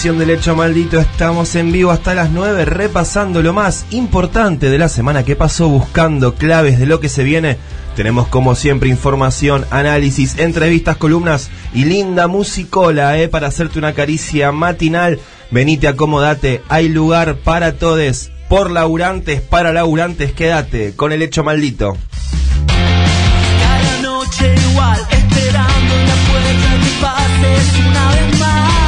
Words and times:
del 0.00 0.30
Hecho 0.30 0.56
Maldito. 0.56 0.98
Estamos 0.98 1.54
en 1.56 1.72
vivo 1.72 1.90
hasta 1.90 2.14
las 2.14 2.30
9 2.30 2.64
repasando 2.64 3.42
lo 3.42 3.52
más 3.52 3.84
importante 3.90 4.70
de 4.70 4.78
la 4.78 4.88
semana 4.88 5.26
que 5.26 5.36
pasó, 5.36 5.68
buscando 5.68 6.36
claves 6.36 6.78
de 6.78 6.86
lo 6.86 7.00
que 7.00 7.10
se 7.10 7.22
viene. 7.22 7.58
Tenemos 7.96 8.26
como 8.26 8.54
siempre 8.54 8.88
información, 8.88 9.66
análisis, 9.70 10.38
entrevistas, 10.38 10.96
columnas 10.96 11.50
y 11.74 11.84
linda 11.84 12.28
musicola 12.28 13.18
eh, 13.18 13.28
para 13.28 13.48
hacerte 13.48 13.78
una 13.78 13.92
caricia 13.92 14.52
matinal. 14.52 15.20
Venite, 15.50 15.86
acomodate, 15.86 16.62
hay 16.70 16.88
lugar 16.88 17.36
para 17.36 17.74
todes. 17.74 18.32
Por 18.48 18.70
laburantes, 18.70 19.42
para 19.42 19.74
laburantes, 19.74 20.32
quédate 20.32 20.96
con 20.96 21.12
el 21.12 21.20
Hecho 21.20 21.44
Maldito. 21.44 21.94
Cada 22.66 24.00
noche 24.00 24.54
igual, 24.70 24.98
esperando 25.10 25.94
en 25.94 26.06
la 26.08 26.14
puerta 26.14 26.70
que 26.80 27.02
pases 27.02 27.86
una 27.86 28.10
vez 28.12 28.40
más. 28.40 28.79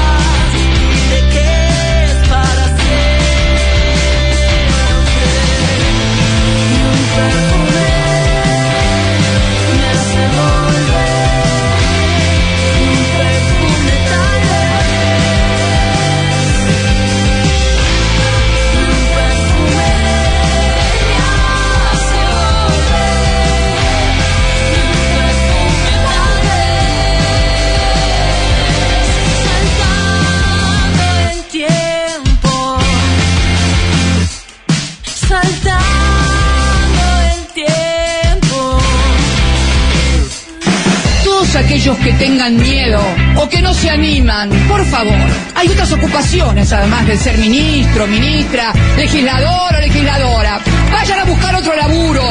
Aquellos 41.83 41.99
que 41.99 42.13
tengan 42.13 42.57
miedo 42.59 43.01
o 43.37 43.49
que 43.49 43.61
no 43.61 43.75
se 43.75 43.91
animan, 43.91 44.49
por 44.69 44.85
favor, 44.87 45.19
hay 45.57 45.67
otras 45.67 45.91
ocupaciones 45.91 46.73
además 46.73 47.05
de 47.09 47.17
ser 47.17 47.37
ministro, 47.39 48.07
ministra, 48.07 48.73
legislador 48.97 49.75
o 49.75 49.81
legisladora. 49.81 50.61
Vayan 50.93 51.19
a 51.19 51.25
buscar 51.25 51.57
otro 51.57 51.75
laburo. 51.75 52.23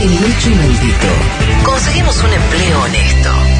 El 0.00 0.12
hecho 0.12 0.50
maldito, 0.50 1.06
conseguimos 1.64 2.16
un 2.24 2.32
empleo 2.32 2.82
honesto. 2.82 3.55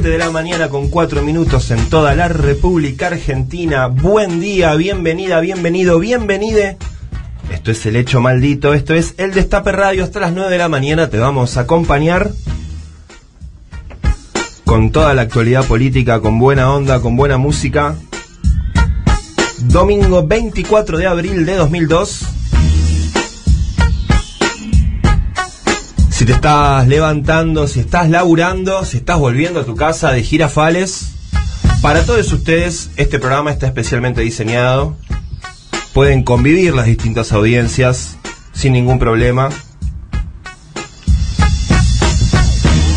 Siete 0.00 0.12
de 0.12 0.24
la 0.24 0.30
mañana 0.30 0.70
con 0.70 0.88
4 0.88 1.20
minutos 1.20 1.70
en 1.70 1.90
toda 1.90 2.14
la 2.14 2.26
República 2.26 3.08
Argentina. 3.08 3.88
Buen 3.88 4.40
día, 4.40 4.74
bienvenida, 4.74 5.40
bienvenido, 5.40 5.98
bienvenide. 5.98 6.78
Esto 7.52 7.70
es 7.70 7.84
el 7.84 7.96
hecho 7.96 8.18
maldito, 8.18 8.72
esto 8.72 8.94
es 8.94 9.12
el 9.18 9.34
Destape 9.34 9.72
Radio. 9.72 10.02
Hasta 10.02 10.20
las 10.20 10.32
9 10.32 10.50
de 10.50 10.56
la 10.56 10.70
mañana 10.70 11.10
te 11.10 11.18
vamos 11.18 11.58
a 11.58 11.60
acompañar 11.60 12.30
con 14.64 14.90
toda 14.90 15.12
la 15.12 15.20
actualidad 15.20 15.66
política, 15.66 16.20
con 16.20 16.38
buena 16.38 16.72
onda, 16.72 17.02
con 17.02 17.14
buena 17.14 17.36
música. 17.36 17.96
Domingo 19.58 20.26
24 20.26 20.96
de 20.96 21.06
abril 21.08 21.44
de 21.44 21.56
2002. 21.56 22.29
Si 26.20 26.26
te 26.26 26.32
estás 26.32 26.86
levantando, 26.86 27.66
si 27.66 27.80
estás 27.80 28.10
laburando, 28.10 28.84
si 28.84 28.98
estás 28.98 29.18
volviendo 29.18 29.60
a 29.60 29.64
tu 29.64 29.74
casa 29.74 30.12
de 30.12 30.22
girafales, 30.22 31.12
para 31.80 32.04
todos 32.04 32.30
ustedes 32.34 32.90
este 32.96 33.18
programa 33.18 33.50
está 33.50 33.66
especialmente 33.68 34.20
diseñado. 34.20 34.98
Pueden 35.94 36.22
convivir 36.22 36.74
las 36.74 36.84
distintas 36.84 37.32
audiencias 37.32 38.18
sin 38.52 38.74
ningún 38.74 38.98
problema. 38.98 39.48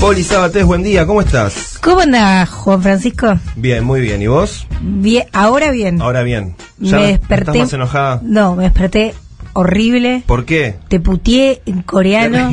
Poli 0.01 0.21
Sabatés, 0.25 0.65
buen 0.65 0.83
día, 0.83 1.07
¿cómo 1.07 1.21
estás? 1.21 1.77
¿Cómo 1.81 2.01
andás, 2.01 2.49
Juan 2.49 2.81
Francisco? 2.83 3.39
Bien, 3.55 3.85
muy 3.85 4.01
bien. 4.01 4.21
¿Y 4.21 4.27
vos? 4.27 4.67
Bien, 4.81 5.27
ahora 5.31 5.71
bien. 5.71 6.01
Ahora 6.01 6.23
bien. 6.23 6.57
me 6.77 6.91
no- 6.91 6.97
no 6.97 7.03
desperté. 7.03 7.51
¿Estás 7.51 7.55
más 7.67 7.73
enojada? 7.73 8.19
No, 8.21 8.57
me 8.57 8.63
desperté 8.63 9.13
horrible. 9.53 10.23
¿Por 10.27 10.43
qué? 10.43 10.75
Te 10.89 10.99
puteé 10.99 11.61
en 11.65 11.83
coreano. 11.83 12.51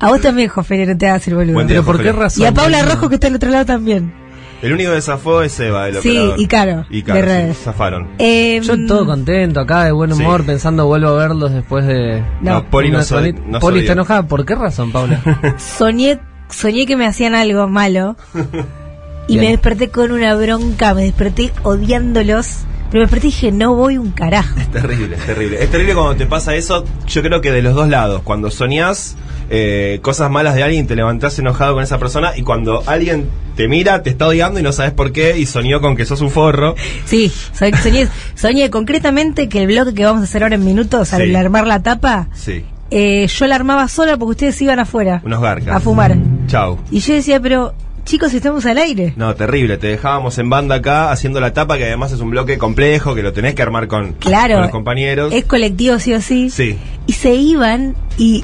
A 0.00 0.08
vos 0.08 0.20
también, 0.20 0.48
Jofre, 0.48 0.86
no 0.86 0.96
te 0.96 1.06
hagas 1.08 1.26
el 1.28 1.34
boludo. 1.34 1.54
Buen 1.54 1.66
día, 1.66 1.76
Pero 1.82 1.86
¿por 1.86 2.02
qué 2.02 2.12
razón? 2.12 2.42
y 2.42 2.46
a 2.46 2.52
Paula 2.52 2.82
Rojo, 2.82 3.08
que 3.08 3.16
está 3.16 3.26
al 3.28 3.34
otro 3.36 3.50
lado 3.50 3.66
también. 3.66 4.12
El 4.60 4.72
único 4.72 4.92
que 4.92 5.00
zafó 5.00 5.42
es 5.42 5.58
Eva, 5.60 5.86
el 5.88 5.96
Sí, 6.02 6.10
operador. 6.18 6.40
y 6.40 6.46
Caro, 6.48 6.86
Y 6.90 7.02
de 7.02 7.04
Caro, 7.04 7.20
sí, 7.20 7.26
redes. 7.26 7.58
zafaron. 7.58 8.08
Eh, 8.18 8.60
Yo 8.64 8.86
todo 8.86 9.06
contento 9.06 9.60
acá, 9.60 9.84
de 9.84 9.92
buen 9.92 10.12
humor, 10.12 10.40
Sí. 10.40 10.46
pensando 10.48 10.86
vuelvo 10.86 11.10
a 11.10 11.14
verlos 11.16 11.52
después 11.52 11.86
de... 11.86 12.20
No, 12.40 12.54
No, 12.54 12.64
Poli 12.64 12.88
una 12.88 12.98
no 12.98 13.04
semanita. 13.04 13.40
No 13.46 13.60
Poli 13.60 13.74
soy 13.76 13.80
está 13.82 13.92
enojada. 13.92 14.22
¿Por 14.26 14.44
qué 14.44 14.56
razón, 14.56 14.90
Paula? 14.90 15.20
soñé, 15.58 16.18
soñé 16.50 16.86
que 16.86 16.96
me 16.96 17.06
hacían 17.06 17.36
algo 17.36 17.68
malo. 17.68 18.16
y 19.28 19.34
Bien. 19.34 19.44
me 19.44 19.50
desperté 19.52 19.90
con 19.90 20.10
una 20.10 20.34
bronca, 20.34 20.92
me 20.92 21.02
desperté 21.04 21.52
odiándolos. 21.62 22.60
Pero 22.90 23.06
me 23.10 23.18
y 23.18 23.20
dije, 23.20 23.52
no 23.52 23.74
voy 23.74 23.98
un 23.98 24.10
carajo. 24.12 24.58
Es 24.58 24.70
terrible, 24.70 25.16
es 25.16 25.26
terrible. 25.26 25.62
Es 25.62 25.70
terrible 25.70 25.94
cuando 25.94 26.16
te 26.16 26.26
pasa 26.26 26.54
eso, 26.54 26.84
yo 27.06 27.22
creo 27.22 27.40
que 27.40 27.52
de 27.52 27.60
los 27.62 27.74
dos 27.74 27.88
lados. 27.88 28.22
Cuando 28.24 28.50
soñás 28.50 29.16
eh, 29.50 29.98
cosas 30.02 30.30
malas 30.30 30.54
de 30.54 30.62
alguien, 30.62 30.86
te 30.86 30.96
levantás 30.96 31.38
enojado 31.38 31.74
con 31.74 31.82
esa 31.82 31.98
persona 31.98 32.32
y 32.36 32.42
cuando 32.42 32.82
alguien 32.86 33.28
te 33.56 33.68
mira, 33.68 34.02
te 34.02 34.10
está 34.10 34.26
odiando 34.28 34.60
y 34.60 34.62
no 34.62 34.72
sabes 34.72 34.92
por 34.92 35.12
qué 35.12 35.36
y 35.38 35.44
soñó 35.46 35.80
con 35.80 35.96
que 35.96 36.04
sos 36.06 36.20
un 36.20 36.30
forro. 36.30 36.74
Sí, 37.04 37.28
so- 37.52 37.64
soñé, 37.82 38.08
soñé 38.34 38.70
concretamente 38.70 39.48
que 39.48 39.60
el 39.62 39.66
bloque 39.66 39.92
que 39.94 40.04
vamos 40.04 40.20
a 40.22 40.24
hacer 40.24 40.42
ahora 40.42 40.54
en 40.54 40.64
minutos, 40.64 41.12
al 41.12 41.22
Sí. 41.26 41.34
armar 41.34 41.66
la 41.66 41.82
tapa, 41.82 42.28
Sí, 42.34 42.64
eh, 42.90 43.26
yo 43.26 43.46
la 43.46 43.56
armaba 43.56 43.88
sola 43.88 44.16
porque 44.16 44.30
ustedes 44.30 44.62
iban 44.62 44.78
afuera 44.78 45.20
unos 45.24 45.40
garcas. 45.42 45.74
a 45.76 45.80
fumar. 45.80 46.16
Chau. 46.46 46.78
Y 46.90 47.00
yo 47.00 47.14
decía, 47.14 47.40
pero 47.40 47.74
chicos, 48.08 48.32
estamos 48.34 48.64
al 48.66 48.78
aire. 48.78 49.12
No, 49.16 49.34
terrible. 49.34 49.76
Te 49.78 49.86
dejábamos 49.88 50.38
en 50.38 50.48
banda 50.50 50.76
acá 50.76 51.10
haciendo 51.12 51.40
la 51.40 51.52
tapa, 51.52 51.76
que 51.78 51.84
además 51.84 52.10
es 52.12 52.20
un 52.20 52.30
bloque 52.30 52.58
complejo, 52.58 53.14
que 53.14 53.22
lo 53.22 53.32
tenés 53.32 53.54
que 53.54 53.62
armar 53.62 53.86
con, 53.86 54.14
Claro. 54.14 54.54
con 54.54 54.62
los 54.62 54.70
compañeros. 54.70 55.32
Es 55.32 55.44
colectivo 55.44 55.98
sí 55.98 56.14
o 56.14 56.20
sí. 56.20 56.50
Sí. 56.50 56.78
Y 57.06 57.12
se 57.12 57.34
iban 57.34 57.94
y... 58.16 58.42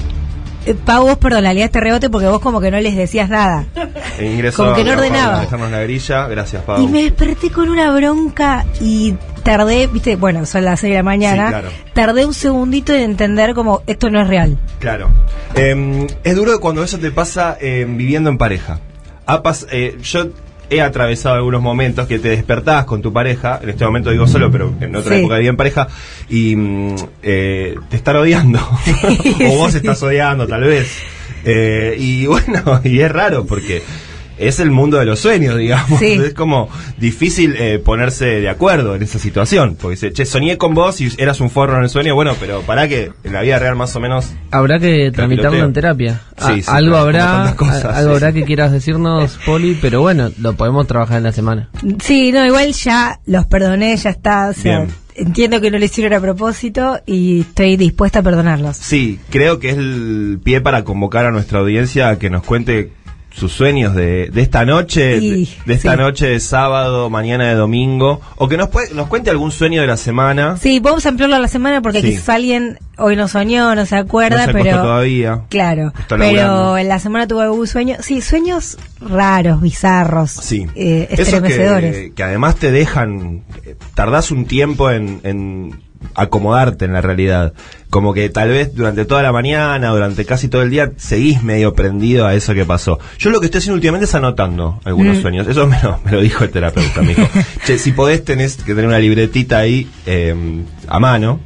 Eh, 0.67 0.73
Pau, 0.73 1.05
vos, 1.05 1.17
perdón, 1.19 1.43
la 1.43 1.53
liaste 1.53 1.79
rebote 1.79 2.09
porque 2.09 2.25
vos 2.27 2.39
como 2.39 2.59
que 2.59 2.71
no 2.71 2.79
les 2.79 2.95
decías 2.95 3.29
nada. 3.29 3.65
E 4.19 4.25
ingresó 4.31 4.63
Como 4.63 4.75
que 4.75 4.83
no 4.83 4.93
ordenaba. 4.93 5.41
dejarnos 5.41 5.69
la 5.71 5.81
grilla. 5.81 6.27
Gracias, 6.27 6.63
Pau. 6.63 6.81
Y 6.81 6.87
me 6.87 7.03
desperté 7.03 7.51
con 7.51 7.69
una 7.69 7.91
bronca 7.91 8.65
y 8.81 9.13
tardé, 9.43 9.85
viste, 9.87 10.15
bueno, 10.15 10.45
son 10.47 10.63
las 10.65 10.79
6 10.79 10.91
de 10.91 10.97
la 10.97 11.03
mañana, 11.03 11.45
Sí, 11.47 11.51
claro. 11.51 11.69
tardé 11.93 12.25
un 12.25 12.33
segundito 12.33 12.93
en 12.93 13.01
entender 13.01 13.53
como 13.53 13.81
esto 13.85 14.09
no 14.09 14.19
es 14.21 14.27
real. 14.27 14.57
Claro. 14.79 15.09
Eh, 15.55 16.07
es 16.23 16.35
duro 16.35 16.59
cuando 16.59 16.83
eso 16.83 16.97
te 16.97 17.11
pasa 17.11 17.57
eh, 17.61 17.85
viviendo 17.87 18.29
en 18.31 18.37
pareja. 18.39 18.79
Ha 19.27 19.41
eh, 19.71 19.97
yo 20.03 20.27
he 20.69 20.81
atravesado 20.81 21.35
algunos 21.35 21.61
momentos 21.61 22.07
que 22.07 22.19
te 22.19 22.29
despertás 22.29 22.85
con 22.85 23.01
tu 23.01 23.13
pareja, 23.13 23.59
en 23.61 23.69
este 23.69 23.85
momento 23.85 24.09
digo 24.09 24.27
solo, 24.27 24.51
pero 24.51 24.73
en 24.81 24.95
otra 24.95 25.13
Sí. 25.13 25.19
época 25.19 25.35
vivía 25.35 25.49
en 25.51 25.57
pareja, 25.57 25.87
y 26.29 26.55
mm, 26.55 26.95
eh, 27.23 27.75
te 27.89 27.95
están 27.97 28.15
odiando. 28.17 28.59
o 29.47 29.57
vos 29.57 29.75
estás 29.75 30.01
odiando, 30.03 30.47
tal 30.47 30.61
vez. 30.63 30.91
Eh, 31.43 31.95
y 31.99 32.25
bueno, 32.25 32.81
y 32.83 32.99
es 32.99 33.11
raro 33.11 33.45
porque 33.45 33.83
es 34.37 34.59
el 34.59 34.71
mundo 34.71 34.97
de 34.97 35.05
los 35.05 35.19
sueños, 35.19 35.57
digamos. 35.57 35.99
Sí. 35.99 36.13
Es 36.25 36.33
como 36.33 36.69
difícil 36.97 37.55
eh, 37.57 37.79
ponerse 37.79 38.25
de 38.25 38.49
acuerdo 38.49 38.95
en 38.95 39.03
esa 39.03 39.19
situación. 39.19 39.77
Porque 39.79 39.95
dice, 39.95 40.13
che, 40.13 40.25
soñé 40.25 40.57
con 40.57 40.73
vos 40.73 40.99
y 41.01 41.09
eras 41.17 41.39
un 41.41 41.49
forro 41.49 41.77
en 41.77 41.83
el 41.83 41.89
sueño. 41.89 42.15
Bueno, 42.15 42.33
pero 42.39 42.61
para 42.61 42.87
que 42.87 43.11
en 43.23 43.33
la 43.33 43.41
vida 43.41 43.59
real 43.59 43.75
más 43.75 43.95
o 43.95 43.99
menos 43.99 44.33
Habrá 44.51 44.79
que 44.79 45.11
tramitarlo 45.11 45.63
en 45.63 45.73
terapia. 45.73 46.21
Sí, 46.37 46.43
Ah, 46.45 46.53
sí, 46.55 46.63
algo 46.67 46.97
habrá, 46.97 47.53
cosas, 47.55 47.85
algo 47.85 48.11
sí. 48.11 48.15
habrá 48.23 48.33
que 48.33 48.43
quieras 48.43 48.71
decirnos, 48.71 49.39
Poli, 49.45 49.77
pero 49.81 50.01
bueno, 50.01 50.31
lo 50.39 50.53
podemos 50.53 50.87
trabajar 50.87 51.17
en 51.17 51.23
la 51.23 51.31
semana. 51.31 51.69
Sí, 52.03 52.31
no, 52.31 52.45
igual 52.45 52.71
ya 52.73 53.19
los 53.25 53.45
perdoné, 53.45 53.95
ya 53.97 54.09
está. 54.09 54.49
O 54.49 54.53
sea, 54.53 54.79
Bien. 54.81 54.91
entiendo 55.15 55.61
que 55.61 55.71
no 55.71 55.77
lo 55.77 55.85
hicieron 55.85 56.13
a 56.13 56.19
propósito 56.19 56.99
y 57.05 57.41
estoy 57.41 57.77
dispuesta 57.77 58.19
a 58.19 58.23
perdonarlos. 58.23 58.77
Sí, 58.77 59.19
creo 59.29 59.59
que 59.59 59.69
es 59.69 59.77
el 59.77 60.39
pie 60.43 60.61
para 60.61 60.83
convocar 60.83 61.25
a 61.25 61.31
nuestra 61.31 61.59
audiencia 61.59 62.09
a 62.09 62.19
que 62.19 62.29
nos 62.29 62.43
cuente 62.43 62.91
sus 63.35 63.51
sueños 63.51 63.93
de, 63.93 64.29
de 64.29 64.41
esta 64.41 64.63
noche, 64.63 65.17
Y, 65.17 65.29
de, 65.45 65.47
de 65.65 65.73
esta 65.73 65.91
sí. 65.91 65.97
noche 65.97 66.25
de 66.27 66.39
sábado, 66.39 67.09
mañana 67.09 67.49
de 67.49 67.55
domingo, 67.55 68.21
o 68.37 68.47
que 68.47 68.55
nos, 68.55 68.69
pue- 68.69 68.89
nos 68.93 69.07
cuente 69.07 69.29
algún 69.29 69.51
sueño 69.51 69.81
de 69.81 69.87
la 69.87 69.97
semana. 69.97 70.55
Sí, 70.55 70.79
vamos 70.79 71.05
a 71.05 71.09
ampliarlo 71.09 71.35
a 71.35 71.39
la 71.39 71.49
semana 71.49 71.81
porque 71.81 72.01
Sí. 72.01 72.11
quizás 72.11 72.29
alguien 72.29 72.79
hoy 72.97 73.17
no 73.17 73.27
soñó, 73.27 73.75
no 73.75 73.85
se 73.85 73.95
no 73.95 74.01
acuerda, 74.01 74.45
se 74.45 74.51
acostó 74.51 74.63
pero... 74.63 74.81
todavía. 74.81 75.41
Claro, 75.49 75.91
pero 76.07 76.77
en 76.77 76.87
la 76.87 76.99
semana 76.99 77.27
tuve 77.27 77.43
algún 77.43 77.67
sueño. 77.67 77.97
Sí, 77.99 78.21
sueños 78.21 78.77
raros, 79.01 79.59
bizarros, 79.61 80.31
Sí. 80.31 80.65
eh, 80.75 81.07
Esos 81.11 81.27
estremecedores. 81.27 81.93
que, 81.95 82.13
que 82.13 82.23
además 82.23 82.55
te 82.55 82.71
dejan, 82.71 83.43
eh, 83.65 83.75
tardás 83.95 84.31
un 84.31 84.45
tiempo 84.45 84.89
en, 84.91 85.19
en 85.23 85.83
acomodarte 86.13 86.85
en 86.85 86.93
la 86.93 87.01
realidad. 87.01 87.53
Como 87.89 88.13
que 88.13 88.29
tal 88.29 88.49
vez 88.49 88.75
durante 88.75 89.05
toda 89.05 89.23
la 89.23 89.31
mañana, 89.31 89.89
durante 89.89 90.25
casi 90.25 90.47
todo 90.49 90.61
el 90.63 90.69
día, 90.69 90.91
seguís 90.97 91.41
medio 91.43 91.73
prendido 91.73 92.25
a 92.25 92.33
eso 92.35 92.53
que 92.53 92.65
pasó. 92.65 92.99
Yo 93.17 93.29
lo 93.29 93.39
que 93.39 93.45
estoy 93.45 93.59
haciendo 93.59 93.75
últimamente 93.75 94.05
es 94.05 94.15
anotando 94.15 94.79
algunos 94.83 95.17
Mm. 95.17 95.21
sueños. 95.21 95.47
Eso 95.47 95.65
me 95.67 95.81
lo, 95.81 95.99
me 96.05 96.11
lo 96.11 96.21
dijo 96.21 96.43
el 96.43 96.49
terapeuta, 96.51 97.01
me 97.01 97.15
dijo. 97.15 97.27
che, 97.65 97.77
si 97.77 97.91
podés 97.93 98.23
tenés 98.25 98.57
que 98.57 98.73
tener 98.75 98.85
una 98.87 98.99
libretita 98.99 99.59
ahí 99.59 99.87
eh, 100.05 100.35
a 100.87 100.99
mano. 100.99 101.39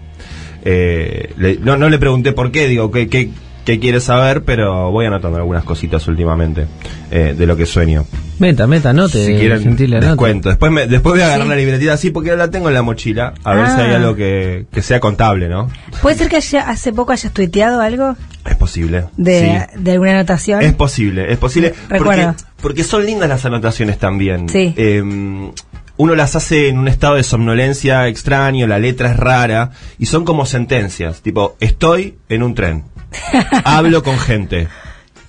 Eh, 0.66 1.34
le- 1.38 1.58
no, 1.60 1.78
no 1.78 1.88
le 1.90 1.98
pregunté 2.00 2.34
por 2.34 2.52
qué, 2.52 2.68
digo, 2.68 2.92
qué, 2.92 3.08
qué, 3.08 3.30
qué 3.74 3.80
quiere 3.80 4.00
saber, 4.00 4.44
pero 4.44 4.90
voy 4.92 5.06
anotando 5.06 5.38
algunas 5.38 5.64
cositas 5.64 6.08
últimamente 6.08 6.66
eh, 7.12 7.36
de 7.38 7.46
lo 7.46 7.56
que 7.56 7.66
sueño 7.66 8.06
Meta, 8.40 8.66
meta, 8.68 8.94
no 8.94 9.10
te 9.10 9.26
si 9.26 9.34
quieren, 9.36 9.62
Gentile, 9.62 9.98
les 9.98 10.06
anote. 10.06 10.18
cuento. 10.18 10.50
Después, 10.50 10.72
me, 10.72 10.88
después 10.88 11.14
voy 11.14 11.22
a 11.22 11.26
agarrar 11.26 11.44
Sí. 11.46 11.50
la 11.50 11.56
libretita 11.58 11.94
así 11.94 12.10
porque 12.10 12.36
la 12.38 12.50
tengo 12.50 12.70
en 12.70 12.74
la 12.74 12.82
mochila. 12.82 13.34
A 13.44 13.54
ver 13.54 13.66
Ah. 13.66 13.76
si 13.76 13.82
hay 13.82 13.94
algo 13.96 14.16
que, 14.16 14.66
que 14.72 14.82
sea 14.82 15.00
contable, 15.02 15.50
¿no? 15.50 15.70
¿Puede 16.02 16.16
ser 16.18 16.30
que 16.30 16.38
haya- 16.38 16.70
hace 16.70 16.94
poco 16.94 17.12
hayas 17.12 17.34
tuiteado 17.34 17.82
algo 17.82 18.16
Es 18.46 18.56
posible. 18.56 19.06
de, 19.18 19.68
Sí. 19.74 19.80
de 19.82 19.92
alguna 19.92 20.12
anotación? 20.14 20.62
Es 20.62 20.74
posible, 20.74 21.32
es 21.32 21.38
posible. 21.38 21.74
Porque, 21.90 22.00
Recuerdo. 22.00 22.36
porque 22.62 22.84
son 22.86 23.06
lindas 23.06 23.28
las 23.28 23.44
anotaciones 23.46 23.98
también. 24.00 24.48
Sí. 24.48 24.74
Eh, 24.78 25.52
uno 26.00 26.16
las 26.16 26.34
hace 26.38 26.70
en 26.70 26.78
un 26.78 26.88
estado 26.88 27.16
de 27.16 27.24
somnolencia 27.24 28.08
extraño, 28.08 28.68
la 28.68 28.80
letra 28.80 29.12
es 29.12 29.18
rara 29.18 29.72
y 29.98 30.06
son 30.06 30.24
como 30.24 30.46
sentencias. 30.46 31.22
Tipo, 31.22 31.58
estoy 31.60 32.16
en 32.30 32.42
un 32.42 32.56
tren. 32.56 32.86
Hablo 33.66 34.02
con 34.02 34.18
gente. 34.18 34.70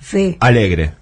sí. 0.01 0.37
Alegre. 0.39 0.93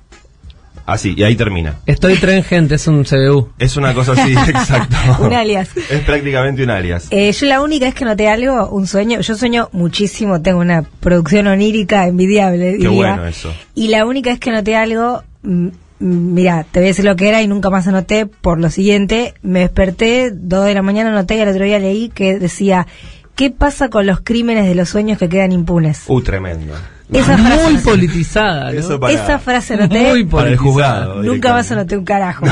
Así, 0.88 1.14
y 1.16 1.22
ahí 1.22 1.36
termina. 1.36 1.76
Estoy 1.86 2.16
tren, 2.16 2.44
gente, 2.44 2.74
es 2.74 2.88
un 2.88 3.04
CBU. 3.04 3.50
Es 3.60 3.78
una 3.78 3.94
cosa 3.94 4.14
así, 4.14 4.32
exacto. 4.48 4.98
Un 5.20 5.34
alias. 5.34 5.70
Es 5.88 6.00
prácticamente 6.00 6.64
un 6.64 6.72
alias. 6.72 7.06
Eh, 7.12 7.32
yo 7.32 7.46
la 7.46 7.62
única 7.62 7.86
vez 7.86 7.94
que 7.94 8.06
noté 8.06 8.28
algo, 8.28 8.70
un 8.70 8.88
sueño, 8.88 9.20
yo 9.22 9.36
sueño 9.36 9.70
muchísimo, 9.72 10.42
tengo 10.42 10.62
una 10.62 10.82
producción 10.82 11.46
onírica 11.46 12.08
envidiable. 12.08 12.72
Qué 12.72 12.78
diría. 12.78 12.90
bueno 12.90 13.28
eso. 13.28 13.54
Y 13.76 13.90
la 13.90 14.08
única 14.08 14.32
vez 14.32 14.40
que 14.40 14.50
noté 14.52 14.76
algo, 14.76 15.22
mm, 15.44 15.68
mira, 16.00 16.66
te 16.70 16.80
voy 16.80 16.88
a 16.88 16.92
decir 16.92 17.06
lo 17.06 17.16
que 17.16 17.30
era 17.30 17.42
y 17.42 17.48
nunca 17.48 17.70
más 17.70 17.88
anoté 17.88 18.26
por 18.26 18.60
lo 18.60 18.70
siguiente, 18.70 19.34
me 19.42 19.60
desperté, 19.60 20.32
dos 20.32 20.66
de 20.66 20.74
la 20.74 20.82
mañana 20.82 21.12
anoté 21.12 21.36
y 21.36 21.42
al 21.42 21.50
otro 21.50 21.66
día 21.66 21.80
leí 21.80 22.10
que 22.10 22.40
decía, 22.40 22.88
¿qué 23.36 23.52
pasa 23.52 23.90
con 23.90 24.06
los 24.06 24.22
crímenes 24.22 24.68
de 24.68 24.76
los 24.76 24.90
sueños 24.90 25.18
que 25.18 25.30
quedan 25.30 25.52
impunes? 25.52 26.04
Uh, 26.08 26.22
tremendo. 26.22 26.74
Esa 27.12 27.38
Muy 27.38 27.48
frase, 27.48 27.78
politizada, 27.84 28.72
¿no? 28.72 28.80
Eso 28.80 29.00
para- 29.00 29.14
esa 29.14 29.40
frase 29.40 29.76
Muy 29.78 29.88
para 29.88 30.50
el 30.50 30.58
politizada. 30.58 30.58
juzgado. 30.58 31.24
nunca 31.24 31.54
más 31.54 31.72
anoté 31.72 31.98
un 31.98 32.06
carajo. 32.06 32.46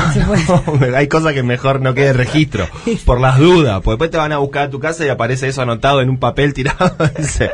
Hay 0.96 1.06
cosas 1.06 1.32
que 1.32 1.42
mejor 1.44 1.80
no 1.80 1.94
quede 1.94 2.12
registro, 2.12 2.66
por 3.04 3.20
las 3.20 3.38
dudas, 3.38 3.76
porque 3.82 3.90
después 3.92 4.10
te 4.10 4.16
van 4.16 4.32
a 4.32 4.38
buscar 4.38 4.64
a 4.64 4.70
tu 4.70 4.80
casa 4.80 5.06
y 5.06 5.08
aparece 5.10 5.46
eso 5.48 5.62
anotado 5.62 6.00
en 6.00 6.10
un 6.10 6.18
papel 6.18 6.54
tirado, 6.54 6.92
dice, 7.18 7.50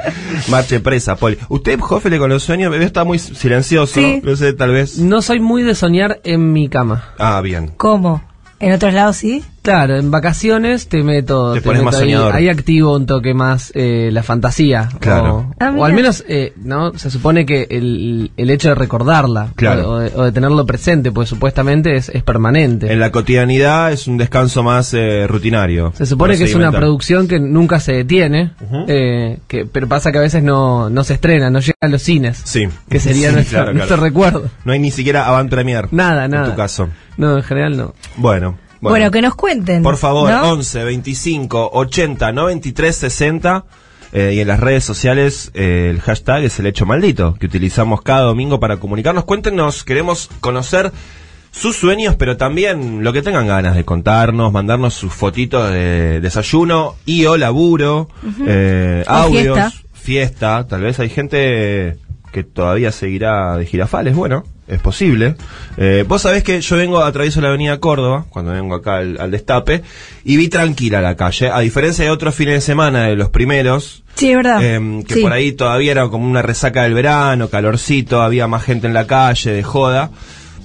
marche 0.49 0.81
presa, 0.81 1.17
Poli. 1.17 1.37
Usted, 1.51 1.79
Jofele, 1.79 2.19
con 2.19 2.31
los 2.31 2.43
sueños, 2.43 2.71
bebé, 2.71 2.87
está 2.87 3.05
muy 3.05 3.19
silencioso, 3.19 3.93
Sí. 3.95 4.21
no 4.25 4.35
sé, 4.37 4.55
tal 4.55 4.71
vez... 4.73 4.99
No 4.99 5.21
soy 5.21 5.41
muy 5.41 5.63
de 5.63 5.75
soñar 5.75 6.21
en 6.25 6.53
mi 6.55 6.69
cama. 6.71 7.05
Ah, 7.19 7.41
bien. 7.43 7.71
¿Cómo? 7.77 8.23
¿En 8.61 8.73
otros 8.73 8.95
lados 8.95 9.17
sí? 9.17 9.45
Claro, 9.65 9.97
en 9.97 10.11
vacaciones 10.11 10.89
te 10.89 11.03
meto, 11.03 11.55
Te 11.55 11.63
pones 11.63 11.81
meto 11.81 11.85
más 11.87 11.95
ahí, 11.95 12.01
soñador. 12.03 12.35
ahí 12.37 12.49
activo 12.51 12.95
un 12.95 13.07
toque 13.07 13.33
más 13.33 13.73
eh, 13.75 14.11
la 14.13 14.23
fantasía. 14.23 14.91
Claro. 15.01 15.37
O, 15.37 15.55
Ah, 15.59 15.73
o 15.75 15.85
al 15.87 15.95
menos, 15.95 16.23
eh, 16.29 16.53
¿no? 16.57 16.93
Se 16.99 17.11
supone 17.11 17.47
que 17.47 17.67
el, 17.71 18.31
el 18.37 18.51
hecho 18.51 18.69
de 18.69 18.75
recordarla 18.75 19.49
Claro. 19.57 19.89
o, 19.89 19.93
o 19.95 19.99
de, 20.01 20.13
o 20.17 20.25
de 20.25 20.33
tenerlo 20.33 20.67
presente, 20.67 21.11
pues 21.13 21.31
supuestamente 21.31 21.97
es, 21.97 22.11
es 22.11 22.23
permanente. 22.23 22.93
En 22.93 23.01
la 23.01 23.11
cotidianidad 23.11 23.91
es 23.91 24.07
un 24.07 24.19
descanso 24.19 24.63
más 24.63 24.93
eh, 24.93 25.27
rutinario. 25.27 25.95
Se 25.97 26.05
supone 26.05 26.37
que 26.37 26.45
es 26.45 26.55
una 26.55 26.71
producción 26.71 27.27
que 27.27 27.41
nunca 27.41 27.81
se 27.81 27.93
detiene, 27.95 28.53
eh, 28.87 29.39
que, 29.49 29.65
pero 29.65 29.89
pasa 29.89 30.13
que 30.13 30.19
a 30.19 30.21
veces 30.21 30.43
no, 30.43 30.91
no 30.91 31.05
se 31.05 31.15
estrena, 31.15 31.49
no 31.49 31.61
llega 31.61 31.79
a 31.81 31.89
los 31.89 32.03
cines. 32.03 32.39
Sí. 32.45 32.69
Que 32.91 33.01
sería 33.01 33.29
Sí, 33.31 33.35
nuestro, 33.35 33.51
claro, 33.57 33.65
claro. 33.73 33.77
nuestro 33.79 33.97
recuerdo. 33.97 34.51
No 34.67 34.73
hay 34.75 34.79
ni 34.79 34.91
siquiera 34.91 35.27
avant 35.27 35.49
premier. 35.49 35.89
Nada, 35.91 36.29
nada. 36.29 36.45
En 36.45 36.51
tu 36.51 36.57
caso. 36.59 36.91
No, 37.17 37.37
en 37.39 37.43
general 37.43 37.79
no. 37.79 37.95
Bueno. 38.19 38.59
Bueno, 38.91 39.11
que 39.11 39.23
nos 39.23 39.35
cuenten. 39.35 39.83
Por 39.83 39.97
favor, 39.97 40.31
¿no? 40.31 40.53
11 40.53 40.85
25 40.85 41.71
80 41.73 42.33
93 42.33 42.97
60. 42.97 43.65
eh, 44.13 44.33
y 44.35 44.41
en 44.41 44.49
las 44.49 44.61
redes 44.61 44.85
sociales 44.85 45.51
eh, 45.55 45.89
el 45.91 46.01
hashtag 46.01 46.45
es 46.45 46.59
el 46.61 46.67
hecho 46.67 46.87
maldito, 46.87 47.35
que 47.35 47.47
utilizamos 47.47 48.03
cada 48.03 48.23
domingo 48.23 48.61
para 48.61 48.77
comunicarnos. 48.79 49.25
Cuéntenos, 49.25 49.83
queremos 49.85 50.31
conocer 50.41 50.93
sus 51.51 51.77
sueños, 51.77 52.17
pero 52.17 52.37
también 52.37 53.05
lo 53.05 53.13
que 53.13 53.23
tengan 53.23 53.47
ganas 53.47 53.77
de 53.77 53.85
contarnos, 53.85 54.53
mandarnos 54.53 54.95
sus 54.95 55.13
fotitos 55.13 55.71
de 55.71 56.21
desayuno 56.21 56.97
y 57.07 57.27
o 57.27 57.37
laburo, 57.37 58.09
eh, 58.47 59.05
audios, 59.07 59.57
fiesta. 59.57 59.73
fiesta. 59.93 60.67
Tal 60.69 60.83
vez 60.83 60.99
hay 60.99 61.09
gente 61.09 61.99
que 62.33 62.43
todavía 62.43 62.91
seguirá 62.91 63.57
de 63.57 63.67
girafales, 63.67 64.17
bueno, 64.17 64.45
es 64.69 64.81
posible. 64.81 65.37
Eh, 65.77 66.05
Vos 66.07 66.23
sabés 66.23 66.43
que 66.43 66.61
yo 66.61 66.77
vengo, 66.77 67.01
atravieso 67.01 67.41
la 67.41 67.49
avenida 67.49 67.79
Córdoba, 67.81 68.25
cuando 68.31 68.53
vengo 68.53 68.75
acá 68.75 68.97
al, 68.99 69.21
al 69.21 69.31
destape, 69.31 69.83
y 70.25 70.37
vi 70.37 70.49
tranquila 70.49 71.01
la 71.01 71.17
calle, 71.17 71.51
a 71.51 71.61
diferencia 71.61 72.05
de 72.05 72.11
otros 72.11 72.35
fines 72.35 72.55
de 72.55 72.61
semana, 72.61 73.05
de 73.05 73.17
los 73.17 73.29
primeros, 73.31 74.03
Sí, 74.15 74.31
es 74.31 74.37
verdad. 74.37 74.59
eh, 74.63 75.03
que 75.07 75.15
Sí. 75.15 75.21
por 75.23 75.33
ahí 75.33 75.53
todavía 75.53 75.93
era 75.93 76.09
como 76.09 76.27
una 76.29 76.43
resaca 76.43 76.83
del 76.85 76.95
verano, 76.95 77.49
calorcito, 77.49 78.23
había 78.23 78.47
más 78.47 78.63
gente 78.63 78.87
en 78.87 78.95
la 78.95 79.07
calle, 79.07 79.51
de 79.53 79.63
joda. 79.63 80.11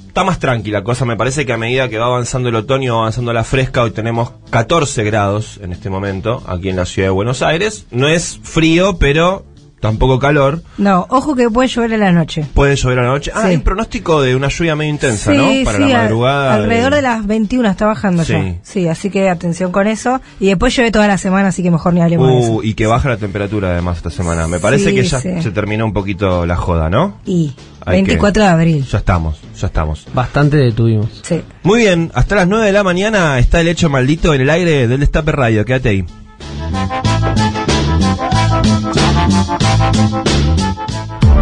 Está 0.08 0.24
más 0.24 0.40
tranquila 0.40 0.84
cosa, 0.84 1.06
me 1.06 1.16
parece 1.16 1.46
que 1.46 1.54
a 1.54 1.58
medida 1.58 1.88
que 1.88 1.98
va 2.00 2.08
avanzando 2.08 2.50
el 2.50 2.56
otoño, 2.56 2.96
va 2.96 3.02
avanzando 3.02 3.32
la 3.32 3.44
fresca, 3.44 3.84
hoy 3.84 3.92
tenemos 3.92 4.32
14 4.50 5.04
grados 5.04 5.60
en 5.62 5.72
este 5.72 5.90
momento, 5.92 6.44
aquí 6.48 6.70
en 6.70 6.76
la 6.78 6.86
ciudad 6.86 7.08
de 7.10 7.12
Buenos 7.12 7.42
Aires. 7.44 7.86
No 7.92 8.08
es 8.08 8.40
frío, 8.42 8.98
pero 8.98 9.46
tampoco 9.80 10.20
calor. 10.20 10.62
No, 10.78 11.06
ojo 11.10 11.36
que 11.36 11.50
puede 11.50 11.68
llover 11.70 11.94
en 11.94 12.00
la 12.02 12.12
noche. 12.12 12.46
Puede 12.54 12.76
llover 12.76 13.00
a 13.00 13.04
la 13.04 13.08
noche. 13.10 13.32
Ah, 13.34 13.42
Sí. 13.42 13.48
hay 13.48 13.56
un 13.56 13.62
pronóstico 13.62 14.22
de 14.22 14.36
una 14.36 14.48
lluvia 14.50 14.76
medio 14.76 14.92
intensa, 14.92 15.32
sí, 15.32 15.38
¿no? 15.38 15.50
Para 15.66 15.78
sí, 15.78 15.84
la 15.92 16.00
a- 16.00 16.04
madrugada. 16.04 16.54
alrededor 16.56 16.96
de 16.96 17.02
las 17.02 17.26
21 17.28 17.70
está 17.70 17.86
bajando 17.86 18.24
Sí. 18.24 18.34
ya. 18.34 18.56
Sí, 18.64 18.88
así 18.88 19.10
que 19.10 19.30
atención 19.30 19.72
con 19.72 19.88
eso. 19.88 20.22
Y 20.40 20.48
después 20.48 20.76
llueve 20.76 20.92
toda 20.92 21.08
la 21.08 21.18
semana, 21.18 21.50
así 21.50 21.64
que 21.64 21.72
mejor 21.72 21.94
ni 21.94 22.02
hablemos 22.02 22.28
de 22.30 22.40
eso. 22.40 22.52
Uh, 22.52 22.64
y 22.64 22.74
que 22.74 22.86
baja 22.88 23.10
la 23.10 23.18
temperatura 23.18 23.72
además 23.72 23.98
esta 23.98 24.10
semana. 24.10 24.48
Me 24.48 24.60
parece 24.60 24.90
Sí, 24.90 24.96
que 24.96 25.04
ya 25.04 25.20
sí. 25.20 25.42
se 25.42 25.52
terminó 25.52 25.86
un 25.86 25.94
poquito 25.94 26.46
la 26.46 26.56
joda, 26.56 26.90
¿no? 26.90 27.18
Y 27.26 27.54
Hay 27.86 27.98
que- 28.04 28.08
24 28.08 28.44
de 28.44 28.50
abril. 28.50 28.86
Ya 28.86 28.98
estamos, 29.00 29.40
ya 29.60 29.68
estamos. 29.68 30.06
Bastante 30.14 30.58
detuvimos. 30.58 31.08
Sí. 31.24 31.42
Muy 31.64 31.80
bien, 31.80 32.12
hasta 32.14 32.36
las 32.36 32.48
9 32.48 32.66
de 32.66 32.72
la 32.74 32.84
mañana 32.84 33.40
está 33.40 33.62
el 33.62 33.68
hecho 33.68 33.90
maldito 33.90 34.34
en 34.34 34.42
el 34.42 34.50
aire 34.50 34.88
del 34.88 35.00
Destape 35.00 35.32
Radio. 35.32 35.66
Quédate 35.66 35.90
ahí. 35.90 36.06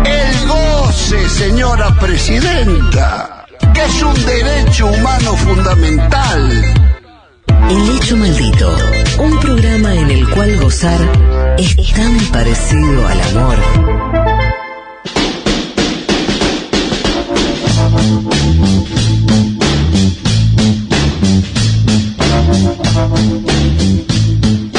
El 0.05 0.47
goce, 0.47 1.29
señora 1.29 1.95
presidenta, 1.99 3.45
que 3.73 3.85
es 3.85 4.01
un 4.01 4.25
derecho 4.25 4.87
humano 4.87 5.33
fundamental. 5.37 6.75
El 7.69 7.97
hecho 7.97 8.17
maldito, 8.17 8.75
un 9.19 9.39
programa 9.39 9.93
en 9.93 10.11
el 10.11 10.29
cual 10.31 10.57
gozar 10.57 10.99
es 11.57 11.75
tan 11.93 12.17
parecido 12.31 13.07
al 13.07 13.21
amor. 13.21 13.57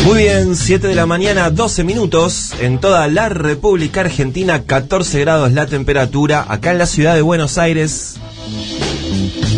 Muy 0.09 0.23
bien, 0.23 0.57
7 0.57 0.89
de 0.89 0.95
la 0.95 1.05
mañana, 1.05 1.51
12 1.51 1.85
minutos. 1.85 2.55
En 2.63 2.81
toda 2.81 3.09
la 3.09 3.29
República 3.29 4.01
Argentina, 4.01 4.63
14 4.63 5.21
grados 5.21 5.53
la 5.53 5.67
temperatura. 5.67 6.47
Acá 6.49 6.71
en 6.71 6.79
la 6.79 6.87
ciudad 6.87 7.15
de 7.15 7.21
Buenos 7.21 7.59
Aires. 7.59 8.15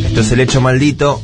Esto 0.04 0.20
es 0.22 0.32
el 0.32 0.40
hecho 0.40 0.60
maldito. 0.60 1.22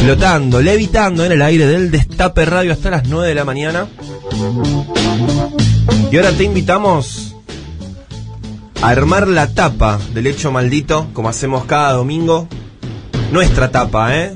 Flotando, 0.00 0.62
levitando 0.62 1.26
en 1.26 1.32
el 1.32 1.42
aire 1.42 1.66
del 1.66 1.90
Destape 1.90 2.46
Radio 2.46 2.72
hasta 2.72 2.88
las 2.88 3.06
9 3.06 3.28
de 3.28 3.34
la 3.34 3.44
mañana. 3.44 3.86
Y 6.10 6.16
ahora 6.16 6.32
te 6.32 6.44
invitamos 6.44 7.34
a 8.80 8.88
armar 8.88 9.28
la 9.28 9.48
tapa 9.48 10.00
del 10.14 10.26
hecho 10.26 10.52
maldito, 10.52 11.08
como 11.12 11.28
hacemos 11.28 11.66
cada 11.66 11.92
domingo. 11.92 12.48
Nuestra 13.30 13.70
tapa, 13.70 14.16
¿eh? 14.16 14.34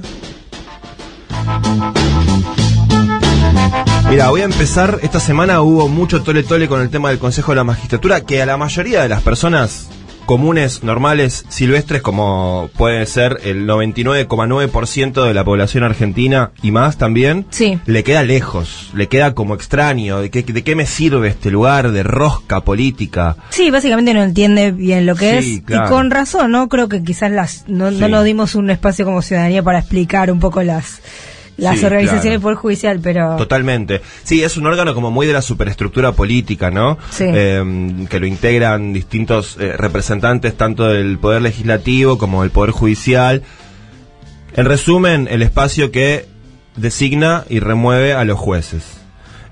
Mira, 4.08 4.28
voy 4.30 4.40
a 4.40 4.44
empezar. 4.44 4.98
Esta 5.02 5.20
semana 5.20 5.60
hubo 5.62 5.88
mucho 5.88 6.22
tole 6.22 6.42
tole 6.42 6.66
con 6.68 6.80
el 6.80 6.90
tema 6.90 7.10
del 7.10 7.18
Consejo 7.18 7.52
de 7.52 7.56
la 7.56 7.64
Magistratura, 7.64 8.22
que 8.22 8.42
a 8.42 8.46
la 8.46 8.56
mayoría 8.56 9.02
de 9.02 9.08
las 9.08 9.22
personas 9.22 9.88
comunes, 10.26 10.82
normales, 10.84 11.44
silvestres, 11.48 12.02
como 12.02 12.70
puede 12.76 13.04
ser 13.06 13.38
el 13.44 13.66
99,9% 13.66 15.24
de 15.24 15.34
la 15.34 15.44
población 15.44 15.82
argentina 15.84 16.50
y 16.62 16.70
más 16.72 16.98
también, 16.98 17.46
Sí. 17.50 17.78
le 17.86 18.02
queda 18.04 18.22
lejos, 18.22 18.90
le 18.94 19.08
queda 19.08 19.34
como 19.34 19.54
extraño. 19.54 20.20
¿De 20.20 20.30
qué, 20.30 20.42
de 20.42 20.62
qué 20.64 20.74
me 20.76 20.86
sirve 20.86 21.28
este 21.28 21.50
lugar 21.50 21.90
de 21.92 22.02
rosca 22.02 22.60
política? 22.62 23.36
Sí, 23.50 23.70
básicamente 23.70 24.12
no 24.14 24.22
entiende 24.22 24.70
bien 24.72 25.06
lo 25.06 25.14
que 25.16 25.40
Sí, 25.42 25.54
es. 25.56 25.62
claro. 25.62 25.86
Y 25.86 25.88
con 25.90 26.10
razón, 26.10 26.50
¿no? 26.52 26.68
Creo 26.68 26.88
que 26.88 27.02
quizás 27.02 27.30
las 27.30 27.64
no, 27.68 27.90
Sí. 27.90 27.96
no 27.98 28.08
nos 28.08 28.24
dimos 28.24 28.54
un 28.56 28.70
espacio 28.70 29.04
como 29.04 29.22
ciudadanía 29.22 29.62
para 29.64 29.78
explicar 29.80 30.30
un 30.30 30.38
poco 30.38 30.62
las, 30.62 31.00
las 31.56 31.78
Sí, 31.78 31.84
organizaciones 31.84 32.22
claro. 32.22 32.32
del 32.32 32.40
Poder 32.40 32.56
Judicial, 32.56 33.00
pero... 33.02 33.36
Totalmente. 33.36 34.00
Sí, 34.22 34.42
es 34.42 34.56
un 34.56 34.66
órgano 34.66 34.94
como 34.94 35.10
muy 35.10 35.26
de 35.26 35.32
la 35.32 35.42
superestructura 35.42 36.12
política, 36.12 36.70
¿no? 36.70 36.98
Sí. 37.10 37.24
Eh, 37.26 38.06
que 38.08 38.20
lo 38.20 38.26
integran 38.26 38.92
distintos 38.92 39.56
eh, 39.60 39.76
representantes, 39.76 40.56
tanto 40.56 40.88
del 40.88 41.18
Poder 41.18 41.42
Legislativo 41.42 42.18
como 42.18 42.42
del 42.42 42.50
Poder 42.50 42.70
Judicial. 42.70 43.42
En 44.56 44.64
resumen, 44.66 45.28
el 45.30 45.42
espacio 45.42 45.90
que 45.90 46.26
designa 46.76 47.44
y 47.48 47.60
remueve 47.60 48.14
a 48.14 48.24
los 48.24 48.38
jueces. 48.38 48.99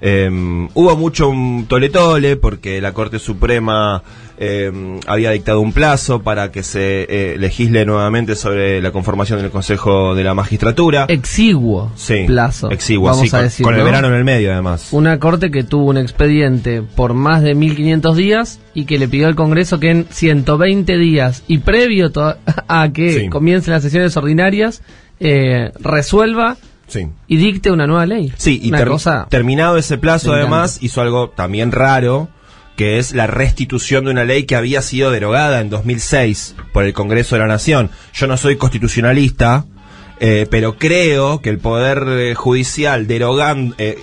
Eh, 0.00 0.28
hubo 0.74 0.96
mucho 0.96 1.28
un 1.28 1.66
tole-tole 1.68 2.36
porque 2.36 2.80
la 2.80 2.92
Corte 2.92 3.18
Suprema 3.18 4.02
eh, 4.38 4.70
había 5.08 5.32
dictado 5.32 5.60
un 5.60 5.72
plazo 5.72 6.22
para 6.22 6.52
que 6.52 6.62
se 6.62 7.06
eh, 7.08 7.36
legisle 7.38 7.84
nuevamente 7.84 8.36
sobre 8.36 8.80
la 8.80 8.92
conformación 8.92 9.40
del 9.42 9.50
Consejo 9.50 10.14
de 10.14 10.22
la 10.22 10.34
Magistratura. 10.34 11.06
Exiguo 11.08 11.90
Sí, 11.96 12.24
plazo. 12.26 12.70
exiguo, 12.70 13.06
vamos 13.10 13.22
sí, 13.22 13.28
a 13.28 13.30
con, 13.38 13.42
decir. 13.42 13.64
con 13.64 13.74
el 13.74 13.82
verano 13.82 14.06
en 14.08 14.14
el 14.14 14.24
medio 14.24 14.52
además. 14.52 14.88
Una 14.92 15.18
corte 15.18 15.50
que 15.50 15.64
tuvo 15.64 15.86
un 15.86 15.98
expediente 15.98 16.82
por 16.82 17.14
más 17.14 17.42
de 17.42 17.54
1500 17.56 18.16
días 18.16 18.60
y 18.74 18.84
que 18.84 18.98
le 18.98 19.08
pidió 19.08 19.26
al 19.26 19.34
Congreso 19.34 19.80
que 19.80 19.90
en 19.90 20.06
120 20.08 20.96
días 20.96 21.42
y 21.48 21.58
previo 21.58 22.12
a 22.68 22.88
que 22.92 23.12
Sí. 23.12 23.28
comiencen 23.28 23.72
las 23.74 23.82
sesiones 23.82 24.16
ordinarias 24.16 24.82
eh, 25.20 25.72
resuelva 25.80 26.56
Sí. 26.88 27.06
y 27.26 27.36
dicte 27.36 27.70
una 27.70 27.86
nueva 27.86 28.06
ley. 28.06 28.32
Sí, 28.36 28.58
y 28.62 28.68
una 28.70 28.78
ter- 28.78 28.88
cosa 28.88 29.26
terminado 29.30 29.76
ese 29.76 29.98
plazo 29.98 30.32
además 30.32 30.78
hizo 30.80 31.00
algo 31.00 31.28
también 31.30 31.70
raro, 31.70 32.28
que 32.76 32.98
es 32.98 33.12
la 33.14 33.26
restitución 33.26 34.04
de 34.06 34.10
una 34.12 34.24
ley 34.24 34.44
que 34.44 34.56
había 34.56 34.82
sido 34.82 35.10
derogada 35.10 35.60
en 35.60 35.68
2006 35.70 36.54
por 36.72 36.84
el 36.84 36.92
Congreso 36.92 37.34
de 37.34 37.40
la 37.40 37.46
Nación. 37.48 37.90
Yo 38.14 38.26
no 38.26 38.36
soy 38.36 38.56
constitucionalista, 38.56 39.64
eh, 40.20 40.46
pero 40.50 40.76
creo 40.78 41.40
que 41.40 41.50
el 41.50 41.58
Poder 41.58 42.04
eh, 42.08 42.34
Judicial 42.34 43.06
derogando... 43.06 43.74
eh, 43.78 43.98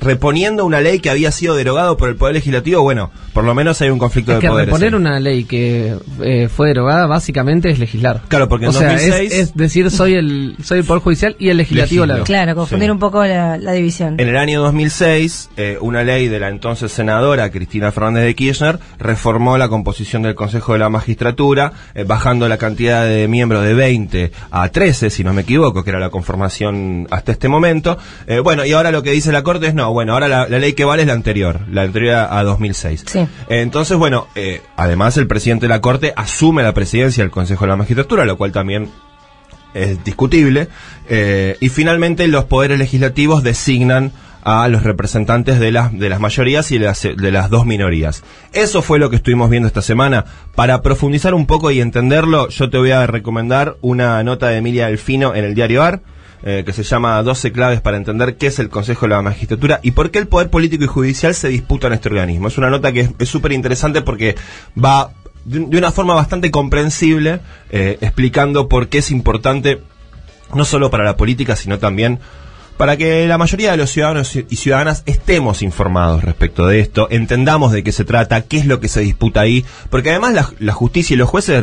reponiendo 0.00 0.64
una 0.64 0.80
ley 0.80 0.98
que 1.00 1.10
había 1.10 1.30
sido 1.32 1.54
derogado 1.54 1.96
por 1.96 2.08
el 2.08 2.16
Poder 2.16 2.34
Legislativo, 2.34 2.82
bueno, 2.82 3.10
por 3.32 3.44
lo 3.44 3.54
menos 3.54 3.80
hay 3.80 3.90
un 3.90 3.98
conflicto 3.98 4.32
es 4.32 4.36
de 4.38 4.40
que 4.42 4.48
poderes. 4.48 4.66
reponer 4.66 4.88
ahí. 4.94 5.00
una 5.00 5.20
ley 5.20 5.44
que 5.44 5.96
eh, 6.22 6.48
fue 6.54 6.68
derogada 6.68 7.06
básicamente 7.06 7.70
es 7.70 7.78
legislar. 7.78 8.22
Claro, 8.28 8.48
porque 8.48 8.66
en 8.66 8.70
o 8.70 8.72
sea, 8.72 8.94
es- 8.94 9.06
2006 9.08 9.32
es, 9.32 9.54
decir, 9.54 9.90
soy 9.90 10.14
el 10.14 10.56
soy 10.62 10.78
el 10.80 10.84
poder 10.84 11.02
judicial 11.02 11.36
y 11.38 11.48
el 11.48 11.56
legislativo 11.56 12.06
la. 12.06 12.22
Claro, 12.24 12.54
confundir 12.54 12.88
Sí. 12.88 12.90
un 12.90 12.98
poco 12.98 13.24
la, 13.24 13.56
la 13.56 13.72
división. 13.72 14.16
En 14.18 14.28
el 14.28 14.36
año 14.36 14.60
2006, 14.62 15.50
eh, 15.56 15.78
una 15.80 16.02
ley 16.04 16.28
de 16.28 16.38
la 16.40 16.48
entonces 16.48 16.92
senadora 16.92 17.50
Cristina 17.50 17.90
Fernández 17.92 18.24
de 18.24 18.34
Kirchner 18.34 18.78
reformó 18.98 19.56
la 19.58 19.68
composición 19.68 20.22
del 20.22 20.34
Consejo 20.34 20.74
de 20.74 20.78
la 20.80 20.88
Magistratura, 20.90 21.72
eh, 21.94 22.04
bajando 22.04 22.48
la 22.48 22.58
cantidad 22.58 23.04
de 23.06 23.26
miembros 23.28 23.64
de 23.64 23.74
20 23.74 24.32
a 24.50 24.68
13, 24.68 25.10
si 25.10 25.24
no 25.24 25.32
me 25.32 25.42
equivoco, 25.42 25.82
que 25.84 25.90
era 25.90 25.98
la 26.00 26.10
conformación 26.10 27.06
hasta 27.10 27.32
este 27.32 27.48
momento. 27.48 27.96
Eh, 28.26 28.40
bueno, 28.40 28.64
y 28.64 28.72
ahora 28.72 28.90
lo 28.90 29.02
que 29.02 29.10
dice 29.10 29.32
la 29.32 29.42
Corte 29.42 29.66
es, 29.68 29.74
no, 29.74 29.83
bueno, 29.92 30.12
ahora 30.14 30.28
la, 30.28 30.48
la 30.48 30.58
ley 30.58 30.72
que 30.72 30.84
vale 30.84 31.02
es 31.02 31.08
la 31.08 31.14
anterior, 31.14 31.60
la 31.70 31.82
anterior 31.82 32.14
a, 32.14 32.38
a 32.38 32.42
2006. 32.44 33.04
Sí. 33.06 33.26
Entonces, 33.48 33.96
bueno, 33.96 34.26
eh, 34.34 34.62
además 34.76 35.16
el 35.16 35.26
presidente 35.26 35.64
de 35.66 35.68
la 35.70 35.80
Corte 35.80 36.12
asume 36.16 36.62
la 36.62 36.74
presidencia 36.74 37.22
del 37.22 37.30
Consejo 37.30 37.64
de 37.64 37.68
la 37.70 37.76
Magistratura, 37.76 38.24
lo 38.24 38.36
cual 38.36 38.52
también 38.52 38.90
es 39.74 40.02
discutible. 40.04 40.68
eh, 41.08 41.56
y 41.60 41.68
finalmente 41.68 42.28
los 42.28 42.44
poderes 42.44 42.78
legislativos 42.78 43.42
designan 43.42 44.12
a 44.46 44.68
los 44.68 44.82
representantes 44.82 45.58
de 45.58 45.72
las, 45.72 45.98
de 45.98 46.08
las 46.10 46.20
mayorías 46.20 46.70
y 46.70 46.76
de 46.78 46.84
las, 46.84 47.02
de 47.02 47.32
las 47.32 47.48
dos 47.48 47.64
minorías. 47.64 48.22
Eso 48.52 48.82
fue 48.82 48.98
lo 48.98 49.08
que 49.08 49.16
estuvimos 49.16 49.48
viendo 49.48 49.66
esta 49.66 49.80
semana. 49.80 50.26
Para 50.54 50.82
profundizar 50.82 51.32
un 51.32 51.46
poco 51.46 51.70
y 51.70 51.80
entenderlo, 51.80 52.50
yo 52.50 52.68
te 52.68 52.76
voy 52.76 52.90
a 52.90 53.06
recomendar 53.06 53.76
una 53.80 54.22
nota 54.22 54.48
de 54.48 54.58
Emilia 54.58 54.88
Delfino 54.88 55.34
en 55.34 55.44
el 55.46 55.54
diario 55.54 55.82
AR, 55.82 56.02
eh, 56.44 56.62
que 56.64 56.72
se 56.74 56.82
llama 56.82 57.22
12 57.22 57.52
claves 57.52 57.80
para 57.80 57.96
entender 57.96 58.36
qué 58.36 58.48
es 58.48 58.58
el 58.58 58.68
Consejo 58.68 59.06
de 59.06 59.10
la 59.14 59.22
Magistratura 59.22 59.80
y 59.82 59.92
por 59.92 60.10
qué 60.10 60.18
el 60.18 60.28
poder 60.28 60.50
político 60.50 60.84
y 60.84 60.88
judicial 60.88 61.34
se 61.34 61.48
disputan 61.48 61.92
este 61.94 62.08
organismo. 62.10 62.48
Es 62.48 62.58
una 62.58 62.68
nota 62.70 62.92
que 62.92 63.08
es- 63.18 63.28
súper 63.28 63.52
interesante 63.52 64.02
porque 64.02 64.34
va 64.82 65.10
de 65.46 65.76
una 65.78 65.90
forma 65.92 66.14
bastante 66.14 66.50
comprensible 66.50 67.40
eh, 67.70 67.98
explicando 68.00 68.68
por 68.68 68.88
qué 68.88 68.98
es 68.98 69.10
importante 69.10 69.80
no 70.54 70.64
solo 70.64 70.90
para 70.90 71.04
la 71.04 71.16
política, 71.16 71.56
sino 71.56 71.78
también 71.78 72.18
para 72.76 72.96
que 72.96 73.26
la 73.28 73.38
mayoría 73.38 73.70
de 73.70 73.76
los 73.76 73.90
ciudadanos 73.90 74.34
y 74.36 74.56
ciudadanas 74.56 75.02
estemos 75.06 75.62
informados 75.62 76.24
respecto 76.24 76.66
de 76.66 76.80
esto, 76.80 77.06
entendamos 77.10 77.72
de 77.72 77.82
qué 77.84 77.92
se 77.92 78.04
trata, 78.04 78.42
qué 78.42 78.56
es 78.58 78.66
lo 78.66 78.80
que 78.80 78.88
se 78.88 79.00
disputa 79.00 79.40
ahí, 79.42 79.64
porque 79.90 80.10
además 80.10 80.34
la, 80.34 80.50
la 80.58 80.72
justicia 80.72 81.14
y 81.14 81.16
los 81.16 81.28
jueces 81.28 81.62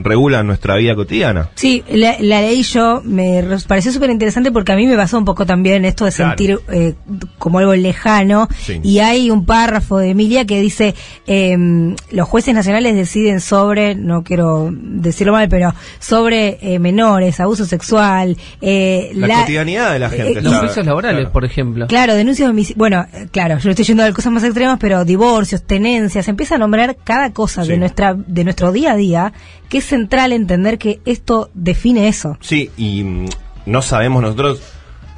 regulan 0.00 0.46
nuestra 0.46 0.76
vida 0.76 0.94
cotidiana. 0.94 1.50
Sí, 1.54 1.84
la, 1.90 2.16
la 2.20 2.40
ley 2.40 2.62
yo 2.62 3.02
me 3.04 3.42
re- 3.42 3.56
pareció 3.68 3.92
súper 3.92 4.10
interesante 4.10 4.50
porque 4.50 4.72
a 4.72 4.76
mí 4.76 4.86
me 4.86 4.96
pasó 4.96 5.18
un 5.18 5.24
poco 5.24 5.46
también 5.46 5.84
esto 5.84 6.04
de 6.06 6.10
Claro. 6.12 6.30
sentir 6.30 6.58
eh, 6.72 6.94
como 7.38 7.58
algo 7.60 7.74
lejano. 7.74 8.48
Sí. 8.58 8.80
Y 8.82 8.98
hay 9.00 9.30
un 9.30 9.44
párrafo 9.46 9.98
de 9.98 10.10
Emilia 10.10 10.44
que 10.46 10.60
dice, 10.60 10.94
em, 11.26 11.94
los 12.10 12.28
jueces 12.28 12.54
nacionales 12.54 12.94
deciden 12.94 13.40
sobre, 13.40 13.94
no 13.94 14.22
quiero 14.24 14.70
decirlo 14.72 15.32
mal, 15.32 15.48
pero 15.48 15.74
sobre 15.98 16.58
eh, 16.62 16.78
menores, 16.78 17.38
abuso 17.40 17.64
sexual, 17.66 18.36
eh, 18.60 19.10
La, 19.14 19.40
cotidianidad 19.40 19.92
de 19.92 19.98
la 19.98 20.10
gente. 20.10 20.38
eh, 20.38 20.42
Los 20.42 20.56
juicios 20.58 20.86
laborales, 20.86 21.20
Claro. 21.20 21.32
por 21.32 21.44
ejemplo. 21.44 21.86
Claro, 21.86 22.14
denuncias 22.14 22.46
de 22.46 22.50
homicidio. 22.50 22.78
Bueno, 22.78 23.06
eh, 23.12 23.28
claro, 23.30 23.58
yo 23.58 23.70
estoy 23.70 23.84
yendo 23.84 24.04
a 24.04 24.12
cosas 24.12 24.32
más 24.32 24.44
extremas, 24.44 24.78
pero 24.80 25.04
divorcios, 25.04 25.62
tenencias, 25.66 26.26
empieza 26.28 26.54
a 26.54 26.58
nombrar 26.58 26.96
cada 27.04 27.32
cosa 27.32 27.64
Sí. 27.64 27.70
de 27.70 27.78
nuestra 27.78 28.14
de 28.14 28.44
nuestro 28.44 28.72
día 28.72 28.92
a 28.92 28.96
día, 28.96 29.32
que 29.70 29.78
es 29.78 29.84
central 29.86 30.32
entender 30.32 30.76
que 30.76 31.00
esto 31.06 31.50
define 31.54 32.08
eso. 32.08 32.36
Sí, 32.40 32.70
y 32.76 33.02
mm, 33.04 33.26
no 33.66 33.80
sabemos 33.80 34.20
nosotros 34.20 34.60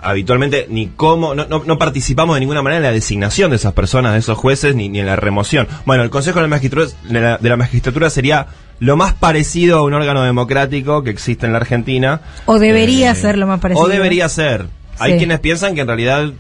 habitualmente 0.05 0.67
ni 0.69 0.89
cómo, 0.89 1.35
no, 1.35 1.47
no, 1.47 1.63
no 1.65 1.79
participamos 1.79 2.35
de 2.37 2.41
ninguna 2.41 2.61
manera 2.63 2.79
en 2.79 2.83
la 2.85 2.93
designación 2.93 3.51
de 3.51 3.57
esas 3.57 3.73
personas, 3.73 4.13
de 4.13 4.19
esos 4.19 4.37
jueces, 4.37 4.75
ni, 4.75 4.89
ni 4.89 5.01
en 5.01 5.07
la 5.07 5.17
remoción. 5.17 5.69
Bueno, 5.87 6.03
el 6.03 6.11
Consejo 6.11 6.39
de 6.39 6.43
la, 6.43 6.49
Magistratura, 6.49 6.97
de, 7.09 7.21
la, 7.21 7.39
de 7.39 7.49
la 7.49 7.57
Magistratura 7.57 8.11
sería 8.11 8.47
lo 8.81 8.97
más 8.97 9.15
parecido 9.15 9.79
a 9.79 9.83
un 9.83 9.95
órgano 9.95 10.23
democrático 10.25 11.03
que 11.05 11.11
existe 11.11 11.47
en 11.47 11.53
la 11.53 11.59
Argentina. 11.59 12.21
O 12.47 12.59
debería 12.59 13.15
ser 13.15 13.39
lo 13.39 13.47
más 13.47 13.61
parecido. 13.61 13.87
O 13.87 13.89
debería 13.89 14.29
ser. 14.29 14.67
Hay 14.99 15.13
Sí. 15.13 15.19
quienes 15.19 15.39
piensan 15.41 15.75
que 15.75 15.81
en 15.83 15.87
realidad 15.87 16.25
eh, 16.25 16.33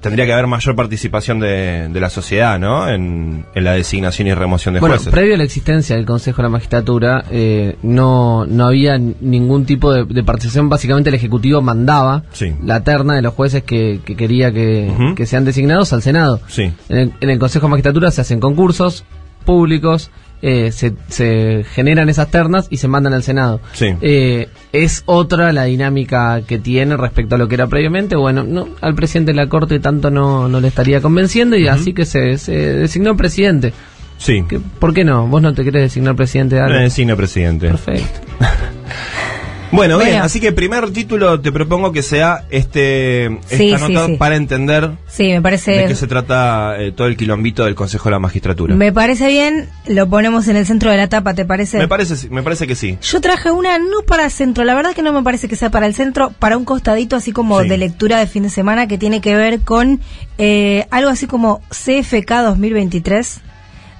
tendría 0.00 0.24
que 0.26 0.32
haber 0.32 0.46
mayor 0.46 0.76
participación 0.76 1.40
de, 1.40 1.88
de 1.88 2.00
la 2.00 2.10
sociedad, 2.10 2.58
¿no? 2.58 2.88
En, 2.88 3.44
en 3.54 3.64
la 3.64 3.72
designación 3.72 4.28
y 4.28 4.34
remoción 4.34 4.74
de 4.74 4.80
Bueno, 4.80 4.94
jueces. 4.96 5.12
previo 5.12 5.34
a 5.34 5.38
la 5.38 5.44
existencia 5.44 5.96
del 5.96 6.04
Consejo 6.06 6.38
de 6.38 6.42
la 6.44 6.48
Magistratura, 6.50 7.24
eh, 7.30 7.76
no, 7.82 8.46
no 8.46 8.66
había 8.66 8.98
ningún 8.98 9.64
tipo 9.66 9.92
de, 9.92 10.04
de 10.04 10.22
participación. 10.22 10.68
Básicamente 10.68 11.08
el 11.10 11.14
Ejecutivo 11.16 11.60
mandaba 11.60 12.22
Sí. 12.32 12.54
la 12.62 12.84
terna 12.84 13.14
de 13.14 13.22
los 13.22 13.34
jueces 13.34 13.62
que, 13.64 14.00
que 14.04 14.16
quería 14.16 14.52
que, 14.52 14.92
que 15.16 15.26
sean 15.26 15.44
designados 15.44 15.92
al 15.92 16.02
Senado. 16.02 16.40
Sí. 16.48 16.72
En 16.88 16.96
el, 16.98 17.12
en 17.20 17.30
el 17.30 17.38
Consejo 17.38 17.66
de 17.66 17.70
Magistratura 17.70 18.10
se 18.10 18.20
hacen 18.20 18.40
concursos 18.40 19.04
públicos, 19.44 20.10
eh, 20.46 20.72
se, 20.72 20.92
se 21.08 21.64
generan 21.72 22.10
esas 22.10 22.30
ternas 22.30 22.66
y 22.68 22.76
se 22.76 22.86
mandan 22.86 23.14
al 23.14 23.22
Senado. 23.22 23.60
Sí. 23.72 23.94
Eh, 24.02 24.48
es 24.72 25.02
otra 25.06 25.52
la 25.54 25.64
dinámica 25.64 26.42
que 26.46 26.58
tiene 26.58 26.98
respecto 26.98 27.36
a 27.36 27.38
lo 27.38 27.48
que 27.48 27.54
era 27.54 27.66
previamente. 27.66 28.14
Bueno, 28.14 28.44
no, 28.44 28.68
al 28.82 28.94
presidente 28.94 29.32
de 29.32 29.36
la 29.36 29.48
Corte 29.48 29.80
tanto 29.80 30.10
no, 30.10 30.46
no 30.48 30.60
le 30.60 30.68
estaría 30.68 31.00
convenciendo 31.00 31.56
y 31.56 31.66
así 31.66 31.94
que 31.94 32.04
se, 32.04 32.36
se 32.36 32.52
designó 32.52 33.16
presidente. 33.16 33.72
Sí. 34.18 34.44
¿Qué- 34.48 34.60
¿Por 34.78 34.92
qué 34.92 35.02
no? 35.04 35.26
¿Vos 35.26 35.40
no 35.40 35.54
te 35.54 35.64
querés 35.64 35.82
designar 35.84 36.14
presidente 36.14 36.56
de 36.56 36.60
algo? 36.60 36.74
Me 36.76 36.82
designa 36.82 37.16
presidente. 37.16 37.68
Perfecto. 37.68 38.20
Bueno, 39.72 39.98
bien, 39.98 40.22
así 40.22 40.38
que 40.40 40.52
primer 40.52 40.92
título 40.92 41.40
te 41.40 41.50
propongo 41.50 41.90
que 41.90 42.02
sea 42.02 42.44
este 42.50 43.24
esta 43.26 43.56
Sí, 43.56 43.72
nota 43.72 44.06
sí, 44.06 44.12
sí. 44.12 44.16
para 44.18 44.36
entender 44.36 44.92
Sí, 45.08 45.24
me 45.32 45.42
parece. 45.42 45.72
de 45.72 45.86
qué 45.86 45.96
se 45.96 46.06
trata 46.06 46.76
eh, 46.78 46.92
todo 46.92 47.08
el 47.08 47.16
quilombito 47.16 47.64
del 47.64 47.74
Consejo 47.74 48.04
de 48.04 48.12
la 48.12 48.18
Magistratura. 48.20 48.76
Me 48.76 48.92
parece 48.92 49.26
bien, 49.26 49.68
lo 49.88 50.08
ponemos 50.08 50.46
en 50.46 50.56
el 50.56 50.64
centro 50.66 50.92
de 50.92 50.96
la 50.96 51.08
tapa, 51.08 51.34
¿te 51.34 51.44
parece? 51.44 51.78
Me 51.78 51.88
parece, 51.88 52.28
me 52.30 52.44
parece 52.44 52.68
que 52.68 52.76
sí. 52.76 52.98
Yo 53.02 53.20
traje 53.20 53.50
una 53.50 53.78
no 53.78 54.02
para 54.06 54.26
el 54.26 54.30
centro, 54.30 54.62
la 54.62 54.74
verdad 54.74 54.92
que 54.94 55.02
no 55.02 55.12
me 55.12 55.22
parece 55.24 55.48
que 55.48 55.56
sea 55.56 55.70
para 55.70 55.86
el 55.86 55.94
centro, 55.94 56.30
para 56.38 56.56
un 56.56 56.64
costadito 56.64 57.16
así 57.16 57.32
como 57.32 57.60
de 57.64 57.76
lectura 57.76 58.18
de 58.20 58.28
fin 58.28 58.44
de 58.44 58.50
semana 58.50 58.86
que 58.86 58.96
tiene 58.96 59.20
que 59.20 59.34
ver 59.34 59.60
con 59.60 60.00
eh, 60.38 60.86
algo 60.92 61.10
así 61.10 61.26
como 61.26 61.60
CFK 61.70 62.30
2023. 62.44 63.40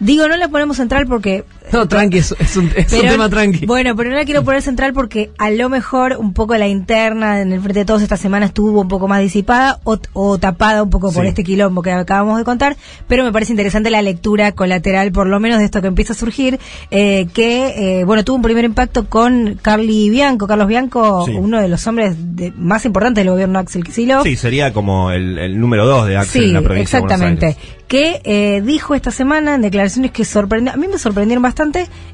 Digo, 0.01 0.29
no 0.29 0.37
la 0.37 0.49
ponemos 0.49 0.77
central 0.77 1.07
porque... 1.07 1.45
No, 1.73 1.89
tranqui, 1.89 2.19
es, 2.19 2.35
es 2.39 2.57
un, 2.57 2.71
es 2.77 2.93
un 2.93 3.01
Pero- 3.01 3.13
tema 3.13 3.29
tranqui. 3.31 3.65
Bueno, 3.67 3.97
pero 3.97 4.11
no 4.11 4.17
la 4.17 4.25
quiero 4.25 4.45
poner 4.45 4.61
central 4.63 4.93
porque 4.93 5.31
a 5.39 5.51
lo 5.51 5.69
mejor 5.71 6.17
un 6.19 6.33
poco 6.35 6.55
la 6.57 6.69
interna 6.69 7.41
en 7.41 7.53
el 7.53 7.61
Frente 7.61 7.81
de 7.81 7.85
Todos 7.85 8.03
esta 8.03 8.17
semana 8.17 8.47
estuvo 8.47 8.81
un 8.83 8.89
poco 8.89 9.09
más 9.09 9.21
disipada 9.23 9.81
o, 9.85 9.99
o 10.13 10.39
tapada 10.39 10.83
un 10.83 10.91
poco 10.91 11.11
por 11.11 11.25
este 11.27 11.43
quilombo 11.43 11.81
que 11.83 11.91
acabamos 11.91 12.39
de 12.39 12.45
contar, 12.45 12.77
pero 13.09 13.25
me 13.25 13.33
parece 13.33 13.53
interesante 13.53 13.91
la 13.91 14.03
lectura 14.03 14.53
colateral, 14.53 15.11
por 15.11 15.27
lo 15.27 15.41
menos 15.41 15.59
de 15.59 15.65
esto 15.65 15.81
que 15.81 15.89
empieza 15.89 16.13
a 16.13 16.17
surgir, 16.17 16.61
eh, 16.91 17.27
que, 17.33 18.01
eh, 18.01 18.05
bueno, 18.05 18.25
tuvo 18.25 18.37
un 18.37 18.43
primer 18.43 18.65
impacto 18.67 19.09
con 19.09 19.59
Carly 19.61 20.11
Bianco, 20.11 20.47
Carlos 20.47 20.69
Bianco, 20.69 21.25
Sí. 21.25 21.33
uno 21.33 21.61
de 21.61 21.69
los 21.69 21.87
hombres 21.87 22.15
de- 22.37 22.53
más 22.57 22.85
importantes 22.85 23.25
del 23.25 23.33
gobierno 23.33 23.59
Axel 23.59 23.83
Kicillof. 23.85 24.23
Sí, 24.25 24.37
sería 24.37 24.73
como 24.75 25.11
el, 25.11 25.39
el 25.39 25.59
número 25.59 25.87
dos 25.87 26.07
de 26.07 26.19
Axel 26.19 26.43
Sí, 26.43 26.49
en 26.49 26.55
la 26.55 26.61
provincia 26.63 26.99
de 27.01 27.05
exactamente. 27.05 27.47
Buenos 27.47 27.59
Aires. 27.63 27.75
Que 27.89 28.21
eh, 28.25 28.63
dijo 28.65 28.95
esta 28.95 29.11
semana 29.11 29.55
en 29.55 29.61
declaraciones 29.63 30.11
que 30.11 30.25
sorprendió, 30.25 30.73
a 30.73 30.77
mí 30.77 30.89
me 30.89 30.99
sorprendieron 30.99 31.43
bastante. 31.43 31.54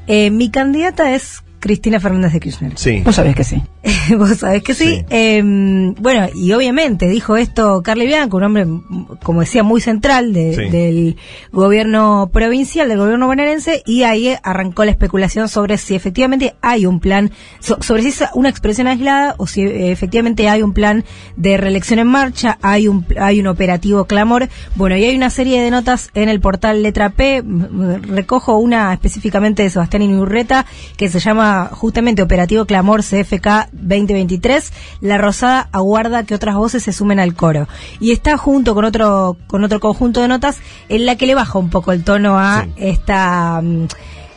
Eh, 0.07 0.31
mi 0.31 0.49
candidata 0.49 1.13
es 1.13 1.43
Cristina 1.59 1.99
Fernández 1.99 2.33
de 2.33 2.39
Kirchner. 2.39 2.73
Sí. 2.75 3.01
Vos 3.05 3.15
sabés 3.15 3.35
que 3.35 3.43
sí. 3.43 3.61
Vos 4.17 4.37
sabés 4.37 4.61
que 4.63 4.73
sí. 4.75 4.85
Sí. 4.97 5.05
Eh, 5.09 5.41
bueno, 5.43 6.27
y 6.35 6.51
obviamente 6.53 7.07
dijo 7.07 7.35
esto 7.37 7.81
Carly 7.83 8.05
Bianco, 8.05 8.37
un 8.37 8.43
hombre, 8.43 8.67
como 9.23 9.39
decía, 9.41 9.63
muy 9.63 9.81
central 9.81 10.33
de- 10.33 10.55
Sí. 10.55 10.69
del 10.69 11.17
gobierno 11.51 12.29
provincial, 12.31 12.87
del 12.89 12.99
gobierno 12.99 13.27
bonaerense, 13.27 13.81
y 13.85 14.03
ahí 14.03 14.35
arrancó 14.43 14.85
la 14.85 14.91
especulación 14.91 15.49
sobre 15.49 15.77
si 15.77 15.95
efectivamente 15.95 16.55
hay 16.61 16.85
un 16.85 16.99
plan, 16.99 17.31
so- 17.59 17.77
sobre 17.81 18.03
si 18.03 18.09
es 18.09 18.23
una 18.35 18.49
expresión 18.49 18.87
aislada 18.87 19.33
o 19.37 19.47
si 19.47 19.61
eh, 19.63 19.91
efectivamente 19.91 20.47
hay 20.49 20.61
un 20.61 20.73
plan 20.73 21.03
de 21.35 21.57
reelección 21.57 21.99
en 21.99 22.07
marcha, 22.07 22.59
hay 22.61 22.87
un, 22.87 23.05
hay 23.19 23.39
un 23.39 23.47
operativo 23.47 24.05
clamor. 24.05 24.49
Bueno, 24.75 24.95
y 24.95 25.05
hay 25.05 25.15
una 25.15 25.29
serie 25.31 25.61
de 25.61 25.71
notas 25.71 26.09
en 26.13 26.29
el 26.29 26.39
portal 26.39 26.83
Letra 26.83 27.09
P, 27.09 27.43
recojo 28.07 28.57
una 28.57 28.93
específicamente 28.93 29.63
de 29.63 29.69
Sebastián 29.69 30.03
Inurreta, 30.03 30.65
que 30.97 31.09
se 31.09 31.19
llama 31.19 31.69
justamente 31.71 32.21
Operativo 32.21 32.65
Clamor 32.65 33.01
CFK 33.03 33.69
2023. 33.71 34.73
La 35.01 35.17
Rosada 35.17 35.69
aguarda 35.71 36.23
que 36.23 36.35
otras 36.35 36.55
voces 36.55 36.83
se 36.83 36.93
sumen 36.93 37.19
al 37.19 37.33
coro. 37.35 37.67
Y 37.99 38.11
está 38.11 38.37
junto 38.37 38.73
con 38.75 38.85
otro, 38.85 39.37
con 39.47 39.63
otro 39.63 39.79
conjunto 39.79 40.21
de 40.21 40.27
notas 40.27 40.57
en 40.89 41.05
la 41.05 41.15
que 41.15 41.25
le 41.25 41.35
baja 41.35 41.59
un 41.59 41.69
poco 41.69 41.91
el 41.91 42.03
tono 42.03 42.37
a 42.39 42.63
Sí. 42.63 42.71
esta... 42.77 43.61
mm, 43.61 43.87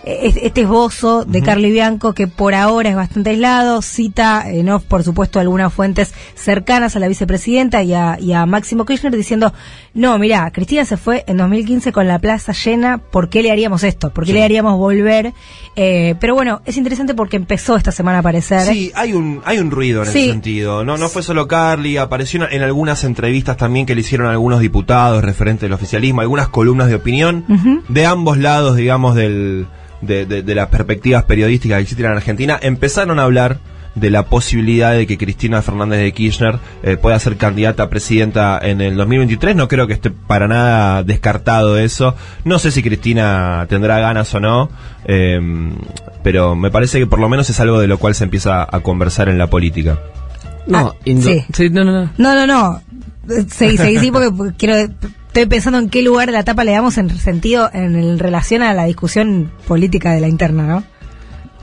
este 0.07 0.61
esbozo 0.63 1.25
de 1.25 1.41
Carly 1.43 1.71
Bianco 1.71 2.13
que 2.13 2.27
por 2.27 2.55
ahora 2.55 2.91
es 2.91 2.97
bastante 2.97 3.31
aislado, 3.31 3.81
cita 3.83 4.45
en 4.51 4.69
off, 4.69 4.85
por 4.85 5.03
supuesto, 5.03 5.41
algunas 5.41 5.73
fuentes 5.73 6.13
cercanas 6.35 6.95
a 6.97 6.99
la 6.99 7.09
vicepresidenta 7.09 7.83
y 7.83 7.95
a, 7.95 8.19
y 8.21 8.33
a 8.33 8.45
Máximo 8.47 8.85
Kirchner 8.85 9.17
diciendo, 9.17 9.53
no, 9.95 10.19
mira, 10.19 10.51
Cristina 10.51 10.85
se 10.85 10.97
fue 10.97 11.25
en 11.27 11.37
2015 11.39 11.93
con 11.93 12.07
la 12.07 12.19
plaza 12.19 12.53
llena, 12.53 12.99
¿por 12.99 13.29
qué 13.29 13.43
le 13.43 13.51
haríamos 13.51 13.83
esto? 13.85 14.13
¿Por 14.13 14.25
qué 14.25 14.33
Sí. 14.33 14.39
le 14.39 14.45
haríamos 14.45 14.77
volver? 14.79 15.33
Eh, 15.77 16.15
pero 16.21 16.35
bueno, 16.35 16.61
es 16.67 16.77
interesante 16.77 17.15
porque 17.15 17.37
empezó 17.37 17.77
esta 17.77 17.93
semana 17.93 18.19
a 18.19 18.21
aparecer. 18.21 18.61
Sí, 18.63 18.93
hay 18.95 19.13
un, 19.13 19.41
hay 19.45 19.59
un 19.59 19.71
ruido 19.71 20.03
en 20.03 20.09
Sí. 20.11 20.19
ese 20.25 20.31
sentido. 20.33 20.85
No, 20.85 20.97
no 20.99 21.09
fue 21.09 21.23
solo 21.23 21.49
Carly, 21.49 21.97
apareció 21.97 22.47
en 22.51 22.63
algunas 22.63 23.05
entrevistas 23.05 23.57
también 23.57 23.87
que 23.87 23.95
le 23.95 24.03
hicieron 24.03 24.27
algunos 24.29 24.61
diputados 24.61 25.23
referentes 25.25 25.63
del 25.63 25.73
oficialismo, 25.73 26.21
algunas 26.21 26.49
columnas 26.49 26.89
de 26.89 26.95
opinión 26.97 27.45
de 27.89 28.07
ambos 28.07 28.39
lados, 28.39 28.77
digamos, 28.77 29.15
del, 29.15 29.67
de, 30.07 30.27
de- 30.27 30.43
de 30.43 30.55
las 30.55 30.69
perspectivas 30.69 31.25
periodísticas 31.25 31.77
que 31.79 31.83
existen 31.83 32.07
en 32.07 32.13
Argentina. 32.13 32.59
Empezaron 32.63 33.19
a 33.19 33.23
hablar 33.25 33.59
de 33.95 34.11
la 34.11 34.25
posibilidad 34.25 34.93
de 34.93 35.07
que 35.07 35.17
Cristina 35.17 35.63
Fernández 35.63 36.01
de 36.01 36.13
Kirchner 36.13 36.59
eh, 36.83 36.97
pueda 36.97 37.17
ser 37.21 37.37
candidata 37.37 37.85
a 37.85 37.89
presidenta 37.91 38.59
en 38.61 38.81
el 38.81 38.97
2023. 38.97 39.55
No 39.55 39.69
creo 39.69 39.87
que 39.87 39.93
esté 39.93 40.11
para 40.11 40.49
nada 40.49 41.05
descartado 41.05 41.79
eso. 41.79 42.17
No 42.45 42.59
sé 42.59 42.73
si 42.73 42.83
Cristina 42.83 43.67
tendrá 43.69 44.01
ganas 44.01 44.35
o 44.35 44.41
no, 44.41 44.69
eh, 45.05 45.41
pero 46.25 46.57
me 46.57 46.73
parece 46.73 46.99
que 46.99 47.07
por 47.07 47.21
lo 47.21 47.29
menos 47.29 47.49
es 47.51 47.61
algo 47.61 47.79
de 47.79 47.87
lo 47.87 47.99
cual 47.99 48.17
se 48.17 48.25
empieza 48.25 48.63
a 48.69 48.81
conversar 48.81 49.29
en 49.29 49.39
la 49.39 49.47
política. 49.49 49.99
No, 50.67 50.79
Ah, 50.79 50.95
sí. 51.05 51.45
sí, 51.53 51.71
no, 51.71 51.85
no, 51.85 51.93
no. 51.93 52.11
No, 52.19 52.35
no, 52.35 52.47
no. 52.47 52.83
Seguí, 53.49 53.77
seguí, 53.77 53.99
sí, 53.99 54.11
porque 54.11 54.31
quiero. 54.59 54.93
Estoy 55.35 55.47
pensando 55.47 55.81
en 55.81 55.89
qué 55.91 56.01
lugar 56.01 56.27
de 56.29 56.33
la 56.33 56.45
tapa 56.45 56.63
le 56.63 56.71
damos 56.71 56.97
en 56.97 57.11
sentido, 57.11 57.69
en 57.73 57.97
el- 57.97 58.21
relación 58.21 58.63
a 58.63 58.73
la 58.73 58.85
discusión 58.85 59.51
política 59.67 60.13
de 60.13 60.21
la 60.21 60.29
interna, 60.29 60.63
¿no? 60.65 60.85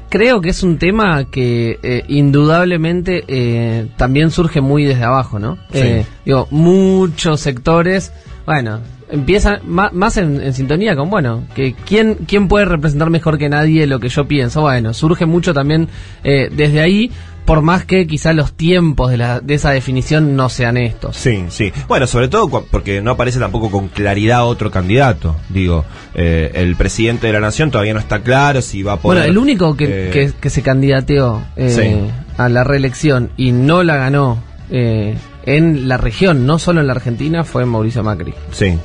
Creo 0.09 0.41
que 0.41 0.49
es 0.49 0.61
un 0.61 0.77
tema 0.77 1.23
que 1.31 1.79
eh, 1.81 2.03
indudablemente 2.09 3.23
eh, 3.29 3.87
también 3.95 4.29
surge 4.29 4.59
muy 4.59 4.83
desde 4.83 5.05
abajo, 5.05 5.39
¿no? 5.39 5.55
Sí. 5.71 5.77
Eh, 5.79 6.05
digo, 6.25 6.49
muchos 6.51 7.39
sectores, 7.39 8.11
bueno, 8.45 8.81
empiezan 9.09 9.61
más 9.65 10.17
en, 10.17 10.41
en 10.41 10.53
sintonía 10.53 10.97
con, 10.97 11.09
bueno, 11.09 11.45
que 11.55 11.73
quién, 11.85 12.15
quién 12.27 12.49
puede 12.49 12.65
representar 12.65 13.09
mejor 13.09 13.37
que 13.37 13.47
nadie 13.47 13.87
lo 13.87 14.01
que 14.01 14.09
yo 14.09 14.27
pienso. 14.27 14.59
Bueno, 14.59 14.93
surge 14.93 15.25
mucho 15.25 15.53
también 15.53 15.87
eh, 16.25 16.49
desde 16.53 16.81
ahí, 16.81 17.09
por 17.45 17.61
más 17.61 17.85
que 17.85 18.05
quizá 18.07 18.33
los 18.33 18.53
tiempos 18.53 19.09
de, 19.11 19.17
la, 19.17 19.39
de 19.39 19.55
esa 19.55 19.71
definición 19.71 20.35
no 20.35 20.49
sean 20.49 20.77
estos. 20.77 21.17
Sí, 21.17 21.45
sí. 21.49 21.71
Bueno, 21.87 22.07
sobre 22.07 22.27
todo 22.27 22.47
porque 22.49 23.01
no 23.01 23.11
aparece 23.11 23.39
tampoco 23.39 23.69
con 23.71 23.87
claridad 23.87 24.45
otro 24.45 24.71
candidato. 24.71 25.35
Digo, 25.49 25.83
eh, 26.13 26.51
el 26.53 26.75
presidente 26.75 27.27
de 27.27 27.33
la 27.33 27.39
nación 27.39 27.71
todavía 27.71 27.93
no 27.93 27.99
está 27.99 28.21
claro 28.21 28.61
si 28.61 28.83
va 28.83 28.93
a 28.93 28.97
poder. 28.97 29.19
Bueno, 29.19 29.31
el 29.31 29.37
único 29.37 29.75
que, 29.75 30.07
eh, 30.07 30.09
que, 30.11 30.31
que 30.39 30.49
se 30.49 30.61
candidateó 30.61 31.41
eh, 31.55 31.69
Sí. 31.69 32.11
a 32.37 32.47
la 32.49 32.63
reelección 32.63 33.31
y 33.37 33.51
no 33.51 33.83
la 33.83 33.95
ganó 33.97 34.41
eh, 34.69 35.15
en 35.45 35.87
la 35.87 35.97
región, 35.97 36.45
no 36.45 36.59
solo 36.59 36.81
en 36.81 36.87
la 36.87 36.93
Argentina, 36.93 37.43
fue 37.43 37.65
Mauricio 37.65 38.03
Macri. 38.03 38.33
Sí, 38.51 38.77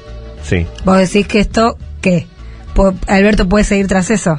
sí. 0.42 0.66
Vos 0.84 0.96
decís 0.98 1.26
que 1.28 1.40
esto, 1.40 1.76
¿qué? 2.00 2.26
Alberto 3.06 3.48
puede 3.48 3.64
seguir 3.64 3.86
tras 3.86 4.10
eso. 4.10 4.38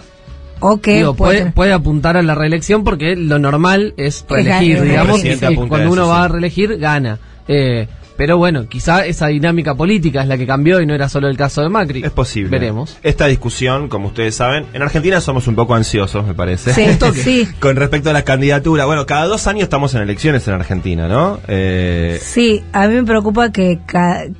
O 0.59 0.79
que 0.81 0.97
Digo, 0.97 1.13
puede, 1.15 1.39
puede- 1.41 1.51
puede 1.51 1.73
apuntar 1.73 2.17
a 2.17 2.21
la 2.23 2.35
reelección 2.35 2.83
porque 2.83 3.15
lo 3.15 3.39
normal 3.39 3.93
es 3.97 4.25
reelegir, 4.29 4.81
digamos, 4.81 5.23
y 5.23 5.37
cuando 5.55 5.77
eso, 5.77 5.91
uno 5.93 6.07
va 6.07 6.23
a 6.25 6.27
reelegir, 6.27 6.77
gana. 6.77 7.19
Eh, 7.47 7.87
pero 8.17 8.35
bueno, 8.39 8.67
quizá 8.67 9.05
esa 9.05 9.27
dinámica 9.27 9.75
política 9.75 10.23
es 10.23 10.27
la 10.27 10.39
que 10.39 10.47
cambió 10.47 10.81
y 10.81 10.87
no 10.87 10.95
era 10.95 11.07
solo 11.07 11.27
el 11.27 11.37
caso 11.37 11.61
de 11.61 11.69
Macri. 11.69 12.03
Es 12.03 12.09
posible. 12.09 12.49
Veremos. 12.49 12.97
Esta 13.03 13.27
discusión, 13.27 13.89
como 13.89 14.07
ustedes 14.07 14.33
saben, 14.33 14.65
en 14.73 14.81
Argentina 14.81 15.21
somos 15.21 15.47
un 15.47 15.53
poco 15.53 15.75
ansiosos, 15.75 16.25
me 16.25 16.33
parece. 16.33 16.73
Sí, 16.73 16.87
sí. 17.13 17.47
Con 17.59 17.75
respecto 17.75 18.09
a 18.09 18.13
las 18.13 18.23
candidaturas. 18.23 18.87
Bueno, 18.87 19.05
cada 19.05 19.25
dos 19.27 19.45
años 19.45 19.61
estamos 19.63 19.93
en 19.93 20.01
elecciones 20.01 20.47
en 20.47 20.55
Argentina, 20.55 21.07
¿no? 21.07 21.39
Eh, 21.47 22.19
Sí, 22.19 22.63
a 22.73 22.87
mí 22.87 22.95
me 22.95 23.03
preocupa 23.03 23.51
que, 23.51 23.79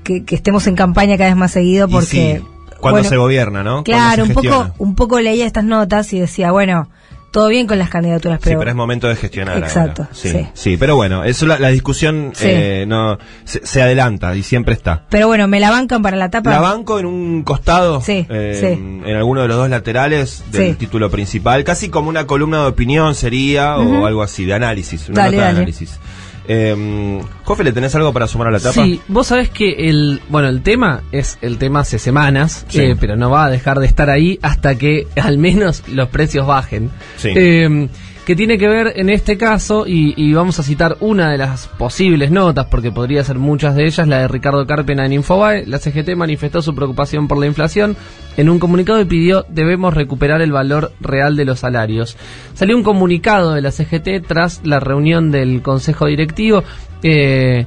que, 0.04 0.26
que 0.26 0.36
estemos 0.36 0.66
en 0.66 0.76
campaña 0.76 1.16
cada 1.16 1.30
vez 1.30 1.38
más 1.38 1.52
seguido 1.52 1.88
y 1.88 1.92
porque... 1.92 2.42
cuando 2.80 3.00
bueno, 3.00 3.10
se 3.10 3.18
gobierna, 3.18 3.64
¿no? 3.64 3.84
Claro, 3.84 4.24
un 4.24 4.34
poco, 4.34 4.72
un 4.78 4.96
poco 4.96 5.20
leía 5.20 5.46
estas 5.46 5.64
notas 5.64 6.12
y 6.14 6.20
decía, 6.20 6.52
bueno, 6.52 6.90
todo 7.32 7.50
bien 7.50 7.68
con 7.68 7.78
las 7.78 7.90
candidaturas, 7.90 8.40
pero... 8.42 8.56
sí, 8.56 8.58
pero 8.58 8.70
es 8.72 8.76
momento 8.76 9.08
de 9.08 9.16
gestionar. 9.16 9.58
Exacto, 9.58 10.04
ahora. 10.04 10.16
Sí, 10.16 10.30
sí. 10.30 10.48
sí, 10.54 10.78
pero 10.78 10.96
bueno, 10.96 11.24
eso 11.26 11.46
la, 11.46 11.60
la 11.60 11.68
discusión 11.70 12.32
Sí. 12.34 12.46
eh, 12.50 12.86
no 12.88 13.18
se, 13.44 13.66
se 13.66 13.82
adelanta 13.82 14.34
y 14.36 14.44
siempre 14.44 14.74
está. 14.74 15.04
Pero 15.10 15.28
bueno, 15.28 15.48
me 15.48 15.60
la 15.60 15.70
bancan 15.70 16.02
para 16.02 16.16
la 16.18 16.30
tapa. 16.30 16.50
La 16.50 16.62
banco 16.62 16.98
en 17.00 17.06
un 17.06 17.44
costado, 17.44 18.02
Sí, 18.02 18.26
eh, 18.30 18.58
sí. 18.60 18.66
en 19.10 19.16
alguno 19.16 19.42
de 19.42 19.50
los 19.50 19.58
dos 19.58 19.70
laterales 19.70 20.44
del 20.52 20.78
título 20.78 21.12
principal, 21.12 21.64
casi 21.64 21.90
como 21.90 22.10
una 22.10 22.26
columna 22.26 22.62
de 22.62 22.68
opinión 22.70 23.14
sería 23.14 23.78
o 23.78 24.06
algo 24.06 24.24
así, 24.24 24.46
de 24.46 24.54
análisis, 24.54 25.10
una 25.10 25.24
Dale, 25.24 25.32
nota 25.38 25.42
de 25.42 25.48
dale. 25.48 25.58
análisis. 25.60 26.00
Eh, 26.48 27.22
Jofe, 27.44 27.64
¿le 27.64 27.72
tenés 27.72 27.94
algo 27.96 28.14
para 28.14 28.28
sumar 28.28 28.48
a 28.48 28.52
la 28.52 28.60
tapa? 28.60 28.74
Sí, 28.84 29.02
vos 29.08 29.28
sabés 29.28 29.50
que 29.50 29.90
el, 29.90 30.22
bueno, 30.30 30.48
el 30.48 30.62
tema 30.62 31.02
es 31.12 31.38
el 31.42 31.58
tema 31.58 31.82
hace 31.82 32.00
semanas, 32.00 32.66
Sí. 32.70 32.82
eh, 32.82 32.96
pero 33.00 33.16
no 33.16 33.30
va 33.30 33.46
a 33.46 33.50
dejar 33.50 33.80
de 33.80 33.86
estar 33.88 34.10
ahí 34.10 34.40
hasta 34.42 34.76
que 34.76 35.08
al 35.22 35.38
menos 35.38 35.84
los 35.90 36.08
precios 36.10 36.48
bajen. 36.48 36.90
Sí. 37.18 37.30
Eh, 37.36 37.90
que 38.28 38.36
tiene 38.36 38.58
que 38.58 38.68
ver 38.68 38.92
en 38.98 39.10
este 39.10 39.38
caso, 39.38 39.88
y, 39.88 40.14
y 40.18 40.34
vamos 40.34 40.60
a 40.60 40.64
citar 40.64 40.98
una 41.00 41.32
de 41.32 41.38
las 41.38 41.70
posibles 41.70 42.30
notas, 42.30 42.66
porque 42.66 42.92
podría 42.92 43.24
ser 43.24 43.38
muchas 43.38 43.74
de 43.74 43.86
ellas, 43.86 44.06
la 44.06 44.20
de 44.20 44.28
Ricardo 44.28 44.68
Carpena 44.68 45.06
en 45.06 45.14
Infobae. 45.14 45.66
La 45.66 45.80
CGT 45.80 46.14
manifestó 46.18 46.62
su 46.62 46.76
preocupación 46.76 47.30
por 47.30 47.38
la 47.38 47.46
inflación 47.46 47.96
en 48.36 48.50
un 48.50 48.60
comunicado 48.60 49.00
y 49.00 49.06
pidió 49.06 49.46
debemos 49.48 49.94
recuperar 49.94 50.42
el 50.42 50.52
valor 50.52 50.92
real 51.00 51.38
de 51.38 51.46
los 51.46 51.60
salarios. 51.60 52.18
Salió 52.54 52.76
un 52.76 52.84
comunicado 52.84 53.54
de 53.54 53.62
la 53.62 53.72
CGT 53.72 54.28
tras 54.28 54.60
la 54.66 54.82
reunión 54.82 55.32
del 55.32 55.62
Consejo 55.62 56.08
Directivo, 56.08 56.66
eh, 57.04 57.66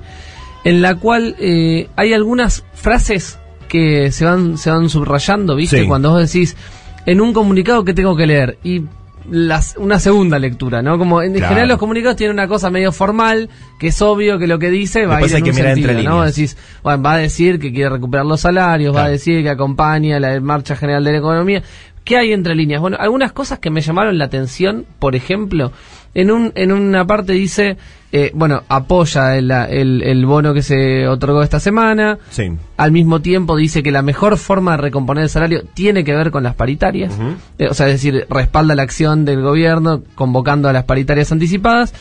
en 0.64 0.82
la 0.82 0.94
cual 0.96 1.36
eh, 1.38 1.88
hay 1.96 2.12
algunas 2.12 2.66
frases 2.74 3.38
que 3.66 4.12
se 4.12 4.26
van, 4.26 4.58
se 4.58 4.70
van 4.70 4.90
subrayando, 4.90 5.56
¿viste? 5.56 5.80
Sí. 5.80 5.86
Cuando 5.86 6.10
vos 6.10 6.30
decís, 6.30 6.54
en 7.06 7.22
un 7.22 7.32
comunicado 7.32 7.82
que 7.82 7.94
tengo 7.94 8.14
que 8.14 8.26
leer, 8.26 8.58
y 8.62 8.82
las- 9.28 9.76
una 9.76 9.98
segunda 9.98 10.38
lectura, 10.38 10.82
¿no? 10.82 10.98
Como 10.98 11.22
en 11.22 11.32
Claro. 11.32 11.48
general 11.48 11.68
los 11.68 11.78
comunicados 11.78 12.16
tienen 12.16 12.34
una 12.36 12.48
cosa 12.48 12.70
medio 12.70 12.92
formal, 12.92 13.48
que 13.78 13.88
es 13.88 14.02
obvio 14.02 14.38
que 14.38 14.46
lo 14.46 14.58
que 14.58 14.70
dice 14.70 15.06
va 15.06 15.16
Después 15.16 15.34
a 15.34 15.38
ir 15.38 15.44
en 15.44 15.50
un 15.50 15.54
sentido, 15.54 15.90
entre 15.90 16.02
¿no? 16.04 16.22
Decís, 16.24 16.56
bueno, 16.82 17.02
va 17.02 17.14
a 17.14 17.18
decir 17.18 17.58
que 17.58 17.72
quiere 17.72 17.90
recuperar 17.90 18.26
los 18.26 18.40
salarios, 18.40 18.94
va 18.94 19.04
a 19.04 19.08
decir 19.10 19.42
que 19.42 19.50
acompaña 19.50 20.18
la 20.20 20.40
marcha 20.40 20.76
general 20.76 21.04
de 21.04 21.12
la 21.12 21.18
economía. 21.18 21.62
¿Qué 22.04 22.16
hay 22.16 22.32
entre 22.32 22.54
líneas? 22.54 22.80
Bueno, 22.80 22.96
algunas 22.98 23.32
cosas 23.32 23.58
que 23.58 23.70
me 23.70 23.80
llamaron 23.82 24.18
la 24.18 24.24
atención, 24.24 24.84
por 24.98 25.14
ejemplo, 25.14 25.70
en 26.14 26.30
un 26.30 26.50
en 26.56 26.72
una 26.72 27.06
parte 27.06 27.34
dice, 27.34 27.76
eh, 28.10 28.32
bueno, 28.34 28.62
apoya 28.68 29.36
el, 29.36 29.50
el, 29.50 30.02
el 30.02 30.26
bono 30.26 30.52
que 30.52 30.62
se 30.62 31.06
otorgó 31.06 31.42
esta 31.42 31.60
semana, 31.60 32.18
Sí. 32.30 32.50
al 32.76 32.90
mismo 32.90 33.20
tiempo 33.20 33.54
dice 33.56 33.82
que 33.82 33.92
la 33.92 34.02
mejor 34.02 34.38
forma 34.38 34.72
de 34.72 34.78
recomponer 34.78 35.24
el 35.24 35.30
salario 35.30 35.62
tiene 35.74 36.02
que 36.02 36.14
ver 36.14 36.30
con 36.32 36.42
las 36.42 36.54
paritarias. 36.56 37.12
Eh, 37.58 37.68
o 37.70 37.74
sea, 37.74 37.86
es 37.86 37.92
decir, 37.92 38.26
respalda 38.28 38.74
la 38.74 38.82
acción 38.82 39.24
del 39.24 39.42
gobierno 39.42 40.02
convocando 40.16 40.68
a 40.68 40.72
las 40.72 40.84
paritarias 40.84 41.30
anticipadas. 41.30 41.94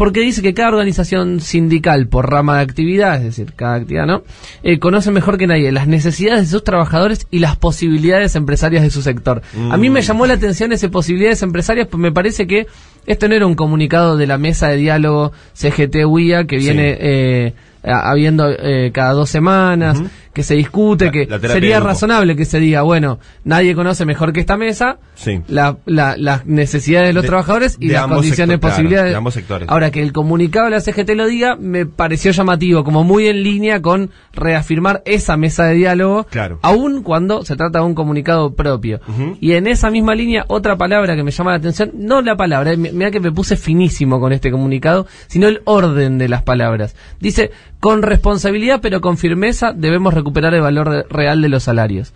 Porque 0.00 0.20
dice 0.20 0.40
que 0.40 0.54
cada 0.54 0.70
organización 0.70 1.40
sindical 1.40 2.08
por 2.08 2.30
rama 2.30 2.56
de 2.56 2.62
actividad, 2.62 3.16
es 3.18 3.24
decir, 3.24 3.52
cada 3.54 3.74
actividad, 3.74 4.06
¿no? 4.06 4.22
Eh, 4.62 4.78
conoce 4.78 5.10
mejor 5.10 5.36
que 5.36 5.46
nadie 5.46 5.70
las 5.72 5.86
necesidades 5.86 6.40
de 6.40 6.46
sus 6.46 6.64
trabajadores 6.64 7.26
y 7.30 7.40
las 7.40 7.56
posibilidades 7.56 8.34
empresarias 8.34 8.82
de 8.82 8.88
su 8.88 9.02
sector. 9.02 9.42
A 9.70 9.76
mí 9.76 9.90
me 9.90 10.00
llamó 10.00 10.24
la 10.24 10.32
atención 10.32 10.72
ese 10.72 10.88
posibilidades 10.88 11.42
empresarias, 11.42 11.86
pues 11.86 12.00
me 12.00 12.12
parece 12.12 12.46
que 12.46 12.66
esto 13.04 13.28
no 13.28 13.34
era 13.34 13.46
un 13.46 13.54
comunicado 13.54 14.16
de 14.16 14.26
la 14.26 14.38
mesa 14.38 14.68
de 14.68 14.78
diálogo 14.78 15.32
CGT-UIA 15.52 16.46
que 16.46 16.58
Sí. 16.60 16.64
viene 16.64 16.96
eh, 16.98 17.54
habiendo 17.82 18.48
eh, 18.48 18.90
cada 18.94 19.12
dos 19.12 19.28
semanas, 19.28 20.02
que 20.32 20.42
se 20.42 20.54
discute, 20.54 21.06
La- 21.06 21.10
que 21.10 21.26
la 21.26 21.38
sería 21.40 21.80
razonable 21.80 22.36
que 22.36 22.44
se 22.44 22.60
diga, 22.60 22.82
bueno, 22.82 23.18
nadie 23.44 23.74
conoce 23.74 24.04
mejor 24.06 24.32
que 24.32 24.40
esta 24.40 24.56
mesa 24.56 24.98
Sí. 25.14 25.40
la- 25.48 25.76
la- 25.86 26.16
las 26.16 26.46
necesidades 26.46 27.08
de 27.08 27.12
los 27.14 27.22
De- 27.22 27.28
trabajadores 27.28 27.76
y 27.80 27.88
las 27.88 28.06
condiciones, 28.06 28.54
sector- 28.54 28.60
claro, 28.60 28.74
posibilidades. 28.74 29.10
de 29.10 29.16
ambos 29.16 29.34
sectores. 29.34 29.68
Ahora, 29.68 29.90
que 29.90 30.02
el 30.02 30.12
comunicado 30.12 30.66
de 30.66 30.70
la 30.70 30.80
CGT 30.80 31.14
lo 31.16 31.26
diga, 31.26 31.56
me 31.56 31.84
pareció 31.86 32.30
llamativo, 32.30 32.84
como 32.84 33.02
muy 33.02 33.26
en 33.26 33.42
línea 33.42 33.82
con 33.82 34.10
reafirmar 34.32 35.02
esa 35.04 35.36
mesa 35.36 35.64
de 35.64 35.74
diálogo, 35.74 36.24
Claro. 36.30 36.58
aun 36.62 37.02
cuando 37.02 37.44
se 37.44 37.56
trata 37.56 37.80
de 37.80 37.84
un 37.84 37.94
comunicado 37.94 38.54
propio. 38.54 39.00
Y 39.40 39.52
en 39.52 39.66
esa 39.66 39.90
misma 39.90 40.14
línea, 40.14 40.44
otra 40.48 40.76
palabra 40.76 41.16
que 41.16 41.22
me 41.24 41.30
llama 41.32 41.50
la 41.50 41.56
atención, 41.58 41.90
no 41.94 42.22
la 42.22 42.36
palabra, 42.36 42.72
eh, 42.72 42.76
mi- 42.76 42.92
mira 42.92 43.10
que 43.10 43.20
me 43.20 43.32
puse 43.32 43.56
finísimo 43.56 44.20
con 44.20 44.32
este 44.32 44.50
comunicado, 44.50 45.06
sino 45.26 45.48
el 45.48 45.60
orden 45.64 46.18
de 46.18 46.28
las 46.28 46.42
palabras. 46.42 46.94
Dice, 47.18 47.50
con 47.80 48.02
responsabilidad 48.02 48.80
pero 48.82 49.00
con 49.00 49.16
firmeza 49.16 49.72
debemos 49.74 50.12
recuperar 50.20 50.54
el 50.54 50.60
valor 50.62 51.06
real 51.10 51.42
de 51.42 51.48
los 51.48 51.62
salarios. 51.64 52.12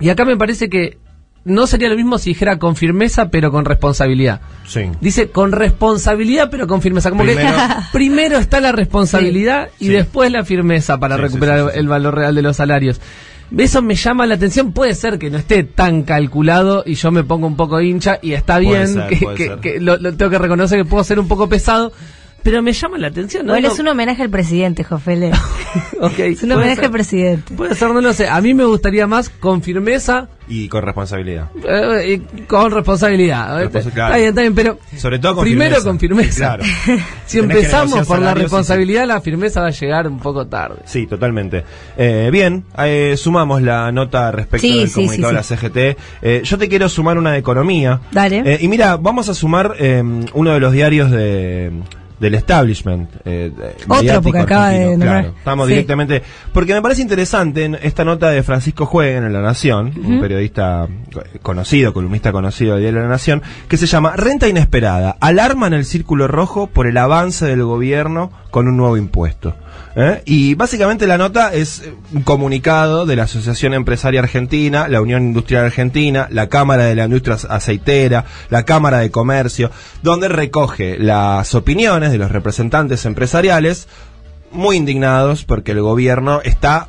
Y 0.00 0.08
acá 0.08 0.24
me 0.24 0.36
parece 0.36 0.68
que 0.68 0.98
no 1.44 1.66
sería 1.66 1.88
lo 1.88 1.96
mismo 1.96 2.18
si 2.18 2.30
dijera 2.30 2.58
con 2.58 2.76
firmeza 2.76 3.28
pero 3.30 3.50
con 3.50 3.64
responsabilidad. 3.64 4.40
Sí. 4.66 4.82
Dice 5.00 5.30
con 5.30 5.50
responsabilidad 5.52 6.48
pero 6.50 6.66
con 6.66 6.80
firmeza. 6.82 7.10
Como 7.10 7.24
Primero- 7.24 7.48
que 7.50 7.74
primero 7.92 8.38
está 8.38 8.60
la 8.60 8.72
responsabilidad 8.72 9.68
y 9.80 9.86
Sí. 9.86 9.90
después 9.92 10.30
la 10.30 10.44
firmeza 10.44 10.98
para 10.98 11.16
Sí, 11.16 11.22
recuperar 11.22 11.72
el 11.74 11.88
valor 11.88 12.14
real 12.14 12.34
de 12.34 12.42
los 12.42 12.56
salarios. 12.56 13.00
Eso 13.58 13.82
me 13.82 13.96
llama 13.96 14.24
la 14.26 14.36
atención. 14.36 14.72
Puede 14.72 14.94
ser 14.94 15.18
que 15.18 15.28
no 15.30 15.36
esté 15.36 15.62
tan 15.64 16.04
calculado 16.04 16.84
y 16.86 16.94
yo 16.94 17.10
me 17.10 17.22
pongo 17.22 17.46
un 17.46 17.56
poco 17.56 17.80
hincha 17.82 18.18
y 18.22 18.32
está 18.32 18.54
Puede 18.54 18.68
bien 18.68 18.86
ser, 18.88 19.06
que, 19.08 19.16
puede 19.16 19.36
que- 19.36 19.46
ser. 19.46 19.58
que 19.58 19.80
lo, 19.80 19.96
lo 19.98 20.14
tengo 20.14 20.30
que 20.30 20.38
reconocer 20.38 20.78
que 20.78 20.84
puedo 20.86 21.04
ser 21.04 21.18
un 21.18 21.28
poco 21.28 21.48
pesado, 21.50 21.92
pero 22.42 22.62
me 22.62 22.72
llama 22.72 22.98
la 22.98 23.08
atención. 23.08 23.46
¿no? 23.46 23.52
Bueno, 23.52 23.68
No- 23.68 23.74
es 23.74 23.80
un 23.80 23.88
homenaje 23.88 24.22
al 24.22 24.30
presidente, 24.30 24.84
Jofele. 24.84 25.30
Ok, 26.00 26.18
es 26.18 26.42
un 26.42 26.52
homenaje 26.52 26.76
ser. 26.76 26.84
al 26.86 26.90
presidente. 26.90 27.54
Puede 27.54 27.74
ser, 27.76 27.90
no 27.90 28.00
lo 28.00 28.12
sé. 28.12 28.28
A 28.28 28.40
mí 28.40 28.52
me 28.54 28.64
gustaría 28.64 29.06
más 29.06 29.28
con 29.30 29.62
firmeza 29.62 30.28
Y 30.48 30.68
con 30.68 30.82
responsabilidad. 30.82 31.48
eh, 31.66 32.20
y 32.36 32.40
con 32.42 32.72
responsabilidad. 32.72 33.62
Responsa- 33.64 33.90
claro. 33.92 34.08
Está 34.08 34.16
bien, 34.18 34.28
está 34.30 34.40
bien, 34.42 34.54
pero 34.54 34.78
Sobre 34.98 35.18
todo 35.20 35.36
con 35.36 35.44
primero 35.44 35.76
firmeza. 35.76 35.88
con 35.88 35.98
firmeza. 36.00 36.36
Claro. 36.56 36.64
si 37.26 37.40
Tenés 37.40 37.56
empezamos 37.56 37.92
por 37.92 38.00
la 38.00 38.04
salarios, 38.04 38.32
sí, 38.34 38.38
sí. 38.38 38.42
responsabilidad, 38.42 39.06
la 39.06 39.20
firmeza 39.20 39.60
va 39.60 39.68
a 39.68 39.70
llegar 39.70 40.08
un 40.08 40.18
poco 40.18 40.46
tarde. 40.48 40.80
Sí, 40.84 41.06
totalmente. 41.06 41.64
Eh, 41.96 42.28
bien, 42.32 42.64
eh, 42.78 43.14
sumamos 43.16 43.62
la 43.62 43.90
nota 43.92 44.32
respecto 44.32 44.66
Sí, 44.66 44.78
del 44.80 44.88
sí, 44.88 44.94
comunicado 44.94 45.28
sí, 45.28 45.34
de 45.34 45.34
la 45.34 45.42
CGT. 45.94 45.98
Eh, 46.22 46.40
yo 46.44 46.58
te 46.58 46.68
quiero 46.68 46.88
sumar 46.88 47.16
una 47.16 47.32
de 47.32 47.38
economía. 47.38 48.00
Dale. 48.10 48.42
Eh, 48.44 48.58
y 48.60 48.68
mira, 48.68 48.96
vamos 48.96 49.28
a 49.28 49.34
sumar 49.34 49.74
eh, 49.78 50.02
uno 50.34 50.50
de 50.52 50.60
los 50.60 50.72
diarios 50.72 51.10
de 51.12 51.70
del 52.22 52.34
establishment. 52.36 53.10
eh, 53.26 53.50
de- 53.54 53.74
Otro, 53.88 54.22
porque 54.22 54.38
acaba 54.38 54.68
de 54.68 54.76
argentino, 54.76 54.90
nombrar. 55.04 55.20
Claro, 55.24 55.36
estamos 55.38 55.66
Sí. 55.66 55.72
directamente. 55.74 56.22
Porque 56.52 56.72
me 56.72 56.80
parece 56.80 57.02
interesante 57.02 57.78
esta 57.82 58.04
nota 58.04 58.30
de 58.30 58.42
Francisco 58.42 58.86
Jueguen 58.86 59.24
en 59.24 59.32
La 59.32 59.42
Nación, 59.42 59.92
un 60.02 60.20
periodista 60.20 60.86
co- 61.12 61.22
conocido, 61.42 61.92
columnista 61.92 62.32
conocido 62.32 62.76
diario 62.78 63.00
La 63.02 63.08
Nación, 63.08 63.42
que 63.68 63.76
se 63.76 63.86
llama 63.86 64.14
Renta 64.16 64.48
Inesperada. 64.48 65.16
Alarma 65.20 65.66
en 65.66 65.74
el 65.74 65.84
círculo 65.84 66.28
rojo 66.28 66.68
por 66.68 66.86
el 66.86 66.96
avance 66.96 67.44
del 67.44 67.64
gobierno 67.64 68.30
con 68.50 68.68
un 68.68 68.76
nuevo 68.76 68.96
impuesto. 68.96 69.54
¿Eh? 69.94 70.22
Y 70.24 70.54
básicamente 70.54 71.06
la 71.06 71.18
nota 71.18 71.52
es 71.52 71.80
eh, 71.80 71.94
un 72.12 72.22
comunicado 72.22 73.04
de 73.04 73.16
la 73.16 73.24
Asociación 73.24 73.74
Empresaria 73.74 74.20
Argentina, 74.20 74.88
la 74.88 75.02
Unión 75.02 75.22
Industrial 75.22 75.64
Argentina, 75.64 76.28
la 76.30 76.48
Cámara 76.48 76.84
de 76.84 76.94
la 76.94 77.04
Industria 77.04 77.36
Aceitera, 77.48 78.24
la 78.48 78.64
Cámara 78.64 78.98
de 78.98 79.10
Comercio, 79.10 79.70
donde 80.02 80.28
recoge 80.28 80.98
las 80.98 81.54
opiniones 81.54 82.10
de 82.10 82.18
los 82.18 82.30
representantes 82.30 83.04
empresariales 83.04 83.86
muy 84.50 84.76
indignados 84.76 85.44
porque 85.44 85.72
el 85.72 85.82
gobierno 85.82 86.40
está 86.42 86.88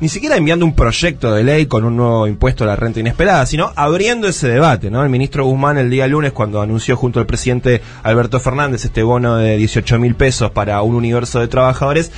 ni 0.00 0.08
siquiera 0.08 0.36
enviando 0.36 0.64
un 0.64 0.74
proyecto 0.74 1.32
de 1.32 1.44
ley 1.44 1.66
con 1.66 1.84
un 1.84 1.96
nuevo 1.96 2.26
impuesto 2.26 2.64
a 2.64 2.66
la 2.66 2.76
renta 2.76 3.00
inesperada, 3.00 3.46
sino 3.46 3.72
abriendo 3.76 4.28
ese 4.28 4.48
debate, 4.48 4.90
¿no? 4.90 5.02
El 5.02 5.10
ministro 5.10 5.44
Guzmán 5.44 5.78
el 5.78 5.90
día 5.90 6.06
lunes, 6.06 6.32
cuando 6.32 6.60
anunció 6.60 6.96
junto 6.96 7.20
al 7.20 7.26
presidente 7.26 7.82
Alberto 8.02 8.40
Fernández 8.40 8.84
este 8.84 9.02
bono 9.02 9.36
de 9.36 9.56
18 9.56 9.98
mil 9.98 10.14
pesos 10.14 10.50
para 10.50 10.82
un 10.82 10.94
universo 10.94 11.40
de 11.40 11.48
trabajadores, 11.48 12.10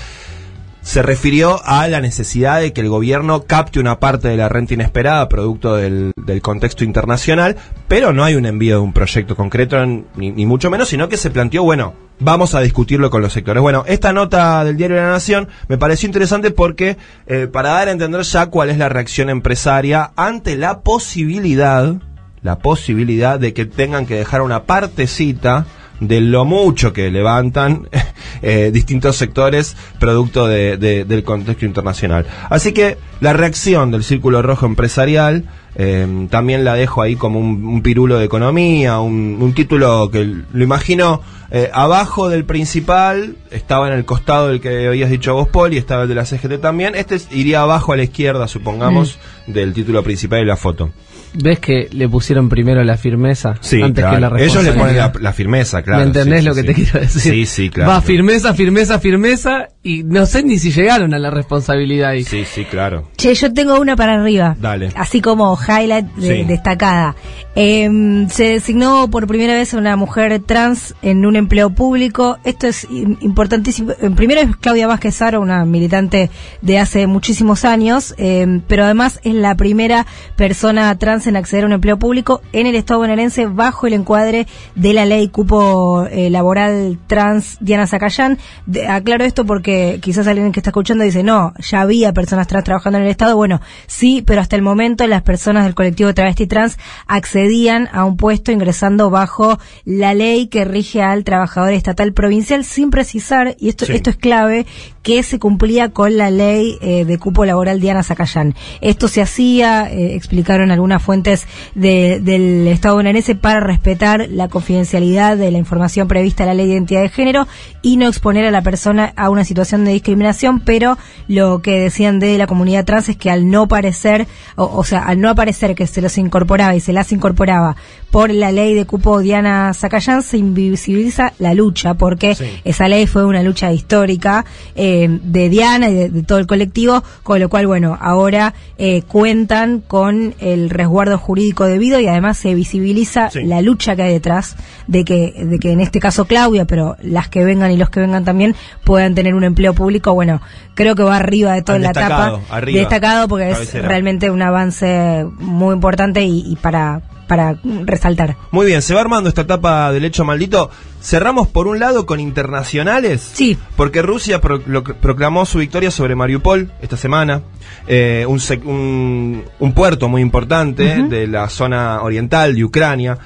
se 0.85 1.03
refirió 1.03 1.61
a 1.65 1.89
la 1.89 2.01
necesidad 2.01 2.61
de 2.61 2.75
que 2.75 2.83
el 2.83 2.91
gobierno 2.91 3.45
capte 3.45 3.81
una 3.81 3.99
parte 4.01 4.29
de 4.29 4.37
la 4.37 4.51
renta 4.51 4.75
inesperada 4.75 5.31
producto 5.31 5.77
del, 5.77 6.13
del 6.17 6.43
contexto 6.43 6.85
internacional, 6.85 7.57
pero 7.89 8.13
no 8.13 8.23
hay 8.23 8.35
un 8.35 8.45
envío 8.45 8.77
de 8.77 8.83
un 8.83 8.93
proyecto 8.93 9.35
concreto, 9.35 9.85
ni, 9.87 10.31
ni 10.31 10.45
mucho 10.45 10.71
menos, 10.71 10.89
sino 10.89 11.09
que 11.09 11.17
se 11.17 11.31
planteó, 11.31 11.63
bueno, 11.63 11.95
vamos 12.19 12.55
a 12.55 12.61
discutirlo 12.61 13.11
con 13.11 13.23
los 13.23 13.33
sectores. 13.33 13.61
Bueno, 13.61 13.85
esta 13.87 14.13
nota 14.13 14.65
del 14.65 14.77
diario 14.77 14.97
de 14.97 15.03
la 15.03 15.11
Nación 15.11 15.49
me 15.69 15.79
pareció 15.79 16.07
interesante 16.07 16.51
porque, 16.51 16.97
eh, 17.27 17.49
para 17.51 17.71
dar 17.71 17.89
a 17.89 17.93
entender 17.93 18.23
ya 18.23 18.47
cuál 18.47 18.71
es 18.71 18.79
la 18.79 18.89
reacción 18.89 19.31
empresaria 19.31 20.13
ante 20.17 20.57
la 20.57 20.81
posibilidad, 20.81 21.95
la 22.43 22.59
posibilidad 22.59 23.39
de 23.39 23.53
que 23.53 23.65
tengan 23.65 24.07
que 24.07 24.17
dejar 24.17 24.43
una 24.43 24.65
partecita 24.65 25.67
de 26.01 26.21
lo 26.21 26.45
mucho 26.45 26.93
que 26.93 27.11
levantan 27.11 27.89
eh, 28.43 28.71
distintos 28.73 29.17
sectores 29.17 29.77
producto 29.99 30.47
de- 30.47 30.77
de- 30.77 31.05
del 31.05 31.23
contexto 31.25 31.65
internacional. 31.67 32.27
Así 32.51 32.73
que 32.73 32.99
la 33.21 33.33
reacción 33.33 33.91
del 33.91 34.05
Círculo 34.05 34.43
Rojo 34.43 34.67
Empresarial 34.67 35.45
eh, 35.77 36.27
también 36.31 36.65
la 36.65 36.75
dejo 36.75 37.03
ahí 37.03 37.17
como 37.17 37.41
un, 37.41 37.65
un 37.65 37.83
pirulo 37.83 38.19
de 38.19 38.25
economía, 38.27 39.01
un, 39.01 39.39
un 39.41 39.55
título 39.55 40.09
que 40.11 40.25
lo 40.53 40.63
imagino 40.65 41.21
eh, 41.51 41.71
abajo 41.73 42.29
del 42.29 42.45
principal, 42.45 43.37
estaba 43.51 43.89
en 43.89 43.95
el 43.95 44.05
costado 44.05 44.49
del 44.49 44.61
que 44.61 44.87
habías 44.89 45.11
dicho 45.11 45.35
vos, 45.35 45.49
Paul, 45.49 45.73
y 45.75 45.77
estaba 45.79 46.03
el 46.03 46.09
de 46.09 46.15
la 46.17 46.25
CGT 46.25 46.61
también. 46.61 46.95
Este 46.97 47.15
es- 47.17 47.29
iría 47.33 47.63
abajo 47.63 47.93
a 47.93 47.97
la 47.97 48.03
izquierda, 48.05 48.47
supongamos, 48.49 49.19
del 49.47 49.73
título 49.73 50.03
principal 50.03 50.43
y 50.43 50.47
la 50.47 50.57
foto. 50.57 50.91
¿Ves 51.37 51.59
que 51.59 51.89
le 51.93 52.09
pusieron 52.09 52.49
primero 52.49 52.83
la 52.85 52.97
firmeza 52.97 53.55
Sí, 53.61 53.83
antes 53.83 54.05
claro. 54.05 54.15
que 54.15 54.21
la 54.37 54.43
Ellos 54.45 54.63
le 54.65 54.73
ponen 54.73 54.97
la, 54.97 55.09
responsabilidad? 55.09 55.15
la 55.21 55.33
firmeza, 55.33 55.83
claro. 55.83 56.01
¿Me 56.01 56.07
entendés 56.07 56.41
sí, 56.41 56.47
lo 56.47 56.55
sí, 56.55 56.63
que 56.63 56.67
sí. 56.69 56.75
te 56.75 56.83
quiero 56.83 57.01
decir? 57.01 57.23
Sí, 57.33 57.47
sí, 57.47 57.71
claro. 57.71 57.91
Va 57.91 58.01
firmeza, 58.01 58.55
firmeza, 58.55 58.99
firmeza 59.01 59.69
y 59.83 60.03
no 60.05 60.27
sé 60.27 60.43
ni 60.45 60.59
si 60.59 60.71
llegaron 60.71 61.13
a 61.13 61.19
la 61.19 61.31
responsabilidad 61.31 62.11
ahí. 62.11 62.25
Sí, 62.25 62.45
sí, 62.45 62.65
claro. 62.65 63.09
Che, 63.17 63.35
yo 63.35 63.53
tengo 63.53 63.81
una 63.81 63.97
para 63.97 64.15
arriba. 64.15 64.57
Dale. 64.61 64.91
Así 64.95 65.21
como 65.21 65.59
highlight 65.59 66.07
de- 66.15 66.37
Sí. 66.39 66.45
destacada. 66.45 67.17
Em, 67.57 68.29
se 68.29 68.45
designó 68.51 69.09
por 69.11 69.27
primera 69.27 69.55
vez 69.55 69.75
a 69.75 69.79
una 69.79 69.97
mujer 69.97 70.41
trans 70.45 70.95
en 71.03 71.25
un 71.25 71.37
empleo 71.37 71.71
público. 71.71 72.39
Esto 72.45 72.67
es 72.67 72.89
im- 72.91 73.17
importantísimo. 73.21 73.93
En 74.01 74.15
primero 74.15 74.41
es 74.41 74.57
Claudia 74.57 74.87
Vázquez 74.87 75.15
Saro, 75.17 75.41
una 75.41 75.65
militante 75.65 76.31
de 76.63 76.79
hace 76.79 77.07
muchísimos 77.07 77.65
años, 77.65 78.15
em, 78.19 78.61
pero 78.67 78.85
además 78.85 79.21
es 79.25 79.35
la 79.35 79.55
primera 79.57 80.07
persona 80.37 80.97
trans 80.99 81.24
en 81.27 81.37
acceder 81.37 81.65
a 81.65 81.67
un 81.67 81.73
empleo 81.73 81.99
público 81.99 82.41
en 82.53 82.67
el 82.67 82.75
Estado 82.75 83.01
bonaerense 83.01 83.47
bajo 83.47 83.87
el 83.87 83.93
encuadre 83.95 84.47
de 84.75 84.93
la 84.93 85.05
ley 85.07 85.29
cupo 85.29 86.07
eh, 86.11 86.31
laboral 86.31 86.99
trans 87.07 87.57
Diana 87.61 87.87
Zacayán. 87.87 88.39
De- 88.67 88.87
aclaro 88.89 89.25
esto 89.25 89.45
porque 89.45 89.99
quizás 90.03 90.27
alguien 90.27 90.53
que 90.53 90.61
está 90.61 90.71
escuchando 90.71 91.05
dice, 91.05 91.23
no, 91.23 91.53
ya 91.59 91.81
había 91.81 92.13
personas 92.13 92.47
trans 92.47 92.65
trabajando 92.65 92.99
en 92.99 93.05
el 93.05 93.11
Estado. 93.11 93.37
Bueno, 93.37 93.61
sí, 93.87 94.23
pero 94.27 94.41
hasta 94.41 94.57
el 94.57 94.63
momento 94.63 95.07
las 95.07 95.23
personas 95.23 95.65
del 95.65 95.75
colectivo 95.75 96.13
travesti 96.15 96.47
trans 96.47 96.79
accedían 97.07 97.89
a 97.93 98.05
un 98.05 98.17
puesto 98.17 98.53
ingresando 98.53 99.11
bajo 99.11 99.59
la 99.85 100.15
ley 100.15 100.49
que 100.49 100.65
rige 100.65 101.03
al 101.03 101.25
trabajador 101.25 101.73
estatal 101.73 102.13
provincial 102.13 102.65
sin 102.65 102.91
precisar, 102.91 103.57
y 103.59 103.69
esto, 103.69 103.87
Sí. 103.87 103.93
esto 103.93 104.11
es 104.11 104.17
clave, 104.17 104.67
que 105.05 105.23
se 105.23 105.39
cumplía 105.39 105.91
con 105.91 106.17
la 106.17 106.31
ley 106.31 106.79
eh, 106.81 107.05
de 107.05 107.19
cupo 107.19 107.45
laboral 107.45 107.79
Diana 107.79 108.03
Zacayán. 108.03 108.55
Esto 108.81 109.07
se 109.07 109.23
hacía, 109.23 109.89
eh, 109.93 110.17
explicaron 110.17 110.73
algunas 110.73 111.03
fuentes 111.03 111.47
de- 111.77 112.19
del 112.21 112.67
Estado 112.67 112.97
bonaerense, 112.97 113.37
para 113.37 113.61
respetar 113.61 114.27
la 114.31 114.49
confidencialidad 114.49 115.37
de 115.37 115.51
la 115.53 115.59
información 115.59 116.09
prevista 116.09 116.43
en 116.43 116.49
la 116.49 116.55
ley 116.55 116.67
de 116.67 116.73
identidad 116.73 117.03
de 117.03 117.11
género 117.11 117.47
y 117.83 117.99
no 117.99 118.09
exponer 118.09 118.47
a 118.47 118.51
la 118.51 118.63
persona 118.63 119.13
a 119.15 119.29
una 119.31 119.45
situación 119.45 119.85
de 119.85 119.93
discriminación, 119.93 120.61
pero 120.61 120.97
lo 121.29 121.61
que 121.61 121.79
decían 121.81 122.19
de 122.19 122.39
la 122.39 122.47
comunidad 122.47 122.87
trans 122.87 123.11
es 123.11 123.17
que 123.19 123.31
al 123.31 123.51
no 123.51 123.69
parecer, 123.69 124.27
o, 124.57 124.65
o 124.65 124.85
sea, 124.85 125.01
al 125.05 125.21
no 125.21 125.29
aparecer 125.29 125.75
que 125.75 125.87
se 125.87 126.01
los 126.01 126.17
incorporaba 126.17 126.75
y 126.75 126.81
se 126.81 126.95
las 126.95 127.13
incorporaba 127.13 127.77
por 128.15 128.31
la 128.33 128.53
ley 128.53 128.75
de 128.75 128.85
cupo 128.87 129.19
Diana 129.19 129.75
Zacayán, 129.75 130.23
se 130.23 130.39
invisibiliza 130.39 131.33
la 131.41 131.53
lucha, 131.53 131.95
porque 131.95 132.37
Sí. 132.37 132.45
esa 132.65 132.87
ley 132.87 133.09
fue 133.09 133.25
una 133.25 133.43
lucha 133.43 133.73
histórica 133.73 134.45
eh, 134.77 135.09
de 135.23 135.49
Diana 135.49 135.89
y 135.91 135.95
de, 135.95 136.09
de 136.11 136.23
todo 136.23 136.39
el 136.39 136.47
colectivo, 136.47 137.03
con 137.25 137.41
lo 137.41 137.49
cual, 137.49 137.67
bueno, 137.67 137.99
ahora 138.01 138.55
eh, 138.79 139.03
cuentan 139.03 139.81
con 139.81 140.33
el 140.39 140.71
resguardo 140.71 141.19
jurídico 141.19 141.65
debido 141.65 141.99
y 141.99 142.07
además 142.07 142.39
se 142.39 142.55
visibiliza 142.55 143.31
Sí. 143.31 143.43
la 143.43 143.61
lucha 143.63 143.97
que 143.97 144.03
hay 144.03 144.13
detrás 144.13 144.55
de 144.87 145.05
que, 145.05 145.33
de 145.45 145.59
que 145.59 145.73
en 145.73 145.81
este 145.81 145.99
caso 145.99 146.25
Claudia, 146.27 146.67
pero 146.67 146.97
las 147.03 147.29
que 147.29 147.45
vengan 147.45 147.73
y 147.73 147.77
los 147.77 147.91
que 147.91 147.99
vengan 147.99 148.25
también 148.25 148.55
puedan 148.85 149.17
tener 149.17 149.35
un 149.35 149.43
empleo 149.43 149.75
público, 149.75 150.15
bueno, 150.15 150.41
creo 150.75 150.95
que 150.95 151.03
va 151.03 151.17
arriba 151.17 151.55
de 151.55 151.63
toda 151.63 151.81
la 151.81 151.91
etapa. 151.91 152.39
arriba. 152.49 152.79
Destacado 152.79 153.27
porque 153.27 153.51
Cabecera. 153.51 153.81
es 153.81 153.89
realmente 153.89 154.31
un 154.31 154.41
avance 154.41 155.27
muy 155.41 155.75
importante 155.75 156.23
y, 156.23 156.45
y 156.53 156.55
para, 156.55 157.01
para 157.27 157.57
resaltar. 157.85 158.37
Muy 158.51 158.67
bien, 158.67 158.83
se 158.83 158.95
va 158.95 159.01
armando 159.01 159.29
esta 159.29 159.43
etapa 159.43 159.93
del 159.93 160.05
hecho 160.05 160.25
maldito. 160.25 160.71
Cerramos 161.03 161.49
por 161.49 161.67
un 161.67 161.79
lado 161.79 162.07
con 162.07 162.19
internacionales. 162.19 163.31
Sí. 163.35 163.59
Porque 163.77 164.01
Rusia 164.03 164.41
pro- 164.41 164.63
lo- 164.67 164.83
proclamó 164.85 165.45
su 165.45 165.59
victoria 165.59 165.91
sobre 165.91 166.15
Mariupol 166.15 166.73
esta 166.81 166.97
semana. 166.97 167.43
eh, 167.87 168.25
un, 168.29 168.41
un- 168.67 169.45
un 169.59 169.73
puerto 169.75 170.09
muy 170.09 170.23
importante 170.23 171.03
de 171.03 171.27
la 171.27 171.49
zona 171.51 172.01
oriental 172.03 172.55
de 172.55 172.65
Ucrania. 172.65 173.19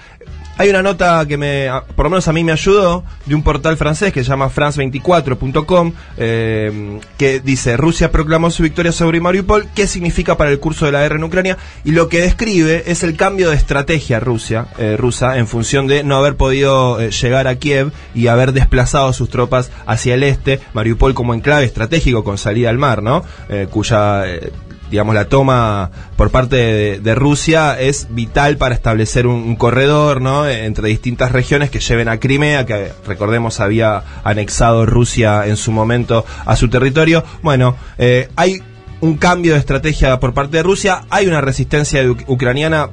Hay 0.58 0.70
una 0.70 0.82
nota 0.82 1.24
que 1.28 1.36
me, 1.36 1.68
por 1.94 2.06
lo 2.06 2.10
menos 2.10 2.26
a 2.26 2.32
mí 2.32 2.42
me 2.42 2.50
ayudó, 2.50 3.04
de 3.26 3.36
un 3.36 3.44
portal 3.44 3.76
francés 3.76 4.12
que 4.12 4.24
se 4.24 4.30
llama 4.30 4.50
france24.com, 4.50 5.92
eh, 6.16 6.98
que 7.16 7.38
dice, 7.38 7.76
Rusia 7.76 8.10
proclamó 8.10 8.50
su 8.50 8.64
victoria 8.64 8.90
sobre 8.90 9.20
Mariupol, 9.20 9.68
¿qué 9.72 9.86
significa 9.86 10.36
para 10.36 10.50
el 10.50 10.58
curso 10.58 10.86
de 10.86 10.90
la 10.90 11.02
guerra 11.02 11.14
en 11.14 11.22
Ucrania? 11.22 11.58
Y 11.84 11.92
lo 11.92 12.08
que 12.08 12.22
describe 12.22 12.82
es 12.88 13.04
el 13.04 13.16
cambio 13.16 13.50
de 13.50 13.56
estrategia 13.56 14.18
Rusia, 14.18 14.66
eh, 14.78 14.96
rusa 14.96 15.38
en 15.38 15.46
función 15.46 15.86
de 15.86 16.02
no 16.02 16.16
haber 16.16 16.34
podido 16.34 17.00
eh, 17.00 17.12
llegar 17.12 17.46
a 17.46 17.54
Kiev 17.54 17.92
y 18.12 18.26
haber 18.26 18.52
desplazado 18.52 19.12
sus 19.12 19.30
tropas 19.30 19.70
hacia 19.86 20.14
el 20.14 20.24
este, 20.24 20.58
Mariupol 20.72 21.14
como 21.14 21.34
enclave 21.34 21.66
estratégico 21.66 22.24
con 22.24 22.36
salida 22.36 22.68
al 22.68 22.78
mar, 22.78 23.00
¿no? 23.00 23.24
Eh, 23.48 23.68
cuya... 23.70 24.24
digamos, 24.90 25.14
la 25.14 25.26
toma 25.26 25.90
por 26.16 26.30
parte 26.30 26.56
de, 27.00 27.14
Rusia 27.14 27.78
es 27.80 28.08
vital 28.10 28.56
para 28.56 28.74
establecer 28.74 29.26
un, 29.26 29.36
un 29.42 29.56
corredor, 29.56 30.20
¿no? 30.20 30.48
Entre 30.48 30.88
distintas 30.88 31.32
regiones 31.32 31.70
que 31.70 31.80
lleven 31.80 32.08
a 32.08 32.18
Crimea, 32.20 32.66
que 32.66 32.92
recordemos 33.06 33.60
había 33.60 34.02
anexado 34.24 34.86
Rusia 34.86 35.46
en 35.46 35.56
su 35.56 35.72
momento 35.72 36.24
a 36.44 36.56
su 36.56 36.68
territorio. 36.68 37.24
Bueno, 37.42 37.76
eh, 37.98 38.28
hay 38.36 38.62
un 39.00 39.16
cambio 39.16 39.54
de 39.54 39.60
estrategia 39.60 40.18
por 40.20 40.34
parte 40.34 40.56
de 40.58 40.62
Rusia, 40.62 41.02
hay 41.10 41.26
una 41.26 41.40
resistencia 41.40 42.02
ucraniana 42.26 42.90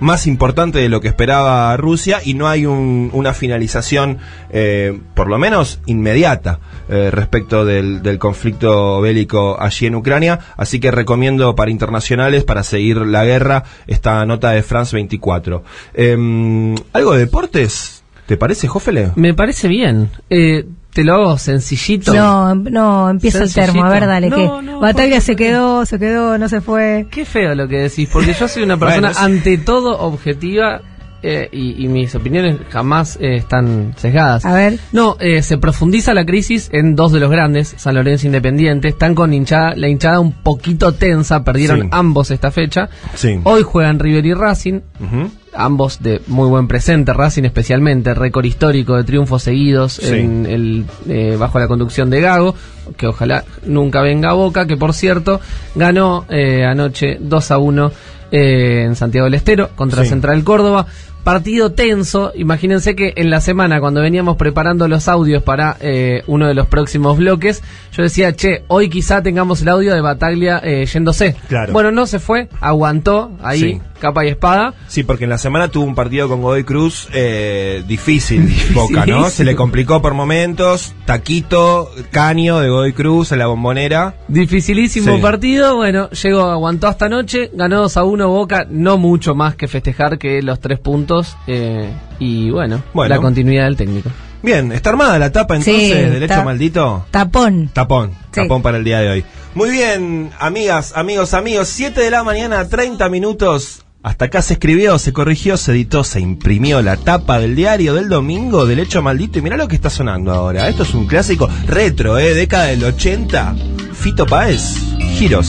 más 0.00 0.26
importante 0.26 0.78
de 0.78 0.88
lo 0.88 1.00
que 1.00 1.08
esperaba 1.08 1.76
Rusia 1.76 2.20
y 2.24 2.34
no 2.34 2.48
hay 2.48 2.66
un- 2.66 3.10
una 3.12 3.34
finalización, 3.34 4.18
eh, 4.50 4.98
por 5.14 5.28
lo 5.28 5.38
menos 5.38 5.80
inmediata, 5.86 6.60
eh, 6.88 7.10
respecto 7.10 7.64
del, 7.64 8.02
conflicto 8.18 9.00
bélico 9.00 9.60
allí 9.60 9.86
en 9.86 9.94
Ucrania. 9.94 10.38
Así 10.56 10.80
que 10.80 10.90
recomiendo 10.90 11.54
para 11.54 11.70
internacionales, 11.70 12.44
para 12.44 12.62
seguir 12.62 12.98
la 12.98 13.24
guerra, 13.24 13.64
esta 13.86 14.24
nota 14.26 14.50
de 14.50 14.62
France 14.62 14.96
24. 14.96 15.62
Em, 15.94 16.74
¿Algo 16.92 17.12
de 17.12 17.20
deportes? 17.20 18.02
¿Te 18.26 18.36
parece, 18.36 18.68
Jofele? 18.68 19.12
Me 19.16 19.32
parece 19.34 19.68
bien. 19.68 20.10
Eh, 20.28 20.66
te 20.92 21.04
lo 21.04 21.14
hago 21.14 21.38
sencillito. 21.38 22.12
No, 22.14 22.50
em- 22.50 22.64
no, 22.70 23.08
empieza 23.10 23.42
el 23.44 23.52
termo, 23.54 23.84
a 23.84 23.90
ver, 23.90 24.06
dale, 24.06 24.30
No, 24.30 24.36
que 24.36 24.62
no, 24.66 24.80
Bataglia 24.80 25.20
se 25.20 25.36
quedó, 25.36 25.84
se 25.86 25.98
quedó, 25.98 26.38
no 26.38 26.48
se 26.48 26.60
fue. 26.60 27.06
Qué 27.10 27.24
feo 27.24 27.54
lo 27.54 27.68
que 27.68 27.78
decís, 27.78 28.08
porque 28.12 28.34
yo 28.34 28.48
soy 28.48 28.62
una 28.64 28.76
persona 28.76 29.08
Bueno, 29.08 29.14
sí. 29.14 29.24
ante 29.24 29.58
todo 29.58 29.98
objetiva 30.00 30.80
eh, 31.20 31.48
y, 31.52 31.84
y 31.84 31.88
mis 31.88 32.14
opiniones 32.14 32.58
jamás 32.70 33.16
eh, 33.20 33.34
están 33.36 33.92
sesgadas. 33.96 34.44
A 34.44 34.54
ver. 34.54 34.78
No, 34.92 35.16
eh, 35.18 35.42
se 35.42 35.58
profundiza 35.58 36.14
la 36.14 36.24
crisis 36.24 36.68
en 36.72 36.94
dos 36.94 37.10
de 37.10 37.18
los 37.18 37.28
grandes, 37.30 37.74
San 37.76 37.96
Lorenzo 37.96 38.26
Independiente. 38.26 38.86
Están 38.88 39.16
con 39.16 39.32
hinchada, 39.34 39.74
la 39.74 39.88
hinchada 39.88 40.20
un 40.20 40.30
poquito 40.32 40.92
tensa, 40.94 41.42
perdieron 41.42 41.82
Sí. 41.82 41.88
ambos 41.90 42.30
esta 42.30 42.52
fecha. 42.52 42.88
Sí. 43.14 43.40
Hoy 43.42 43.62
juegan 43.64 43.98
River 43.98 44.26
y 44.26 44.34
Racing. 44.34 44.80
Ujú. 45.00 45.30
Ambos 45.58 46.02
de 46.02 46.22
muy 46.28 46.48
buen 46.48 46.68
presente, 46.68 47.12
Racing 47.12 47.44
especialmente, 47.44 48.14
récord 48.14 48.44
histórico 48.44 48.96
de 48.96 49.04
triunfos 49.04 49.42
seguidos 49.42 49.94
Sí. 49.94 50.14
en 50.14 50.46
el, 50.46 50.84
eh, 51.08 51.36
bajo 51.38 51.58
la 51.58 51.68
conducción 51.68 52.10
de 52.10 52.20
Gago, 52.20 52.54
que 52.96 53.06
ojalá 53.08 53.44
nunca 53.66 54.00
venga 54.00 54.30
a 54.30 54.34
Boca, 54.34 54.66
que 54.66 54.76
por 54.76 54.94
cierto 54.94 55.40
ganó 55.74 56.24
eh, 56.30 56.64
anoche 56.64 57.18
2 57.20 57.50
a 57.50 57.58
1 57.58 57.92
eh, 58.30 58.84
en 58.86 58.94
Santiago 58.96 59.24
del 59.24 59.34
Estero 59.34 59.70
contra 59.74 60.02
Sí. 60.04 60.10
Central 60.10 60.44
Córdoba. 60.44 60.86
Partido 61.28 61.72
tenso, 61.72 62.32
imagínense 62.34 62.96
que 62.96 63.12
en 63.16 63.28
la 63.28 63.42
semana 63.42 63.80
cuando 63.80 64.00
veníamos 64.00 64.38
preparando 64.38 64.88
los 64.88 65.08
audios 65.08 65.42
para 65.42 65.76
eh, 65.78 66.22
uno 66.26 66.46
de 66.46 66.54
los 66.54 66.66
próximos 66.68 67.18
bloques, 67.18 67.62
yo 67.94 68.02
decía, 68.02 68.32
che, 68.34 68.64
hoy 68.68 68.88
quizá 68.88 69.22
tengamos 69.22 69.60
el 69.60 69.68
audio 69.68 69.92
de 69.92 70.00
Bataglia 70.00 70.58
eh, 70.64 70.86
yéndose. 70.86 71.36
Claro. 71.48 71.74
Bueno, 71.74 71.90
no 71.90 72.06
se 72.06 72.18
fue, 72.18 72.48
aguantó 72.62 73.32
ahí, 73.42 73.58
Sí. 73.60 73.80
capa 74.00 74.24
y 74.24 74.28
espada. 74.28 74.72
Sí, 74.86 75.02
porque 75.02 75.24
en 75.24 75.30
la 75.30 75.36
semana 75.36 75.68
tuvo 75.68 75.84
un 75.84 75.94
partido 75.94 76.28
con 76.30 76.40
Godoy 76.40 76.64
Cruz 76.64 77.08
eh, 77.12 77.84
difícil, 77.86 78.50
Boca, 78.72 79.04
¿no? 79.04 79.28
Se 79.28 79.44
le 79.44 79.54
complicó 79.54 80.00
por 80.00 80.14
momentos, 80.14 80.94
taquito, 81.04 81.90
caño 82.10 82.58
de 82.60 82.70
Godoy 82.70 82.94
Cruz 82.94 83.32
en 83.32 83.40
la 83.40 83.48
bombonera. 83.48 84.14
Dificilísimo 84.28 85.16
Sí. 85.16 85.20
partido, 85.20 85.76
bueno, 85.76 86.08
llegó, 86.08 86.44
aguantó 86.44 86.86
hasta 86.86 87.04
anoche, 87.04 87.50
ganó 87.52 87.82
2 87.82 87.96
a 87.98 88.04
1 88.04 88.28
Boca, 88.28 88.66
no 88.70 88.96
mucho 88.96 89.34
más 89.34 89.56
que 89.56 89.68
festejar 89.68 90.16
que 90.16 90.40
los 90.40 90.58
tres 90.60 90.78
puntos 90.78 91.17
eh, 91.46 91.90
y 92.18 92.50
bueno, 92.50 92.82
Bueno. 92.94 93.14
la 93.14 93.20
continuidad 93.20 93.64
del 93.64 93.76
técnico. 93.76 94.10
Bien, 94.42 94.70
¿está 94.72 94.90
armada 94.90 95.18
la 95.18 95.32
tapa 95.32 95.56
entonces 95.56 95.82
Sí, 95.82 95.92
del 95.92 96.22
hecho 96.22 96.44
maldito? 96.44 97.06
Tapón. 97.10 97.70
Tapón, 97.72 98.10
Sí. 98.32 98.42
tapón 98.42 98.62
para 98.62 98.78
el 98.78 98.84
día 98.84 99.00
de 99.00 99.08
hoy. 99.10 99.24
Muy 99.54 99.70
bien, 99.70 100.30
amigas, 100.38 100.92
amigos, 100.94 101.34
amigos, 101.34 101.68
7 101.68 102.00
de 102.00 102.10
la 102.10 102.22
mañana, 102.22 102.68
30 102.68 103.08
minutos. 103.08 103.82
Hasta 104.00 104.26
acá 104.26 104.40
se 104.42 104.52
escribió, 104.54 104.96
se 105.00 105.12
corrigió, 105.12 105.56
se 105.56 105.72
editó, 105.72 106.04
se 106.04 106.20
imprimió 106.20 106.80
la 106.82 106.96
tapa 106.96 107.40
del 107.40 107.56
diario 107.56 107.94
del 107.94 108.08
domingo 108.08 108.64
del 108.64 108.78
hecho 108.78 109.02
maldito. 109.02 109.40
Y 109.40 109.42
mirá 109.42 109.56
lo 109.56 109.66
que 109.66 109.74
está 109.74 109.90
sonando 109.90 110.32
ahora. 110.32 110.68
Esto 110.68 110.84
es 110.84 110.94
un 110.94 111.06
clásico 111.08 111.48
retro, 111.66 112.16
¿eh? 112.16 112.32
Década 112.34 112.66
del 112.66 112.84
80. 112.84 113.56
Fito 113.94 114.24
Páez, 114.24 114.76
giros. 115.16 115.48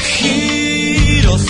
giros. 0.00 1.46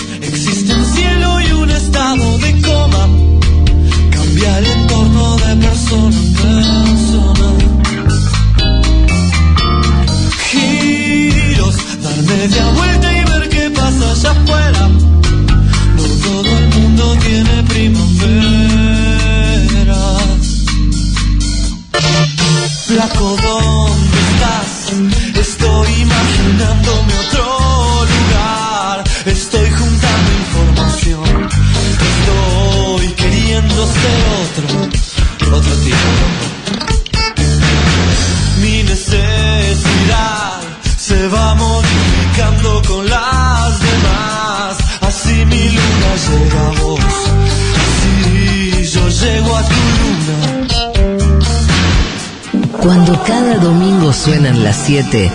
7, 54.91 55.31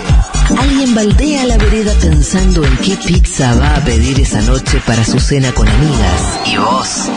alguien 0.55 0.93
baldea 0.93 1.43
la 1.45 1.57
vereda 1.57 1.91
pensando 1.99 2.63
en 2.63 2.77
qué 2.77 2.95
pizza 2.95 3.55
va 3.55 3.77
a 3.77 3.83
pedir 3.83 4.19
esa 4.19 4.39
noche 4.43 4.79
para 4.85 5.03
su 5.03 5.19
cena 5.19 5.51
con 5.51 5.67
amigas. 5.67 6.39
Y 6.45 6.57
vos, 6.57 7.09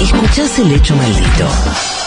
escuchás 0.00 0.60
el 0.60 0.70
hecho 0.70 0.94
maldito. 0.94 1.97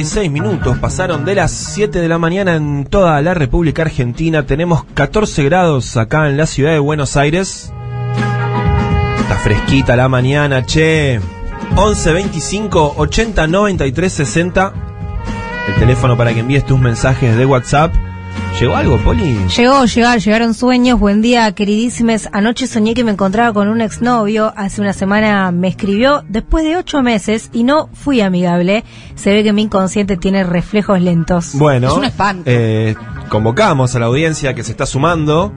36 0.00 0.30
minutos 0.30 0.78
pasaron 0.78 1.26
de 1.26 1.34
las 1.34 1.50
7 1.50 2.00
de 2.00 2.08
la 2.08 2.16
mañana 2.16 2.56
en 2.56 2.86
toda 2.86 3.20
la 3.20 3.34
República 3.34 3.82
Argentina. 3.82 4.46
Tenemos 4.46 4.84
14 4.94 5.44
grados 5.44 5.98
acá 5.98 6.26
en 6.26 6.38
la 6.38 6.46
ciudad 6.46 6.72
de 6.72 6.78
Buenos 6.78 7.18
Aires. 7.18 7.70
Está 9.20 9.34
fresquita 9.36 9.96
la 9.96 10.08
mañana, 10.08 10.64
che. 10.64 11.20
11 11.76 12.12
25 12.14 12.94
80 12.96 13.46
93 13.46 14.10
60. 14.10 14.72
El 15.68 15.74
teléfono 15.74 16.16
para 16.16 16.32
que 16.32 16.40
envíes 16.40 16.64
tus 16.64 16.80
mensajes 16.80 17.36
de 17.36 17.44
WhatsApp. 17.44 17.92
¿Llegó 18.58 18.76
algo, 18.76 18.98
Poli? 18.98 19.38
Llegó, 19.56 19.84
llegar, 19.86 20.18
llegaron 20.18 20.52
sueños. 20.52 21.00
Buen 21.00 21.22
día, 21.22 21.50
queridísimes. 21.52 22.28
Anoche 22.32 22.66
soñé 22.66 22.92
que 22.92 23.04
me 23.04 23.10
encontraba 23.12 23.54
con 23.54 23.68
un 23.68 23.80
exnovio. 23.80 24.52
Hace 24.54 24.82
una 24.82 24.92
semana 24.92 25.50
me 25.50 25.68
escribió 25.68 26.24
después 26.28 26.64
de 26.64 26.76
ocho 26.76 27.00
meses 27.02 27.48
y 27.54 27.62
no 27.64 27.88
fui 27.94 28.20
amigable. 28.20 28.84
Se 29.14 29.32
ve 29.32 29.42
que 29.42 29.54
mi 29.54 29.62
inconsciente 29.62 30.18
tiene 30.18 30.44
reflejos 30.44 31.00
lentos. 31.00 31.52
Bueno, 31.54 31.88
Es 31.88 31.94
un 31.94 32.04
espanto. 32.04 32.42
eh, 32.46 32.96
convocamos 33.30 33.94
a 33.96 33.98
la 33.98 34.06
audiencia 34.06 34.52
que 34.54 34.62
se 34.62 34.72
está 34.72 34.84
sumando 34.84 35.52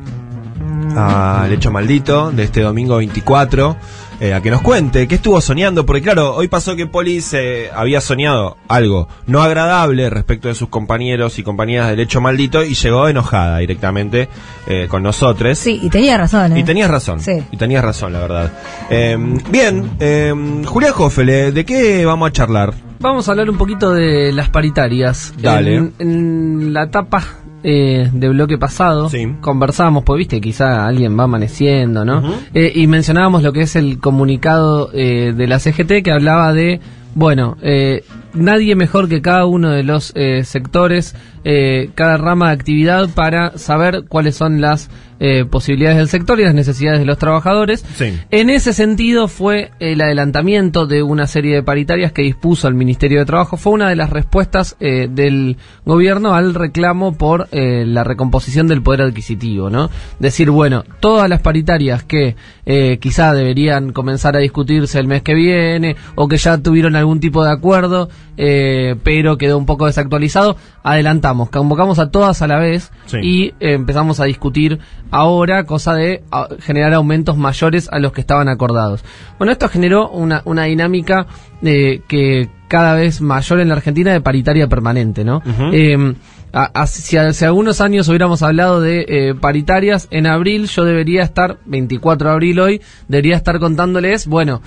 al 0.95 1.51
hecho 1.51 1.71
maldito 1.71 2.31
de 2.31 2.43
este 2.43 2.61
domingo 2.61 2.97
24 2.97 3.75
eh, 4.19 4.33
a 4.33 4.41
que 4.41 4.51
nos 4.51 4.61
cuente 4.61 5.07
qué 5.07 5.15
estuvo 5.15 5.39
soñando, 5.41 5.85
porque 5.85 6.01
claro, 6.01 6.35
hoy 6.35 6.47
pasó 6.47 6.75
que 6.75 6.87
Poli 6.87 7.21
se 7.21 7.69
había 7.73 8.01
soñado 8.01 8.57
algo 8.67 9.07
no 9.27 9.41
agradable 9.41 10.09
respecto 10.09 10.47
de 10.47 10.55
sus 10.55 10.69
compañeros 10.69 11.39
y 11.39 11.43
compañeras 11.43 11.89
del 11.89 11.99
hecho 11.99 12.21
maldito 12.21 12.63
y 12.63 12.73
llegó 12.73 13.07
enojada 13.07 13.59
directamente 13.59 14.29
eh, 14.67 14.87
con 14.89 15.03
nosotros. 15.03 15.57
Sí, 15.57 15.79
y 15.81 15.89
tenía 15.89 16.17
razón. 16.17 16.55
¿eh? 16.55 16.59
Y 16.59 16.63
tenías 16.63 16.89
razón. 16.89 17.19
Sí. 17.19 17.43
Y 17.51 17.57
tenías 17.57 17.83
razón, 17.83 18.13
la 18.13 18.19
verdad. 18.19 18.51
Eh, 18.89 19.17
bien, 19.49 19.91
eh, 19.99 20.33
Julián 20.65 20.93
Jofele, 20.93 21.51
¿de 21.51 21.65
qué 21.65 22.05
vamos 22.05 22.29
a 22.29 22.31
charlar? 22.31 22.73
Vamos 22.99 23.27
a 23.27 23.31
hablar 23.31 23.49
un 23.49 23.57
poquito 23.57 23.91
de 23.91 24.31
las 24.31 24.49
paritarias. 24.49 25.33
Dale. 25.37 25.75
En, 25.75 25.93
en 25.99 26.73
la 26.73 26.83
etapa 26.83 27.42
eh, 27.63 28.09
de 28.13 28.29
bloque 28.29 28.57
pasado 28.57 29.09
Sí. 29.09 29.25
conversábamos, 29.41 30.03
pues 30.03 30.17
viste, 30.19 30.41
quizá 30.41 30.85
alguien 30.85 31.17
va 31.17 31.23
amaneciendo, 31.23 32.03
¿no? 32.05 32.21
Eh, 32.53 32.71
y 32.75 32.87
mencionábamos 32.87 33.41
lo 33.43 33.53
que 33.53 33.61
es 33.61 33.75
el 33.75 33.99
comunicado 33.99 34.89
eh, 34.93 35.33
de 35.35 35.47
la 35.47 35.59
CGT 35.59 36.03
que 36.03 36.11
hablaba 36.11 36.53
de, 36.53 36.79
bueno, 37.15 37.57
eh, 37.61 38.03
nadie 38.33 38.75
mejor 38.75 39.07
que 39.07 39.21
cada 39.21 39.45
uno 39.45 39.69
de 39.69 39.83
los 39.83 40.11
eh, 40.15 40.43
sectores, 40.43 41.15
eh, 41.43 41.89
cada 41.95 42.17
rama 42.17 42.47
de 42.47 42.53
actividad 42.53 43.09
para 43.09 43.57
saber 43.57 44.03
cuáles 44.07 44.35
son 44.35 44.61
las 44.61 44.89
eh, 45.19 45.45
posibilidades 45.45 45.97
del 45.97 46.09
sector 46.09 46.39
y 46.39 46.43
las 46.43 46.53
necesidades 46.53 46.99
de 46.99 47.05
los 47.05 47.17
trabajadores. 47.17 47.85
Sí. 47.95 48.19
En 48.29 48.49
ese 48.49 48.73
sentido 48.73 49.29
fue 49.29 49.71
el 49.79 50.01
adelantamiento 50.01 50.85
de 50.85 51.01
una 51.01 51.27
serie 51.27 51.55
de 51.55 51.63
paritarias 51.63 52.11
que 52.11 52.23
dispuso 52.23 52.67
el 52.67 52.73
Ministerio 52.73 53.19
de 53.19 53.25
Trabajo. 53.25 53.55
Fue 53.55 53.71
una 53.71 53.87
de 53.87 53.95
las 53.95 54.09
respuestas 54.09 54.75
eh, 54.81 55.07
del 55.09 55.55
gobierno 55.85 56.33
al 56.33 56.53
reclamo 56.53 57.13
por 57.13 57.47
eh, 57.51 57.85
la 57.87 58.03
recomposición 58.03 58.67
del 58.67 58.81
poder 58.81 59.03
adquisitivo, 59.03 59.69
¿no? 59.69 59.89
Decir, 60.19 60.49
bueno, 60.49 60.83
todas 60.99 61.29
las 61.29 61.41
paritarias 61.41 62.03
que 62.03 62.35
eh, 62.65 62.97
quizá 62.99 63.33
deberían 63.33 63.91
comenzar 63.91 64.35
a 64.35 64.39
discutirse 64.39 64.99
el 64.99 65.07
mes 65.07 65.21
que 65.21 65.33
viene 65.33 65.95
o 66.15 66.27
que 66.27 66.37
ya 66.37 66.57
tuvieron 66.57 66.95
algún 66.95 67.19
tipo 67.19 67.43
de 67.43 67.51
acuerdo, 67.51 68.09
eh, 68.37 68.95
pero 69.03 69.37
quedó 69.37 69.57
un 69.57 69.65
poco 69.65 69.85
desactualizado, 69.85 70.57
adelantamos, 70.83 71.49
convocamos 71.49 71.97
a 71.99 72.11
todas 72.11 72.41
a 72.41 72.47
la 72.47 72.59
vez 72.59 72.91
Sí. 73.05 73.17
y 73.21 73.45
eh, 73.59 73.73
empezamos 73.73 74.19
a 74.19 74.25
discutir 74.25 74.79
ahora, 75.11 75.65
cosa 75.65 75.93
de 75.95 76.23
a, 76.31 76.47
generar 76.59 76.93
aumentos 76.93 77.37
mayores 77.37 77.87
a 77.91 77.99
los 77.99 78.11
que 78.11 78.21
estaban 78.21 78.49
acordados. 78.49 79.03
Bueno, 79.37 79.51
esto 79.53 79.69
generó 79.69 80.09
una, 80.09 80.41
una 80.45 80.63
dinámica 80.65 81.27
eh, 81.61 82.01
que 82.07 82.49
cada 82.67 82.95
vez 82.95 83.21
mayor 83.21 83.59
en 83.59 83.69
la 83.69 83.75
Argentina 83.75 84.11
de 84.11 84.21
paritaria 84.21 84.67
permanente, 84.67 85.23
¿no? 85.23 85.41
Eh, 85.71 86.15
a- 86.51 86.71
a- 86.81 86.87
si 86.87 87.17
hace 87.17 87.45
algunos 87.45 87.81
años 87.81 88.07
hubiéramos 88.09 88.41
hablado 88.43 88.81
de 88.81 89.05
eh, 89.07 89.35
paritarias, 89.35 90.07
en 90.11 90.27
abril 90.27 90.67
yo 90.67 90.83
debería 90.85 91.23
estar, 91.23 91.57
24 91.65 92.27
de 92.29 92.33
abril 92.33 92.59
hoy, 92.59 92.81
debería 93.07 93.35
estar 93.37 93.59
contándoles, 93.59 94.27
bueno, 94.27 94.61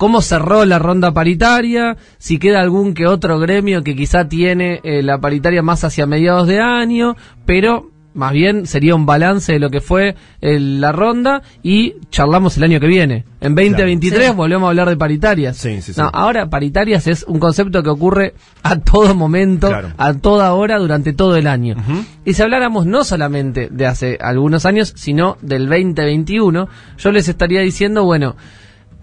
cómo 0.00 0.22
cerró 0.22 0.64
la 0.64 0.78
ronda 0.78 1.12
paritaria, 1.12 1.98
si 2.16 2.38
queda 2.38 2.62
algún 2.62 2.94
que 2.94 3.06
otro 3.06 3.38
gremio 3.38 3.82
que 3.84 3.94
quizá 3.94 4.26
tiene 4.30 4.80
eh, 4.82 5.02
la 5.02 5.18
paritaria 5.20 5.60
más 5.60 5.84
hacia 5.84 6.06
mediados 6.06 6.46
de 6.48 6.58
año, 6.58 7.16
pero 7.44 7.90
más 8.14 8.32
bien 8.32 8.66
sería 8.66 8.94
un 8.94 9.04
balance 9.04 9.52
de 9.52 9.58
lo 9.58 9.68
que 9.68 9.82
fue 9.82 10.16
eh, 10.40 10.58
la 10.58 10.90
ronda 10.90 11.42
y 11.62 11.96
charlamos 12.08 12.56
el 12.56 12.64
año 12.64 12.80
que 12.80 12.86
viene. 12.86 13.26
En 13.42 13.54
2023 13.54 14.28
Sí. 14.30 14.34
volvemos 14.34 14.66
a 14.66 14.70
hablar 14.70 14.88
de 14.88 14.96
paritarias. 14.96 15.58
Sí, 15.58 15.82
sí, 15.82 15.92
sí. 15.92 16.00
No, 16.00 16.08
ahora 16.12 16.48
paritarias 16.48 17.06
es 17.06 17.22
un 17.28 17.38
concepto 17.38 17.82
que 17.82 17.90
ocurre 17.90 18.32
a 18.62 18.76
todo 18.80 19.14
momento, 19.14 19.68
Claro. 19.68 19.90
a 19.98 20.14
toda 20.14 20.54
hora, 20.54 20.78
durante 20.78 21.12
todo 21.12 21.36
el 21.36 21.46
año. 21.46 21.76
Y 22.24 22.32
si 22.32 22.40
habláramos 22.42 22.86
no 22.86 23.04
solamente 23.04 23.68
de 23.70 23.86
hace 23.86 24.16
algunos 24.18 24.64
años, 24.64 24.94
sino 24.96 25.36
del 25.42 25.68
2021, 25.68 26.68
yo 26.96 27.12
les 27.12 27.28
estaría 27.28 27.60
diciendo, 27.60 28.04
bueno, 28.04 28.34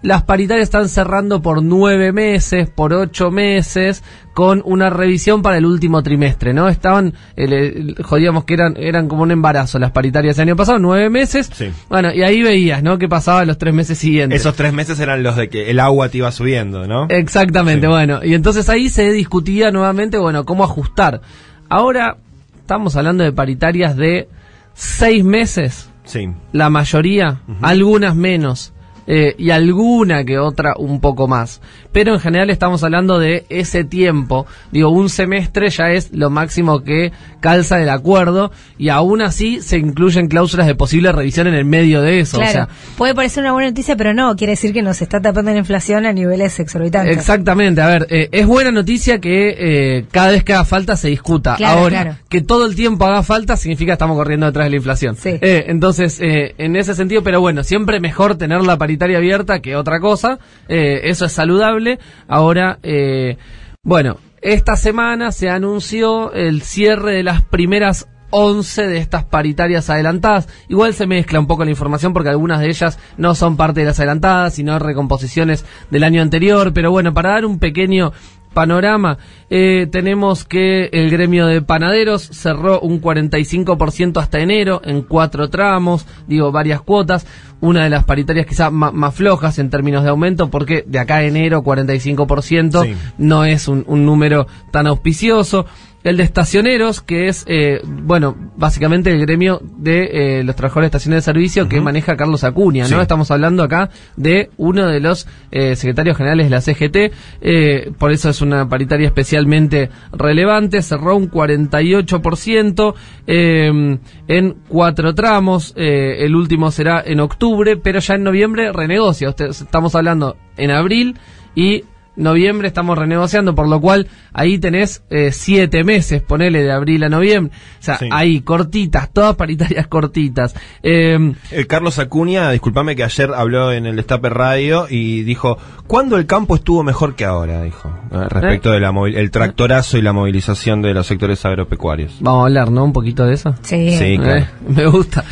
las 0.02 0.22
paritarias 0.22 0.64
están 0.64 0.88
cerrando 0.88 1.42
por 1.42 1.62
nueve 1.62 2.12
meses, 2.12 2.68
por 2.70 2.92
ocho 2.92 3.30
meses, 3.32 4.04
con 4.32 4.62
una 4.64 4.90
revisión 4.90 5.42
para 5.42 5.56
el 5.58 5.66
último 5.66 6.02
trimestre, 6.04 6.54
¿no? 6.54 6.68
Estaban, 6.68 7.14
el- 7.34 7.52
el- 7.52 7.96
jodíamos 8.04 8.44
que 8.44 8.54
eran, 8.54 8.76
eran 8.76 9.08
como 9.08 9.22
un 9.24 9.32
embarazo 9.32 9.80
las 9.80 9.90
paritarias 9.90 10.38
el 10.38 10.42
año 10.48 10.54
pasado, 10.56 10.78
nueve 10.78 11.10
meses. 11.10 11.50
Sí. 11.52 11.70
Bueno, 11.88 12.12
y 12.14 12.22
ahí 12.22 12.42
veías, 12.42 12.80
¿no? 12.82 12.98
¿Qué 12.98 13.08
pasaba 13.08 13.44
los 13.44 13.58
tres 13.58 13.74
meses 13.74 13.98
siguientes? 13.98 14.40
Esos 14.40 14.54
tres 14.54 14.72
meses 14.72 15.00
eran 15.00 15.24
los 15.24 15.34
de 15.34 15.48
que 15.48 15.70
el 15.70 15.80
agua 15.80 16.08
te 16.08 16.18
iba 16.18 16.30
subiendo, 16.30 16.86
¿no? 16.86 17.06
Exactamente, 17.08 17.86
Sí. 17.88 17.90
bueno. 17.92 18.20
Y 18.22 18.34
entonces 18.34 18.68
ahí 18.68 18.88
se 18.90 19.10
discutía 19.10 19.72
nuevamente, 19.72 20.16
bueno, 20.18 20.44
cómo 20.44 20.62
ajustar. 20.62 21.20
Ahora 21.68 22.18
estamos 22.60 22.94
hablando 22.94 23.24
de 23.24 23.32
paritarias 23.32 23.96
de 23.96 24.28
seis 24.74 25.24
meses, 25.24 25.90
Sí. 26.04 26.28
la 26.52 26.70
mayoría, 26.70 27.40
algunas 27.62 28.14
menos. 28.14 28.72
Eh, 29.10 29.34
y 29.38 29.50
alguna 29.50 30.22
que 30.24 30.38
otra 30.38 30.74
un 30.78 31.00
poco 31.00 31.26
más. 31.26 31.60
Pero 31.92 32.12
en 32.12 32.20
general 32.20 32.50
estamos 32.50 32.84
hablando 32.84 33.18
de 33.18 33.46
ese 33.48 33.82
tiempo. 33.82 34.46
Digo, 34.70 34.90
un 34.90 35.08
semestre 35.08 35.70
ya 35.70 35.90
es 35.90 36.12
lo 36.12 36.28
máximo 36.30 36.84
que 36.84 37.10
calza 37.40 37.78
del 37.78 37.88
acuerdo 37.88 38.52
y 38.76 38.90
aún 38.90 39.22
así 39.22 39.62
se 39.62 39.78
incluyen 39.78 40.28
cláusulas 40.28 40.66
de 40.66 40.74
posible 40.74 41.10
revisión 41.10 41.46
en 41.46 41.54
el 41.54 41.64
medio 41.64 42.02
de 42.02 42.20
eso. 42.20 42.36
Claro, 42.36 42.50
O 42.50 42.52
sea, 42.52 42.68
puede 42.96 43.14
parecer 43.14 43.42
una 43.42 43.52
buena 43.52 43.70
noticia, 43.70 43.96
pero 43.96 44.12
no, 44.12 44.36
quiere 44.36 44.52
decir 44.52 44.72
que 44.72 44.82
nos 44.82 45.00
está 45.00 45.20
tapando 45.20 45.50
la 45.50 45.58
inflación 45.58 46.04
a 46.04 46.12
niveles 46.12 46.60
exorbitantes. 46.60 47.16
Exactamente, 47.16 47.80
a 47.80 47.86
ver, 47.86 48.06
eh, 48.10 48.28
es 48.30 48.46
buena 48.46 48.70
noticia 48.70 49.18
que 49.18 49.54
eh, 49.58 50.04
cada 50.12 50.32
vez 50.32 50.44
que 50.44 50.52
haga 50.52 50.64
falta 50.64 50.96
se 50.96 51.08
discuta. 51.08 51.56
Claro, 51.56 51.80
Ahora, 51.80 52.02
claro. 52.02 52.16
que 52.28 52.42
todo 52.42 52.66
el 52.66 52.74
tiempo 52.74 53.06
haga 53.06 53.22
falta 53.22 53.56
significa 53.56 53.90
que 53.90 53.94
estamos 53.94 54.16
corriendo 54.16 54.46
detrás 54.46 54.66
de 54.66 54.70
la 54.70 54.76
inflación. 54.76 55.16
Sí. 55.16 55.30
Eh, 55.40 55.64
entonces, 55.68 56.20
eh, 56.20 56.54
en 56.58 56.76
ese 56.76 56.94
sentido, 56.94 57.22
pero 57.22 57.40
bueno, 57.40 57.64
siempre 57.64 58.00
mejor 58.00 58.36
tener 58.36 58.60
la 58.62 58.76
paritaria 58.98 59.18
abierta 59.18 59.60
que 59.60 59.76
otra 59.76 60.00
cosa. 60.00 60.38
eh, 60.68 61.00
eso 61.04 61.24
es 61.24 61.32
saludable. 61.32 61.98
Ahora, 62.26 62.78
eh, 62.82 63.36
bueno, 63.82 64.18
esta 64.42 64.76
semana 64.76 65.30
se 65.32 65.48
anunció 65.48 66.32
el 66.32 66.62
cierre 66.62 67.14
de 67.14 67.22
las 67.22 67.42
primeras 67.42 68.08
11 68.30 68.86
de 68.88 68.98
estas 68.98 69.24
paritarias 69.24 69.88
adelantadas. 69.88 70.48
Igual 70.68 70.94
se 70.94 71.06
mezcla 71.06 71.40
un 71.40 71.46
poco 71.46 71.64
la 71.64 71.70
información 71.70 72.12
porque 72.12 72.28
algunas 72.28 72.60
de 72.60 72.68
ellas 72.68 72.98
no 73.16 73.34
son 73.34 73.56
parte 73.56 73.80
de 73.80 73.86
las 73.86 73.98
adelantadas, 73.98 74.54
sino 74.54 74.78
recomposiciones 74.78 75.64
del 75.90 76.04
año 76.04 76.20
anterior. 76.20 76.72
Pero 76.74 76.90
bueno, 76.90 77.14
para 77.14 77.30
dar 77.30 77.46
un 77.46 77.58
pequeño 77.58 78.12
panorama, 78.52 79.18
eh, 79.50 79.86
tenemos 79.90 80.44
que 80.44 80.86
el 80.92 81.10
gremio 81.10 81.46
de 81.46 81.62
panaderos 81.62 82.22
cerró 82.22 82.80
un 82.80 83.00
45% 83.00 84.20
hasta 84.20 84.40
enero 84.40 84.80
en 84.84 85.02
cuatro 85.02 85.48
tramos, 85.50 86.06
digo, 86.26 86.50
varias 86.52 86.80
cuotas. 86.80 87.26
Una 87.60 87.82
de 87.84 87.90
las 87.90 88.04
paritarias 88.04 88.46
quizá 88.46 88.70
más 88.70 89.14
flojas 89.14 89.58
en 89.58 89.68
términos 89.68 90.04
de 90.04 90.10
aumento, 90.10 90.48
porque 90.48 90.84
de 90.86 90.98
acá 91.00 91.16
a 91.16 91.24
enero 91.24 91.62
45% 91.62 92.84
Sí. 92.84 92.94
no 93.18 93.44
es 93.44 93.66
un, 93.68 93.84
un 93.88 94.06
número 94.06 94.46
tan 94.70 94.86
auspicioso. 94.86 95.66
El 96.04 96.16
de 96.16 96.22
estacioneros, 96.22 97.00
que 97.02 97.26
es, 97.26 97.44
eh, 97.48 97.80
bueno, 97.84 98.36
básicamente 98.56 99.10
el 99.10 99.20
gremio 99.20 99.60
de 99.78 100.38
eh, 100.38 100.44
los 100.44 100.54
trabajadores 100.54 100.86
de 100.92 100.96
estaciones 100.96 101.18
de 101.18 101.22
servicio 101.32 101.68
que 101.68 101.80
maneja 101.80 102.16
Carlos 102.16 102.44
Acuña, 102.44 102.84
¿no? 102.84 103.02
Estamos 103.02 103.30
hablando 103.32 103.64
acá 103.64 103.90
de 104.16 104.50
uno 104.58 104.86
de 104.86 105.00
los 105.00 105.26
eh, 105.50 105.74
secretarios 105.74 106.16
generales 106.16 106.46
de 106.46 106.50
la 106.50 106.60
CGT, 106.60 107.12
eh, 107.40 107.90
por 107.98 108.12
eso 108.12 108.30
es 108.30 108.40
una 108.40 108.68
paritaria 108.68 109.08
especialmente 109.08 109.90
relevante, 110.12 110.82
cerró 110.82 111.16
un 111.16 111.28
48% 111.30 112.94
eh, 113.26 113.98
en 114.28 114.56
cuatro 114.68 115.14
tramos, 115.14 115.72
el 115.76 116.34
último 116.36 116.70
será 116.70 117.02
en 117.04 117.20
octubre, 117.20 117.76
pero 117.76 117.98
ya 118.00 118.14
en 118.14 118.22
noviembre 118.22 118.72
renegocia, 118.72 119.30
Usted- 119.30 119.48
estamos 119.50 119.94
hablando 119.94 120.36
en 120.56 120.70
abril 120.70 121.16
y 121.54 121.84
noviembre 122.18 122.68
estamos 122.68 122.98
renegociando, 122.98 123.54
por 123.54 123.68
lo 123.68 123.80
cual 123.80 124.08
ahí 124.32 124.58
tenés 124.58 125.02
eh, 125.10 125.30
siete 125.32 125.84
meses, 125.84 126.20
ponele 126.22 126.62
de 126.62 126.72
abril 126.72 127.02
a 127.04 127.08
noviembre. 127.08 127.52
O 127.80 127.82
sea, 127.82 127.96
Sí. 127.98 128.08
ahí 128.12 128.40
cortitas, 128.42 129.10
todas 129.12 129.36
paritarias 129.36 129.86
cortitas. 129.88 130.54
Eh, 130.82 131.32
Eh, 131.50 131.66
Carlos 131.66 131.98
Acuña, 131.98 132.50
discúlpame 132.50 132.94
que 132.96 133.04
ayer 133.04 133.30
habló 133.34 133.72
en 133.72 133.86
el 133.86 133.96
Destape 133.96 134.28
Radio 134.28 134.86
y 134.90 135.22
dijo, 135.22 135.56
¿cuándo 135.86 136.16
el 136.16 136.26
campo 136.26 136.56
estuvo 136.56 136.82
mejor 136.82 137.14
que 137.14 137.24
ahora? 137.24 137.62
Dijo, 137.62 137.88
eh, 138.12 138.24
respecto 138.28 138.70
del 138.70 138.84
el 139.14 139.30
tractorazo 139.30 139.96
y 139.98 140.02
la 140.02 140.12
movilización 140.12 140.82
de 140.82 140.92
los 140.94 141.06
sectores 141.06 141.44
agropecuarios. 141.44 142.16
vamos 142.20 142.42
a 142.42 142.46
hablar, 142.46 142.70
¿no? 142.70 142.84
Un 142.84 142.92
poquito 142.92 143.24
de 143.24 143.34
eso. 143.34 143.54
Sí. 143.62 143.96
Sí, 143.96 144.18
claro. 144.18 144.40
Eh, 144.40 144.46
me 144.68 144.86
gusta. 144.86 145.24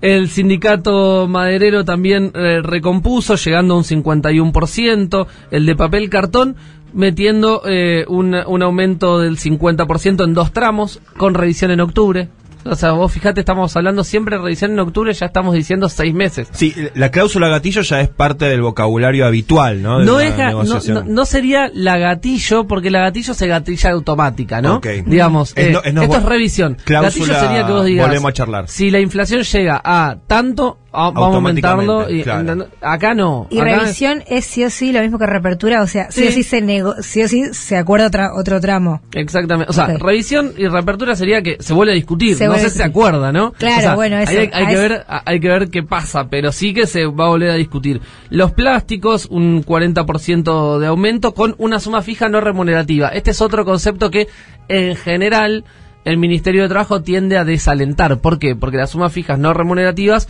El 0.00 0.28
sindicato 0.28 1.26
maderero 1.26 1.84
también 1.84 2.30
eh, 2.34 2.60
recompuso, 2.62 3.36
llegando 3.36 3.74
a 3.74 3.78
un 3.78 3.84
51%. 3.84 5.26
El 5.50 5.66
de 5.66 5.76
papel 5.76 6.10
cartón 6.10 6.56
metiendo 6.92 7.62
eh, 7.66 8.04
un, 8.08 8.34
un 8.34 8.62
aumento 8.62 9.18
del 9.20 9.38
50% 9.38 10.24
en 10.24 10.34
dos 10.34 10.52
tramos, 10.52 11.00
con 11.16 11.34
revisión 11.34 11.70
en 11.70 11.80
octubre. 11.80 12.28
O 12.66 12.74
sea, 12.76 12.92
vos 12.92 13.12
fijate, 13.12 13.40
estamos 13.40 13.76
hablando 13.76 14.04
siempre 14.04 14.38
revisión 14.38 14.72
en 14.72 14.80
octubre, 14.80 15.12
ya 15.12 15.26
estamos 15.26 15.54
diciendo 15.54 15.88
seis 15.88 16.14
meses. 16.14 16.48
Sí, 16.52 16.74
la 16.94 17.10
cláusula 17.10 17.48
gatillo 17.48 17.82
ya 17.82 18.00
es 18.00 18.08
parte 18.08 18.46
del 18.46 18.62
vocabulario 18.62 19.26
habitual, 19.26 19.82
¿no? 19.82 20.00
No, 20.00 20.20
es 20.20 20.36
no, 20.36 20.64
no- 20.64 21.04
no 21.04 21.24
sería 21.26 21.70
la 21.72 21.98
gatillo, 21.98 22.66
porque 22.66 22.90
la 22.90 23.00
gatillo 23.00 23.34
se 23.34 23.46
gatilla 23.46 23.90
automática, 23.90 24.60
¿no? 24.60 24.76
Ok. 24.76 24.86
Digamos, 25.06 25.52
Es 25.56 25.66
eh, 25.68 25.70
no- 25.72 25.82
es 25.82 25.94
no- 25.94 26.02
esto 26.02 26.16
es 26.18 26.22
revisión. 26.24 26.76
Cláusula, 26.84 27.26
gatillo 27.34 27.48
sería 27.48 27.66
que 27.66 27.72
vos 27.72 27.84
digas, 27.84 28.06
volvemos 28.06 28.28
a 28.28 28.32
charlar. 28.32 28.68
si 28.68 28.90
la 28.90 29.00
inflación 29.00 29.42
llega 29.42 29.80
a 29.84 30.16
tanto, 30.26 30.78
vamos 30.96 31.32
a 31.32 31.36
aumentarlo. 31.36 32.10
Y, 32.10 32.22
Claro. 32.22 32.66
acá 32.80 33.14
no. 33.14 33.46
Y 33.50 33.58
acá- 33.60 33.78
revisión 33.78 34.22
es 34.26 34.44
sí 34.44 34.64
o 34.64 34.70
sí 34.70 34.92
lo 34.92 35.00
mismo 35.00 35.18
que 35.18 35.26
reapertura, 35.26 35.82
o 35.82 35.86
sea, 35.86 36.10
sí, 36.10 36.22
Sí. 36.22 36.28
o 36.28 36.32
sí 36.32 36.42
se 36.42 36.60
nego 36.62 36.94
sí 37.02 37.22
o 37.22 37.28
sí 37.28 37.52
se 37.52 37.76
acuerda 37.76 38.06
otra, 38.06 38.30
otro 38.34 38.60
tramo. 38.60 39.00
Exactamente. 39.12 39.70
O 39.70 39.72
sea, 39.72 39.86
revisión 39.98 40.52
y 40.56 40.66
reapertura 40.66 41.14
sería 41.16 41.42
que 41.42 41.56
se 41.60 41.72
vuelve 41.72 41.92
a 41.92 41.94
discutir. 41.96 42.36
Se 42.36 42.46
no 42.46 42.54
sé 42.58 42.70
si 42.70 42.78
se 42.78 42.84
acuerda, 42.84 43.32
¿no? 43.32 43.52
Claro, 43.52 43.76
O 43.78 43.80
sea, 43.80 43.94
bueno, 43.94 44.18
eso- 44.18 44.30
hay, 44.32 44.50
hay 44.52 44.66
que 44.66 44.72
eso- 44.72 44.80
ver, 44.82 45.04
hay 45.08 45.40
que 45.40 45.48
ver 45.48 45.68
qué 45.70 45.82
pasa, 45.82 46.28
pero 46.28 46.52
sí 46.52 46.72
que 46.74 46.86
se 46.86 47.06
va 47.06 47.26
a 47.26 47.28
volver 47.28 47.50
a 47.50 47.54
discutir. 47.54 48.00
Los 48.30 48.52
plásticos, 48.52 49.26
un 49.26 49.62
40% 49.62 50.78
de 50.78 50.86
aumento 50.86 51.34
con 51.34 51.54
una 51.58 51.80
suma 51.80 52.02
fija 52.02 52.28
no 52.28 52.40
remunerativa. 52.40 53.08
Este 53.08 53.30
es 53.30 53.40
otro 53.40 53.64
concepto 53.64 54.10
que, 54.10 54.28
en 54.68 54.96
general, 54.96 55.64
el 56.04 56.18
Ministerio 56.18 56.62
de 56.62 56.68
Trabajo 56.68 57.02
tiende 57.02 57.36
a 57.36 57.44
desalentar. 57.44 58.18
¿Por 58.20 58.38
qué? 58.38 58.54
Porque 58.54 58.76
las 58.76 58.90
sumas 58.90 59.12
fijas 59.12 59.38
no 59.38 59.52
remunerativas 59.54 60.28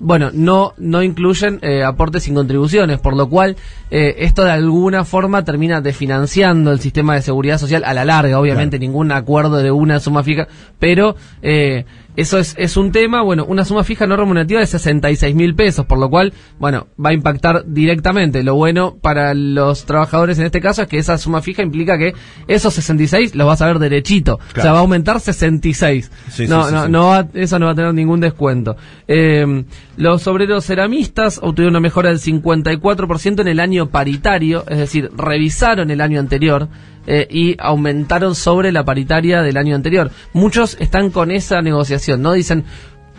bueno, 0.00 0.30
no, 0.32 0.74
no 0.78 1.02
incluyen 1.02 1.58
eh, 1.62 1.82
aportes 1.82 2.24
sin 2.24 2.34
contribuciones, 2.34 3.00
por 3.00 3.16
lo 3.16 3.28
cual 3.28 3.56
eh, 3.90 4.16
esto 4.18 4.44
de 4.44 4.52
alguna 4.52 5.04
forma 5.04 5.44
termina 5.44 5.80
desfinanciando 5.80 6.70
el 6.70 6.80
sistema 6.80 7.14
de 7.14 7.22
seguridad 7.22 7.58
social 7.58 7.82
a 7.84 7.94
la 7.94 8.04
larga, 8.04 8.38
obviamente 8.38 8.78
ningún 8.78 9.10
acuerdo 9.10 9.56
de 9.56 9.70
una 9.70 9.98
suma 9.98 10.22
fija, 10.22 10.46
pero 10.78 11.16
eh, 11.42 11.84
eso 12.20 12.38
es, 12.38 12.54
es 12.58 12.76
un 12.76 12.90
tema, 12.90 13.22
bueno, 13.22 13.44
una 13.46 13.64
suma 13.64 13.84
fija 13.84 14.06
no 14.06 14.16
remunerativa 14.16 14.60
de 14.60 14.66
66 14.66 15.34
mil 15.36 15.54
pesos, 15.54 15.86
por 15.86 15.98
lo 15.98 16.10
cual, 16.10 16.32
bueno, 16.58 16.88
va 17.02 17.10
a 17.10 17.12
impactar 17.12 17.64
directamente. 17.66 18.42
Lo 18.42 18.54
bueno 18.56 18.96
para 19.00 19.34
los 19.34 19.84
trabajadores 19.84 20.38
en 20.38 20.46
este 20.46 20.60
caso 20.60 20.82
es 20.82 20.88
que 20.88 20.98
esa 20.98 21.16
suma 21.18 21.40
fija 21.42 21.62
implica 21.62 21.96
que 21.96 22.14
esos 22.48 22.74
66 22.74 23.34
los 23.34 23.46
vas 23.46 23.62
a 23.62 23.66
ver 23.66 23.78
derechito, 23.78 24.34
o 24.34 24.38
sea, 24.38 24.52
Claro. 24.54 24.72
va 24.72 24.78
a 24.78 24.80
aumentar 24.80 25.20
66. 25.20 26.10
Sí, 26.30 26.46
no, 26.48 26.64
sí, 26.66 26.74
no, 26.74 26.88
no 26.88 27.06
va- 27.08 27.28
eso 27.34 27.58
no 27.58 27.66
va 27.66 27.72
a 27.72 27.74
tener 27.76 27.94
ningún 27.94 28.20
descuento. 28.20 28.76
Eh, 29.06 29.64
los 29.96 30.26
obreros 30.26 30.64
ceramistas 30.66 31.38
obtuvieron 31.42 31.72
una 31.74 31.80
mejora 31.80 32.08
del 32.10 32.18
54% 32.18 33.40
en 33.42 33.48
el 33.48 33.60
año 33.60 33.90
paritario, 33.90 34.64
es 34.68 34.78
decir, 34.78 35.10
revisaron 35.16 35.90
el 35.90 36.00
año 36.00 36.20
anterior 36.20 36.68
eh, 37.10 37.26
y 37.30 37.56
aumentaron 37.58 38.34
sobre 38.34 38.70
la 38.70 38.84
paritaria 38.84 39.40
del 39.40 39.56
año 39.56 39.74
anterior. 39.74 40.10
Muchos 40.34 40.76
están 40.78 41.08
con 41.08 41.30
esa 41.30 41.62
negociación, 41.62 42.20
¿no? 42.20 42.34
Dicen, 42.34 42.64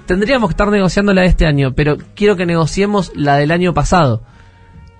tendríamos 0.05 0.47
que 0.47 0.53
estar 0.53 0.67
negociando 0.67 1.11
la 1.11 1.21
de 1.21 1.27
este 1.27 1.47
año, 1.47 1.73
pero 1.73 1.97
quiero 2.13 2.35
que 2.35 2.45
negociemos 2.45 3.11
la 3.15 3.37
del 3.37 3.49
año 3.49 3.73
pasado. 3.73 4.21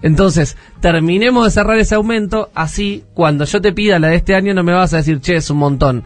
Entonces, 0.02 0.58
terminemos 0.82 1.46
de 1.46 1.52
cerrar 1.52 1.78
ese 1.78 1.94
aumento, 1.94 2.50
así 2.56 3.04
cuando 3.14 3.46
yo 3.46 3.62
te 3.62 3.74
pida 3.74 4.00
la 4.00 4.08
de 4.08 4.16
este 4.16 4.34
año 4.34 4.56
no 4.56 4.64
me 4.64 4.74
vas 4.74 4.92
a 4.96 4.98
decir, 4.98 5.22
che, 5.22 5.36
es 5.36 5.52
un 5.52 5.58
montón. 5.58 6.04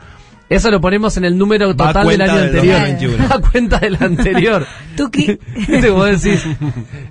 Eso 0.49 0.69
lo 0.69 0.81
ponemos 0.81 1.15
en 1.15 1.23
el 1.23 1.37
número 1.37 1.73
total 1.73 2.05
del 2.05 2.21
año 2.21 2.35
del 2.35 2.45
anterior. 2.47 2.79
2021. 2.81 3.27
A 3.33 3.39
cuenta 3.39 3.79
del 3.79 3.97
anterior. 3.97 4.67
¿Viste 5.15 5.87
cómo 5.87 6.03
decís? 6.03 6.45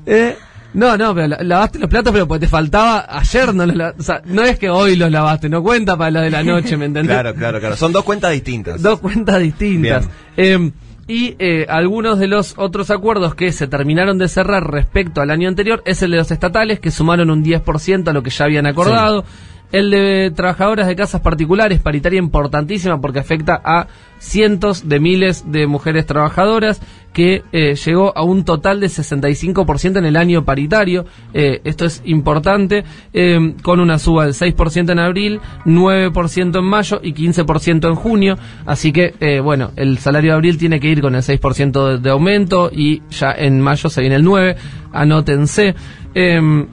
Eh, 0.04 0.36
no, 0.74 0.96
no, 0.96 1.14
pero 1.14 1.28
la- 1.28 1.42
lavaste 1.42 1.78
los 1.78 1.88
platos, 1.90 2.12
pero 2.12 2.26
porque 2.26 2.46
te 2.46 2.48
faltaba 2.48 3.06
ayer, 3.08 3.54
no 3.54 3.66
los 3.66 3.76
la- 3.76 3.94
o 3.98 4.02
sea, 4.02 4.22
no 4.24 4.42
es 4.42 4.58
que 4.58 4.70
hoy 4.70 4.96
los 4.96 5.10
lavaste, 5.10 5.48
no 5.48 5.62
cuenta 5.62 5.96
para 5.96 6.10
los 6.10 6.22
de 6.22 6.30
la 6.30 6.42
noche, 6.42 6.76
¿me 6.76 6.86
entendés? 6.86 7.14
Claro, 7.14 7.34
claro, 7.34 7.60
claro. 7.60 7.76
Son 7.76 7.92
dos 7.92 8.04
cuentas 8.04 8.32
distintas. 8.32 8.80
Dos 8.82 9.00
cuentas 9.00 9.38
distintas. 9.40 10.08
Eh, 10.36 10.70
y 11.08 11.34
eh, 11.40 11.66
algunos 11.68 12.18
de 12.18 12.28
los 12.28 12.54
otros 12.56 12.90
acuerdos 12.90 13.34
que 13.34 13.50
se 13.52 13.66
terminaron 13.66 14.18
de 14.18 14.28
cerrar 14.28 14.70
respecto 14.70 15.20
al 15.20 15.30
año 15.30 15.48
anterior 15.48 15.82
es 15.84 16.00
el 16.02 16.12
de 16.12 16.16
los 16.18 16.30
estatales, 16.30 16.78
que 16.80 16.90
sumaron 16.90 17.28
un 17.30 17.42
10% 17.44 18.08
a 18.08 18.12
lo 18.12 18.22
que 18.22 18.30
ya 18.30 18.44
habían 18.44 18.66
acordado. 18.66 19.24
El 19.72 19.90
de 19.90 20.30
trabajadoras 20.36 20.86
de 20.86 20.94
casas 20.94 21.22
particulares, 21.22 21.80
paritaria 21.80 22.18
importantísima 22.18 23.00
porque 23.00 23.18
afecta 23.20 23.60
a 23.64 23.86
cientos 24.18 24.88
de 24.88 25.00
miles 25.00 25.50
de 25.50 25.66
mujeres 25.66 26.04
trabajadoras, 26.06 26.80
que 27.12 27.42
eh, 27.52 27.74
llegó 27.74 28.16
a 28.16 28.22
un 28.22 28.44
total 28.44 28.80
de 28.80 28.86
65% 28.86 29.98
en 29.98 30.04
el 30.04 30.16
año 30.16 30.44
paritario. 30.44 31.04
Eh, 31.34 31.60
esto 31.64 31.84
es 31.84 32.02
importante, 32.04 32.84
eh, 33.12 33.54
con 33.62 33.80
una 33.80 33.98
suba 33.98 34.24
del 34.24 34.34
6% 34.34 34.90
en 34.92 34.98
abril, 34.98 35.40
9% 35.64 36.58
en 36.58 36.64
mayo 36.64 37.00
y 37.02 37.12
15% 37.12 37.88
en 37.88 37.94
junio. 37.94 38.38
Así 38.66 38.92
que, 38.92 39.14
eh, 39.20 39.40
bueno, 39.40 39.70
el 39.76 39.98
salario 39.98 40.32
de 40.32 40.36
abril 40.36 40.58
tiene 40.58 40.80
que 40.80 40.88
ir 40.88 41.00
con 41.00 41.14
el 41.14 41.22
6% 41.22 41.88
de, 41.88 41.98
de 41.98 42.10
aumento 42.10 42.70
y 42.72 43.02
ya 43.10 43.32
en 43.32 43.60
mayo 43.60 43.88
se 43.88 44.00
viene 44.00 44.16
el 44.16 44.24
9%. 44.24 44.56
Anótense. 44.92 45.74
Em, 46.14 46.66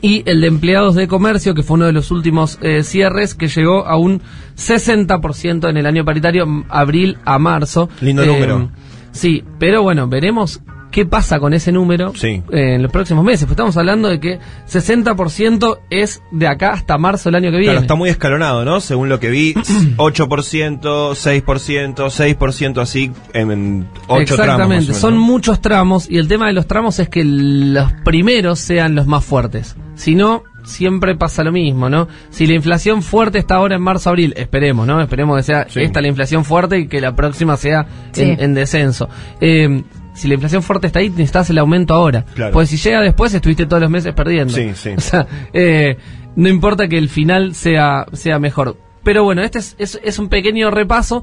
y 0.00 0.22
el 0.26 0.40
de 0.40 0.46
empleados 0.46 0.94
de 0.94 1.08
comercio, 1.08 1.54
que 1.54 1.62
fue 1.62 1.74
uno 1.74 1.86
de 1.86 1.92
los 1.92 2.10
últimos 2.10 2.58
eh, 2.62 2.82
cierres, 2.84 3.34
que 3.34 3.48
llegó 3.48 3.86
a 3.86 3.96
un 3.96 4.20
60% 4.56 5.68
en 5.68 5.76
el 5.76 5.86
año 5.86 6.04
paritario, 6.04 6.64
abril 6.68 7.18
a 7.24 7.38
marzo. 7.38 7.88
Lindo 8.00 8.22
Eh, 8.22 8.26
número. 8.26 8.70
Sí, 9.18 9.44
pero 9.58 9.82
bueno, 9.82 10.06
veremos 10.08 10.60
qué 10.90 11.04
pasa 11.04 11.38
con 11.38 11.52
ese 11.52 11.70
número 11.70 12.14
Sí. 12.14 12.42
eh, 12.50 12.74
en 12.76 12.82
los 12.82 12.90
próximos 12.90 13.22
meses. 13.22 13.42
Pues 13.42 13.50
estamos 13.52 13.76
hablando 13.76 14.08
de 14.08 14.20
que 14.20 14.38
60% 14.66 15.80
es 15.90 16.22
de 16.30 16.46
acá 16.48 16.70
hasta 16.72 16.96
marzo 16.96 17.28
del 17.28 17.36
año 17.36 17.50
que 17.50 17.58
viene. 17.58 17.72
Claro, 17.72 17.80
está 17.82 17.94
muy 17.94 18.08
escalonado, 18.08 18.64
¿no? 18.64 18.80
Según 18.80 19.08
lo 19.10 19.20
que 19.20 19.28
vi, 19.28 19.54
8%, 19.54 21.14
6%, 21.14 22.10
6% 22.10 22.80
así 22.80 23.10
en, 23.34 23.50
en 23.50 23.88
8 24.06 24.34
tramos. 24.34 24.40
Exactamente, 24.40 24.94
son 24.94 25.16
muchos 25.18 25.60
tramos 25.60 26.10
y 26.10 26.18
el 26.18 26.28
tema 26.28 26.46
de 26.46 26.52
los 26.54 26.66
tramos 26.66 26.98
es 26.98 27.08
que 27.08 27.22
los 27.24 27.92
primeros 28.04 28.58
sean 28.58 28.94
los 28.94 29.06
más 29.06 29.24
fuertes. 29.24 29.76
Si 29.94 30.14
no, 30.14 30.42
siempre 30.68 31.16
pasa 31.16 31.42
lo 31.42 31.50
mismo, 31.52 31.88
¿no? 31.88 32.06
Si 32.30 32.46
la 32.46 32.54
inflación 32.54 33.02
fuerte 33.02 33.38
está 33.38 33.56
ahora 33.56 33.76
en 33.76 33.82
marzo-abril, 33.82 34.34
esperemos, 34.36 34.86
¿no? 34.86 35.00
Esperemos 35.00 35.36
que 35.38 35.42
sea 35.42 35.66
Sí. 35.68 35.80
esta 35.80 36.00
la 36.00 36.08
inflación 36.08 36.44
fuerte 36.44 36.78
y 36.78 36.86
que 36.88 37.00
la 37.00 37.16
próxima 37.16 37.56
sea 37.56 37.86
Sí. 38.12 38.22
en, 38.22 38.40
en 38.40 38.54
descenso. 38.54 39.08
Eh, 39.40 39.82
si 40.14 40.28
la 40.28 40.34
inflación 40.34 40.62
fuerte 40.62 40.88
está 40.88 40.98
ahí, 40.98 41.10
necesitas 41.10 41.48
el 41.50 41.58
aumento 41.58 41.94
ahora. 41.94 42.24
Claro. 42.34 42.52
Pues 42.52 42.68
si 42.70 42.76
llega 42.76 43.00
después, 43.00 43.32
estuviste 43.34 43.66
todos 43.66 43.80
los 43.82 43.90
meses 43.90 44.12
perdiendo. 44.14 44.52
Sí, 44.54 44.70
sí. 44.74 44.90
O 44.96 45.00
sea, 45.00 45.26
eh, 45.52 45.96
no 46.36 46.48
importa 46.48 46.88
que 46.88 46.98
el 46.98 47.08
final 47.08 47.54
sea, 47.54 48.06
sea 48.12 48.38
mejor. 48.38 48.76
Pero 49.04 49.24
bueno, 49.24 49.42
este 49.42 49.58
es, 49.60 49.74
es, 49.78 50.00
es 50.04 50.18
un 50.18 50.28
pequeño 50.28 50.70
repaso. 50.70 51.22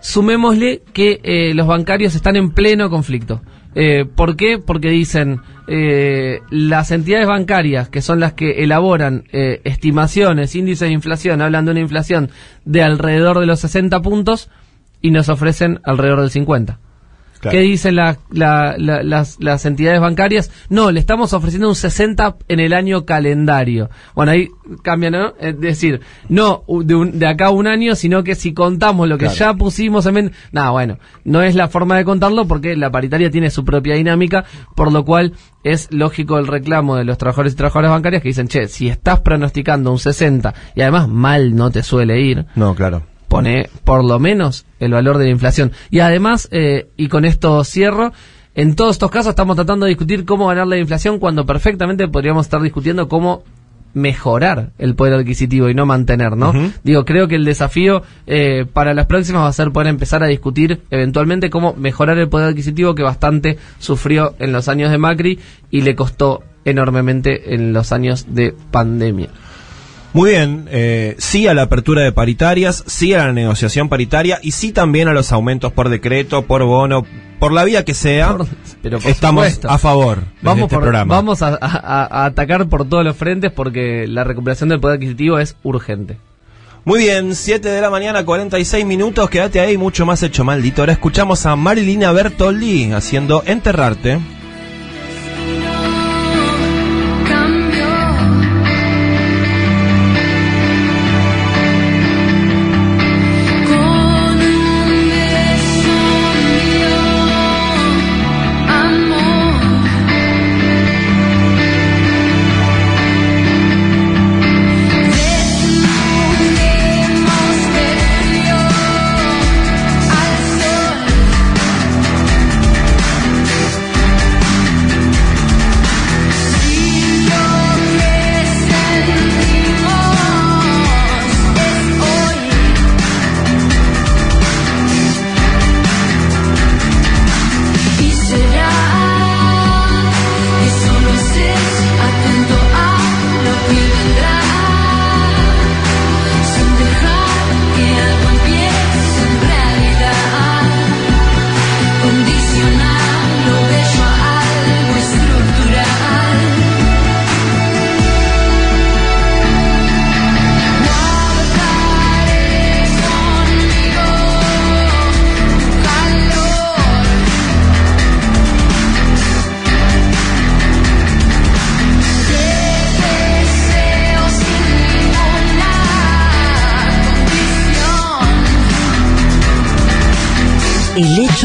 Sumémosle 0.00 0.82
que 0.92 1.20
eh, 1.22 1.54
los 1.54 1.66
bancarios 1.66 2.14
están 2.14 2.36
en 2.36 2.50
pleno 2.50 2.90
conflicto. 2.90 3.40
Eh, 3.74 4.04
¿Por 4.04 4.36
qué? 4.36 4.58
Porque 4.58 4.90
dicen 4.90 5.40
eh, 5.66 6.40
las 6.50 6.90
entidades 6.90 7.26
bancarias, 7.26 7.88
que 7.88 8.02
son 8.02 8.20
las 8.20 8.34
que 8.34 8.62
elaboran 8.62 9.24
eh, 9.32 9.60
estimaciones, 9.64 10.54
índices 10.54 10.88
de 10.88 10.94
inflación, 10.94 11.40
hablan 11.40 11.64
de 11.64 11.70
una 11.70 11.80
inflación 11.80 12.30
de 12.64 12.82
alrededor 12.82 13.40
de 13.40 13.46
los 13.46 13.60
60 13.60 14.00
puntos 14.02 14.50
y 15.00 15.10
nos 15.10 15.28
ofrecen 15.28 15.80
alrededor 15.84 16.20
del 16.20 16.30
50. 16.30 16.78
Claro. 17.44 17.56
¿Qué 17.58 17.62
dicen 17.62 17.96
la- 17.96 18.18
la- 18.30 18.74
la- 18.78 19.02
las, 19.02 19.36
las 19.40 19.64
entidades 19.66 20.00
bancarias? 20.00 20.50
No, 20.70 20.90
le 20.90 20.98
estamos 21.00 21.32
ofreciendo 21.32 21.68
un 21.68 21.74
60 21.76 22.36
en 22.48 22.58
el 22.60 22.72
año 22.72 23.04
calendario. 23.04 23.90
Bueno, 24.14 24.32
ahí 24.32 24.48
cambia, 24.82 25.10
¿no? 25.10 25.34
Es 25.38 25.60
decir, 25.60 26.00
no 26.28 26.64
de, 26.68 26.94
un- 26.94 27.18
de 27.18 27.26
acá 27.26 27.46
a 27.46 27.50
un 27.50 27.66
año, 27.66 27.94
sino 27.94 28.24
que 28.24 28.34
si 28.34 28.54
contamos 28.54 29.08
lo 29.08 29.18
que 29.18 29.26
Claro. 29.26 29.38
ya 29.38 29.54
pusimos 29.54 30.06
en... 30.06 30.32
No, 30.52 30.72
bueno, 30.72 30.98
no 31.24 31.42
es 31.42 31.54
la 31.54 31.68
forma 31.68 31.96
de 31.96 32.04
contarlo 32.04 32.46
porque 32.46 32.76
la 32.76 32.90
paritaria 32.90 33.30
tiene 33.30 33.50
su 33.50 33.64
propia 33.64 33.94
dinámica, 33.94 34.44
por 34.74 34.90
lo 34.92 35.04
cual 35.04 35.32
es 35.62 35.88
lógico 35.92 36.38
el 36.38 36.46
reclamo 36.46 36.96
de 36.96 37.04
los 37.04 37.18
trabajadores 37.18 37.52
y 37.52 37.56
trabajadoras 37.56 37.90
bancarias 37.90 38.22
que 38.22 38.28
dicen, 38.28 38.48
che, 38.48 38.68
si 38.68 38.88
estás 38.88 39.20
pronosticando 39.20 39.92
un 39.92 39.98
60 39.98 40.54
y 40.74 40.80
además 40.82 41.08
mal 41.08 41.54
no 41.54 41.70
te 41.70 41.82
suele 41.82 42.20
ir, 42.20 42.46
No, 42.54 42.74
claro. 42.74 43.02
Pone 43.28 43.68
por 43.84 44.04
lo 44.04 44.18
menos 44.18 44.66
el 44.80 44.92
valor 44.92 45.18
de 45.18 45.24
la 45.24 45.30
inflación. 45.30 45.72
Y 45.90 46.00
además, 46.00 46.48
eh, 46.50 46.88
y 46.96 47.08
con 47.08 47.24
esto 47.24 47.64
cierro, 47.64 48.12
en 48.54 48.76
todos 48.76 48.92
estos 48.92 49.10
casos 49.10 49.30
estamos 49.30 49.56
tratando 49.56 49.86
de 49.86 49.90
discutir 49.90 50.24
cómo 50.24 50.46
ganar 50.46 50.66
la 50.66 50.78
inflación 50.78 51.18
cuando 51.18 51.44
perfectamente 51.44 52.06
podríamos 52.08 52.46
estar 52.46 52.62
discutiendo 52.62 53.08
cómo 53.08 53.42
mejorar 53.94 54.72
el 54.78 54.94
poder 54.96 55.14
adquisitivo 55.14 55.68
y 55.70 55.74
no 55.74 55.86
mantener, 55.86 56.36
¿no? 56.36 56.52
Digo, 56.82 57.04
creo 57.04 57.28
que 57.28 57.36
el 57.36 57.44
desafío 57.44 58.02
eh, 58.26 58.66
para 58.70 58.92
las 58.92 59.06
próximas 59.06 59.42
va 59.42 59.48
a 59.48 59.52
ser 59.52 59.70
poder 59.70 59.88
empezar 59.88 60.22
a 60.22 60.26
discutir 60.26 60.82
eventualmente 60.90 61.48
cómo 61.48 61.74
mejorar 61.74 62.18
el 62.18 62.28
poder 62.28 62.48
adquisitivo 62.48 62.94
que 62.94 63.04
bastante 63.04 63.56
sufrió 63.78 64.34
en 64.40 64.52
los 64.52 64.68
años 64.68 64.90
de 64.90 64.98
Macri 64.98 65.38
y 65.70 65.82
le 65.82 65.94
costó 65.94 66.42
enormemente 66.64 67.54
en 67.54 67.72
los 67.72 67.92
años 67.92 68.26
de 68.34 68.54
pandemia. 68.70 69.28
Muy 70.14 70.30
bien, 70.30 70.66
eh, 70.70 71.16
sí 71.18 71.46
a 71.48 71.54
la 71.54 71.62
apertura 71.62 72.02
de 72.02 72.12
paritarias, 72.12 72.84
sí 72.86 73.12
a 73.14 73.26
la 73.26 73.32
negociación 73.32 73.88
paritaria 73.88 74.38
y 74.42 74.52
sí 74.52 74.70
también 74.72 75.08
a 75.08 75.12
los 75.12 75.32
aumentos 75.32 75.72
por 75.72 75.88
decreto, 75.88 76.42
por 76.42 76.62
bono, 76.64 77.04
por 77.40 77.52
la 77.52 77.64
vía 77.64 77.84
que 77.84 77.94
sea. 77.94 78.36
Por- 78.36 78.46
pero 78.80 79.00
por 79.00 79.10
estamos 79.10 79.44
supuesto. 79.46 79.68
a 79.68 79.76
favor 79.78 80.20
de 80.20 80.24
Vamos, 80.42 80.62
este 80.64 80.76
por- 80.76 80.82
programa. 80.84 81.14
vamos 81.16 81.42
a, 81.42 81.58
a- 81.60 82.04
a 82.22 82.24
atacar 82.26 82.68
por 82.68 82.88
todos 82.88 83.04
los 83.04 83.16
frentes 83.16 83.50
porque 83.50 84.06
la 84.06 84.22
recuperación 84.24 84.68
del 84.68 84.78
poder 84.78 84.96
adquisitivo 84.98 85.38
es 85.40 85.56
urgente. 85.64 86.16
Muy 86.84 87.00
bien, 87.00 87.34
7 87.34 87.68
de 87.70 87.80
la 87.80 87.90
mañana, 87.90 88.24
46 88.24 88.84
minutos, 88.86 89.28
quédate 89.30 89.58
ahí, 89.58 89.76
mucho 89.78 90.06
más 90.06 90.22
hecho 90.22 90.44
maldito. 90.44 90.82
Ahora 90.82 90.92
escuchamos 90.92 91.44
a 91.46 91.56
Marilina 91.56 92.12
Bertoldi 92.12 92.92
haciendo 92.92 93.42
Enterrarte. 93.46 94.20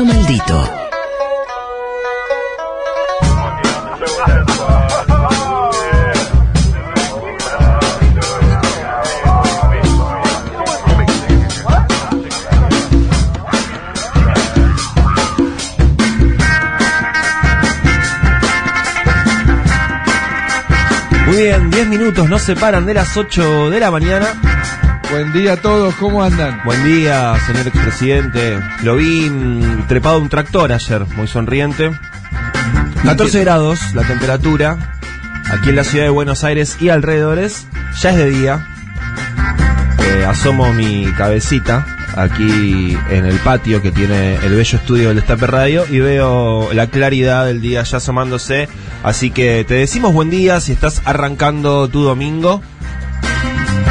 Maldito. 0.06 0.64
Muy 21.28 21.38
bien, 21.38 21.70
10 21.70 21.88
minutos 21.88 22.30
nos 22.30 22.42
separan 22.42 22.86
de 22.86 22.94
las 22.94 23.16
8 23.16 23.70
de 23.70 23.80
la 23.80 23.92
mañana. 23.92 24.79
Buen 25.12 25.34
día 25.34 25.54
a 25.54 25.58
todos, 25.58 25.96
¿cómo 25.96 26.24
andan? 26.24 26.62
Buen 26.64 26.84
día, 26.84 27.36
señor 27.48 27.68
expresidente. 27.68 28.60
Lo 28.84 28.96
vi 28.96 29.32
trepado 29.88 30.16
a 30.16 30.20
un 30.20 30.30
tractor 30.30 30.72
ayer, 30.72 31.04
muy 31.16 31.28
sonriente. 31.28 31.92
14 33.04 33.40
grados 33.42 33.80
la 33.96 34.04
temperatura. 34.04 34.98
Aquí 35.52 35.70
en 35.70 35.78
la 35.78 35.84
ciudad 35.84 36.06
de 36.06 36.12
Buenos 36.12 36.44
Aires 36.44 36.78
y 36.80 36.90
alrededores. 36.90 37.68
Ya 38.02 38.12
es 38.12 38.18
de 38.18 38.30
día. 38.30 38.68
Eh, 39.98 40.26
asomo 40.26 40.72
mi 40.74 41.12
cabecita 41.18 41.86
aquí 42.16 42.98
en 43.10 43.26
el 43.26 43.38
patio 43.40 43.82
que 43.82 43.92
tiene 43.92 44.36
el 44.36 44.56
bello 44.56 44.78
estudio 44.78 45.08
del 45.08 45.18
Destape 45.18 45.48
Radio 45.48 45.86
y 45.90 46.00
veo 46.00 46.72
la 46.74 46.88
claridad 46.88 47.46
del 47.46 47.62
día 47.62 47.82
ya 47.84 47.98
asomándose. 47.98 48.68
Así 49.04 49.32
que 49.32 49.66
te 49.68 49.76
decimos 49.76 50.14
buen 50.14 50.30
día 50.30 50.60
si 50.60 50.72
estás 50.72 51.02
arrancando 51.06 51.88
tu 51.88 52.04
domingo. 52.04 52.62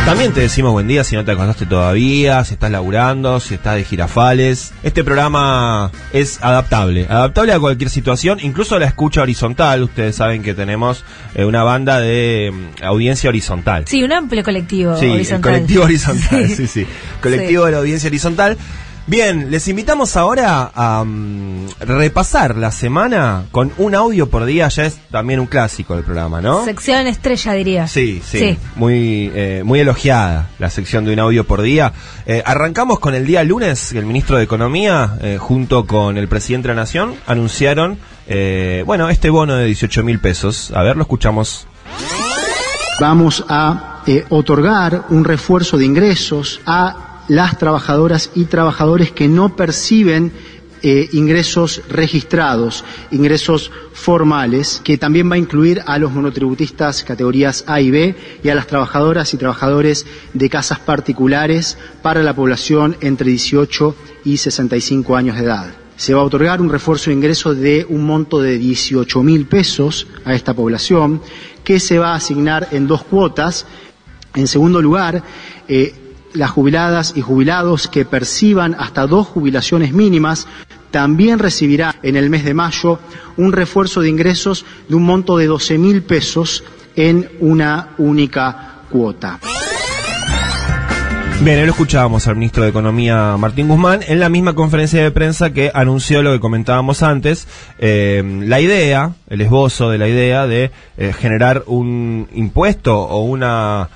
También 0.05 0.33
te 0.33 0.41
decimos 0.41 0.73
buen 0.73 0.89
día 0.89 1.05
si 1.05 1.17
no 1.17 1.25
te 1.25 1.33
acostaste 1.33 1.67
todavía, 1.67 2.43
si 2.43 2.55
estás 2.55 2.71
laburando, 2.71 3.41
si 3.41 3.55
estás 3.55 3.75
de 3.77 3.85
girafales. 3.85 4.73
Este 4.83 5.05
programa 5.05 5.91
es 6.15 6.43
adaptable, 6.43 7.07
adaptable 7.11 7.53
a 7.53 7.61
cualquier 7.61 7.91
situación, 7.91 8.39
incluso 8.41 8.75
a 8.77 8.79
la 8.79 8.87
escucha 8.87 9.21
horizontal. 9.21 9.83
Ustedes 9.83 10.17
saben 10.17 10.43
que 10.43 10.55
tenemos 10.55 11.05
eh, 11.35 11.45
una 11.45 11.63
banda 11.63 12.01
de 12.01 12.51
mm, 12.81 12.85
audiencia 12.85 13.29
horizontal. 13.29 13.85
Sí, 13.87 14.03
un 14.03 14.13
amplio 14.13 14.43
colectivo 14.43 14.97
Sí, 14.97 15.05
el 15.07 15.13
horizontal. 15.13 15.53
colectivo 15.53 15.85
horizontal, 15.85 16.49
sí, 16.57 16.67
sí. 16.67 16.87
Colectivo 17.21 17.67
de 17.67 17.73
la 17.73 17.79
audiencia 17.79 18.09
horizontal. 18.09 18.57
Bien, 19.09 19.51
les 19.51 19.67
invitamos 19.69 20.19
ahora 20.19 20.71
a 20.75 21.03
mm, 21.03 21.69
repasar 21.81 22.57
la 22.57 22.71
semana 22.71 23.47
con 23.51 23.73
un 23.79 23.95
audio 23.95 24.29
por 24.29 24.45
día, 24.45 24.69
ya 24.69 24.85
es 24.85 24.99
también 25.11 25.41
un 25.41 25.47
clásico 25.47 25.95
del 25.95 26.05
programa, 26.05 26.43
¿no? 26.43 26.63
Sección 26.67 27.07
estrella, 27.07 27.55
diría. 27.55 27.89
Sí, 27.89 28.21
sí, 28.23 28.39
Sí. 28.39 28.59
Muy, 28.77 29.33
eh, 29.35 29.63
muy 29.65 29.81
elogiada 29.81 30.51
la 30.59 30.69
sección 30.69 31.07
de 31.07 31.15
un 31.15 31.21
audio 31.21 31.45
por 31.45 31.63
día. 31.63 31.95
Eh, 32.27 32.43
arrancamos 32.45 32.99
con 32.99 33.15
el 33.15 33.27
día 33.27 33.43
lunes, 33.45 33.93
que 33.93 33.99
el 33.99 34.05
ministro 34.05 34.37
de 34.37 34.45
Economía, 34.45 35.17
eh, 35.23 35.39
junto 35.41 35.87
con 35.87 36.19
el 36.19 36.29
presidente 36.29 36.69
de 36.69 36.75
la 36.75 36.83
Nación, 36.83 37.15
anunciaron, 37.27 37.99
eh, 38.27 38.83
bueno, 38.85 39.09
este 39.09 39.31
bono 39.31 39.57
de 39.57 39.65
18 39.65 40.05
mil 40.05 40.21
pesos. 40.21 40.71
A 40.75 40.83
ver, 40.83 40.97
lo 40.97 41.03
escuchamos. 41.05 41.67
Vamos 43.01 43.43
a 43.49 44.03
eh, 44.07 44.27
otorgar 44.29 45.05
un 45.09 45.25
refuerzo 45.25 45.79
de 45.79 45.85
ingresos 45.85 46.61
a 46.67 47.08
las 47.29 47.59
trabajadoras 47.59 48.31
y 48.35 48.47
trabajadores 48.47 49.13
que 49.13 49.29
no 49.29 49.55
perciben 49.55 50.33
eh, 50.81 51.09
ingresos 51.13 51.83
registrados, 51.89 52.85
ingresos 53.11 53.73
formales, 53.93 54.81
que 54.85 54.97
también 54.97 55.29
va 55.29 55.35
a 55.35 55.39
incluir 55.39 55.83
a 55.87 55.99
los 55.99 56.13
monotributistas 56.13 57.03
categorías 57.03 57.65
A 57.67 57.81
y 57.81 57.91
B 57.91 58.15
y 58.45 58.49
a 58.49 58.55
las 58.55 58.69
trabajadoras 58.69 59.35
y 59.35 59.39
trabajadores 59.39 60.07
de 60.35 60.49
casas 60.49 60.79
particulares 60.79 61.79
para 62.01 62.23
la 62.23 62.35
población 62.35 62.97
entre 63.01 63.31
18 63.31 63.97
y 64.25 64.37
65 64.37 65.17
años 65.17 65.37
de 65.37 65.45
edad. 65.45 65.75
Se 65.97 66.15
va 66.15 66.21
a 66.21 66.25
otorgar 66.25 66.61
un 66.61 66.71
refuerzo 66.71 67.11
de 67.11 67.17
ingreso 67.17 67.57
de 67.57 67.85
un 67.89 68.05
monto 68.07 68.41
de 68.41 68.57
18 68.57 69.21
mil 69.25 69.47
pesos 69.47 70.07
a 70.25 70.33
esta 70.33 70.55
población, 70.55 71.21
que 71.65 71.81
se 71.81 71.99
va 71.99 72.13
a 72.13 72.17
asignar 72.17 72.69
en 72.71 72.87
dos 72.87 73.03
cuotas. 73.03 73.67
En 74.37 74.47
segundo 74.47 74.81
lugar, 74.81 75.25
eh, 75.67 75.93
las 76.35 76.51
jubiladas 76.51 77.15
y 77.17 77.21
jubilados 77.21 77.89
que 77.89 78.05
perciban 78.05 78.75
hasta 78.79 79.07
dos 79.07 79.27
jubilaciones 79.27 79.93
mínimas 79.93 80.47
también 80.91 81.39
recibirán 81.39 81.95
en 82.03 82.17
el 82.17 82.31
mes 82.31 82.45
de 82.45 82.55
mayo 82.55 82.99
un 83.37 83.53
refuerzo 83.53 84.01
de 84.01 84.09
ingresos 84.09 84.65
de 84.89 84.95
un 84.95 85.05
monto 85.05 85.37
de 85.37 85.47
12 85.47 85.79
mil 85.79 86.03
pesos 86.03 86.65
en 86.97 87.31
una 87.41 87.91
única 87.99 88.83
cuota. 88.91 89.39
Bien, 91.41 91.65
lo 91.65 91.71
escuchábamos 91.71 92.27
al 92.27 92.35
ministro 92.35 92.65
de 92.65 92.71
Economía 92.71 93.37
Martín 93.39 93.69
Guzmán 93.69 94.01
en 94.09 94.19
la 94.19 94.29
misma 94.29 94.55
conferencia 94.55 95.01
de 95.01 95.13
prensa 95.13 95.53
que 95.53 95.71
anunció 95.73 96.21
lo 96.21 96.33
que 96.33 96.41
comentábamos 96.41 97.05
antes, 97.05 97.47
eh, 97.79 98.25
la 98.45 98.61
idea, 98.61 99.13
el 99.31 99.43
esbozo 99.43 99.89
de 99.89 99.99
la 99.99 100.09
idea 100.09 100.49
de 100.49 100.73
eh, 100.97 101.13
generar 101.13 101.63
un 101.67 102.29
impuesto 102.35 102.99
o 103.01 103.23
una... 103.23 103.89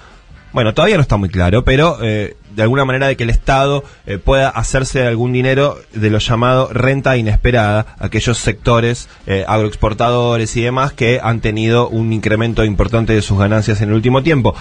Bueno, 0.53 0.75
todavía 0.75 0.97
no 0.97 1.03
está 1.03 1.17
muy 1.17 1.31
claro, 1.31 1.65
pero 1.65 1.99
eh, 2.03 2.37
de 2.55 2.63
alguna 2.63 2.85
manera 2.85 3.09
de 3.09 3.17
que 3.17 3.23
el 3.23 3.31
Estado 3.31 3.85
eh, 4.07 4.19
pueda 4.19 4.51
hacerse 4.51 5.01
de 5.01 5.07
algún 5.07 5.33
dinero 5.33 5.79
de 5.95 6.11
lo 6.11 6.19
llamado 6.19 6.69
renta 6.71 7.17
inesperada, 7.17 7.97
aquellos 7.99 8.37
sectores 8.37 9.09
eh, 9.27 9.47
agroexportadores 9.49 10.55
y 10.57 10.61
demás 10.61 10.93
que 10.93 11.21
han 11.23 11.41
tenido 11.41 11.89
un 11.89 12.13
incremento 12.13 12.65
importante 12.65 13.15
de 13.15 13.23
sus 13.23 13.39
ganancias 13.39 13.81
en 13.81 13.89
el 13.89 13.95
último 13.95 14.23
tiempo. 14.23 14.55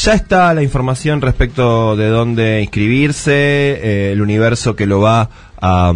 Ya 0.00 0.12
está 0.14 0.54
la 0.54 0.62
información 0.62 1.20
respecto 1.20 1.96
de 1.96 2.08
dónde 2.08 2.62
inscribirse, 2.62 3.32
eh, 3.32 4.12
el 4.12 4.22
universo 4.22 4.76
que 4.76 4.86
lo 4.86 5.00
va 5.00 5.28
a, 5.60 5.92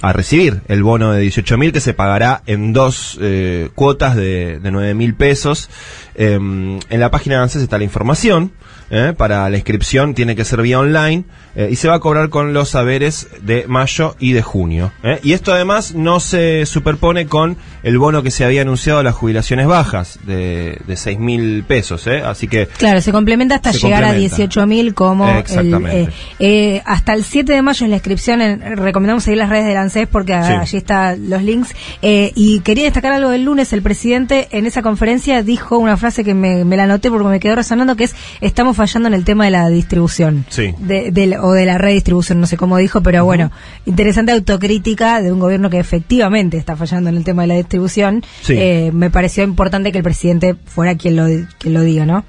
a 0.00 0.12
recibir, 0.14 0.62
el 0.68 0.82
bono 0.82 1.12
de 1.12 1.20
18 1.20 1.58
mil 1.58 1.70
que 1.70 1.80
se 1.80 1.92
pagará 1.92 2.42
en 2.46 2.72
dos 2.72 3.18
eh, 3.20 3.68
cuotas 3.74 4.16
de, 4.16 4.58
de 4.58 4.70
9 4.70 4.94
mil 4.94 5.14
pesos. 5.14 5.68
Em, 6.14 6.78
en 6.88 7.00
la 7.00 7.10
página 7.10 7.36
de 7.36 7.42
ANSES 7.42 7.62
está 7.62 7.76
la 7.76 7.84
información. 7.84 8.52
eh, 8.90 9.14
para 9.16 9.48
la 9.48 9.56
inscripción 9.56 10.14
tiene 10.14 10.36
que 10.36 10.44
ser 10.44 10.60
vía 10.60 10.78
online 10.78 11.24
y 11.70 11.76
se 11.76 11.86
va 11.88 11.94
a 11.96 12.00
cobrar 12.00 12.28
con 12.30 12.52
los 12.54 12.70
saberes 12.70 13.28
de 13.42 13.66
mayo 13.68 14.16
y 14.18 14.32
de 14.32 14.40
junio. 14.42 14.90
Y 15.22 15.32
esto 15.34 15.52
además 15.52 15.94
no 15.94 16.18
se 16.20 16.64
superpone 16.66 17.26
con 17.26 17.56
el 17.82 17.98
bono 17.98 18.22
que 18.22 18.30
se 18.30 18.44
había 18.46 18.62
anunciado 18.62 18.98
a 19.00 19.02
las 19.02 19.14
jubilaciones 19.14 19.66
bajas 19.66 20.18
de, 20.26 20.78
de 20.86 20.96
6 20.96 21.18
mil 21.18 21.64
pesos. 21.64 22.06
Así 22.06 22.48
que 22.48 22.66
Claro, 22.68 23.00
se 23.02 23.12
complementa 23.12 23.41
hasta 23.50 23.72
Se 23.72 23.78
llegar 23.80 24.02
complementa. 24.04 24.36
a 24.36 24.38
18.000 24.38 24.94
como 24.94 25.28
el, 25.28 25.86
eh, 25.86 26.08
eh, 26.38 26.82
hasta 26.84 27.14
el 27.14 27.24
7 27.24 27.52
de 27.52 27.62
mayo 27.62 27.84
es 27.86 27.90
la 27.90 27.96
inscripción. 27.96 28.40
en- 28.42 28.76
recomendamos 28.76 29.24
seguir 29.24 29.38
las 29.38 29.48
redes 29.50 29.66
del 29.66 29.76
ANSES 29.76 30.06
porque 30.06 30.32
Sí. 30.32 30.38
allí 30.52 30.76
están 30.76 31.28
los 31.30 31.42
links. 31.42 31.74
Eh, 32.02 32.32
y 32.34 32.60
quería 32.60 32.84
destacar 32.84 33.12
algo 33.12 33.30
del 33.30 33.44
lunes. 33.44 33.72
El 33.72 33.82
presidente 33.82 34.48
en 34.52 34.66
esa 34.66 34.82
conferencia 34.82 35.42
dijo 35.42 35.78
una 35.78 35.96
frase 35.96 36.24
que 36.24 36.34
me, 36.34 36.64
me 36.64 36.76
la 36.76 36.84
anoté 36.84 37.10
porque 37.10 37.28
me 37.28 37.40
quedó 37.40 37.56
resonando 37.56 37.96
que 37.96 38.04
es 38.04 38.14
estamos 38.40 38.76
fallando 38.76 39.08
en 39.08 39.14
el 39.14 39.24
tema 39.24 39.44
de 39.46 39.50
la 39.50 39.68
distribución. 39.68 40.44
Sí. 40.48 40.74
De, 40.78 41.10
del- 41.10 41.34
o 41.40 41.52
de 41.52 41.66
la 41.66 41.78
redistribución, 41.78 42.40
no 42.40 42.46
sé 42.46 42.56
cómo 42.56 42.76
dijo, 42.78 43.02
pero 43.02 43.24
bueno, 43.24 43.50
interesante 43.86 44.32
autocrítica 44.32 45.20
de 45.22 45.32
un 45.32 45.38
gobierno 45.40 45.70
que 45.70 45.78
efectivamente 45.78 46.56
está 46.56 46.76
fallando 46.76 47.10
en 47.10 47.16
el 47.16 47.24
tema 47.24 47.42
de 47.42 47.48
la 47.48 47.54
distribución. 47.54 48.24
Sí. 48.42 48.54
Eh, 48.56 48.90
me 48.92 49.10
pareció 49.10 49.44
importante 49.44 49.92
que 49.92 49.98
el 49.98 50.04
presidente 50.04 50.54
fuera 50.66 50.94
quien 50.96 51.16
lo, 51.16 51.26
quien 51.58 51.74
lo 51.74 51.80
diga, 51.82 52.06
¿no? 52.06 52.24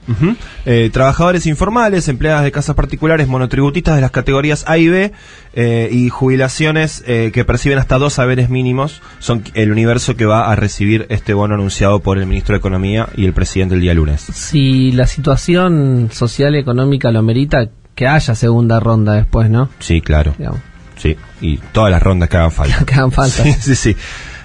Trabajadores 0.94 1.46
informales, 1.46 2.08
empleadas 2.08 2.44
de 2.44 2.52
casas 2.54 2.76
particulares, 2.76 3.28
monotributistas 3.28 3.96
de 3.96 4.02
las 4.02 4.12
categorías 4.12 4.64
A 4.68 4.78
y 4.78 4.88
B 4.88 5.12
eh, 5.54 5.90
y 5.92 6.08
jubilaciones 6.08 7.04
eh, 7.06 7.32
que 7.34 7.44
perciben 7.44 7.80
hasta 7.80 7.98
dos 7.98 8.14
saberes 8.14 8.50
mínimos 8.50 9.02
son 9.20 9.44
el 9.56 9.72
universo 9.72 10.16
que 10.16 10.26
va 10.26 10.50
a 10.50 10.56
recibir 10.56 11.06
este 11.10 11.34
bono 11.34 11.56
anunciado 11.56 12.00
por 12.00 12.18
el 12.18 12.26
ministro 12.26 12.54
de 12.54 12.60
Economía 12.60 13.10
y 13.18 13.26
el 13.26 13.34
presidente 13.34 13.76
el 13.76 13.82
día 13.82 13.94
lunes. 13.94 14.22
Si 14.22 14.94
la 14.94 15.08
situación 15.08 16.10
social 16.14 16.56
y 16.56 16.60
económica 16.60 17.12
lo 17.12 17.20
amerita, 17.20 17.68
que 17.96 18.08
haya 18.08 18.36
segunda 18.36 18.80
ronda 18.80 19.14
después, 19.14 19.50
¿no? 19.50 19.70
Sí, 19.80 20.00
claro. 20.00 20.34
Digamos, 20.38 20.62
Sí, 20.96 21.18
y 21.42 21.58
todas 21.58 21.92
las 21.92 22.02
rondas 22.02 22.30
que 22.30 22.38
hagan 22.38 22.52
falta. 22.54 22.86
que 22.86 22.94
hagan 22.94 23.12
falta. 23.12 23.44
Sí, 23.44 23.54
sí, 23.54 23.76
sí. 23.76 23.96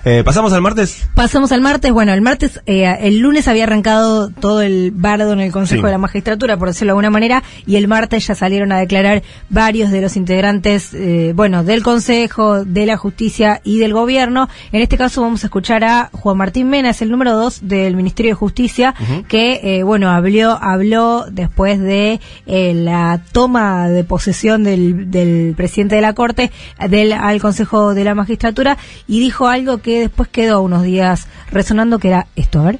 Eh, 0.05 0.23
¿Pasamos 0.25 0.53
al 0.53 0.63
martes? 0.63 1.09
Pasamos 1.15 1.53
al 1.53 1.61
martes. 1.61 1.93
Bueno, 1.93 2.13
el 2.13 2.21
martes, 2.23 2.61
eh, 2.67 2.87
el 3.01 3.19
lunes 3.19 3.49
había 3.49 3.65
arrancado 3.65 4.31
todo 4.31 4.63
el 4.63 4.91
bardo 4.93 5.33
en 5.33 5.41
el 5.41 5.53
Consejo 5.53 5.81
Sí. 5.83 5.87
de 5.87 5.93
la 5.93 5.99
Magistratura, 5.99 6.57
por 6.57 6.69
decirlo 6.69 6.87
de 6.89 6.93
alguna 6.93 7.11
manera, 7.11 7.43
y 7.67 7.77
el 7.77 7.89
martes 7.89 8.27
ya 8.27 8.35
salieron 8.35 8.73
a 8.73 8.79
declarar 8.79 9.23
varios 9.51 9.91
de 9.91 10.01
los 10.01 10.17
integrantes, 10.17 10.95
eh, 10.95 11.33
bueno, 11.35 11.65
del 11.65 11.83
Consejo, 11.83 12.65
de 12.65 12.87
la 12.87 12.97
Justicia 12.97 13.61
y 13.65 13.79
del 13.79 13.93
Gobierno. 13.93 14.49
En 14.73 14.81
este 14.83 14.97
caso 14.97 15.21
vamos 15.21 15.43
a 15.45 15.49
escuchar 15.49 15.85
a 15.85 16.11
Juan 16.13 16.37
Martín 16.39 16.69
Mena, 16.71 16.91
es 16.91 17.03
el 17.03 17.11
número 17.11 17.37
dos 17.37 17.59
del 17.63 17.97
Ministerio 17.97 18.31
de 18.31 18.37
Justicia, 18.37 18.95
que, 19.29 19.61
eh, 19.63 19.83
bueno, 19.83 20.11
habló, 20.11 20.59
habló 20.61 21.27
después 21.31 21.81
de 21.81 22.21
eh, 22.47 22.73
la 22.75 23.21
toma 23.33 23.89
de 23.89 24.05
posesión 24.05 24.63
del, 24.65 25.11
del 25.11 25.55
presidente 25.57 25.97
de 25.97 26.03
la 26.03 26.15
Corte 26.15 26.51
del, 26.89 27.13
al 27.13 27.41
Consejo 27.41 27.95
de 27.95 28.05
la 28.05 28.15
Magistratura 28.15 28.79
y 29.07 29.21
dijo 29.21 29.49
algo 29.49 29.79
que 29.79 29.98
después 30.01 30.29
quedó 30.29 30.61
unos 30.63 30.83
días 30.83 31.29
resonando, 31.53 31.99
que 31.99 32.09
era 32.09 32.27
esto, 32.37 32.61
a 32.61 32.65
ver. 32.65 32.79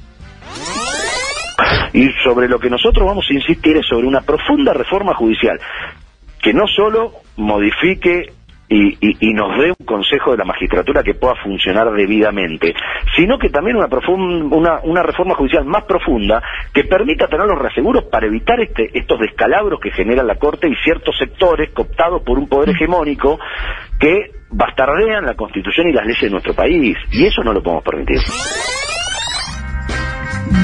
Y 1.93 2.09
sobre 2.23 2.49
lo 2.49 2.59
que 2.59 2.71
nosotros 2.71 3.07
vamos 3.07 3.27
a 3.31 3.35
insistir 3.35 3.77
es 3.77 3.87
sobre 3.87 4.07
una 4.07 4.21
profunda 4.21 4.73
reforma 4.73 5.15
judicial 5.15 5.59
que 6.43 6.53
no 6.53 6.67
solo 6.69 7.13
modifique 7.37 8.33
y, 8.71 8.89
y- 9.01 9.17
y 9.31 9.33
nos 9.33 9.59
dé 9.59 9.71
un 9.77 9.87
consejo 9.87 10.33
de 10.33 10.37
la 10.37 10.45
magistratura 10.45 11.03
que 11.03 11.15
pueda 11.15 11.35
funcionar 11.43 11.91
debidamente, 11.91 12.75
sino 13.17 13.39
que 13.39 13.49
también 13.49 13.77
una, 13.79 13.89
profun- 13.89 14.53
una, 14.55 14.81
una 14.85 15.03
reforma 15.03 15.35
judicial 15.35 15.65
más 15.65 15.85
profunda 15.85 16.43
que 16.75 16.85
permita 16.85 17.27
tener 17.29 17.47
los 17.47 17.59
reaseguros 17.59 18.05
para 18.05 18.27
evitar 18.27 18.61
este, 18.61 18.91
estos 18.97 19.19
descalabros 19.21 19.81
que 19.81 19.91
genera 19.91 20.23
la 20.23 20.37
Corte 20.37 20.69
y 20.69 20.75
ciertos 20.85 21.17
sectores 21.17 21.71
cooptados 21.73 22.23
por 22.23 22.39
un 22.39 22.47
poder 22.49 22.69
hegemónico 22.71 23.41
que 23.99 24.33
bastardean 24.51 25.27
la 25.27 25.35
Constitución 25.35 25.89
y 25.89 25.93
las 25.93 26.05
leyes 26.07 26.23
de 26.23 26.31
nuestro 26.31 26.55
país. 26.55 26.97
Y 27.13 27.27
eso 27.27 27.43
no 27.43 27.53
lo 27.53 27.63
podemos 27.63 27.85
permitir. 27.85 28.19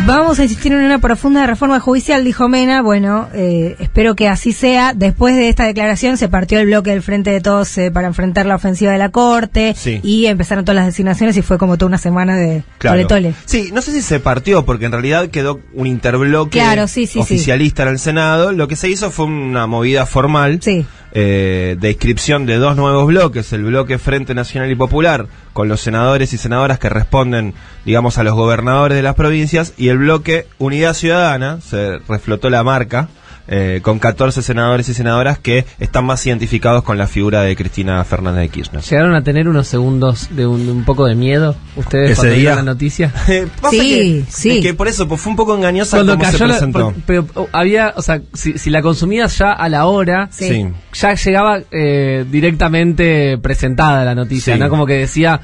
Vamos 0.06 0.38
a 0.38 0.42
insistir 0.42 0.70
en 0.72 0.80
una 0.84 0.98
profunda 0.98 1.46
reforma 1.46 1.80
judicial, 1.80 2.24
dijo 2.24 2.46
Mena. 2.46 2.82
Bueno, 2.82 3.28
eh, 3.34 3.74
espero 3.78 4.14
que 4.14 4.28
así 4.28 4.52
sea. 4.52 4.92
Después 4.94 5.34
de 5.34 5.48
esta 5.48 5.64
declaración 5.64 6.18
se 6.18 6.28
partió 6.28 6.58
el 6.60 6.66
bloque 6.66 6.90
del 6.90 7.00
Frente 7.00 7.30
de 7.30 7.40
Todos 7.40 7.76
eh, 7.78 7.90
para 7.90 8.06
enfrentar 8.06 8.44
la 8.44 8.54
ofensiva 8.56 8.92
de 8.92 8.98
la 8.98 9.08
Corte 9.10 9.72
Sí. 9.74 10.00
y 10.02 10.26
empezaron 10.26 10.64
todas 10.66 10.76
las 10.76 10.86
designaciones 10.86 11.36
y 11.38 11.42
fue 11.42 11.56
como 11.56 11.78
toda 11.78 11.88
una 11.88 11.98
semana 11.98 12.36
de 12.36 12.64
Claro. 12.76 12.96
tole 13.06 13.28
tole. 13.30 13.34
Sí, 13.46 13.70
no 13.72 13.80
sé 13.80 13.92
si 13.92 14.02
se 14.02 14.20
partió, 14.20 14.66
porque 14.66 14.84
en 14.86 14.92
realidad 14.92 15.28
quedó 15.28 15.60
un 15.72 15.86
interbloque 15.86 16.58
Claro, 16.58 16.86
sí, 16.86 17.06
sí, 17.06 17.14
sí. 17.14 17.18
oficialista 17.20 17.82
en 17.84 17.88
el 17.88 17.98
Senado. 17.98 18.52
Lo 18.52 18.68
que 18.68 18.76
se 18.76 18.90
hizo 18.90 19.10
fue 19.10 19.24
una 19.24 19.66
movida 19.66 20.04
formal 20.04 20.58
Sí. 20.60 20.84
Eh, 21.14 21.76
de 21.78 21.90
inscripción 21.90 22.44
de 22.44 22.56
dos 22.56 22.76
nuevos 22.76 23.06
bloques, 23.06 23.52
el 23.52 23.62
bloque 23.62 23.98
Frente 23.98 24.34
Nacional 24.34 24.70
y 24.70 24.74
Popular, 24.74 25.28
con 25.52 25.68
los 25.68 25.80
senadores 25.80 26.32
y 26.32 26.38
senadoras 26.38 26.80
que 26.80 26.88
responden, 26.88 27.54
digamos, 27.84 28.18
a 28.18 28.24
los 28.24 28.34
gobernadores 28.34 28.96
de 28.96 29.02
las 29.02 29.14
provincias, 29.14 29.74
y 29.76 29.88
el 29.88 29.98
bloque 29.98 30.48
Unidad 30.58 30.94
Ciudadana, 30.94 31.60
se 31.60 31.98
reflotó 32.08 32.50
la 32.50 32.64
marca, 32.64 33.08
eh, 33.46 33.80
con 33.82 33.98
14 33.98 34.40
senadores 34.42 34.88
y 34.88 34.94
senadoras 34.94 35.38
que 35.38 35.66
están 35.78 36.06
más 36.06 36.24
identificados 36.26 36.82
con 36.82 36.96
la 36.96 37.06
figura 37.06 37.42
de 37.42 37.54
Cristina 37.56 38.02
Fernández 38.04 38.40
de 38.42 38.48
Kirchner. 38.48 38.82
¿Llegaron 38.82 39.14
a 39.14 39.22
tener 39.22 39.48
unos 39.48 39.68
segundos 39.68 40.28
de 40.34 40.46
un, 40.46 40.64
de 40.66 40.72
un 40.72 40.84
poco 40.84 41.04
de 41.06 41.14
miedo 41.14 41.54
ustedes 41.76 42.12
Ese 42.12 42.20
cuando 42.20 42.36
día. 42.36 42.54
la 42.56 42.62
noticia? 42.62 43.12
Eh, 43.28 43.46
Sí, 43.70 43.78
que, 43.78 44.24
sí. 44.30 44.50
es 44.58 44.62
que 44.64 44.74
por 44.74 44.88
eso 44.88 45.06
pues, 45.08 45.20
fue 45.20 45.30
un 45.30 45.36
poco 45.36 45.54
engañosa 45.56 45.96
Cuando 45.98 46.12
cómo 46.14 46.24
se 46.24 46.32
cayó 46.32 46.46
la, 46.46 46.54
presentó. 46.54 46.78
por- 46.92 46.94
pero 47.06 47.26
oh, 47.34 47.48
había, 47.52 47.92
o 47.96 48.02
sea, 48.02 48.20
si, 48.32 48.56
si 48.58 48.70
la 48.70 48.80
consumías 48.82 49.36
ya 49.38 49.52
a 49.52 49.68
la 49.68 49.86
hora, 49.86 50.28
Sí. 50.30 50.48
Sí. 50.48 50.66
ya 51.00 51.14
llegaba 51.14 51.60
eh, 51.70 52.24
directamente 52.30 53.38
presentada 53.38 54.04
la 54.04 54.14
noticia, 54.14 54.54
Sí. 54.54 54.60
¿no? 54.60 54.68
Como 54.68 54.86
que 54.86 54.94
decía, 54.94 55.40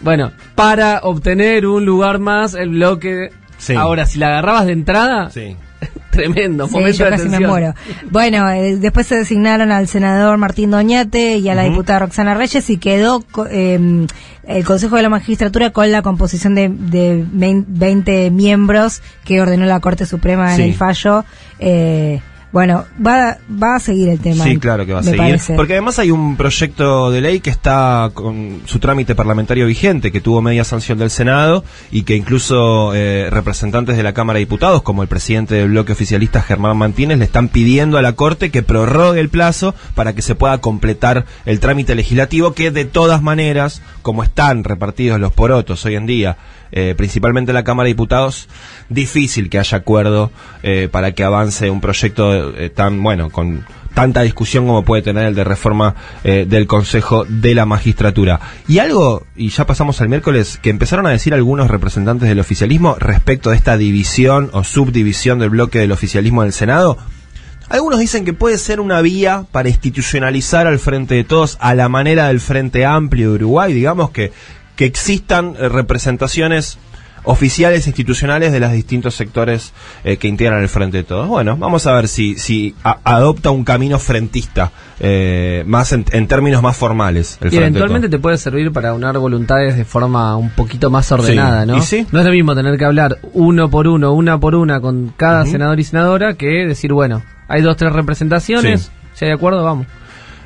bueno, 0.00 0.32
para 0.54 1.00
obtener 1.02 1.66
un 1.66 1.84
lugar 1.84 2.18
más, 2.18 2.54
el 2.54 2.70
bloque. 2.70 3.30
Sí. 3.58 3.74
Ahora, 3.74 4.06
si 4.06 4.18
la 4.18 4.26
agarrabas 4.28 4.66
de 4.66 4.72
entrada, 4.72 5.30
Sí. 5.30 5.56
Tremendo, 6.12 6.68
Sí, 6.68 6.74
momento 6.74 6.98
yo 6.98 7.04
de 7.06 7.10
casi 7.10 7.24
me 7.24 7.30
tensión. 7.30 7.50
muero. 7.50 7.74
Bueno, 8.10 8.48
eh, 8.50 8.76
después 8.76 9.06
se 9.08 9.16
designaron 9.16 9.72
al 9.72 9.88
senador 9.88 10.38
Martín 10.38 10.70
Doñate 10.70 11.38
y 11.38 11.48
a 11.48 11.54
la 11.56 11.62
Ujú. 11.62 11.70
diputada 11.72 11.98
Roxana 12.00 12.34
Reyes 12.34 12.70
y 12.70 12.76
quedó 12.76 13.24
eh, 13.50 14.06
el 14.46 14.64
Consejo 14.64 14.96
de 14.96 15.02
la 15.02 15.08
Magistratura 15.08 15.70
con 15.70 15.90
la 15.90 16.02
composición 16.02 16.54
de, 16.54 16.68
de 16.68 17.24
vein- 17.32 17.64
20 17.66 18.30
miembros 18.30 19.02
que 19.24 19.40
ordenó 19.40 19.64
la 19.66 19.80
Corte 19.80 20.06
Suprema 20.06 20.54
Sí. 20.54 20.62
en 20.62 20.68
el 20.68 20.74
fallo. 20.74 21.24
Eh, 21.58 22.20
bueno, 22.52 22.84
va, 23.04 23.38
va 23.50 23.76
a 23.76 23.80
seguir 23.80 24.10
el 24.10 24.20
tema. 24.20 24.44
Sí, 24.44 24.58
claro 24.58 24.84
que 24.84 24.92
va 24.92 25.00
a 25.00 25.02
seguir. 25.02 25.18
parece. 25.18 25.54
Porque 25.54 25.72
además 25.72 25.98
hay 25.98 26.10
un 26.10 26.36
proyecto 26.36 27.10
de 27.10 27.22
ley 27.22 27.40
que 27.40 27.48
está 27.48 28.10
con 28.12 28.60
su 28.66 28.78
trámite 28.78 29.14
parlamentario 29.14 29.66
vigente, 29.66 30.12
que 30.12 30.20
tuvo 30.20 30.42
media 30.42 30.62
sanción 30.62 30.98
del 30.98 31.08
Senado 31.08 31.64
y 31.90 32.02
que 32.02 32.14
incluso 32.14 32.94
eh, 32.94 33.28
representantes 33.30 33.96
de 33.96 34.02
la 34.02 34.12
Cámara 34.12 34.36
de 34.36 34.44
Diputados, 34.44 34.82
como 34.82 35.02
el 35.02 35.08
presidente 35.08 35.54
del 35.54 35.70
bloque 35.70 35.92
oficialista 35.92 36.42
Germán 36.42 36.76
Mantínez, 36.76 37.18
le 37.18 37.24
están 37.24 37.48
pidiendo 37.48 37.96
a 37.96 38.02
la 38.02 38.12
Corte 38.12 38.50
que 38.50 38.62
prorrogue 38.62 39.18
el 39.18 39.30
plazo 39.30 39.74
para 39.94 40.14
que 40.14 40.20
se 40.20 40.34
pueda 40.34 40.58
completar 40.58 41.24
el 41.46 41.58
trámite 41.58 41.94
legislativo, 41.94 42.52
que 42.52 42.70
de 42.70 42.84
todas 42.84 43.22
maneras, 43.22 43.80
como 44.02 44.22
están 44.22 44.64
repartidos 44.64 45.18
los 45.18 45.32
porotos 45.32 45.86
hoy 45.86 45.94
en 45.94 46.04
día, 46.04 46.36
eh, 46.72 46.94
principalmente 46.96 47.52
en 47.52 47.54
la 47.54 47.64
Cámara 47.64 47.84
de 47.86 47.90
Diputados, 47.90 48.48
difícil 48.88 49.50
que 49.50 49.58
haya 49.58 49.78
acuerdo 49.78 50.30
eh, 50.62 50.88
para 50.90 51.12
que 51.12 51.24
avance 51.24 51.70
un 51.70 51.80
proyecto 51.80 52.56
eh, 52.56 52.70
tan, 52.70 53.02
bueno, 53.02 53.30
con 53.30 53.64
tanta 53.94 54.22
discusión 54.22 54.66
como 54.66 54.84
puede 54.84 55.02
tener 55.02 55.26
el 55.26 55.34
de 55.34 55.44
reforma 55.44 55.94
eh, 56.24 56.46
del 56.48 56.66
Consejo 56.66 57.24
de 57.28 57.54
la 57.54 57.66
Magistratura. 57.66 58.40
Y 58.68 58.78
algo, 58.78 59.26
y 59.36 59.50
ya 59.50 59.66
pasamos 59.66 60.00
al 60.00 60.08
miércoles, 60.08 60.58
que 60.62 60.70
empezaron 60.70 61.06
a 61.06 61.10
decir 61.10 61.34
algunos 61.34 61.70
representantes 61.70 62.28
del 62.28 62.40
oficialismo 62.40 62.96
respecto 62.98 63.50
de 63.50 63.56
esta 63.56 63.76
división 63.76 64.50
o 64.52 64.64
subdivisión 64.64 65.38
del 65.38 65.50
bloque 65.50 65.78
del 65.78 65.92
oficialismo 65.92 66.42
del 66.42 66.52
Senado. 66.52 66.98
Algunos 67.68 68.00
dicen 68.00 68.24
que 68.24 68.34
puede 68.34 68.58
ser 68.58 68.80
una 68.80 69.00
vía 69.00 69.46
para 69.50 69.68
institucionalizar 69.68 70.66
al 70.66 70.78
Frente 70.78 71.14
de 71.14 71.24
Todos 71.24 71.56
a 71.60 71.74
la 71.74 71.88
manera 71.88 72.28
del 72.28 72.40
Frente 72.40 72.84
Amplio 72.84 73.30
de 73.30 73.36
Uruguay, 73.36 73.72
digamos 73.72 74.10
que, 74.10 74.32
que 74.82 74.86
existan 74.86 75.54
eh, 75.60 75.68
representaciones 75.68 76.76
oficiales 77.24 77.86
institucionales 77.86 78.50
de 78.50 78.58
los 78.58 78.72
distintos 78.72 79.14
sectores 79.14 79.72
eh, 80.02 80.16
que 80.16 80.26
integran 80.26 80.60
el 80.60 80.68
Frente 80.68 80.96
de 80.96 81.04
Todos. 81.04 81.28
Bueno, 81.28 81.56
vamos 81.56 81.86
a 81.86 81.92
ver 81.92 82.08
si, 82.08 82.34
si 82.36 82.74
a- 82.82 82.98
adopta 83.04 83.50
un 83.50 83.62
camino 83.62 84.00
frentista, 84.00 84.72
eh, 84.98 85.62
más 85.68 85.92
en, 85.92 86.04
en 86.10 86.26
términos 86.26 86.62
más 86.62 86.76
formales. 86.76 87.38
El 87.40 87.46
Y 87.46 87.50
Frente 87.50 87.66
eventualmente 87.66 88.08
te 88.08 88.18
puede 88.18 88.38
servir 88.38 88.72
para 88.72 88.92
unar 88.92 89.16
voluntades 89.18 89.76
de 89.76 89.84
forma 89.84 90.36
un 90.36 90.50
poquito 90.50 90.90
más 90.90 91.12
ordenada, 91.12 91.60
Sí. 91.80 92.00
¿no? 92.02 92.08
No 92.10 92.18
es 92.18 92.26
lo 92.26 92.32
mismo 92.32 92.56
tener 92.56 92.76
que 92.76 92.84
hablar 92.86 93.18
uno 93.34 93.70
por 93.70 93.86
uno, 93.86 94.12
una 94.14 94.40
por 94.40 94.56
una 94.56 94.80
con 94.80 95.14
cada 95.16 95.46
senador 95.46 95.78
y 95.78 95.84
senadora 95.84 96.34
que 96.34 96.66
decir, 96.66 96.92
bueno, 96.92 97.22
hay 97.46 97.62
dos, 97.62 97.76
tres 97.76 97.92
representaciones, 97.92 98.80
Sí. 98.82 98.90
si 99.14 99.24
hay 99.26 99.28
de 99.30 99.34
acuerdo, 99.36 99.62
vamos. 99.62 99.86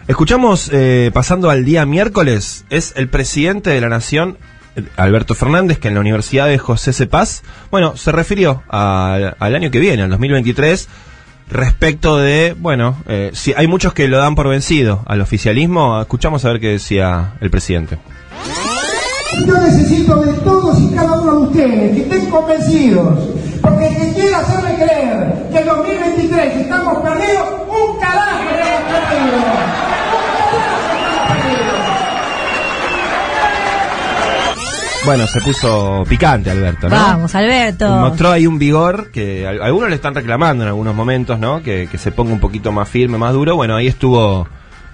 Escuchamos, 0.08 0.70
eh, 0.72 1.10
pasando 1.12 1.50
al 1.50 1.64
día 1.64 1.84
miércoles, 1.84 2.64
es 2.70 2.92
el 2.96 3.08
presidente 3.08 3.70
de 3.70 3.80
la 3.80 3.88
Nación, 3.88 4.38
Alberto 4.96 5.34
Fernández, 5.34 5.78
que 5.78 5.88
en 5.88 5.94
la 5.94 6.00
Universidad 6.00 6.46
de 6.46 6.58
José 6.58 6.92
C. 6.92 7.06
Paz, 7.06 7.42
bueno, 7.72 7.96
se 7.96 8.12
refirió 8.12 8.62
a- 8.68 9.34
al 9.38 9.54
año 9.56 9.70
que 9.70 9.80
viene, 9.80 10.04
al 10.04 10.10
2023, 10.10 10.88
respecto 11.50 12.18
de, 12.18 12.54
bueno, 12.58 12.96
eh, 13.08 13.30
si 13.34 13.52
hay 13.56 13.66
muchos 13.66 13.94
que 13.94 14.06
lo 14.06 14.18
dan 14.18 14.36
por 14.36 14.48
vencido 14.48 15.02
al 15.06 15.20
oficialismo, 15.22 16.00
escuchamos 16.00 16.44
a 16.44 16.50
ver 16.52 16.60
qué 16.60 16.68
decía 16.68 17.32
el 17.40 17.50
presidente. 17.50 17.98
Yo 19.44 19.54
necesito 19.60 20.16
de 20.20 20.32
todos 20.40 20.78
y 20.80 20.94
cada 20.94 21.20
uno 21.20 21.32
de 21.32 21.38
ustedes 21.48 21.94
que 21.96 22.02
estén 22.02 22.30
convencidos, 22.30 23.18
porque 23.60 23.88
el 23.88 23.96
que 23.96 24.20
quiera 24.20 24.38
hacerme 24.38 24.74
creer 24.76 25.48
que 25.52 25.58
en 25.58 25.66
2023 25.66 26.56
estamos 26.60 26.98
perdidos, 27.02 27.48
un 27.68 27.98
carajo 28.00 28.42
estamos 28.50 29.02
perdidos. 29.02 29.44
Bueno, 35.06 35.26
se 35.28 35.40
puso 35.40 36.04
picante 36.08 36.50
Alberto, 36.50 36.88
¿no? 36.88 36.96
Vamos, 36.96 37.34
Alberto. 37.34 37.88
Mostró 37.88 38.32
ahí 38.32 38.46
un 38.46 38.58
vigor 38.58 39.10
que 39.12 39.46
a- 39.46 39.64
algunos 39.64 39.88
le 39.88 39.94
están 39.94 40.14
reclamando 40.14 40.64
en 40.64 40.68
algunos 40.68 40.94
momentos, 40.94 41.38
¿no? 41.38 41.62
Que, 41.62 41.88
que 41.90 41.96
se 41.96 42.10
ponga 42.10 42.32
un 42.32 42.40
poquito 42.40 42.72
más 42.72 42.88
firme, 42.88 43.16
más 43.16 43.32
duro. 43.32 43.54
Bueno, 43.54 43.76
ahí 43.76 43.86
estuvo, 43.86 44.48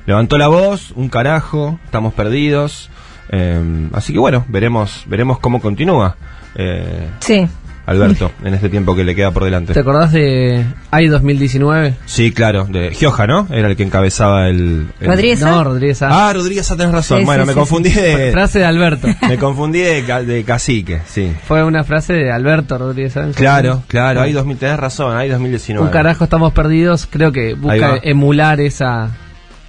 levantó 0.07 0.37
la 0.37 0.49
voz, 0.49 0.93
un 0.97 1.09
carajo, 1.09 1.81
estamos 1.87 2.13
perdidos. 2.13 2.91
Eh, 3.31 3.89
así 3.95 4.13
que 4.13 4.19
bueno, 4.19 4.45
veremos, 4.49 5.05
veremos 5.07 5.39
cómo 5.39 5.61
continúa 5.63 6.17
eh, 6.55 7.09
Sí. 7.21 7.49
Alberto 7.87 8.31
en 8.45 8.55
este 8.55 8.69
tiempo 8.69 8.95
que 8.95 9.05
le 9.05 9.15
queda 9.15 9.31
por 9.33 9.45
delante. 9.45 9.73
¿Te 9.73 9.81
acordás 9.81 10.13
de 10.13 10.65
AI 10.91 11.09
2019? 11.09 11.95
Sí, 12.07 12.31
claro, 12.33 12.65
de 12.65 12.93
Gioja, 12.93 13.27
¿no? 13.27 13.49
Era 13.51 13.69
el 13.69 13.77
que 13.77 13.83
encabezaba 13.83 14.49
el... 14.49 14.87
el- 15.01 15.07
¿Rodríguez? 15.09 15.41
No, 15.41 15.65
Rodríguez 15.65 16.03
A. 16.03 16.29
Ah, 16.29 16.33
Rodríguez, 16.33 16.71
ah, 16.71 16.77
tenés 16.77 16.93
razón. 16.93 17.19
Sí, 17.21 17.25
bueno, 17.25 17.43
sí, 17.43 17.47
me 17.49 17.53
sí, 17.55 17.59
confundí 17.59 17.91
de... 17.91 18.31
Frase 18.33 18.59
de 18.61 18.65
Alberto. 18.67 19.09
Me 19.29 19.37
confundí 19.39 19.81
de, 19.81 20.05
ca- 20.05 20.23
de 20.23 20.45
cacique, 20.45 21.01
sí. 21.07 21.33
Fue 21.47 21.65
una 21.65 21.83
frase 21.85 22.13
de 22.13 22.31
Alberto 22.31 22.79
Rodríguez 22.79 23.17
A. 23.17 23.29
Claro, 23.31 23.83
claro, 23.89 24.21
hay 24.21 24.33
2000, 24.33 24.57
tenés 24.59 24.79
razón, 24.79 25.17
hay 25.17 25.29
2019. 25.29 25.85
Un 25.87 25.93
carajo 25.93 26.25
estamos 26.25 26.53
perdidos, 26.53 27.09
creo 27.11 27.33
que 27.33 27.55
busca 27.55 27.99
emular 28.03 28.61
esa, 28.61 29.11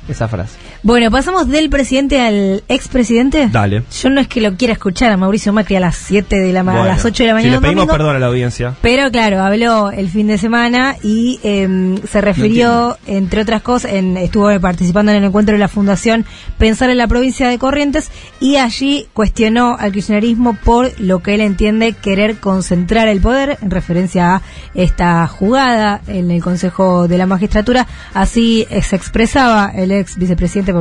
esa 0.07 0.27
frase. 0.27 0.57
Bueno, 0.85 1.09
pasamos 1.11 1.47
del 1.47 1.69
presidente 1.69 2.19
al 2.19 2.61
expresidente. 2.67 3.47
Dale. 3.49 3.83
Yo 4.01 4.09
no 4.09 4.19
es 4.19 4.27
que 4.27 4.41
lo 4.41 4.57
quiera 4.57 4.73
escuchar 4.73 5.13
a 5.13 5.17
Mauricio 5.17 5.53
Macri 5.53 5.77
a 5.77 5.79
las 5.79 5.95
7 5.95 6.35
de 6.35 6.51
la 6.51 6.61
ma- 6.61 6.73
a 6.73 6.75
Bueno, 6.79 6.89
las 6.89 7.05
8 7.05 7.23
de 7.23 7.27
la 7.27 7.31
Si 7.31 7.35
mañana. 7.35 7.51
le 7.51 7.57
un 7.59 7.63
pedimos 7.63 7.81
domingo, 7.87 7.97
perdón 7.97 8.15
a 8.17 8.19
la 8.19 8.25
audiencia. 8.25 8.73
Pero 8.81 9.09
claro, 9.09 9.41
habló 9.41 9.91
el 9.91 10.09
fin 10.09 10.27
de 10.27 10.37
semana 10.37 10.97
y 11.01 11.39
em, 11.43 11.95
se 12.05 12.19
refirió, 12.19 12.97
entre 13.07 13.41
otras 13.43 13.61
cosas, 13.61 13.93
en, 13.93 14.17
estuvo 14.17 14.49
participando 14.59 15.13
en 15.13 15.19
el 15.19 15.23
encuentro 15.23 15.53
de 15.53 15.59
la 15.59 15.69
Fundación 15.69 16.25
Pensar 16.57 16.89
en 16.89 16.97
la 16.97 17.07
provincia 17.07 17.47
de 17.47 17.57
Corrientes 17.57 18.11
y 18.41 18.57
allí 18.57 19.07
cuestionó 19.13 19.77
al 19.79 19.93
kirchnerismo 19.93 20.57
por 20.65 20.91
lo 20.99 21.23
que 21.23 21.35
él 21.35 21.41
entiende 21.41 21.93
querer 21.93 22.37
concentrar 22.41 23.07
el 23.07 23.21
poder, 23.21 23.57
en 23.61 23.71
referencia 23.71 24.35
a 24.35 24.41
esta 24.73 25.25
jugada 25.27 26.01
en 26.07 26.29
el 26.29 26.43
Consejo 26.43 27.07
de 27.07 27.17
la 27.17 27.25
Magistratura. 27.25 27.87
Así 28.13 28.67
eh, 28.69 28.81
se 28.81 28.97
expresaba 28.97 29.71
el 29.73 29.89
ex 29.93 30.17
vicepresidente 30.17 30.72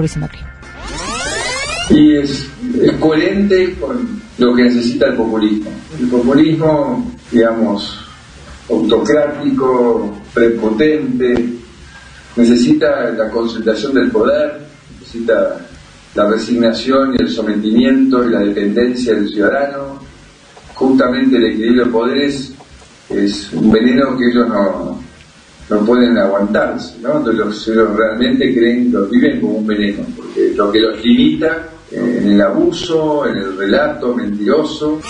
Y 1.91 2.17
es, 2.17 2.47
es 2.81 2.93
coherente 2.93 3.75
con 3.79 4.23
lo 4.39 4.55
que 4.55 4.63
necesita 4.65 5.07
el 5.07 5.17
populismo. 5.17 5.71
El 6.01 6.09
populismo, 6.09 7.13
digamos, 7.31 7.99
autocrático, 8.71 10.17
prepotente, 10.33 11.53
necesita 12.37 13.11
la 13.11 13.29
concentración 13.31 13.95
del 13.95 14.11
poder, 14.11 14.61
necesita 14.99 15.59
la 16.15 16.29
resignación 16.29 17.15
y 17.15 17.23
el 17.23 17.31
sometimiento 17.31 18.25
y 18.25 18.31
la 18.31 18.41
dependencia 18.41 19.15
del 19.15 19.29
ciudadano. 19.29 20.01
Justamente 20.75 21.37
el 21.37 21.47
equilibrio 21.47 21.85
de 21.85 21.91
poderes 21.91 22.53
es 23.09 23.53
un 23.53 23.71
veneno 23.71 24.17
que 24.17 24.27
ellos 24.31 24.49
no, 24.49 25.02
no 25.73 25.87
pueden 25.87 26.17
aguantarse, 26.19 26.97
¿no? 27.01 27.19
Entonces 27.19 27.35
los- 27.47 27.69
ellos 27.69 27.89
realmente 27.97 28.55
creen, 28.55 28.91
lo 28.93 29.07
viven 29.07 29.41
como 29.41 29.55
un 29.55 29.67
veneno, 29.67 30.05
porque 30.17 30.53
lo 30.55 30.71
que 30.73 30.81
los 30.81 31.03
limita 31.05 31.69
eh, 31.91 32.19
en 32.23 32.31
el 32.33 32.41
abuso, 32.41 33.27
en 33.27 33.37
el 33.37 33.57
relato 33.57 34.15
mentiroso. 34.15 35.01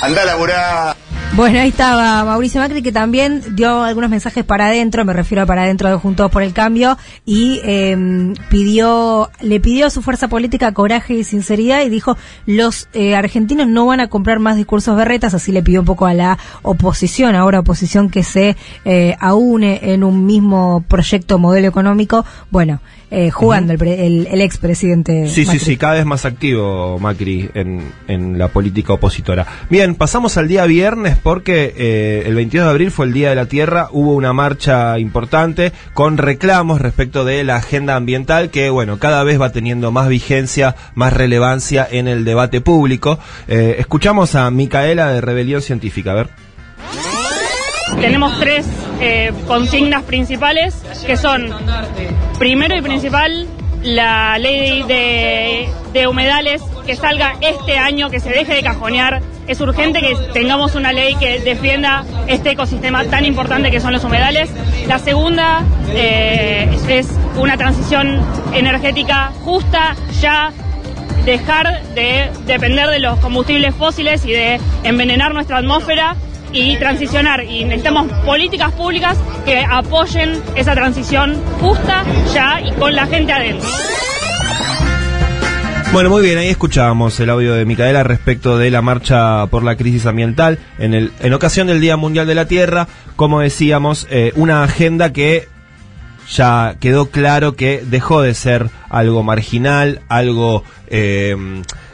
Anda 0.00 0.22
a 0.22 0.24
laburar. 0.24 0.96
Bueno, 1.34 1.60
ahí 1.60 1.70
estaba 1.70 2.22
Mauricio 2.26 2.60
Macri 2.60 2.82
que 2.82 2.92
también 2.92 3.42
dio 3.56 3.82
algunos 3.84 4.10
mensajes 4.10 4.44
para 4.44 4.66
adentro, 4.66 5.02
me 5.06 5.14
refiero 5.14 5.42
a 5.42 5.46
para 5.46 5.62
adentro 5.62 5.88
de 5.88 5.96
Juntos 5.96 6.30
por 6.30 6.42
el 6.42 6.52
Cambio, 6.52 6.98
y 7.24 7.58
eh, 7.64 8.34
pidió, 8.50 9.30
le 9.40 9.58
pidió 9.58 9.86
a 9.86 9.90
su 9.90 10.02
fuerza 10.02 10.28
política 10.28 10.72
coraje 10.72 11.14
y 11.14 11.24
sinceridad 11.24 11.82
y 11.86 11.88
dijo, 11.88 12.18
los 12.44 12.86
eh, 12.92 13.16
argentinos 13.16 13.66
no 13.66 13.86
van 13.86 14.00
a 14.00 14.08
comprar 14.08 14.40
más 14.40 14.56
discursos 14.56 14.94
berretas, 14.94 15.32
así 15.32 15.52
le 15.52 15.62
pidió 15.62 15.80
un 15.80 15.86
poco 15.86 16.04
a 16.04 16.12
la 16.12 16.38
oposición, 16.60 17.34
ahora 17.34 17.60
oposición 17.60 18.10
que 18.10 18.24
se 18.24 18.54
eh, 18.84 19.16
aúne 19.18 19.80
en 19.94 20.04
un 20.04 20.26
mismo 20.26 20.84
proyecto 20.86 21.38
modelo 21.38 21.66
económico, 21.66 22.26
bueno, 22.50 22.80
eh, 23.14 23.30
jugando 23.30 23.74
el, 23.74 23.82
el, 23.82 24.26
el 24.30 24.40
expresidente. 24.40 25.28
Sí, 25.28 25.42
sí, 25.44 25.46
Macri. 25.46 25.58
sí, 25.58 25.76
cada 25.76 25.92
vez 25.94 26.06
más 26.06 26.24
activo 26.24 26.98
Macri 26.98 27.50
en, 27.52 27.92
en 28.08 28.38
la 28.38 28.48
política 28.48 28.94
opositora. 28.94 29.46
Bien, 29.68 29.94
pasamos 29.94 30.38
al 30.38 30.48
día 30.48 30.64
viernes 30.64 31.18
porque 31.22 31.74
eh, 31.76 32.22
el 32.24 32.34
22 32.34 32.64
de 32.64 32.70
abril 32.70 32.90
fue 32.90 33.04
el 33.04 33.12
Día 33.12 33.28
de 33.28 33.34
la 33.34 33.44
Tierra, 33.44 33.88
hubo 33.92 34.14
una 34.14 34.32
marcha 34.32 34.98
importante 34.98 35.72
con 35.92 36.16
reclamos 36.16 36.80
respecto 36.80 37.26
de 37.26 37.44
la 37.44 37.56
agenda 37.56 37.96
ambiental 37.96 38.48
que, 38.48 38.70
bueno, 38.70 38.98
cada 38.98 39.22
vez 39.24 39.38
va 39.38 39.52
teniendo 39.52 39.92
más 39.92 40.08
vigencia, 40.08 40.74
más 40.94 41.12
relevancia 41.12 41.86
en 41.90 42.08
el 42.08 42.24
debate 42.24 42.62
público. 42.62 43.18
Eh, 43.46 43.76
escuchamos 43.78 44.34
a 44.34 44.50
Micaela 44.50 45.12
de 45.12 45.20
Rebelión 45.20 45.60
Científica, 45.60 46.12
a 46.12 46.14
ver. 46.14 46.28
Tenemos 48.00 48.38
tres 48.38 48.66
eh, 49.00 49.32
consignas 49.46 50.02
principales 50.02 50.74
que 51.06 51.16
son, 51.16 51.50
primero 52.38 52.76
y 52.76 52.82
principal, 52.82 53.46
la 53.82 54.38
ley 54.38 54.82
de, 54.84 55.68
de 55.92 56.06
humedales 56.06 56.62
que 56.86 56.96
salga 56.96 57.34
este 57.40 57.78
año, 57.78 58.10
que 58.10 58.20
se 58.20 58.30
deje 58.30 58.54
de 58.54 58.62
cajonear. 58.62 59.22
Es 59.46 59.60
urgente 59.60 60.00
que 60.00 60.14
tengamos 60.32 60.74
una 60.74 60.92
ley 60.92 61.16
que 61.16 61.40
defienda 61.40 62.04
este 62.28 62.52
ecosistema 62.52 63.04
tan 63.04 63.24
importante 63.24 63.70
que 63.70 63.80
son 63.80 63.92
los 63.92 64.04
humedales. 64.04 64.50
La 64.86 64.98
segunda 64.98 65.62
eh, 65.90 66.68
es 66.88 67.08
una 67.36 67.56
transición 67.56 68.20
energética 68.54 69.32
justa, 69.44 69.96
ya 70.20 70.52
dejar 71.24 71.82
de 71.94 72.30
depender 72.46 72.88
de 72.88 72.98
los 72.98 73.18
combustibles 73.18 73.74
fósiles 73.74 74.24
y 74.24 74.32
de 74.32 74.60
envenenar 74.82 75.34
nuestra 75.34 75.58
atmósfera 75.58 76.16
y 76.52 76.76
transicionar. 76.76 77.44
Y 77.44 77.64
necesitamos 77.64 78.10
políticas 78.24 78.72
públicas 78.72 79.18
que 79.44 79.64
apoyen 79.64 80.40
esa 80.54 80.74
transición 80.74 81.40
justa 81.60 82.04
ya 82.32 82.60
y 82.60 82.72
con 82.72 82.94
la 82.94 83.06
gente 83.06 83.32
adentro. 83.32 83.68
Bueno, 85.92 86.08
muy 86.08 86.22
bien, 86.22 86.38
ahí 86.38 86.48
escuchábamos 86.48 87.20
el 87.20 87.28
audio 87.28 87.52
de 87.54 87.66
Micaela 87.66 88.02
respecto 88.02 88.56
de 88.56 88.70
la 88.70 88.80
marcha 88.80 89.46
por 89.48 89.62
la 89.62 89.76
crisis 89.76 90.06
ambiental 90.06 90.58
en, 90.78 90.94
el, 90.94 91.12
en 91.20 91.34
ocasión 91.34 91.66
del 91.66 91.82
Día 91.82 91.98
Mundial 91.98 92.26
de 92.26 92.34
la 92.34 92.46
Tierra, 92.46 92.88
como 93.14 93.40
decíamos, 93.40 94.06
eh, 94.10 94.32
una 94.34 94.62
agenda 94.64 95.12
que 95.12 95.48
ya 96.30 96.76
quedó 96.80 97.10
claro 97.10 97.56
que 97.56 97.84
dejó 97.84 98.22
de 98.22 98.32
ser 98.32 98.70
algo 98.88 99.22
marginal, 99.22 100.00
algo 100.08 100.64
eh, 100.86 101.36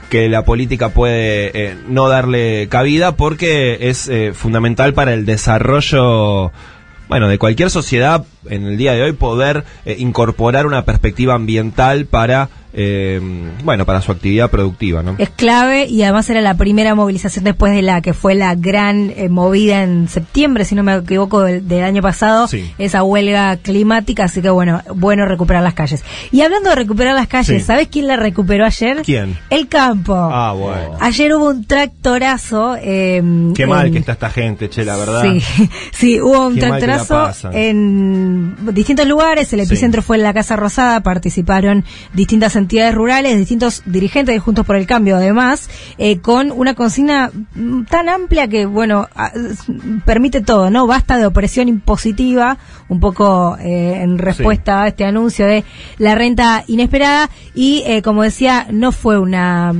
que 0.08 0.28
la 0.28 0.44
política 0.44 0.90
puede 0.90 1.50
eh, 1.54 1.76
no 1.86 2.08
darle 2.08 2.68
cabida 2.68 3.16
porque 3.16 3.88
es 3.88 4.08
eh, 4.08 4.32
fundamental 4.34 4.94
para 4.94 5.14
el 5.14 5.26
desarrollo 5.26 6.50
bueno, 7.08 7.28
de 7.28 7.38
cualquier 7.38 7.70
sociedad 7.70 8.24
en 8.48 8.66
el 8.66 8.76
día 8.76 8.92
de 8.92 9.02
hoy 9.02 9.12
poder 9.12 9.64
eh, 9.84 9.96
incorporar 9.98 10.66
una 10.66 10.84
perspectiva 10.84 11.34
ambiental 11.34 12.06
para 12.06 12.50
eh, 12.72 13.20
bueno, 13.64 13.84
para 13.86 14.00
su 14.00 14.12
actividad 14.12 14.50
productiva, 14.50 15.02
¿no? 15.02 15.14
Es 15.18 15.30
clave 15.30 15.86
y 15.86 16.02
además 16.02 16.28
era 16.30 16.40
la 16.40 16.54
primera 16.54 16.94
movilización 16.94 17.44
después 17.44 17.72
de 17.72 17.82
la 17.82 18.00
que 18.02 18.12
fue 18.14 18.34
la 18.34 18.54
gran 18.54 19.12
eh, 19.16 19.28
movida 19.28 19.82
en 19.82 20.08
septiembre, 20.08 20.64
si 20.64 20.74
no 20.74 20.82
me 20.82 20.94
equivoco, 20.96 21.42
del, 21.42 21.66
del 21.66 21.82
año 21.84 22.02
pasado, 22.02 22.46
Sí. 22.48 22.70
esa 22.78 23.02
huelga 23.02 23.56
climática, 23.56 24.24
así 24.24 24.42
que 24.42 24.50
bueno, 24.50 24.82
bueno 24.94 25.24
recuperar 25.26 25.62
las 25.62 25.74
calles. 25.74 26.04
Y 26.30 26.42
hablando 26.42 26.70
de 26.70 26.76
recuperar 26.76 27.14
las 27.14 27.26
calles, 27.28 27.62
Sí. 27.62 27.66
¿sabes 27.66 27.88
quién 27.88 28.06
la 28.06 28.16
recuperó 28.16 28.64
ayer? 28.64 29.02
¿Quién? 29.04 29.36
El 29.50 29.68
campo. 29.68 30.14
Ah, 30.14 30.52
bueno. 30.52 30.96
Ayer 31.00 31.34
hubo 31.34 31.48
un 31.48 31.64
tractorazo. 31.64 32.76
eh, 32.80 33.22
Qué 33.54 33.66
mal 33.66 33.90
que 33.90 33.98
está 33.98 34.12
esta 34.12 34.30
gente, 34.30 34.68
che, 34.68 34.84
la 34.84 34.96
verdad. 34.96 35.22
Sí, 35.22 35.68
sí, 35.92 36.20
hubo 36.20 36.46
un 36.46 36.54
Qué 36.54 36.60
tractorazo 36.60 37.30
en 37.52 38.56
distintos 38.74 39.06
lugares. 39.06 39.52
El 39.52 39.60
epicentro 39.60 40.02
fue 40.02 40.16
en 40.16 40.22
la 40.22 40.32
Casa 40.34 40.56
Rosada. 40.56 41.00
Participaron 41.02 41.84
distintas 42.14 42.54
entidades 42.56 42.67
rurales, 42.92 43.36
distintos 43.36 43.82
dirigentes 43.86 44.34
de 44.34 44.38
Juntos 44.38 44.64
por 44.66 44.76
el 44.76 44.86
Cambio, 44.86 45.16
además, 45.16 45.68
eh, 45.98 46.18
con 46.20 46.52
una 46.52 46.74
consigna 46.74 47.30
mm, 47.54 47.84
tan 47.84 48.08
amplia 48.08 48.48
que, 48.48 48.66
bueno, 48.66 49.08
permite 50.04 50.40
todo, 50.40 50.70
¿no? 50.70 50.86
Basta 50.86 51.16
de 51.18 51.26
opresión 51.26 51.68
impositiva, 51.68 52.58
un 52.88 53.00
poco 53.00 53.56
eh, 53.60 54.00
en 54.02 54.18
respuesta 54.18 54.82
a 54.82 54.88
este 54.88 55.04
anuncio 55.04 55.46
de 55.46 55.64
la 55.98 56.14
renta 56.14 56.64
inesperada. 56.66 57.30
Y, 57.54 57.82
eh, 57.86 58.02
como 58.02 58.22
decía, 58.22 58.66
no 58.70 58.92
fue 58.92 59.18
una 59.18 59.74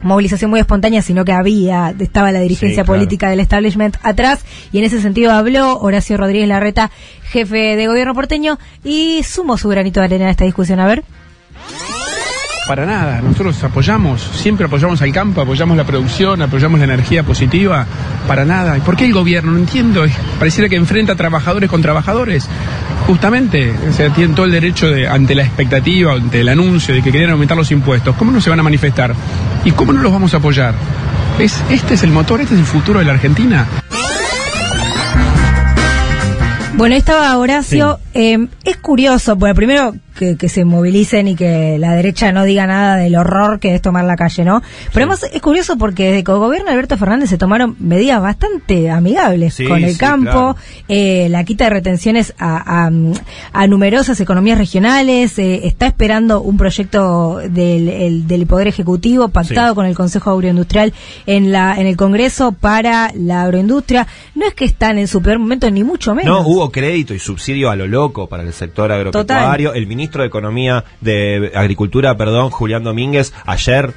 movilización 0.00 0.50
muy 0.50 0.60
espontánea, 0.60 1.00
sino 1.00 1.24
que 1.24 1.32
había, 1.32 1.94
estaba 1.98 2.30
la 2.30 2.40
dirigencia 2.40 2.82
Sí, 2.82 2.86
claro. 2.86 2.98
política 2.98 3.30
del 3.30 3.40
establishment 3.40 3.96
atrás, 4.02 4.44
y 4.70 4.78
en 4.78 4.84
ese 4.84 5.00
sentido 5.00 5.32
habló 5.32 5.78
Horacio 5.78 6.18
Rodríguez 6.18 6.46
Larreta, 6.48 6.90
jefe 7.30 7.74
de 7.76 7.86
gobierno 7.86 8.14
porteño, 8.14 8.58
y 8.84 9.22
sumó 9.22 9.56
su 9.56 9.68
granito 9.70 10.00
de 10.00 10.06
arena 10.06 10.26
a 10.26 10.30
esta 10.30 10.44
discusión. 10.44 10.78
A 10.78 10.86
ver. 10.86 11.04
Para 12.66 12.86
nada, 12.86 13.20
nosotros 13.20 13.62
apoyamos, 13.62 14.22
siempre 14.22 14.64
apoyamos 14.64 15.02
al 15.02 15.12
campo, 15.12 15.42
apoyamos 15.42 15.76
la 15.76 15.84
producción, 15.84 16.40
apoyamos 16.40 16.78
la 16.78 16.84
energía 16.84 17.22
positiva, 17.22 17.86
para 18.26 18.46
nada. 18.46 18.78
¿Y 18.78 18.80
por 18.80 18.96
qué 18.96 19.04
el 19.04 19.12
gobierno? 19.12 19.52
No 19.52 19.58
entiendo, 19.58 20.06
pareciera 20.38 20.70
que 20.70 20.76
enfrenta 20.76 21.12
a 21.12 21.16
trabajadores 21.16 21.68
con 21.68 21.82
trabajadores. 21.82 22.48
Justamente, 23.06 23.70
o 23.70 23.92
sea, 23.92 24.08
tienen 24.14 24.34
todo 24.34 24.46
el 24.46 24.52
derecho 24.52 24.88
de, 24.88 25.06
ante 25.06 25.34
la 25.34 25.42
expectativa, 25.42 26.14
ante 26.14 26.40
el 26.40 26.48
anuncio 26.48 26.94
de 26.94 27.02
que 27.02 27.12
querían 27.12 27.32
aumentar 27.32 27.54
los 27.54 27.70
impuestos, 27.70 28.16
¿cómo 28.16 28.32
no 28.32 28.40
se 28.40 28.48
van 28.48 28.60
a 28.60 28.62
manifestar? 28.62 29.14
¿Y 29.62 29.72
cómo 29.72 29.92
no 29.92 30.00
los 30.00 30.10
vamos 30.10 30.32
a 30.32 30.38
apoyar? 30.38 30.74
¿Es, 31.38 31.62
¿Este 31.68 31.94
es 31.94 32.02
el 32.02 32.12
motor, 32.12 32.40
este 32.40 32.54
es 32.54 32.60
el 32.60 32.66
futuro 32.66 32.98
de 32.98 33.04
la 33.04 33.12
Argentina? 33.12 33.66
Bueno, 36.76 36.94
ahí 36.94 36.98
estaba 36.98 37.36
Horacio. 37.36 38.00
Eh, 38.14 38.48
es 38.64 38.76
curioso, 38.78 39.38
porque 39.38 39.54
primero 39.54 39.94
que, 40.16 40.36
que 40.36 40.48
se 40.48 40.64
movilicen 40.64 41.28
y 41.28 41.34
que 41.36 41.76
la 41.78 41.94
derecha 41.94 42.32
no 42.32 42.44
diga 42.44 42.66
nada 42.66 42.96
del 42.96 43.16
horror 43.16 43.58
que 43.60 43.74
es 43.74 43.82
tomar 43.82 44.04
la 44.04 44.16
calle, 44.16 44.44
¿no? 44.44 44.62
Pero 44.92 45.04
además 45.06 45.24
es 45.32 45.40
curioso 45.42 45.76
porque 45.76 46.04
desde 46.10 46.24
que 46.24 46.32
el 46.32 46.38
gobierno 46.38 46.70
Alberto 46.70 46.96
Fernández 46.96 47.30
se 47.30 47.38
tomaron 47.38 47.76
medidas 47.78 48.20
bastante 48.22 48.90
amigables 48.90 49.54
Sí, 49.54 49.66
con 49.66 49.82
el 49.82 49.92
sí, 49.92 49.98
campo, 49.98 50.30
claro. 50.30 50.56
eh, 50.88 51.28
la 51.30 51.44
quita 51.44 51.64
de 51.64 51.70
retenciones 51.70 52.34
a, 52.38 52.86
a, 52.86 52.90
a 53.52 53.66
numerosas 53.66 54.20
economías 54.20 54.58
regionales, 54.58 55.38
eh, 55.38 55.66
está 55.66 55.86
esperando 55.86 56.40
un 56.42 56.56
proyecto 56.56 57.38
del, 57.48 57.88
el- 57.88 58.26
del 58.26 58.46
Poder 58.46 58.68
Ejecutivo 58.68 59.28
pactado 59.28 59.70
Sí. 59.70 59.74
con 59.74 59.86
el 59.86 59.94
Consejo 59.94 60.30
Agroindustrial 60.30 60.92
en 61.26 61.50
la 61.52 61.74
en 61.78 61.86
el 61.86 61.96
Congreso 61.96 62.52
para 62.52 63.10
la 63.14 63.42
agroindustria. 63.42 64.06
No 64.34 64.46
es 64.46 64.54
que 64.54 64.64
están 64.64 64.98
en 64.98 65.08
su 65.08 65.22
peor 65.22 65.38
momento, 65.38 65.70
ni 65.70 65.82
mucho 65.84 66.14
menos. 66.14 66.42
No, 66.42 66.46
hubo 66.48 66.70
crédito 66.70 67.14
y 67.14 67.18
subsidio 67.18 67.70
a 67.70 67.76
lo 67.76 67.86
loco 67.86 68.28
para 68.28 68.42
el 68.42 68.52
sector 68.52 68.92
agropecuario. 68.92 69.72
El 69.74 69.86
ministro 69.86 70.03
de 70.12 70.28
Economía, 70.28 70.84
de 71.00 71.52
Agricultura, 71.54 72.16
perdón, 72.16 72.50
Julián 72.50 72.84
Domínguez, 72.84 73.32
ayer 73.46 73.92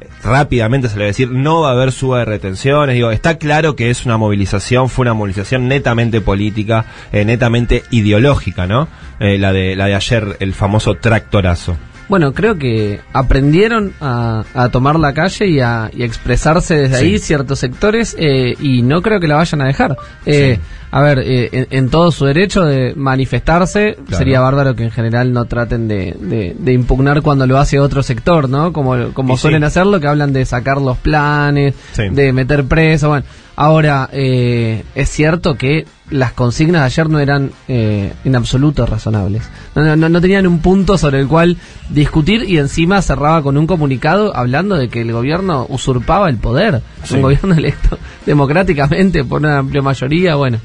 eh, 0.00 0.06
rápidamente 0.24 0.88
se 0.88 0.96
le 0.96 1.04
va 1.04 1.06
a 1.06 1.08
decir, 1.08 1.30
no 1.30 1.62
va 1.62 1.70
a 1.70 1.72
haber 1.72 1.92
suba 1.92 2.20
de 2.20 2.24
retenciones. 2.24 2.94
Digo, 2.94 3.10
está 3.10 3.38
claro 3.38 3.76
que 3.76 3.90
es 3.90 4.04
una 4.06 4.16
movilización, 4.16 4.88
fue 4.88 5.02
una 5.04 5.14
movilización 5.14 5.68
netamente 5.68 6.20
política, 6.20 6.84
eh, 7.12 7.24
netamente 7.24 7.82
ideológica, 7.90 8.66
¿no? 8.66 8.88
Eh, 9.20 9.38
la, 9.38 9.52
de, 9.52 9.76
la 9.76 9.86
de 9.86 9.94
ayer, 9.94 10.36
el 10.40 10.52
famoso 10.54 10.94
tractorazo. 10.94 11.76
Bueno, 12.08 12.34
creo 12.34 12.58
que 12.58 13.00
aprendieron 13.14 13.94
a, 14.00 14.44
a 14.54 14.68
tomar 14.68 14.98
la 14.98 15.14
calle 15.14 15.46
y 15.46 15.60
a, 15.60 15.88
y 15.96 16.02
a 16.02 16.04
expresarse 16.04 16.74
desde 16.74 16.98
Sí. 16.98 17.04
ahí 17.06 17.18
ciertos 17.18 17.58
sectores 17.60 18.14
eh, 18.18 18.54
y 18.60 18.82
no 18.82 19.00
creo 19.00 19.18
que 19.18 19.28
la 19.28 19.36
vayan 19.36 19.62
a 19.62 19.66
dejar. 19.66 19.96
Eh, 20.26 20.58
A 20.94 21.00
ver, 21.00 21.20
eh, 21.20 21.48
en, 21.52 21.66
en 21.70 21.88
todo 21.90 22.12
su 22.12 22.26
derecho 22.26 22.62
de 22.64 22.92
manifestarse, 22.94 23.94
Claro. 23.94 24.18
sería 24.18 24.40
bárbaro 24.40 24.76
que 24.76 24.84
en 24.84 24.90
general 24.90 25.32
no 25.32 25.46
traten 25.46 25.88
de, 25.88 26.14
de- 26.20 26.54
de 26.58 26.72
impugnar 26.74 27.22
cuando 27.22 27.46
lo 27.46 27.58
hace 27.58 27.80
otro 27.80 28.02
sector, 28.02 28.48
¿no? 28.48 28.72
Como, 28.74 29.12
como 29.14 29.32
Y 29.34 29.36
sí. 29.38 29.42
suelen 29.42 29.64
hacerlo, 29.64 29.98
que 30.00 30.06
hablan 30.06 30.32
de 30.34 30.44
sacar 30.44 30.80
los 30.82 30.98
planes, 30.98 31.74
Sí. 31.94 32.02
de 32.10 32.32
meter 32.34 32.64
preso, 32.66 33.08
bueno. 33.08 33.24
Ahora, 33.56 34.08
eh, 34.12 34.82
es 34.94 35.08
cierto 35.10 35.56
que 35.56 35.86
las 36.10 36.32
consignas 36.32 36.80
de 36.82 36.86
ayer 36.86 37.08
no 37.10 37.20
eran 37.20 37.52
eh, 37.68 38.12
en 38.24 38.34
absoluto 38.36 38.84
razonables. 38.86 39.42
No, 39.74 39.96
no- 39.96 40.08
no 40.10 40.20
tenían 40.20 40.46
un 40.46 40.58
punto 40.60 40.98
sobre 40.98 41.20
el 41.20 41.26
cual 41.28 41.56
discutir 41.90 42.44
y 42.48 42.58
encima 42.58 43.00
cerraba 43.02 43.42
con 43.42 43.56
un 43.56 43.66
comunicado 43.66 44.34
hablando 44.36 44.76
de 44.76 44.88
que 44.88 45.00
el 45.02 45.12
gobierno 45.12 45.66
usurpaba 45.70 46.28
el 46.28 46.36
poder. 46.36 46.82
Sí. 47.04 47.14
Un 47.16 47.22
gobierno 47.22 47.54
electo 47.56 47.98
democráticamente 48.26 49.24
por 49.24 49.40
una 49.40 49.58
amplia 49.58 49.80
mayoría, 49.82 50.34
bueno. 50.34 50.58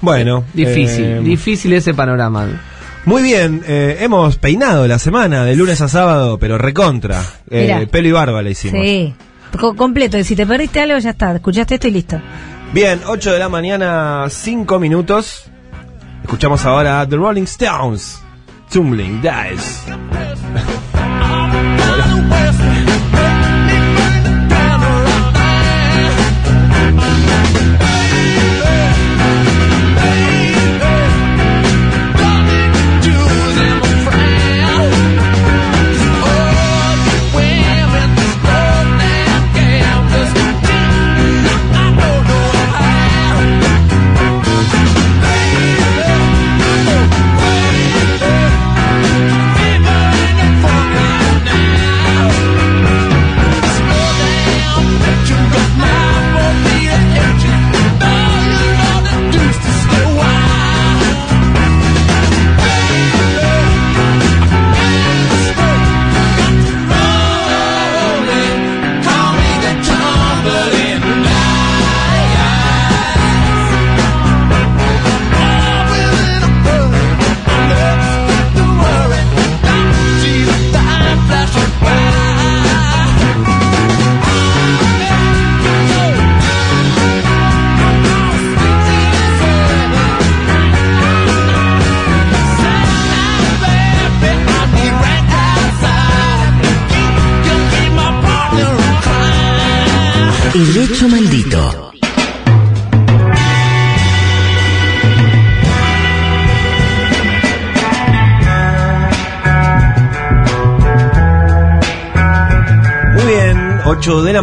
Bueno, 0.00 0.44
Difícil, 0.54 1.04
eh, 1.04 1.20
difícil 1.20 1.72
ese 1.72 1.92
panorama. 1.94 2.48
Muy 3.04 3.22
bien, 3.22 3.62
eh, 3.66 3.98
hemos 4.00 4.36
peinado 4.36 4.86
la 4.86 4.98
semana 4.98 5.44
de 5.44 5.56
lunes 5.56 5.80
a 5.80 5.88
sábado, 5.88 6.38
pero 6.38 6.58
recontra. 6.58 7.22
Eh, 7.50 7.62
Mirá. 7.62 7.86
pelo 7.90 8.08
y 8.08 8.12
barba 8.12 8.42
le 8.42 8.50
hicimos. 8.50 8.82
Sí, 8.84 9.14
Co- 9.58 9.74
completo. 9.74 10.16
Y 10.18 10.24
si 10.24 10.36
te 10.36 10.46
perdiste 10.46 10.80
algo, 10.80 10.98
ya 10.98 11.10
está. 11.10 11.34
Escuchaste 11.34 11.74
esto 11.74 11.88
y 11.88 11.92
listo. 11.92 12.20
Bien, 12.72 13.00
8 13.06 13.32
de 13.32 13.38
la 13.38 13.48
mañana, 13.48 14.26
5 14.28 14.78
minutos. 14.78 15.44
Escuchamos 16.22 16.64
ahora 16.64 17.00
a 17.00 17.08
The 17.08 17.16
Rolling 17.16 17.42
Stones. 17.44 18.20
Tumbling 18.70 19.20
Dice. 19.20 19.90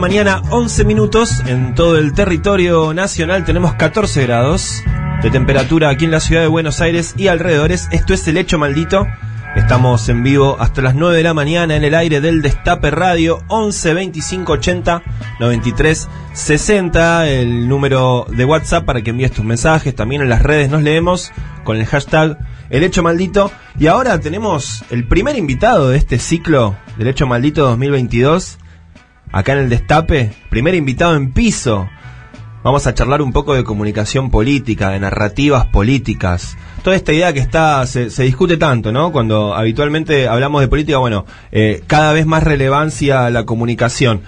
Mañana, 0.08 0.41
11 0.51 0.86
minutos. 0.86 1.43
En 1.47 1.76
todo 1.76 1.97
el 1.97 2.14
territorio 2.14 2.93
nacional 2.93 3.43
tenemos 3.43 3.74
14 3.74 4.26
grados 4.26 4.82
de 5.22 5.30
temperatura 5.30 5.89
aquí 5.89 6.05
en 6.05 6.12
la 6.12 6.22
ciudad 6.22 6.43
de 6.43 6.47
Buenos 6.47 6.80
Aires 6.80 7.14
y 7.18 7.28
alrededores. 7.28 7.89
Esto 7.91 8.14
es 8.14 8.26
el 8.30 8.38
hecho 8.38 8.58
maldito. 8.58 9.05
Estamos 9.58 10.08
en 10.08 10.24
vivo 10.24 10.55
hasta 10.62 10.82
las 10.82 10.95
9 10.95 11.18
de 11.18 11.24
la 11.24 11.34
mañana 11.34 11.76
en 11.76 11.84
el 11.84 11.93
aire 11.93 12.22
del 12.22 12.41
Destape 12.41 12.89
Radio 12.89 13.43
11 13.49 13.93
25 13.95 14.53
80 14.53 15.03
93 15.41 16.08
60, 16.32 17.28
el 17.28 17.68
número 17.68 18.28
de 18.30 18.45
WhatsApp 18.45 18.86
para 18.86 19.01
que 19.01 19.10
envíes 19.10 19.34
tus 19.34 19.43
mensajes. 19.43 19.93
También 19.93 20.22
en 20.22 20.30
las 20.30 20.41
redes 20.41 20.70
nos 20.70 20.84
leemos 20.84 21.34
con 21.66 21.76
el 21.76 21.86
hashtag 21.86 22.38
El 22.70 22.84
Hecho 22.84 23.03
Maldito. 23.03 23.51
Y 23.78 23.88
ahora 23.88 24.18
tenemos 24.22 24.86
el 24.89 25.05
primer 25.05 25.36
invitado 25.36 25.89
de 25.89 25.97
este 25.97 26.18
ciclo 26.18 26.78
del 26.97 27.10
Hecho 27.10 27.28
Maldito 27.28 27.66
2022 27.66 28.60
acá 29.32 29.53
en 29.53 29.59
el 29.59 29.69
Destape. 29.69 30.32
Primer 30.49 30.75
invitado 30.75 31.15
en 31.15 31.32
piso. 31.32 31.89
Vamos 32.63 32.86
a 32.88 32.93
charlar 32.93 33.21
un 33.21 33.32
poco 33.32 33.53
de 33.53 33.63
comunicación 33.63 34.30
política, 34.30 34.89
de 34.89 34.99
narrativas 34.99 35.67
políticas. 35.67 36.57
Toda 36.84 36.95
esta 36.95 37.13
idea 37.13 37.32
que 37.32 37.39
está 37.39 37.86
se, 37.86 38.09
se 38.09 38.23
discute 38.23 38.57
tanto, 38.57 38.91
¿no? 38.91 39.11
Cuando 39.11 39.53
habitualmente 39.53 40.28
hablamos 40.28 40.61
de 40.61 40.67
política, 40.67 40.97
bueno, 40.97 41.25
eh, 41.51 41.84
cada 41.88 42.13
vez 42.13 42.25
más 42.25 42.43
relevancia 42.43 43.30
la 43.30 43.45
comunicación. 43.45 44.21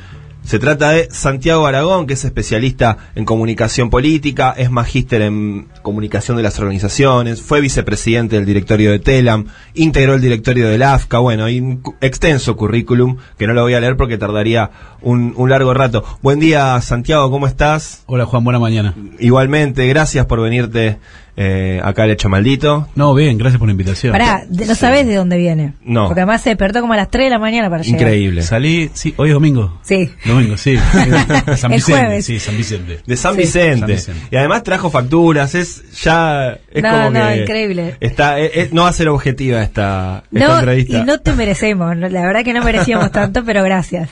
Se 0.50 0.58
trata 0.58 0.90
de 0.90 1.10
Santiago 1.12 1.68
Aragón, 1.68 2.08
que 2.08 2.16
es 2.16 2.26
especialista 2.26 2.98
en 3.14 3.24
comunicación 3.24 3.92
política, 3.92 4.52
es 4.58 4.72
magíster 4.72 5.22
en 5.22 5.68
comunicación 5.84 6.38
de 6.38 6.42
las 6.42 6.58
organizaciones, 6.58 7.40
fue 7.40 7.62
vicepresidente 7.62 8.36
del 8.36 8.48
directorio 8.48 8.90
de 8.90 8.98
TELAM, 8.98 9.46
integró 9.76 10.16
el 10.16 10.22
directorio 10.22 10.68
del 10.68 10.82
AFCA, 10.82 11.20
bueno, 11.20 11.46
hay 11.46 11.60
un 11.60 11.84
extenso 12.02 12.56
currículum 12.56 13.18
que 13.38 13.46
no 13.46 13.54
lo 13.54 13.62
voy 13.62 13.76
a 13.76 13.80
leer 13.80 13.96
porque 13.96 14.18
tardaría 14.18 14.72
un, 15.02 15.36
un 15.38 15.52
largo 15.52 15.72
rato. 15.76 16.04
Buen 16.24 16.40
día, 16.40 16.82
Santiago, 16.82 17.30
¿cómo 17.30 17.46
estás? 17.46 18.02
Hola 18.08 18.26
Juan, 18.26 18.44
buena 18.44 18.58
mañana. 18.58 18.96
Igualmente, 19.20 19.86
gracias 19.86 20.26
por 20.26 20.42
venirte 20.42 20.98
eh, 21.42 21.80
acá 21.82 22.04
al 22.04 22.12
Hecho 22.12 22.28
Maldito. 22.28 22.90
No, 22.96 23.14
bien, 23.14 23.38
gracias 23.38 23.60
por 23.60 23.70
la 23.70 23.72
invitación. 23.72 24.12
Pará, 24.12 24.44
de- 24.50 24.66
no 24.66 24.76
sabés 24.76 25.08
de 25.08 25.16
dónde 25.16 25.38
viene. 25.38 25.74
No. 25.86 26.08
Porque 26.08 26.20
además 26.20 26.42
se 26.42 26.50
despertó 26.50 26.82
como 26.82 26.92
a 26.92 26.98
las 26.98 27.10
3 27.10 27.28
de 27.28 27.30
la 27.30 27.40
mañana 27.40 27.70
para 27.70 27.82
llegar. 27.82 28.02
Increíble. 28.02 28.42
Salí, 28.42 28.90
sí, 28.94 29.14
hoy 29.16 29.30
es 29.30 29.34
domingo. 29.36 29.80
Sí. 29.84 30.10
Domingo, 30.26 30.58
sí. 30.58 30.76
San 31.56 31.72
El 31.72 31.78
Vicente, 31.78 31.82
jueves. 32.02 32.26
sí, 32.26 32.40
San 32.40 32.58
Vicente. 32.58 33.00
De 33.06 33.16
San 33.16 33.36
Sí. 33.36 33.40
Vicente. 33.40 33.80
San 33.80 33.88
Vicente. 34.16 34.22
Y 34.32 34.36
además 34.36 34.64
trajo 34.64 34.90
facturas, 34.90 35.56
es 35.56 35.82
ya 36.02 36.58
es 36.72 36.84
No, 36.84 36.90
como 36.92 37.10
no, 37.12 37.28
que 37.30 37.36
increíble. 37.44 37.96
Está 38.02 38.38
es- 38.40 38.52
es- 38.56 38.74
no 38.74 38.84
va 38.84 38.90
a 38.90 38.94
ser 38.94 39.08
objetiva 39.08 39.64
esta, 39.64 40.24
esta 40.34 40.48
No, 40.48 40.60
entrevista. 40.60 40.98
y 40.98 41.04
no 41.06 41.20
te 41.20 41.32
merecemos. 41.32 41.96
La 41.96 42.10
verdad 42.26 42.44
que 42.44 42.54
no 42.54 42.64
merecíamos 42.66 43.12
tanto, 43.14 43.46
pero 43.46 43.64
gracias. 43.64 44.10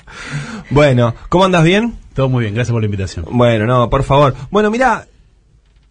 Bueno, 0.69 1.13
¿cómo 1.27 1.45
andas 1.45 1.63
bien? 1.63 1.95
Todo 2.13 2.29
muy 2.29 2.43
bien, 2.43 2.55
gracias 2.55 2.71
por 2.71 2.81
la 2.81 2.85
invitación. 2.85 3.25
Bueno, 3.31 3.65
no, 3.65 3.89
por 3.89 4.03
favor. 4.03 4.33
Bueno, 4.49 4.71
mira, 4.71 5.05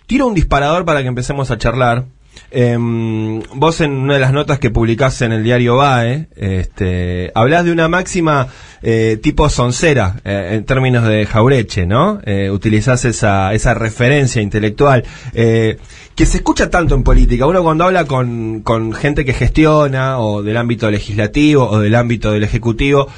tiro 0.06 0.26
un 0.26 0.34
disparador 0.34 0.84
para 0.84 1.02
que 1.02 1.08
empecemos 1.08 1.50
a 1.50 1.58
charlar. 1.58 2.06
Em, 2.50 3.40
vos 3.54 3.80
en 3.80 3.92
una 3.92 4.14
de 4.14 4.20
las 4.20 4.32
notas 4.32 4.58
que 4.58 4.70
publicás 4.70 5.20
en 5.22 5.32
el 5.32 5.42
diario 5.42 5.76
BAE, 5.76 6.28
este, 6.36 7.32
hablás 7.34 7.64
de 7.64 7.72
una 7.72 7.88
máxima 7.88 8.48
eh, 8.82 9.18
tipo 9.22 9.48
soncera, 9.48 10.16
eh, 10.24 10.50
en 10.52 10.64
términos 10.64 11.08
de 11.08 11.26
Jaureche, 11.26 11.86
¿no? 11.86 12.20
Eh, 12.24 12.50
utilizás 12.50 13.04
esa, 13.04 13.52
esa 13.52 13.74
referencia 13.74 14.42
intelectual, 14.42 15.04
eh, 15.32 15.78
que 16.14 16.26
se 16.26 16.38
escucha 16.38 16.70
tanto 16.70 16.94
en 16.94 17.02
política. 17.02 17.46
Uno 17.46 17.62
cuando 17.62 17.84
habla 17.84 18.04
con, 18.04 18.60
con 18.60 18.92
gente 18.92 19.24
que 19.24 19.32
gestiona, 19.32 20.20
o 20.20 20.42
del 20.42 20.56
ámbito 20.56 20.90
legislativo, 20.90 21.68
o 21.68 21.80
del 21.80 21.94
ámbito 21.94 22.32
del 22.32 22.44
ejecutivo, 22.44 23.08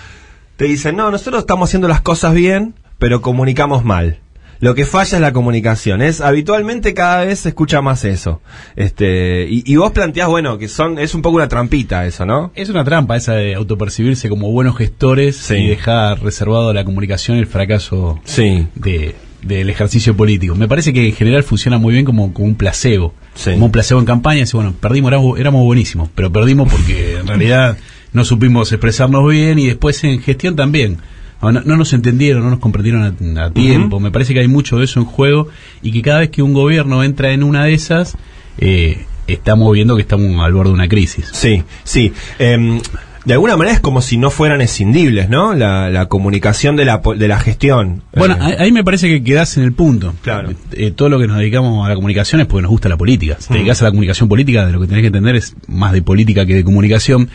te 0.57 0.65
dicen, 0.65 0.97
no, 0.97 1.11
nosotros 1.11 1.41
estamos 1.43 1.69
haciendo 1.69 1.89
las 1.89 2.01
cosas 2.01 2.35
bien, 2.35 2.75
pero 2.99 3.21
comunicamos 3.21 3.85
mal. 3.85 4.21
Lo 4.61 4.75
que 4.75 4.85
falla 4.85 5.17
es 5.19 5.21
la 5.23 5.33
comunicación. 5.33 6.03
Es 6.03 6.21
habitualmente 6.21 6.93
cada 6.95 7.25
vez 7.25 7.41
se 7.41 7.51
escucha 7.51 7.81
más 7.81 8.05
eso. 8.05 8.41
Este, 8.77 9.47
y, 9.49 9.63
y 9.65 9.77
vos 9.77 9.93
planteás, 9.93 10.29
bueno, 10.29 10.59
que 10.59 10.69
son, 10.69 10.99
es 10.99 11.15
un 11.15 11.23
poco 11.23 11.37
una 11.37 11.49
trampita 11.49 12.07
eso, 12.07 12.27
¿no? 12.27 12.51
Es 12.55 12.69
una 12.69 12.85
trampa 12.85 13.17
esa 13.17 13.35
de 13.35 13.55
autopercibirse 13.55 14.29
como 14.29 14.51
buenos 14.51 14.77
gestores 14.77 15.37
Sí. 15.37 15.55
y 15.55 15.69
dejar 15.69 16.21
reservado 16.23 16.73
la 16.73 16.85
comunicación 16.85 17.39
el 17.39 17.47
fracaso 17.47 18.21
Sí. 18.25 18.67
de, 18.75 19.15
del 19.43 19.71
ejercicio 19.71 20.17
político. 20.17 20.55
Me 20.57 20.67
parece 20.69 20.93
que 20.93 21.07
en 21.07 21.15
general 21.15 21.43
funciona 21.45 21.79
muy 21.79 21.93
bien 21.95 22.05
como, 22.05 22.33
como 22.33 22.47
un 22.49 22.55
placebo. 22.57 23.15
Sí. 23.35 23.53
Como 23.53 23.67
un 23.67 23.73
placebo 23.73 24.01
en 24.01 24.07
campaña. 24.07 24.41
Dice, 24.41 24.57
bueno, 24.57 24.75
perdimos, 24.81 25.11
éramos, 25.13 25.39
éramos 25.39 25.63
buenísimos, 25.65 26.09
pero 26.15 26.33
perdimos 26.33 26.69
porque 26.71 27.19
en 27.19 27.27
realidad 27.29 27.77
no 28.13 28.25
supimos 28.25 28.73
expresarnos 28.73 29.29
bien 29.31 29.59
y 29.59 29.67
después 29.67 30.03
en 30.03 30.21
gestión 30.21 30.57
también. 30.57 30.99
No, 31.41 31.53
no 31.53 31.77
nos 31.77 31.93
entendieron, 31.93 32.43
no 32.43 32.51
nos 32.51 32.59
comprendieron 32.59 33.03
a, 33.39 33.45
a 33.45 33.51
tiempo. 33.51 34.01
Me 34.01 34.11
parece 34.11 34.35
que 34.35 34.41
hay 34.41 34.49
mucho 34.49 34.79
de 34.79 34.85
eso 34.85 34.99
en 35.01 35.07
juego 35.07 35.49
y 35.83 35.93
que 35.93 36.03
cada 36.03 36.21
vez 36.21 36.31
que 36.31 36.43
un 36.43 36.53
gobierno 36.53 37.03
entra 37.05 37.33
en 37.33 37.43
una 37.45 37.65
de 37.65 37.75
esas, 37.75 38.17
eh, 38.59 39.05
estamos 39.27 39.73
viendo 39.73 39.95
que 39.97 40.03
estamos 40.03 40.45
al 40.45 40.53
borde 40.53 40.71
de 40.71 40.75
una 40.75 40.89
crisis. 40.89 41.29
Sí, 41.33 41.63
sí. 41.85 42.13
Em, 42.39 42.81
de 43.25 43.35
alguna 43.35 43.57
manera 43.59 43.75
es 43.75 43.81
como 43.81 44.01
si 44.01 44.17
no 44.17 44.31
fueran 44.31 44.61
escindibles, 44.63 45.29
¿no? 45.29 45.53
La, 45.55 45.91
la 45.91 46.07
comunicación 46.07 46.77
de 46.77 46.85
la, 46.87 47.03
de 47.17 47.29
la 47.29 47.39
gestión. 47.39 48.03
Bueno, 48.17 48.37
Eh, 48.49 48.57
ahí 48.59 48.73
me 48.73 48.83
parece 48.83 49.07
que 49.09 49.23
quedás 49.23 49.57
en 49.59 49.65
el 49.65 49.73
punto. 49.75 50.15
Claro. 50.23 50.51
Eh, 50.73 50.93
todo 50.93 51.09
lo 51.11 51.19
que 51.21 51.27
nos 51.27 51.37
dedicamos 51.39 51.85
a 51.85 51.91
la 51.91 51.95
comunicación 51.95 52.41
es 52.41 52.47
porque 52.47 52.63
nos 52.63 52.71
gusta 52.71 52.89
la 52.89 52.97
política. 52.97 53.37
Si 53.39 53.49
te 53.49 53.55
Mm. 53.55 53.57
dedicas 53.59 53.83
a 53.83 53.85
la 53.85 53.91
comunicación 53.91 54.29
política, 54.29 54.67
de 54.67 54.73
lo 54.73 54.81
que 54.81 54.87
tenés 54.87 55.03
que 55.03 55.09
entender 55.09 55.37
es 55.37 55.55
más 55.67 55.93
de 55.93 56.01
política 56.03 56.47
que 56.47 56.55
de 56.55 56.65
comunicación. 56.65 57.29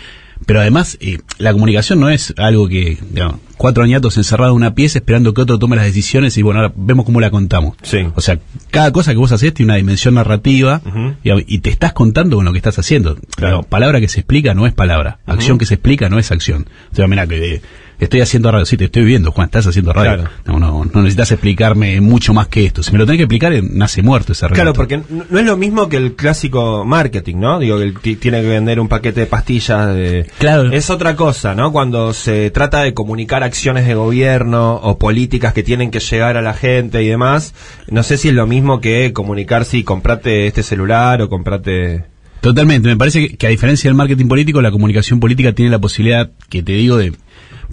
Pero 0.46 0.60
además, 0.60 0.98
eh, 1.02 1.20
la 1.38 1.54
comunicación 1.54 2.00
no 2.00 2.10
es 2.10 2.34
algo 2.38 2.68
que, 2.68 2.98
digamos, 3.12 3.39
cuatro 3.58 3.84
añatos 3.84 4.18
encerrados 4.18 4.52
en 4.52 4.58
una 4.58 4.76
pieza 4.76 5.00
esperando 5.00 5.34
que 5.34 5.41
otro 5.41 5.60
tome 5.60 5.76
las 5.76 5.86
decisiones 5.86 6.38
y 6.38 6.41
bueno, 6.41 6.60
ahora 6.60 6.74
vemos 6.76 7.06
cómo 7.06 7.22
la 7.22 7.32
contamos. 7.32 7.76
Sí. 7.82 8.00
O 8.16 8.22
sea, 8.22 8.39
cada 8.72 8.91
cosa 8.91 9.12
que 9.12 9.18
vos 9.18 9.32
haces 9.32 9.54
tiene 9.54 9.72
una 9.72 9.78
dimensión 9.78 10.16
narrativa 10.16 10.82
y, 11.24 11.56
y 11.56 11.60
te 11.60 11.70
estás 11.70 11.94
contando 11.94 12.36
con 12.36 12.46
lo 12.46 12.52
que 12.52 12.58
estás 12.58 12.78
haciendo. 12.80 13.18
Claro. 13.36 13.64
Palabra 13.64 14.00
que 14.00 14.08
se 14.08 14.20
explica 14.20 14.54
no 14.54 14.68
es 14.68 14.74
palabra. 14.74 15.20
Acción 15.26 15.58
que 15.58 15.66
se 15.66 15.76
explica 15.76 16.10
no 16.10 16.20
es 16.20 16.32
acción. 16.32 16.68
O 16.91 16.96
sea, 16.96 17.08
mira, 17.08 17.28
que 17.28 17.56
eh, 17.56 17.62
estoy 18.04 18.22
haciendo 18.22 18.51
radio. 18.51 18.66
Sí, 18.66 18.78
te 18.78 18.86
estoy 18.86 19.04
viendo, 19.04 19.32
Juan, 19.32 19.45
estás 19.45 19.68
haciendo 19.68 19.93
radio. 19.93 20.24
Claro. 20.24 20.30
No, 20.45 20.60
no, 20.60 20.86
no 20.86 21.01
necesitas 21.01 21.32
explicarme 21.32 21.99
mucho 22.01 22.34
más 22.34 22.47
que 22.47 22.66
esto. 22.66 22.84
Si 22.84 22.91
me 22.91 22.97
lo 22.97 23.06
tenés 23.06 23.18
que 23.18 23.24
explicar, 23.24 23.54
eh, 23.54 23.62
nace 23.62 24.01
muerto 24.01 24.32
ese 24.32 24.47
relato. 24.47 24.56
Claro, 24.56 24.74
porque 24.74 24.97
no 24.97 25.24
no 25.30 25.39
es 25.39 25.45
lo 25.45 25.58
mismo 25.58 25.89
que 25.89 25.97
el 25.97 26.16
clásico 26.16 26.86
marketing, 26.86 27.38
¿no? 27.38 27.60
Digo, 27.60 27.78
que 27.78 27.84
el 27.84 27.99
que 27.99 28.16
tiene 28.16 28.41
que 28.41 28.47
vender 28.47 28.80
un 28.80 28.88
paquete 28.88 29.22
de 29.22 29.26
pastillas. 29.26 29.95
De... 29.95 30.28
Claro. 30.38 30.72
Es 30.72 30.89
otra 30.89 31.16
cosa, 31.16 31.56
¿no? 31.56 31.72
Cuando 31.72 32.14
se 32.14 32.51
trata 32.51 32.84
de 32.84 32.93
comunicar 32.93 33.43
acciones 33.43 33.88
de 33.88 33.95
gobierno 33.95 34.76
o 34.76 34.97
políticas 34.97 35.54
que 35.54 35.64
tienen 35.64 35.91
que 35.91 35.99
llegar 35.99 36.38
a 36.38 36.41
la 36.41 36.54
gente 36.54 37.01
y 37.01 37.08
demás, 37.08 37.54
no 37.88 38.04
sé 38.04 38.18
si 38.18 38.30
es 38.30 38.36
lo 38.36 38.47
mismo 38.47 38.80
que 38.80 39.12
comunicar 39.14 39.66
si 39.66 39.84
comprate 39.84 40.47
este 40.47 40.64
celular 40.64 41.22
o 41.22 41.30
comprate... 41.30 42.06
Totalmente, 42.41 42.89
me 42.89 42.97
parece 42.97 43.28
que, 43.28 43.38
que 43.38 43.47
a 43.47 43.49
diferencia 43.49 43.89
del 43.89 43.95
marketing 43.95 44.28
político, 44.28 44.62
la 44.62 44.72
comunicación 44.72 45.20
política 45.20 45.54
tiene 45.54 45.72
la 45.72 45.80
posibilidad, 45.80 46.32
que 46.49 46.62
te 46.62 46.74
digo, 46.74 46.97
de... 46.97 47.14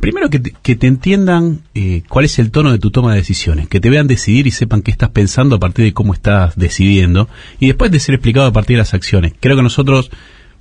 Primero 0.01 0.30
que 0.30 0.38
te, 0.38 0.55
que 0.62 0.76
te 0.76 0.86
entiendan 0.86 1.61
eh, 1.74 2.03
cuál 2.09 2.24
es 2.24 2.38
el 2.38 2.51
tono 2.51 2.72
de 2.72 2.78
tu 2.78 2.91
toma 2.91 3.11
de 3.12 3.18
decisiones, 3.18 3.68
que 3.68 3.80
te 3.80 3.91
vean 3.91 4.07
decidir 4.07 4.47
y 4.47 4.51
sepan 4.51 4.82
qué 4.82 4.91
estás 4.91 5.11
pensando 5.11 5.57
a 5.57 5.61
partir 5.61 5.84
de 5.84 5.93
cómo 5.93 6.14
estás 6.14 6.57
decidiendo, 6.57 7.28
y 7.59 7.66
después 7.66 7.91
de 7.91 8.01
ser 8.01 8.14
explicado 8.14 8.47
a 8.47 8.53
partir 8.53 8.76
de 8.76 8.82
las 8.82 8.95
acciones. 8.95 9.32
Creo 9.41 9.57
que 9.57 9.62
nosotros, 9.62 10.11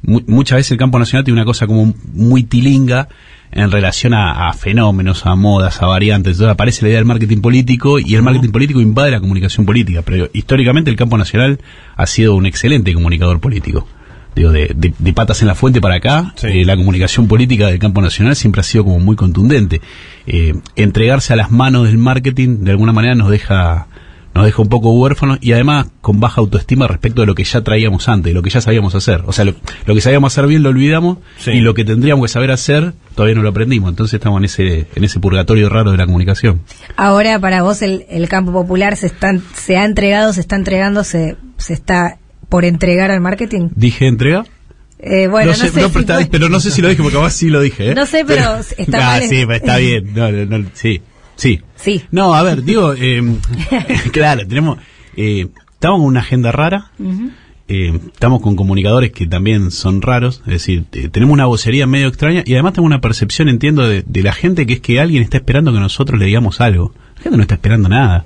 mu- 0.02 0.22
muchas 0.28 0.58
veces 0.58 0.72
el 0.72 0.78
campo 0.78 1.00
nacional 1.00 1.24
tiene 1.24 1.40
una 1.40 1.46
cosa 1.46 1.68
como 1.68 1.94
muy 2.14 2.44
tilinga 2.44 3.08
en 3.52 3.72
relación 3.72 4.14
a, 4.14 4.48
a 4.50 4.54
fenómenos, 4.54 5.26
a 5.26 5.36
modas, 5.36 5.82
a 5.82 5.86
variantes. 5.88 6.34
Entonces 6.34 6.52
aparece 6.54 6.82
la 6.84 6.90
idea 6.90 7.00
del 7.00 7.06
marketing 7.06 7.40
político 7.42 7.98
y 7.98 8.16
el 8.16 8.22
marketing 8.22 8.52
político 8.52 8.82
invade 8.82 9.10
la 9.12 9.20
comunicación 9.20 9.66
política, 9.66 10.02
pero 10.04 10.30
históricamente 10.34 10.92
el 10.92 10.98
campo 10.98 11.18
nacional 11.18 11.60
ha 11.96 12.06
sido 12.06 12.36
un 12.36 12.46
excelente 12.46 12.94
comunicador 12.94 13.40
político 13.40 13.88
digo, 14.36 14.52
de, 14.52 14.72
de- 14.76 14.94
de 14.98 15.14
patas 15.14 15.42
en 15.42 15.48
la 15.48 15.56
fuente 15.56 15.82
para 15.82 15.96
acá, 15.96 16.34
Sí. 16.36 16.48
eh, 16.48 16.66
la 16.66 16.76
comunicación 16.78 17.28
política 17.28 17.68
del 17.68 17.80
campo 17.80 18.02
nacional 18.02 18.36
siempre 18.36 18.62
ha 18.62 18.64
sido 18.64 18.84
como 18.86 19.00
muy 19.00 19.16
contundente. 19.16 19.82
Eh, 20.28 20.54
entregarse 20.76 21.34
a 21.34 21.36
las 21.36 21.52
manos 21.52 21.86
del 21.88 21.98
marketing 21.98 22.60
de 22.64 22.72
alguna 22.72 22.94
manera 22.94 23.16
nos 23.16 23.30
deja 23.30 23.88
nos 24.36 24.46
deja 24.46 24.62
un 24.62 24.70
poco 24.70 24.92
huérfanos 24.92 25.40
y 25.42 25.54
además 25.54 25.88
con 26.02 26.20
baja 26.20 26.40
autoestima 26.40 26.88
respecto 26.88 27.22
de 27.22 27.28
lo 27.28 27.34
que 27.34 27.44
ya 27.44 27.62
traíamos 27.62 28.08
antes, 28.08 28.26
de 28.30 28.34
lo 28.36 28.44
que 28.44 28.52
ya 28.52 28.62
sabíamos 28.62 28.94
hacer. 28.94 29.24
O 29.26 29.34
sea, 29.34 29.44
lo, 29.44 29.56
lo 29.88 29.96
que 29.96 30.02
sabíamos 30.02 30.32
hacer 30.32 30.46
bien 30.46 30.62
lo 30.62 30.70
olvidamos 30.70 31.18
Sí. 31.40 31.50
y 31.52 31.60
lo 31.62 31.74
que 31.74 31.84
tendríamos 31.84 32.26
que 32.26 32.30
saber 32.34 32.52
hacer 32.52 32.94
todavía 33.16 33.36
no 33.36 33.42
lo 33.42 33.50
aprendimos. 33.50 33.90
Entonces 33.90 34.14
estamos 34.14 34.38
en 34.38 34.46
ese 34.46 34.88
en 34.96 35.04
ese 35.04 35.20
purgatorio 35.20 35.68
raro 35.68 35.92
de 35.92 35.98
la 35.98 36.06
comunicación. 36.06 36.62
Ahora 36.96 37.40
para 37.40 37.64
vos 37.64 37.82
el, 37.82 38.06
el 38.08 38.30
campo 38.30 38.52
popular 38.54 38.96
se 38.98 39.08
están 39.08 39.42
se 39.56 39.78
ha 39.78 39.84
entregado, 39.84 40.32
se 40.32 40.42
está 40.42 40.56
entregando, 40.56 41.04
se, 41.04 41.36
se 41.58 41.74
está 41.74 42.20
por 42.50 42.66
entregar 42.66 43.12
al 43.12 43.22
marketing. 43.22 43.70
¿Dije 43.76 44.08
entrega? 44.08 44.46
Eh, 45.00 45.28
bueno, 45.28 45.52
no, 45.52 45.58
sé, 45.58 45.72
pero, 45.74 45.90
si 45.90 46.00
está- 46.00 46.20
pero 46.30 46.50
no 46.50 46.60
sé 46.60 46.72
si 46.72 46.82
lo 46.82 46.90
dije 46.90 47.02
porque 47.02 47.18
capaz 47.18 47.32
sí 47.32 47.50
lo 47.50 47.62
dije. 47.62 47.92
¿eh? 47.92 47.96
No 47.96 48.06
sé, 48.06 48.26
pero 48.26 48.58
está 48.78 48.98
Ah, 48.98 49.20
mal. 49.20 49.24
sí, 49.30 49.46
está 49.50 49.78
bien. 49.78 50.14
No, 50.14 50.66
sí, 50.74 51.02
sí. 51.36 51.62
Sí. 51.76 52.02
No, 52.12 52.34
a 52.34 52.44
ver, 52.44 52.64
digo, 52.64 52.94
eh, 52.98 53.22
claro, 54.12 54.46
tenemos, 54.46 54.78
eh, 55.16 55.48
estamos 55.74 56.00
con 56.00 56.08
una 56.08 56.20
agenda 56.20 56.52
rara, 56.52 56.92
eh, 57.70 57.98
estamos 58.14 58.42
con 58.42 58.56
comunicadores 58.58 59.12
que 59.12 59.26
también 59.28 59.72
son 59.72 60.02
raros, 60.02 60.42
es 60.48 60.54
decir, 60.54 60.84
eh, 60.92 61.08
tenemos 61.08 61.34
una 61.34 61.46
vocería 61.46 61.88
medio 61.88 62.08
extraña 62.08 62.44
y 62.46 62.54
además 62.54 62.74
tengo 62.74 62.86
una 62.88 63.00
percepción, 63.00 63.48
entiendo, 63.48 63.88
de, 63.88 64.04
de 64.06 64.24
la 64.24 64.34
gente 64.34 64.66
que 64.66 64.74
es 64.74 64.80
que 64.82 65.00
alguien 65.00 65.24
está 65.24 65.38
esperando 65.38 65.72
que 65.72 65.80
nosotros 65.80 66.20
le 66.20 66.26
digamos 66.26 66.60
algo. 66.60 66.94
La 67.18 67.22
gente 67.24 67.38
no 67.38 67.44
está 67.44 67.56
esperando 67.56 67.88
nada. 67.88 68.26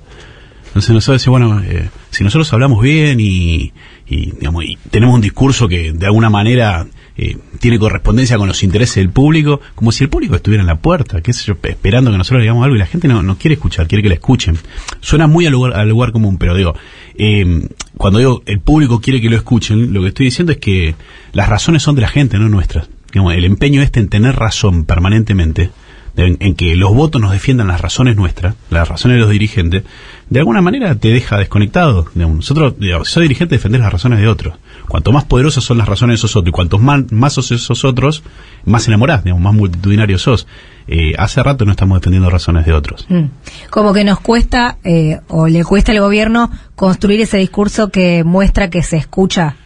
Entonces 0.68 0.90
nosotros 0.90 1.20
decimos, 1.20 1.40
bueno, 1.40 1.62
eh, 1.62 1.88
si 2.10 2.24
nosotros 2.24 2.52
hablamos 2.52 2.82
bien 2.82 3.20
y, 3.20 3.72
y, 4.06 4.32
digamos, 4.32 4.64
y 4.64 4.78
tenemos 4.90 5.14
un 5.14 5.20
discurso 5.20 5.66
que 5.66 5.92
de 5.92 6.06
alguna 6.06 6.28
manera 6.28 6.86
eh, 7.16 7.38
tiene 7.60 7.78
correspondencia 7.78 8.36
con 8.36 8.48
los 8.48 8.62
intereses 8.62 8.96
del 8.96 9.10
público, 9.10 9.60
como 9.74 9.92
si 9.92 10.04
el 10.04 10.10
público 10.10 10.34
estuviera 10.34 10.62
en 10.62 10.66
la 10.66 10.76
puerta, 10.76 11.22
qué 11.22 11.32
sé 11.32 11.44
yo, 11.44 11.56
esperando 11.62 12.10
que 12.10 12.18
nosotros 12.18 12.42
digamos 12.42 12.64
algo 12.64 12.76
y 12.76 12.80
la 12.80 12.86
gente 12.86 13.08
no, 13.08 13.22
no 13.22 13.38
quiere 13.38 13.54
escuchar, 13.54 13.86
quiere 13.86 14.02
que 14.02 14.08
la 14.08 14.16
escuchen. 14.16 14.58
Suena 15.00 15.26
muy 15.26 15.46
al 15.46 15.52
lugar, 15.52 15.74
al 15.74 15.88
lugar 15.88 16.12
común, 16.12 16.36
pero 16.36 16.54
digo, 16.54 16.74
eh, 17.16 17.68
cuando 17.96 18.18
digo 18.18 18.42
el 18.46 18.60
público 18.60 19.00
quiere 19.00 19.20
que 19.20 19.30
lo 19.30 19.36
escuchen, 19.36 19.92
lo 19.92 20.02
que 20.02 20.08
estoy 20.08 20.26
diciendo 20.26 20.52
es 20.52 20.58
que 20.58 20.94
las 21.32 21.48
razones 21.48 21.82
son 21.82 21.94
de 21.94 22.02
la 22.02 22.08
gente, 22.08 22.38
no 22.38 22.48
nuestras. 22.48 22.88
Digamos, 23.12 23.34
el 23.34 23.44
empeño 23.44 23.80
este 23.80 24.00
en 24.00 24.08
tener 24.08 24.34
razón 24.34 24.84
permanentemente, 24.84 25.70
en, 26.16 26.54
que 26.54 26.76
los 26.76 26.94
votos 26.94 27.20
nos 27.20 27.32
defiendan 27.32 27.68
las 27.68 27.80
razones 27.80 28.16
nuestras, 28.16 28.54
las 28.70 28.88
razones 28.88 29.16
de 29.16 29.20
los 29.22 29.30
dirigentes, 29.30 29.84
de 30.30 30.38
alguna 30.38 30.60
manera 30.60 30.94
te 30.94 31.08
deja 31.08 31.38
desconectado. 31.38 32.06
Nosotros, 32.14 32.74
digamos, 32.78 33.08
si 33.08 33.14
soy 33.14 33.24
dirigente, 33.24 33.56
defender 33.56 33.80
las 33.80 33.92
razones 33.92 34.20
de 34.20 34.28
otros. 34.28 34.54
Cuanto 34.88 35.12
más 35.12 35.24
poderosas 35.24 35.64
son 35.64 35.78
las 35.78 35.88
razones 35.88 36.14
de 36.14 36.26
esos 36.26 36.36
otros, 36.36 36.48
y 36.50 36.52
cuantos 36.52 36.80
más, 36.80 37.10
más 37.10 37.32
sos 37.32 37.50
esos 37.50 37.84
otros, 37.84 38.22
más 38.64 38.86
enamorás, 38.86 39.24
digamos, 39.24 39.42
más 39.42 39.54
multitudinarios 39.54 40.22
sos. 40.22 40.46
Eh, 40.86 41.14
hace 41.18 41.42
rato 41.42 41.64
no 41.64 41.72
estamos 41.72 41.98
defendiendo 41.98 42.30
razones 42.30 42.66
de 42.66 42.72
otros. 42.72 43.06
Mm. 43.08 43.24
Como 43.70 43.92
que 43.92 44.04
nos 44.04 44.20
cuesta, 44.20 44.78
eh, 44.84 45.20
o 45.28 45.48
le 45.48 45.64
cuesta 45.64 45.92
al 45.92 46.00
gobierno, 46.00 46.50
construir 46.76 47.20
ese 47.22 47.38
discurso 47.38 47.90
que 47.90 48.22
muestra 48.22 48.70
que 48.70 48.82
se 48.82 48.98
escucha 48.98 49.56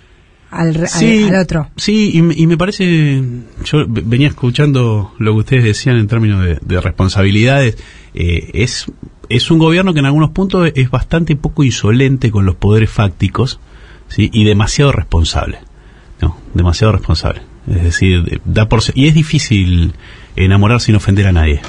al, 0.51 0.89
Sí, 0.89 1.25
al 1.25 1.37
otro. 1.37 1.69
Sí, 1.77 2.11
y, 2.15 2.23
me- 2.23 2.35
y 2.35 2.47
me 2.47 2.57
parece, 2.57 3.23
yo 3.65 3.85
ve- 3.89 4.03
venía 4.05 4.29
escuchando 4.29 5.13
lo 5.19 5.33
que 5.35 5.39
ustedes 5.41 5.65
decían 5.65 5.97
en 5.99 6.07
términos 6.09 6.45
de, 6.45 6.59
de 6.61 6.81
responsabilidades, 6.81 7.77
eh, 8.15 8.51
es, 8.55 8.87
es 9.29 9.51
un 9.51 9.59
gobierno 9.59 9.93
que 9.93 10.01
en 10.01 10.07
algunos 10.07 10.31
puntos 10.31 10.71
es 10.75 10.91
bastante 10.91 11.37
poco 11.37 11.65
insolente 11.65 12.31
con 12.31 12.47
los 12.47 12.55
poderes 12.57 12.91
fácticos 12.91 13.61
¿sí? 14.09 14.31
y 14.33 14.45
demasiado 14.45 14.93
responsable. 14.93 15.59
No, 16.21 16.37
demasiado 16.55 16.93
responsable. 16.93 17.43
Es 17.71 17.83
decir, 17.83 18.25
de- 18.25 18.41
da 18.45 18.69
por 18.69 18.81
y 18.95 19.07
es 19.09 19.15
difícil 19.15 19.93
enamorar 20.37 20.81
sin 20.81 20.95
ofender 20.95 21.27
a 21.27 21.33
nadie. 21.33 21.61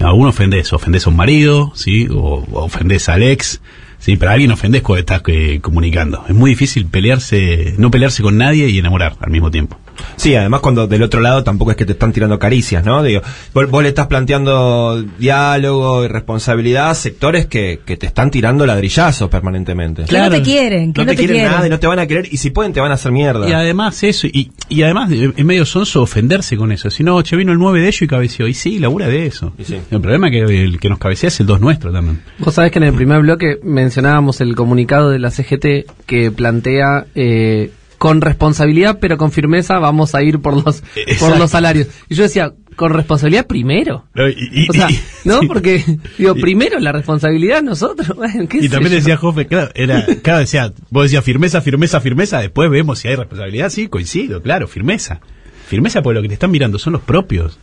Alguno 0.00 0.30
ofendes, 0.30 0.72
ofendes 0.72 1.06
a 1.06 1.10
un 1.10 1.16
marido, 1.16 1.70
¿sí? 1.76 2.08
O, 2.10 2.44
o 2.50 2.64
ofendes 2.64 3.08
al 3.08 3.22
ex, 3.22 3.60
¿sí? 4.02 4.16
Pero 4.16 4.32
alguien 4.32 4.50
ofendes 4.50 4.82
cuando 4.82 5.00
estás 5.00 5.22
eh, 5.28 5.60
comunicando. 5.62 6.24
Es 6.28 6.34
muy 6.34 6.50
difícil 6.50 6.86
pelearse, 6.86 7.74
no 7.78 7.90
pelearse 7.90 8.22
con 8.22 8.36
nadie 8.36 8.68
y 8.68 8.78
enamorar 8.78 9.14
al 9.20 9.30
mismo 9.30 9.50
tiempo. 9.50 9.78
Sí, 10.16 10.34
además 10.34 10.60
cuando 10.60 10.86
del 10.86 11.02
otro 11.02 11.20
lado 11.20 11.44
tampoco 11.44 11.70
es 11.70 11.76
que 11.76 11.86
te 11.86 11.92
están 11.92 12.12
tirando 12.12 12.38
caricias, 12.38 12.84
¿no? 12.84 13.02
Digo, 13.02 13.22
vos, 13.54 13.70
vos 13.70 13.82
le 13.82 13.90
estás 13.90 14.06
planteando 14.06 15.02
diálogo 15.18 16.04
y 16.04 16.08
responsabilidad 16.08 16.90
a 16.90 16.94
sectores 16.94 17.46
que, 17.46 17.80
que 17.84 17.96
te 17.96 18.06
están 18.06 18.30
tirando 18.30 18.66
ladrillazos 18.66 19.28
permanentemente. 19.28 20.04
Que 20.04 20.18
no 20.18 20.30
te 20.30 20.42
quieren, 20.42 20.92
que 20.92 21.04
no, 21.04 21.10
te, 21.10 21.16
quieren, 21.16 21.44
nada 21.44 21.66
y 21.66 21.70
no 21.70 21.78
te 21.78 21.86
van 21.86 21.98
a 21.98 22.06
querer 22.06 22.28
y 22.30 22.36
si 22.36 22.50
pueden 22.50 22.72
te 22.72 22.80
van 22.80 22.90
a 22.90 22.94
hacer 22.94 23.12
mierda. 23.12 23.48
Y 23.48 23.52
además 23.52 24.02
eso, 24.02 24.26
y, 24.26 24.50
y 24.68 24.82
además 24.82 25.10
es 25.10 25.44
medio 25.44 25.64
sonso 25.64 26.02
ofenderse 26.02 26.56
con 26.56 26.72
eso. 26.72 26.90
Si 26.90 27.02
no, 27.02 27.20
che, 27.22 27.36
vino 27.36 27.52
el 27.52 27.58
9 27.58 27.80
de 27.80 27.86
ellos 27.86 28.02
y 28.02 28.06
cabeceó. 28.06 28.46
Y 28.46 28.54
sí, 28.54 28.78
labura 28.78 29.08
de 29.08 29.26
eso. 29.26 29.52
El 29.90 30.00
problema 30.00 30.28
es 30.28 30.32
que 30.32 30.62
el 30.62 30.78
que 30.78 30.88
nos 30.88 30.98
cabecea 30.98 31.28
es 31.28 31.40
el 31.40 31.46
2 31.46 31.60
nuestro 31.60 31.92
también. 31.92 32.22
Vos 32.38 32.54
sabés 32.54 32.70
que 32.70 32.78
en 32.78 32.84
el 32.84 32.94
primer 32.94 33.20
bloque 33.20 33.58
mencionábamos 33.62 34.40
el 34.40 34.54
comunicado 34.54 35.10
de 35.10 35.18
la 35.18 35.30
CGT 35.30 36.06
que 36.06 36.30
plantea 36.30 37.06
eh, 37.14 37.70
con 38.02 38.20
responsabilidad 38.20 38.98
pero 39.00 39.16
con 39.16 39.30
firmeza 39.30 39.78
vamos 39.78 40.16
a 40.16 40.24
ir 40.24 40.40
por 40.40 40.64
los 40.64 40.82
por 41.20 41.38
los 41.38 41.52
salarios. 41.52 41.86
Y 42.08 42.16
yo 42.16 42.24
decía, 42.24 42.52
con 42.74 42.92
responsabilidad 42.92 43.46
primero. 43.46 44.06
No, 44.12 44.28
y- 44.28 44.34
y- 44.50 44.68
o 44.68 44.72
sea, 44.72 44.90
y- 44.90 44.98
¿no? 45.24 45.38
Porque 45.46 45.84
digo, 46.18 46.34
primero 46.34 46.80
la 46.80 46.90
responsabilidad 46.90 47.62
nosotros. 47.62 48.08
Y 48.60 48.68
también 48.68 48.90
yo. 48.90 48.96
decía 48.96 49.16
Jofe, 49.16 49.46
claro, 49.46 49.70
era, 49.76 50.04
claro, 50.20 50.40
decía, 50.40 50.72
vos 50.90 51.04
decías 51.04 51.22
firmeza, 51.22 51.60
firmeza, 51.60 52.00
firmeza, 52.00 52.40
después 52.40 52.68
vemos 52.70 52.98
si 52.98 53.06
hay 53.06 53.14
responsabilidad, 53.14 53.68
sí, 53.70 53.86
coincido, 53.86 54.42
claro, 54.42 54.66
firmeza. 54.66 55.20
Firmeza 55.68 56.02
porque 56.02 56.16
lo 56.16 56.22
que 56.22 56.28
te 56.28 56.34
están 56.34 56.50
mirando 56.50 56.80
son 56.80 56.94
los 56.94 57.02
propios. 57.02 57.60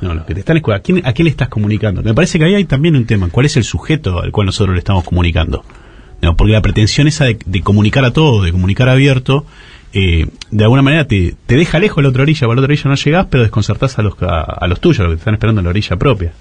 No, 0.00 0.14
los 0.14 0.26
que 0.26 0.34
te 0.34 0.40
están 0.40 0.56
escuchando. 0.56 0.80
¿A 0.80 0.82
quién, 0.82 1.06
¿A 1.06 1.12
quién 1.12 1.24
le 1.26 1.30
estás 1.30 1.48
comunicando? 1.48 2.02
Me 2.02 2.12
parece 2.12 2.40
que 2.40 2.44
ahí 2.44 2.54
hay 2.56 2.64
también 2.64 2.96
un 2.96 3.06
tema. 3.06 3.28
¿Cuál 3.30 3.46
es 3.46 3.56
el 3.56 3.62
sujeto 3.62 4.20
al 4.20 4.32
cual 4.32 4.46
nosotros 4.46 4.74
le 4.74 4.80
estamos 4.80 5.04
comunicando? 5.04 5.64
No, 6.22 6.34
porque 6.36 6.52
la 6.54 6.60
pretensión 6.62 7.06
esa 7.06 7.26
de, 7.26 7.38
de 7.46 7.60
comunicar 7.62 8.04
a 8.04 8.10
todo, 8.10 8.42
de 8.42 8.50
comunicar 8.50 8.88
abierto, 8.88 9.44
eh, 9.92 10.26
de 10.50 10.64
alguna 10.64 10.82
manera 10.82 11.06
te, 11.06 11.34
te 11.46 11.56
deja 11.56 11.78
lejos 11.78 12.02
la 12.02 12.10
otra 12.10 12.22
orilla, 12.22 12.40
para 12.46 12.54
la 12.54 12.60
otra 12.60 12.72
orilla 12.72 12.90
no 12.90 12.94
llegás, 12.96 13.26
pero 13.30 13.42
desconcertás 13.42 13.98
a 13.98 14.02
los, 14.02 14.14
a, 14.22 14.40
a 14.42 14.66
los 14.66 14.80
tuyos, 14.80 15.00
a 15.00 15.02
los 15.04 15.12
que 15.12 15.16
te 15.16 15.20
están 15.20 15.34
esperando 15.34 15.60
en 15.60 15.64
la 15.64 15.70
orilla 15.70 15.96
propia. 15.96 16.32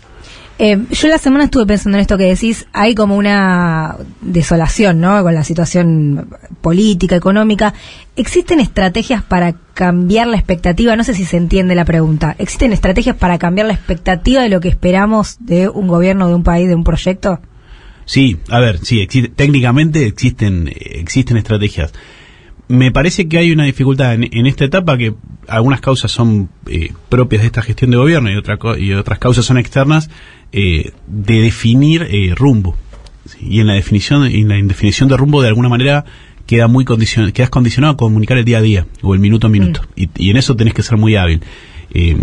Eh, 0.57 0.77
yo 0.89 1.09
la 1.09 1.17
semana 1.17 1.43
estuve 1.43 1.65
pensando 1.65 1.97
en 1.97 2.01
esto 2.03 2.17
que 2.17 2.23
decís, 2.23 2.65
hay 2.71 2.95
como 2.95 3.17
una 3.17 3.97
desolación, 4.21 5.01
¿no? 5.01 5.21
Con 5.21 5.35
la 5.35 5.43
situación 5.43 6.29
política, 6.61 7.17
económica. 7.17 7.73
¿Existen 8.15 8.61
estrategias 8.61 9.21
para 9.21 9.55
cambiar 9.73 10.27
la 10.27 10.37
expectativa? 10.37 10.95
No 10.95 11.03
sé 11.03 11.13
si 11.13 11.25
se 11.25 11.35
entiende 11.35 11.75
la 11.75 11.83
pregunta. 11.83 12.37
¿Existen 12.39 12.71
estrategias 12.71 13.17
para 13.17 13.37
cambiar 13.37 13.67
la 13.67 13.73
expectativa 13.73 14.43
de 14.43 14.47
lo 14.49 14.61
que 14.61 14.69
esperamos 14.69 15.35
de 15.41 15.67
un 15.67 15.87
gobierno, 15.89 16.29
de 16.29 16.35
un 16.35 16.43
país, 16.43 16.69
de 16.69 16.75
un 16.75 16.85
proyecto? 16.85 17.41
Sí, 18.05 18.37
a 18.49 18.59
ver, 18.61 18.77
sí, 18.77 19.05
exi- 19.05 19.31
técnicamente 19.35 20.05
existen, 20.05 20.71
existen 20.73 21.35
estrategias. 21.35 21.91
Me 22.67 22.91
parece 22.91 23.27
que 23.27 23.37
hay 23.37 23.51
una 23.51 23.65
dificultad 23.65 24.13
en, 24.13 24.29
en 24.31 24.45
esta 24.47 24.65
etapa 24.65 24.97
que 24.97 25.13
algunas 25.47 25.81
causas 25.81 26.11
son 26.11 26.49
eh, 26.67 26.91
propias 27.09 27.43
de 27.43 27.47
esta 27.47 27.61
gestión 27.61 27.91
de 27.91 27.97
gobierno 27.97 28.31
y, 28.31 28.35
otra 28.35 28.57
y 28.77 28.93
otras 28.93 29.19
causas 29.19 29.45
son 29.45 29.57
externas 29.57 30.09
eh, 30.51 30.91
de 31.07 31.41
definir 31.41 32.07
eh, 32.09 32.33
rumbo. 32.35 32.75
Sí, 33.25 33.39
Y 33.41 33.59
en 33.59 33.67
la 33.67 33.73
definición, 33.73 34.25
en 34.25 34.47
la 34.47 34.57
indefinición 34.57 35.09
de 35.09 35.17
rumbo 35.17 35.41
de 35.41 35.49
alguna 35.49 35.69
manera 35.69 36.05
queda 36.45 36.67
muy 36.67 36.85
condicionado, 36.85 37.33
quedas 37.33 37.49
condicionado 37.49 37.93
a 37.93 37.97
comunicar 37.97 38.37
el 38.37 38.45
día 38.45 38.59
a 38.59 38.61
día 38.61 38.87
o 39.01 39.13
el 39.13 39.19
minuto 39.19 39.47
a 39.47 39.49
minuto. 39.49 39.81
Y, 39.95 40.09
y 40.15 40.29
en 40.29 40.37
eso 40.37 40.55
tenés 40.55 40.73
que 40.73 40.83
ser 40.83 40.97
muy 40.97 41.15
hábil. 41.15 41.41
Eh, 41.91 42.17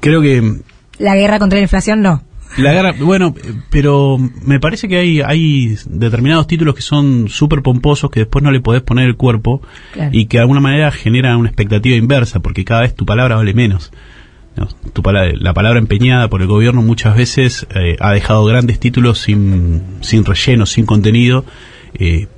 creo 0.00 0.20
que 0.20 0.60
La 0.98 1.16
guerra 1.16 1.38
contra 1.38 1.58
la 1.58 1.62
inflación, 1.62 2.02
no. 2.02 2.22
La 2.58 2.72
guerra, 2.72 2.94
bueno, 3.00 3.34
pero 3.70 4.16
me 4.44 4.60
parece 4.60 4.86
que 4.88 4.96
hay, 4.98 5.20
hay 5.20 5.76
determinados 5.86 6.46
títulos 6.46 6.74
que 6.76 6.82
son 6.82 7.28
súper 7.28 7.62
pomposos 7.62 8.10
que 8.10 8.20
después 8.20 8.42
no 8.44 8.50
le 8.52 8.60
podés 8.60 8.82
poner 8.82 9.06
el 9.06 9.16
cuerpo 9.16 9.60
Claro. 9.92 10.10
y 10.12 10.26
que 10.26 10.36
de 10.36 10.42
alguna 10.42 10.60
manera 10.60 10.90
generan 10.92 11.36
una 11.38 11.48
expectativa 11.48 11.96
inversa 11.96 12.40
porque 12.40 12.64
cada 12.64 12.82
vez 12.82 12.94
tu 12.94 13.04
palabra 13.06 13.36
vale 13.36 13.54
menos. 13.54 13.90
¿no? 14.56 14.68
Tu 14.92 15.02
pala- 15.02 15.32
la 15.34 15.52
palabra 15.52 15.80
empeñada 15.80 16.28
por 16.28 16.42
el 16.42 16.46
gobierno 16.46 16.80
muchas 16.80 17.16
veces 17.16 17.66
eh, 17.74 17.96
ha 17.98 18.12
dejado 18.12 18.44
grandes 18.44 18.78
títulos 18.78 19.18
sin, 19.18 19.82
sin 20.00 20.24
relleno, 20.24 20.64
sin 20.66 20.86
contenido, 20.86 21.44
eh, 21.94 22.28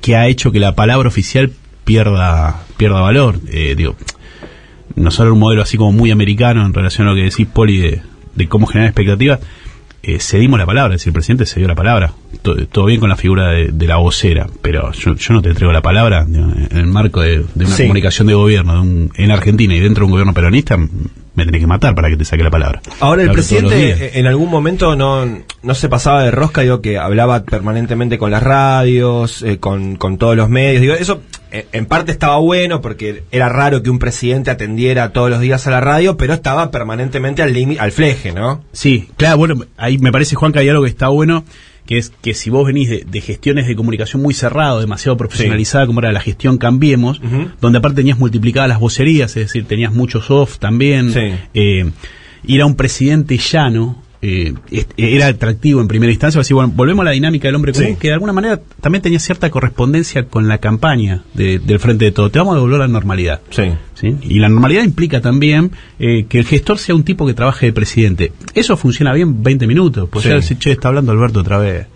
que 0.00 0.14
ha 0.14 0.28
hecho 0.28 0.52
que 0.52 0.60
la 0.60 0.76
palabra 0.76 1.08
oficial 1.08 1.50
pierda, 1.84 2.62
pierda 2.76 3.00
valor. 3.00 3.40
Eh, 3.48 3.74
digo, 3.76 3.96
nosotros 4.94 5.32
un 5.32 5.40
modelo 5.40 5.62
así 5.62 5.76
como 5.76 5.90
muy 5.90 6.12
americano 6.12 6.64
en 6.64 6.72
relación 6.72 7.08
a 7.08 7.10
lo 7.10 7.16
que 7.16 7.24
decís, 7.24 7.48
Poli, 7.48 7.78
de, 7.78 8.02
de 8.34 8.48
cómo 8.48 8.66
generar 8.66 8.88
expectativas, 8.90 9.40
eh, 10.02 10.18
cedimos 10.18 10.58
la 10.58 10.64
palabra, 10.64 10.94
es 10.94 11.00
decir, 11.00 11.10
el 11.10 11.14
presidente 11.14 11.44
cedió 11.44 11.68
la 11.68 11.74
palabra. 11.74 12.12
To- 12.42 12.56
Todo, 12.68 12.86
bien 12.86 13.00
con 13.00 13.10
la 13.10 13.16
figura 13.16 13.48
de, 13.50 13.68
de 13.68 13.86
la 13.86 13.96
vocera, 13.98 14.46
pero 14.62 14.92
yo, 14.92 15.14
yo 15.14 15.34
no 15.34 15.42
te 15.42 15.50
entrego 15.50 15.72
la 15.72 15.82
palabra 15.82 16.24
en 16.26 16.68
el 16.74 16.86
marco 16.86 17.20
de, 17.20 17.44
de 17.54 17.64
una 17.66 17.74
Sí. 17.76 17.82
comunicación 17.82 18.26
de 18.28 18.34
gobierno 18.34 18.74
de 18.74 18.80
un- 18.80 19.12
en 19.14 19.30
Argentina 19.30 19.74
y 19.74 19.80
dentro 19.80 20.02
de 20.02 20.06
un 20.06 20.10
gobierno 20.12 20.32
peronista, 20.32 20.78
me 20.78 21.44
tenés 21.44 21.60
que 21.60 21.66
matar 21.66 21.94
para 21.94 22.08
que 22.08 22.16
te 22.16 22.24
saque 22.24 22.42
la 22.42 22.50
palabra. 22.50 22.80
Ahora 23.00 23.22
el 23.22 23.30
presidente 23.30 23.90
eh, 24.06 24.10
en 24.14 24.26
algún 24.26 24.50
momento 24.50 24.96
no, 24.96 25.26
no 25.62 25.74
se 25.74 25.88
pasaba 25.90 26.22
de 26.24 26.30
rosca, 26.30 26.62
digo 26.62 26.80
que 26.80 26.96
hablaba 26.98 27.44
permanentemente 27.44 28.16
con 28.16 28.30
las 28.30 28.42
radios, 28.42 29.42
eh, 29.42 29.58
con, 29.58 29.96
con 29.96 30.16
todos 30.18 30.34
los 30.36 30.48
medios, 30.48 30.80
digo, 30.80 30.94
eso 30.94 31.20
en 31.52 31.86
parte 31.86 32.12
estaba 32.12 32.38
bueno 32.38 32.80
porque 32.80 33.24
era 33.32 33.48
raro 33.48 33.82
que 33.82 33.90
un 33.90 33.98
presidente 33.98 34.50
atendiera 34.50 35.12
todos 35.12 35.30
los 35.30 35.40
días 35.40 35.66
a 35.66 35.70
la 35.70 35.80
radio, 35.80 36.16
pero 36.16 36.34
estaba 36.34 36.70
permanentemente 36.70 37.42
al 37.42 37.52
límite, 37.52 37.80
al 37.80 37.92
fleje, 37.92 38.32
¿no? 38.32 38.62
Sí, 38.72 39.08
claro, 39.16 39.38
bueno, 39.38 39.64
ahí 39.76 39.98
me 39.98 40.12
parece, 40.12 40.36
Juan, 40.36 40.52
que 40.52 40.60
hay 40.60 40.68
algo 40.68 40.82
que 40.84 40.88
está 40.90 41.08
bueno, 41.08 41.44
que 41.86 41.98
es 41.98 42.12
que 42.22 42.34
si 42.34 42.50
vos 42.50 42.64
venís 42.66 42.88
de, 42.88 43.04
de 43.04 43.20
gestiones 43.20 43.66
de 43.66 43.74
comunicación 43.74 44.22
muy 44.22 44.32
cerrado, 44.32 44.80
demasiado 44.80 45.16
profesionalizada, 45.16 45.86
como 45.86 45.98
era 46.00 46.12
la 46.12 46.20
gestión 46.20 46.56
Cambiemos, 46.58 47.20
donde 47.60 47.78
aparte 47.78 47.96
tenías 47.96 48.18
multiplicadas 48.18 48.68
las 48.68 48.78
vocerías, 48.78 49.30
es 49.36 49.46
decir, 49.46 49.64
tenías 49.66 49.92
muchos 49.92 50.30
off 50.30 50.58
también, 50.58 51.12
Sí. 51.12 51.20
eh, 51.54 51.90
ir 52.44 52.62
a 52.62 52.66
un 52.66 52.76
presidente 52.76 53.36
llano, 53.38 54.00
eh, 54.22 54.54
era 54.96 55.28
atractivo 55.28 55.80
en 55.80 55.88
primera 55.88 56.10
instancia, 56.12 56.40
así 56.40 56.52
bueno, 56.54 56.72
volvemos 56.74 57.02
a 57.02 57.06
la 57.06 57.10
dinámica 57.12 57.48
del 57.48 57.54
hombre 57.54 57.72
común, 57.72 57.88
Sí. 57.90 57.96
que 57.98 58.08
de 58.08 58.14
alguna 58.14 58.32
manera 58.32 58.60
también 58.80 59.00
tenía 59.02 59.18
cierta 59.18 59.50
correspondencia 59.50 60.24
con 60.24 60.46
la 60.48 60.58
campaña 60.58 61.22
de- 61.34 61.58
del 61.58 61.78
Frente 61.78 62.04
de 62.06 62.12
Todo. 62.12 62.30
Te 62.30 62.38
vamos 62.38 62.52
a 62.52 62.56
devolver 62.56 62.80
la 62.80 62.88
normalidad. 62.88 63.40
Sí. 63.50 63.64
¿sí? 63.94 64.16
Y 64.22 64.38
la 64.38 64.48
normalidad 64.48 64.82
implica 64.82 65.20
también 65.20 65.70
eh, 65.98 66.26
que 66.28 66.38
el 66.38 66.44
gestor 66.46 66.78
sea 66.78 66.94
un 66.94 67.02
tipo 67.04 67.26
que 67.26 67.34
trabaje 67.34 67.66
de 67.66 67.72
presidente. 67.72 68.32
Eso 68.54 68.76
funciona 68.76 69.12
bien 69.12 69.42
20 69.42 69.66
minutos, 69.66 70.08
pues 70.10 70.24
ya 70.24 70.40
che, 70.40 70.70
está 70.72 70.88
hablando 70.88 71.12
Alberto 71.12 71.40
otra 71.40 71.58
vez. 71.58 71.86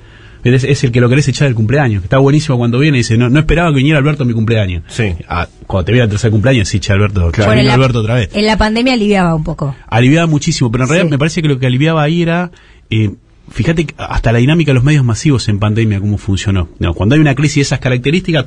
Es, 0.45 0.63
es 0.65 0.85
el 0.85 0.93
que 0.93 1.01
lo 1.01 1.09
querés 1.09 1.27
echar 1.29 1.49
del 1.49 1.55
cumpleaños, 1.55 2.03
que 2.03 2.07
está 2.07 2.19
buenísimo 2.19 2.59
cuando 2.59 2.79
viene 2.79 2.99
y 2.99 3.01
dice, 3.01 3.17
no, 3.17 3.29
no 3.31 3.39
esperaba 3.41 3.71
que 3.71 3.77
viniera 3.77 3.99
Alberto 3.99 4.25
a 4.25 4.27
mi 4.27 4.35
cumpleaños. 4.35 4.83
Sí. 4.89 5.15
Ah, 5.29 5.49
cuando 5.67 5.87
te 5.87 5.93
viene 5.93 6.05
el 6.05 6.11
tercer 6.11 6.31
cumpleaños, 6.31 6.69
sí, 6.69 6.81
che, 6.81 6.93
Alberto, 6.93 7.31
claro, 7.33 7.49
Bueno, 7.51 7.63
vino 7.63 7.69
la- 7.69 7.75
Alberto 7.75 8.01
otra 8.01 8.15
vez. 8.17 8.29
En 8.35 8.47
la 8.47 8.57
pandemia 8.59 8.93
aliviaba 8.93 9.35
un 9.35 9.43
poco. 9.43 9.75
Aliviaba 9.89 10.27
muchísimo, 10.27 10.71
pero 10.71 10.85
en 10.85 10.89
realidad 10.91 11.07
Sí. 11.07 11.11
me 11.11 11.19
parece 11.19 11.43
que 11.43 11.49
lo 11.49 11.59
que 11.59 11.67
aliviaba 11.67 12.03
ahí 12.03 12.21
era, 12.23 12.51
eh, 12.91 13.11
fíjate 13.51 13.87
hasta 13.97 14.33
la 14.33 14.39
dinámica 14.39 14.71
de 14.71 14.75
los 14.75 14.85
medios 14.85 15.05
masivos 15.05 15.49
en 15.49 15.59
pandemia, 15.59 15.99
cómo 16.01 16.19
funcionó. 16.19 16.69
No, 16.79 16.93
cuando 16.95 17.15
hay 17.15 17.21
una 17.21 17.35
crisis 17.35 17.57
de 17.57 17.63
esas 17.63 17.79
características, 17.81 18.47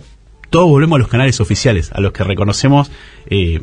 todos 0.50 0.68
volvemos 0.70 0.96
a 0.98 1.00
los 1.00 1.08
canales 1.08 1.40
oficiales, 1.42 1.92
a 1.92 2.00
los 2.00 2.12
que 2.14 2.24
reconocemos 2.24 2.90
eh, 3.30 3.62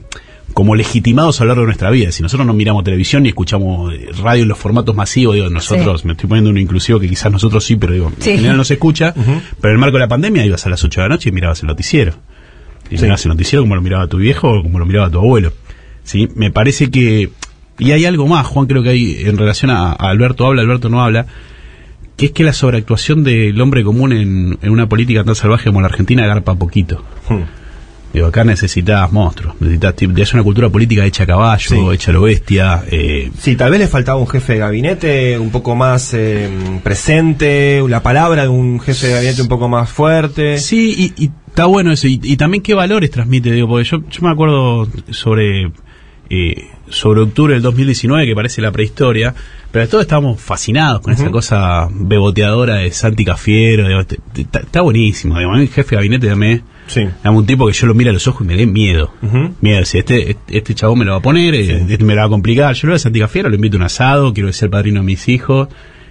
como 0.54 0.74
legitimados 0.76 1.40
a 1.40 1.44
lo 1.44 1.48
largo 1.48 1.62
de 1.62 1.66
nuestra 1.66 1.90
vida. 1.90 2.10
Si 2.12 2.22
nosotros 2.22 2.46
no 2.46 2.54
miramos 2.54 2.84
televisión 2.84 3.24
ni 3.24 3.30
escuchamos 3.30 3.92
radio 4.22 4.44
en 4.44 4.48
los 4.48 4.56
formatos 4.58 4.94
masivos, 4.94 5.34
digo, 5.34 5.50
nosotros, 5.50 6.04
me 6.04 6.12
estoy 6.12 6.28
poniendo 6.28 6.50
un 6.50 6.58
inclusivo 6.58 7.00
que 7.00 7.08
quizás 7.08 7.30
nosotros 7.32 7.64
sí, 7.64 7.76
pero 7.76 7.92
digo, 7.92 8.12
Sí. 8.20 8.30
en 8.30 8.36
general 8.36 8.56
no 8.56 8.64
se 8.64 8.74
escucha, 8.74 9.12
pero 9.12 9.70
en 9.70 9.72
el 9.72 9.78
marco 9.78 9.96
de 9.96 10.00
la 10.04 10.08
pandemia 10.08 10.46
ibas 10.46 10.64
a 10.64 10.70
las 10.70 10.82
8 10.82 11.00
de 11.02 11.08
la 11.08 11.14
noche 11.14 11.28
y 11.28 11.32
mirabas 11.32 11.60
el 11.62 11.66
noticiero. 11.66 12.14
Y 12.90 12.94
mirabas 12.96 13.24
el 13.24 13.30
noticiero 13.30 13.62
como 13.62 13.74
lo 13.74 13.82
miraba 13.82 14.06
tu 14.06 14.18
viejo 14.18 14.48
o 14.48 14.62
como 14.62 14.78
lo 14.78 14.86
miraba 14.86 15.10
tu 15.10 15.18
abuelo. 15.18 15.52
¿Sí? 16.04 16.28
Me 16.36 16.50
parece 16.50 16.90
que... 16.90 17.30
Y 17.78 17.90
hay 17.90 18.04
algo 18.04 18.28
más, 18.28 18.46
Juan, 18.46 18.66
creo 18.66 18.82
que 18.84 18.90
hay 18.90 19.16
en 19.24 19.36
relación 19.36 19.70
a, 19.72 19.90
a 19.90 20.10
Alberto 20.10 20.46
habla, 20.46 20.62
Alberto 20.62 20.88
no 20.88 21.02
habla, 21.02 21.26
que 22.16 22.26
es 22.26 22.30
que 22.32 22.44
la 22.44 22.52
sobreactuación 22.52 23.24
del 23.24 23.60
hombre 23.60 23.82
común 23.82 24.12
en, 24.12 24.58
en 24.62 24.70
una 24.70 24.88
política 24.88 25.24
tan 25.24 25.34
salvaje 25.34 25.64
como 25.70 25.80
la 25.80 25.88
Argentina 25.88 26.24
garpa 26.26 26.54
poquito. 26.54 27.02
Digo, 28.14 28.28
acá 28.28 28.44
necesitas 28.44 29.10
monstruos, 29.10 29.56
necesitas 29.60 29.94
es 30.18 30.34
una 30.34 30.44
cultura 30.44 30.70
política 30.70 31.04
hecha 31.04 31.24
a 31.24 31.26
caballo, 31.26 31.92
hecha 31.92 32.12
a 32.12 32.14
lo 32.14 32.22
bestia. 32.22 32.84
Eh, 32.88 33.32
Sí, 33.40 33.56
tal 33.56 33.72
vez 33.72 33.80
le 33.80 33.88
faltaba 33.88 34.18
un 34.20 34.28
jefe 34.28 34.52
de 34.52 34.58
gabinete 34.60 35.36
un 35.36 35.50
poco 35.50 35.74
más 35.74 36.14
eh, 36.14 36.48
presente, 36.84 37.82
la 37.88 38.04
palabra 38.04 38.42
de 38.42 38.48
un 38.48 38.78
jefe 38.78 39.08
de 39.08 39.14
gabinete 39.14 39.42
un 39.42 39.48
poco 39.48 39.68
más 39.68 39.90
fuerte. 39.90 40.58
Sí, 40.58 41.12
y, 41.18 41.24
y 41.24 41.30
está 41.48 41.64
bueno 41.66 41.90
eso. 41.90 42.06
Y, 42.06 42.20
y 42.22 42.36
también 42.36 42.62
qué 42.62 42.74
valores 42.74 43.10
transmite, 43.10 43.50
digo, 43.50 43.66
porque 43.66 43.84
yo, 43.84 43.98
yo 44.08 44.22
me 44.22 44.30
acuerdo 44.30 44.88
sobre 45.10 45.72
eh, 46.30 46.68
sobre 46.88 47.20
octubre 47.20 47.54
del 47.54 47.62
2019, 47.62 48.26
que 48.26 48.34
parece 48.34 48.62
la 48.62 48.70
prehistoria, 48.70 49.34
pero 49.72 49.88
todos 49.88 50.02
estábamos 50.02 50.40
fascinados 50.40 51.00
con 51.00 51.12
esa 51.12 51.30
cosa 51.30 51.88
beboteadora 51.90 52.76
de 52.76 52.92
Santi 52.92 53.24
Cafiero. 53.24 53.88
Está 54.36 54.82
buenísimo. 54.82 55.36
Digo, 55.38 55.50
a 55.50 55.56
mí 55.56 55.62
el 55.62 55.68
jefe 55.68 55.90
de 55.90 55.96
gabinete 55.96 56.28
dame 57.22 57.36
un 57.36 57.46
tipo 57.46 57.66
que 57.66 57.72
yo 57.72 57.86
lo 57.86 57.94
mire 57.94 58.10
a 58.10 58.12
los 58.12 58.26
ojos 58.28 58.42
y 58.42 58.48
me 58.48 58.56
dé 58.56 58.66
miedo. 58.66 59.12
Miedo, 59.60 59.84
si 59.84 59.98
este, 59.98 60.30
este, 60.32 60.58
este 60.58 60.74
chabón 60.74 60.98
me 60.98 61.04
lo 61.04 61.12
va 61.12 61.18
a 61.18 61.22
poner, 61.22 61.54
eh, 61.54 61.84
este 61.88 62.04
me 62.04 62.14
lo 62.14 62.20
va 62.20 62.26
a 62.26 62.30
complicar. 62.30 62.74
Yo 62.74 62.86
lo 62.86 62.92
veo 62.92 62.96
a 62.96 62.98
Santi 62.98 63.20
Cafiero, 63.20 63.48
lo 63.48 63.54
invito 63.54 63.76
a 63.76 63.80
un 63.80 63.84
asado, 63.84 64.32
quiero 64.34 64.52
ser 64.52 64.70
padrino 64.70 65.00
de 65.00 65.06
mis 65.06 65.28
hijos. 65.28 65.68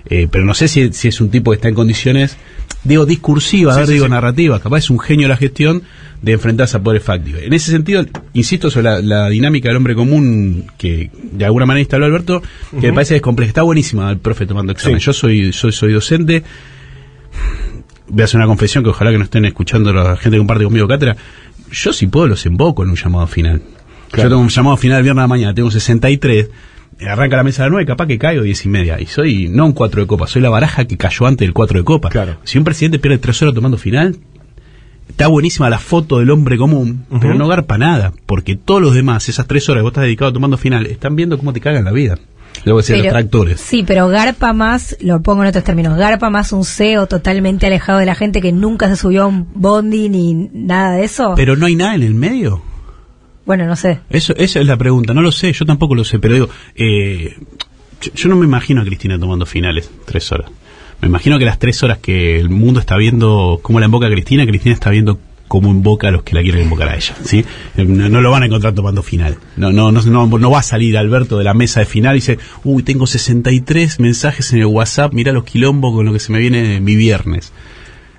Eh, 0.09 0.27
pero 0.29 0.43
no 0.43 0.53
sé 0.53 0.67
si, 0.67 0.91
si 0.91 1.07
es 1.07 1.21
un 1.21 1.29
tipo 1.29 1.51
que 1.51 1.55
está 1.55 1.69
en 1.69 1.75
condiciones, 1.75 2.35
digo, 2.83 3.05
discursivas, 3.05 3.75
Sí, 3.75 3.79
ver, 3.79 3.87
sí, 3.87 3.93
digo, 3.93 4.05
sí. 4.05 4.11
narrativas, 4.11 4.59
capaz 4.61 4.79
es 4.79 4.89
un 4.89 4.99
genio 4.99 5.25
de 5.25 5.29
la 5.29 5.37
gestión 5.37 5.83
de 6.21 6.33
enfrentarse 6.33 6.75
a 6.75 6.83
poderes 6.83 7.03
fácticos. 7.05 7.41
En 7.41 7.53
ese 7.53 7.71
sentido, 7.71 8.03
insisto 8.33 8.69
sobre 8.69 8.83
la, 8.83 9.01
la 9.01 9.29
dinámica 9.29 9.69
del 9.69 9.77
hombre 9.77 9.95
común, 9.95 10.65
que 10.77 11.09
de 11.31 11.45
alguna 11.45 11.65
manera 11.65 11.79
instaló 11.81 12.05
Alberto, 12.05 12.43
que 12.81 12.87
me 12.87 12.93
parece 12.93 13.13
descompleja. 13.13 13.47
Está 13.49 13.61
buenísima 13.61 14.09
el 14.11 14.17
profe 14.17 14.45
tomando 14.45 14.73
examen. 14.73 14.99
Sí. 14.99 15.05
Yo 15.05 15.13
soy, 15.13 15.53
soy, 15.53 15.71
soy 15.71 15.93
docente. 15.93 16.43
Voy 18.07 18.21
a 18.21 18.25
hacer 18.25 18.37
una 18.37 18.47
confesión 18.47 18.83
que 18.83 18.89
ojalá 18.89 19.11
que 19.11 19.17
no 19.17 19.23
estén 19.23 19.45
escuchando 19.45 19.93
la 19.93 20.15
gente 20.15 20.31
que 20.31 20.37
comparte 20.37 20.63
conmigo 20.63 20.87
cátedra. 20.87 21.15
Yo 21.71 21.93
si 21.93 22.07
puedo 22.07 22.27
los 22.27 22.45
emboco 22.45 22.83
en 22.83 22.89
un 22.89 22.95
llamado 22.95 23.27
final. 23.27 23.61
Claro. 24.11 24.29
Yo 24.29 24.35
tengo 24.35 24.41
un 24.41 24.49
llamado 24.49 24.77
final 24.77 24.97
el 24.97 25.03
viernes 25.03 25.21
a 25.21 25.23
la 25.23 25.27
mañana, 25.27 25.53
tengo 25.53 25.71
63, 25.71 26.49
eh, 26.99 27.09
arranca 27.09 27.37
la 27.37 27.43
mesa 27.43 27.63
a 27.63 27.65
las 27.65 27.71
9, 27.71 27.85
capaz 27.87 28.07
que 28.07 28.19
caigo 28.19 28.43
10 28.43 28.65
y 28.65 28.69
media. 28.69 29.01
Y 29.01 29.05
soy 29.07 29.47
no 29.49 29.65
un 29.65 29.73
4 29.73 30.01
de 30.01 30.07
copa, 30.07 30.27
soy 30.27 30.41
la 30.41 30.49
baraja 30.49 30.85
que 30.85 30.97
cayó 30.97 31.25
antes 31.25 31.45
del 31.45 31.53
4 31.53 31.79
de 31.79 31.83
copa. 31.83 32.09
Si 32.43 32.57
un 32.57 32.63
presidente 32.63 32.99
pierde 32.99 33.17
3 33.17 33.41
horas 33.41 33.55
tomando 33.55 33.77
final, 33.77 34.17
está 35.09 35.27
buenísima 35.27 35.69
la 35.69 35.79
foto 35.79 36.19
del 36.19 36.29
hombre 36.29 36.57
común, 36.57 37.05
pero 37.19 37.33
no 37.33 37.47
garpa 37.47 37.77
nada, 37.77 38.13
porque 38.25 38.55
todos 38.55 38.81
los 38.81 38.93
demás, 38.93 39.27
esas 39.29 39.47
3 39.47 39.69
horas 39.69 39.79
que 39.79 39.83
vos 39.83 39.91
estás 39.91 40.03
dedicado 40.03 40.31
tomando 40.31 40.57
final, 40.57 40.85
están 40.85 41.15
viendo 41.15 41.37
cómo 41.37 41.53
te 41.53 41.59
cagan 41.59 41.85
la 41.85 41.91
vida. 41.91 42.19
Luego 42.65 42.79
los 42.79 42.87
Pero- 42.87 43.09
tractores. 43.09 43.59
Sí, 43.61 43.83
pero 43.85 44.07
garpa 44.07 44.53
más, 44.53 44.95
lo 45.01 45.21
pongo 45.21 45.43
en 45.43 45.49
otros 45.49 45.63
términos, 45.63 45.97
garpa 45.97 46.29
más 46.29 46.51
un 46.53 46.63
CEO 46.65 47.07
totalmente 47.07 47.67
alejado 47.67 47.99
de 47.99 48.05
la 48.05 48.15
gente 48.15 48.41
que 48.41 48.51
nunca 48.51 48.87
se 48.87 48.95
subió 48.95 49.23
a 49.23 49.27
un 49.27 49.47
bondi 49.53 50.09
ni 50.09 50.33
nada 50.53 50.95
de 50.95 51.03
eso. 51.03 51.33
Pero 51.35 51.55
no 51.55 51.65
hay 51.65 51.75
nada 51.75 51.95
en 51.95 52.03
el 52.03 52.13
medio. 52.15 52.61
bueno, 53.45 53.65
no 53.65 53.75
sé. 53.75 53.99
Eso, 54.09 54.33
esa 54.37 54.59
es 54.61 54.65
la 54.65 54.77
pregunta, 54.77 55.13
no 55.13 55.21
lo 55.21 55.31
sé, 55.33 55.51
yo 55.51 55.65
tampoco 55.65 55.95
lo 55.95 56.05
sé, 56.05 56.17
pero 56.19 56.33
digo, 56.35 56.49
eh, 56.75 57.35
yo, 58.01 58.11
yo 58.13 58.29
no 58.29 58.37
me 58.37 58.45
imagino 58.45 58.81
a 58.81 58.85
Cristina 58.85 59.19
tomando 59.19 59.45
finales 59.45 59.91
tres 60.05 60.31
horas. 60.31 60.49
Me 61.01 61.09
imagino 61.09 61.37
que 61.37 61.43
las 61.43 61.59
tres 61.59 61.83
horas 61.83 61.97
que 61.97 62.39
el 62.39 62.49
mundo 62.49 62.79
está 62.79 62.95
viendo 62.95 63.59
cómo 63.61 63.81
la 63.81 63.87
invoca 63.87 64.07
a 64.07 64.09
Cristina, 64.09 64.45
Cristina 64.45 64.73
está 64.73 64.89
viendo 64.89 65.19
cómo 65.53 65.69
invoca 65.69 66.07
a 66.07 66.11
los 66.11 66.23
que 66.23 66.33
la 66.33 66.41
quieren 66.41 66.63
invocar 66.63 66.89
a 66.89 66.95
ella, 66.95 67.13
¿sí? 67.25 67.45
No, 67.77 68.21
lo 68.21 68.31
van 68.31 68.41
a 68.41 68.47
encontrar 68.47 68.73
tomando 68.73 69.03
final. 69.03 69.37
No, 69.55 69.71
no, 69.71 69.91
no, 69.91 70.01
no, 70.01 70.25
no 70.25 70.49
va 70.49 70.57
a 70.57 70.63
salir 70.63 70.97
Alberto 70.97 71.37
de 71.37 71.43
la 71.43 71.53
mesa 71.53 71.79
de 71.79 71.85
final 71.85 72.15
y 72.15 72.21
dice, 72.21 72.39
uy, 72.63 72.81
tengo 72.81 73.05
63 73.05 73.99
mensajes 73.99 74.51
en 74.51 74.61
el 74.61 74.65
WhatsApp, 74.65 75.13
mira 75.13 75.31
los 75.31 75.43
quilombos 75.43 75.93
con 75.93 76.07
lo 76.07 76.11
que 76.11 76.17
se 76.17 76.31
me 76.31 76.39
viene 76.39 76.81
mi 76.81 76.95
viernes. 76.95 77.53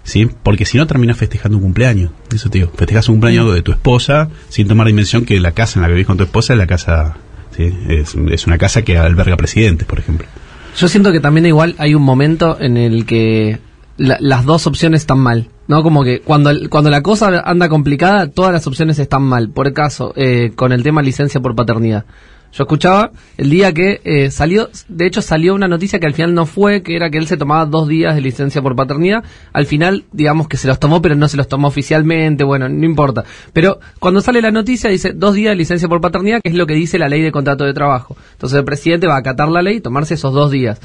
¿sí? 0.05 0.29
Porque 0.45 0.65
si 0.65 0.79
no 0.79 0.87
terminas 0.87 1.17
festejando 1.17 1.59
un 1.59 1.65
cumpleaños. 1.65 2.13
Eso 2.33 2.51
te 2.51 2.59
digo, 2.59 2.71
festejas 2.77 3.09
un 3.09 3.17
cumpleaños 3.17 3.53
de 3.53 3.63
tu 3.63 3.73
esposa 3.73 4.29
sin 4.49 4.69
tomar 4.69 4.87
dimensión 4.87 5.25
que 5.25 5.41
la 5.41 5.51
casa 5.51 5.81
en 5.81 5.83
la 5.83 5.89
que 5.89 5.95
vivís 5.95 6.07
con 6.07 6.17
tu 6.17 6.23
esposa 6.23 6.53
es 6.53 6.59
la 6.61 6.69
casa, 6.69 7.17
¿sí? 7.57 7.69
es, 7.89 8.15
es 8.31 8.47
una 8.47 8.59
casa 8.59 8.83
que 8.83 8.97
alberga 8.97 9.37
presidentes, 9.37 9.89
por 9.89 9.99
ejemplo. 9.99 10.29
Yo 10.79 10.87
siento 10.87 11.11
que 11.11 11.19
también 11.19 11.47
igual 11.47 11.75
hay 11.79 11.97
un 11.97 12.03
momento 12.03 12.61
en 12.61 12.77
el 12.77 13.07
que 13.07 13.59
la- 13.97 14.19
las 14.21 14.45
dos 14.45 14.67
opciones 14.67 15.03
están 15.03 15.19
mal. 15.19 15.49
¿No? 15.67 15.83
Como 15.83 16.05
que 16.05 16.21
cuando, 16.21 16.51
cuando 16.69 16.91
la 16.91 17.03
cosa 17.03 17.41
anda 17.45 17.71
complicada, 17.71 18.29
todas 18.29 18.53
las 18.53 18.67
opciones 18.67 18.99
están 18.99 19.23
mal. 19.23 19.49
Por 19.49 19.73
caso, 19.73 20.13
eh, 20.17 20.53
con 20.55 20.73
el 20.73 20.83
tema 20.83 21.01
licencia 21.01 21.41
por 21.41 21.55
paternidad. 21.55 22.05
Yo 22.53 22.63
escuchaba 22.65 23.11
el 23.37 23.51
día 23.51 23.73
que 23.73 24.01
eh, 24.05 24.31
salió, 24.31 24.69
de 24.87 25.07
hecho 25.07 25.23
salió 25.23 25.55
una 25.57 25.67
noticia 25.67 25.99
que 25.99 26.07
al 26.07 26.15
final 26.15 26.35
no 26.35 26.47
fue, 26.47 26.83
que 26.85 26.95
era 26.95 27.11
que 27.11 27.19
él 27.19 27.27
se 27.27 27.37
tomaba 27.37 27.67
dos 27.67 27.89
días 27.89 28.15
de 28.15 28.21
licencia 28.21 28.63
por 28.63 28.77
paternidad. 28.77 29.25
Al 29.53 29.67
final, 29.67 30.05
digamos 30.13 30.47
que 30.47 30.57
se 30.57 30.69
los 30.69 30.79
tomó, 30.79 31.03
pero 31.03 31.17
no 31.17 31.27
se 31.27 31.37
los 31.37 31.49
tomó 31.49 31.67
oficialmente, 31.67 32.45
bueno, 32.45 32.69
no 32.69 32.85
importa. 32.85 33.25
Pero 33.53 33.81
cuando 33.99 34.21
sale 34.21 34.41
la 34.41 34.53
noticia 34.53 34.89
dice 34.91 35.15
dos 35.15 35.35
días 35.35 35.51
de 35.51 35.57
licencia 35.57 35.89
por 35.89 36.01
paternidad, 36.01 36.41
que 36.45 36.51
es 36.51 36.55
lo 36.55 36.67
que 36.67 36.75
dice 36.75 36.97
la 36.99 37.09
ley 37.09 37.23
de 37.23 37.33
contrato 37.33 37.65
de 37.65 37.75
trabajo. 37.75 38.17
Entonces 38.33 38.57
el 38.59 38.65
presidente 38.65 39.09
va 39.09 39.15
a 39.17 39.19
acatar 39.19 39.49
la 39.49 39.63
ley 39.63 39.79
y 39.79 39.81
tomarse 39.81 40.15
esos 40.15 40.33
dos 40.33 40.53
días. 40.53 40.79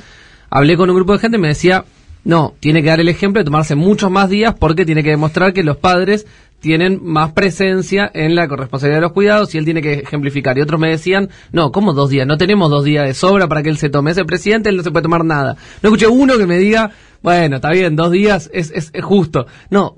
Hablé 0.49 0.75
con 0.75 0.89
un 0.89 0.95
grupo 0.95 1.13
de 1.13 1.19
gente 1.19 1.37
y 1.37 1.41
me 1.41 1.49
decía, 1.49 1.85
no, 2.23 2.53
tiene 2.59 2.81
que 2.83 2.89
dar 2.89 2.99
el 2.99 3.09
ejemplo 3.09 3.39
de 3.39 3.45
tomarse 3.45 3.75
muchos 3.75 4.11
más 4.11 4.29
días 4.29 4.53
porque 4.59 4.85
tiene 4.85 5.03
que 5.03 5.09
demostrar 5.11 5.53
que 5.53 5.63
los 5.63 5.77
padres 5.77 6.25
tienen 6.59 6.99
más 7.01 7.31
presencia 7.31 8.11
en 8.13 8.35
la 8.35 8.47
corresponsabilidad 8.49 8.97
de 8.97 9.01
los 9.03 9.13
cuidados 9.13 9.55
y 9.55 9.57
él 9.57 9.63
tiene 9.65 9.81
que 9.81 9.93
ejemplificar. 9.93 10.57
Y 10.57 10.61
otros 10.61 10.77
me 10.79 10.89
decían, 10.89 11.29
no, 11.53 11.71
¿cómo 11.71 11.93
dos 11.93 12.09
días? 12.09 12.27
No 12.27 12.37
tenemos 12.37 12.69
dos 12.69 12.83
días 12.83 13.07
de 13.07 13.13
sobra 13.13 13.47
para 13.47 13.63
que 13.63 13.69
él 13.69 13.77
se 13.77 13.89
tome. 13.89 14.11
Ese 14.11 14.25
presidente, 14.25 14.67
él 14.69 14.75
no 14.75 14.83
se 14.83 14.91
puede 14.91 15.03
tomar 15.03 15.23
nada. 15.23 15.55
No 15.81 15.87
escuché 15.87 16.07
uno 16.07 16.37
que 16.37 16.45
me 16.45 16.57
diga, 16.57 16.91
bueno, 17.23 17.55
está 17.55 17.69
bien, 17.71 17.95
dos 17.95 18.11
días 18.11 18.49
es, 18.53 18.71
es, 18.71 18.89
es 18.93 19.03
justo. 19.05 19.47
No, 19.69 19.95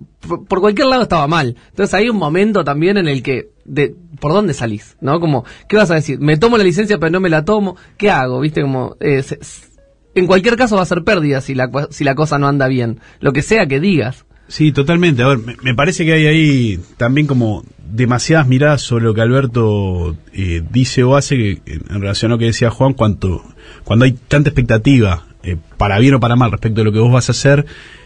por, 0.48 0.62
cualquier 0.62 0.88
lado 0.88 1.02
estaba 1.02 1.26
mal. 1.28 1.56
Entonces 1.72 1.96
hay 1.96 2.10
un 2.10 2.18
momento 2.18 2.64
también 2.64 2.98
en 2.98 3.08
el 3.08 3.24
que, 3.24 3.50
de, 3.66 3.96
¿por 4.20 4.32
dónde 4.32 4.54
salís? 4.54 4.98
¿No? 5.02 5.20
Como, 5.20 5.44
¿qué 5.68 5.78
vas 5.78 5.90
a 5.90 5.96
decir? 5.96 6.20
¿Me 6.20 6.38
tomo 6.38 6.60
la 6.60 6.64
licencia 6.64 7.00
pero 7.00 7.12
no 7.12 7.20
me 7.20 7.30
la 7.30 7.44
tomo? 7.44 7.76
¿Qué 7.98 8.12
hago? 8.12 8.40
¿Viste? 8.40 8.62
Como, 8.62 8.98
eh, 9.00 9.24
se- 9.24 9.40
en 10.16 10.28
cualquier 10.28 10.56
caso 10.56 10.76
va 10.76 10.84
a 10.84 10.86
ser 10.86 11.04
pérdida 11.04 11.42
si 11.42 11.56
la, 11.56 11.70
si 11.90 12.04
la 12.04 12.16
cosa 12.16 12.38
no 12.38 12.48
anda 12.48 12.68
bien. 12.68 13.00
Lo 13.20 13.34
que 13.34 13.42
sea 13.42 13.68
que 13.68 13.80
digas. 13.80 14.26
Sí, 14.48 14.72
totalmente. 14.72 15.24
A 15.24 15.28
ver, 15.28 15.38
me, 15.40 15.56
me 15.62 15.74
parece 15.74 16.06
que 16.06 16.14
hay 16.14 16.28
ahí 16.28 16.80
también 16.98 17.28
como 17.28 17.64
demasiadas 17.92 18.48
miradas 18.48 18.82
sobre 18.82 19.06
lo 19.06 19.14
que 19.14 19.22
Alberto 19.22 20.16
eh, 20.34 20.62
dice 20.72 21.04
o 21.04 21.16
hace 21.16 21.38
que, 21.38 21.62
en 21.66 22.02
relación 22.02 22.32
a 22.32 22.36
lo 22.36 22.40
que 22.40 22.46
decía 22.46 22.70
Juan, 22.70 22.94
cuanto, 22.94 23.44
cuando 23.84 24.06
hay 24.06 24.14
tanta 24.14 24.50
expectativa, 24.50 25.26
eh, 25.44 25.58
para 25.78 26.00
bien 26.00 26.16
o 26.16 26.20
para 26.20 26.36
mal, 26.36 26.52
respecto 26.52 26.82
de 26.82 26.86
lo 26.86 26.92
que 26.92 27.00
vos 27.00 27.12
vas 27.12 27.30
a 27.30 27.34
hacer, 27.34 27.66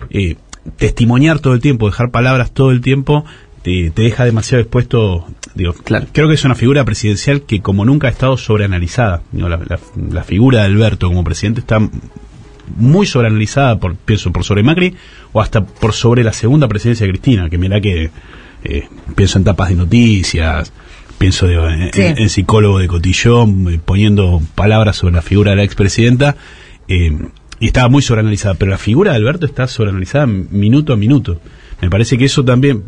eh, 0.09 0.35
testimoniar 0.77 1.39
todo 1.39 1.53
el 1.53 1.61
tiempo, 1.61 1.87
dejar 1.87 2.11
palabras 2.11 2.51
todo 2.51 2.71
el 2.71 2.81
tiempo, 2.81 3.25
te, 3.61 3.91
te 3.91 4.01
deja 4.03 4.25
demasiado 4.25 4.61
expuesto. 4.61 5.27
Digo, 5.55 5.73
Creo 6.11 6.27
que 6.27 6.33
es 6.35 6.43
una 6.45 6.55
figura 6.55 6.83
presidencial 6.83 7.41
que 7.43 7.61
como 7.61 7.85
nunca 7.85 8.07
ha 8.07 8.11
estado 8.11 8.35
sobreanalizada. 8.37 9.21
Digo, 9.31 9.47
la, 9.49 9.57
la- 9.57 9.79
la 10.11 10.23
figura 10.23 10.59
de 10.59 10.65
Alberto 10.65 11.07
como 11.07 11.23
presidente 11.23 11.61
está 11.61 11.79
muy 12.77 13.05
sobreanalizada 13.05 13.79
por 13.79 13.95
pienso 13.95 14.31
por 14.31 14.43
sobre 14.43 14.63
Macri 14.63 14.95
o 15.33 15.39
hasta 15.41 15.63
por 15.65 15.93
sobre 15.93 16.23
la 16.23 16.33
segunda 16.33 16.67
presidencia 16.67 17.05
de 17.05 17.11
Cristina 17.13 17.47
que 17.49 17.57
mira 17.59 17.79
que 17.79 18.09
eh, 18.63 18.87
pienso 19.15 19.37
en 19.37 19.43
tapas 19.43 19.69
de 19.69 19.75
noticias 19.75 20.73
pienso 21.19 21.47
digo, 21.47 21.69
en, 21.69 21.93
Sí. 21.93 22.01
en- 22.01 22.17
en 22.17 22.29
psicólogo 22.29 22.79
de 22.79 22.87
cotillón 22.87 23.67
eh, 23.71 23.79
poniendo 23.85 24.41
palabras 24.55 24.95
sobre 24.97 25.13
la 25.13 25.21
figura 25.21 25.51
de 25.51 25.57
la 25.57 25.63
expresidenta 25.63 26.35
eh, 26.87 27.15
y 27.59 27.67
estaba 27.67 27.87
muy 27.87 28.01
sobreanalizada 28.01 28.55
pero 28.55 28.71
la 28.71 28.79
figura 28.79 29.11
de 29.11 29.17
Alberto 29.17 29.45
está 29.45 29.67
sobreanalizada 29.67 30.25
minuto 30.25 30.91
a 30.91 30.97
minuto 30.97 31.39
me 31.81 31.91
parece 31.91 32.17
que 32.17 32.25
eso 32.25 32.43
también 32.43 32.83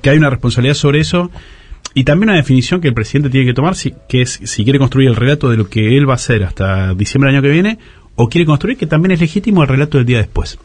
que 0.00 0.08
hay 0.08 0.16
una 0.16 0.30
responsabilidad 0.30 0.74
sobre 0.74 1.00
eso 1.00 1.30
y 1.98 2.04
también 2.04 2.28
una 2.30 2.36
definición 2.36 2.80
que 2.80 2.86
el 2.86 2.94
presidente 2.94 3.28
tiene 3.28 3.44
que 3.44 3.54
tomar, 3.54 3.74
si, 3.74 3.92
que 4.08 4.22
es 4.22 4.38
si 4.44 4.62
quiere 4.62 4.78
construir 4.78 5.08
el 5.08 5.16
relato 5.16 5.50
de 5.50 5.56
lo 5.56 5.68
que 5.68 5.98
él 5.98 6.08
va 6.08 6.12
a 6.12 6.14
hacer 6.14 6.44
hasta 6.44 6.94
diciembre 6.94 7.28
del 7.28 7.38
año 7.38 7.42
que 7.42 7.50
viene, 7.50 7.78
o 8.14 8.28
quiere 8.28 8.46
construir 8.46 8.78
que 8.78 8.86
también 8.86 9.10
es 9.10 9.20
legítimo 9.20 9.62
el 9.62 9.68
relato 9.68 9.98
del 9.98 10.06
día 10.06 10.18
después. 10.18 10.60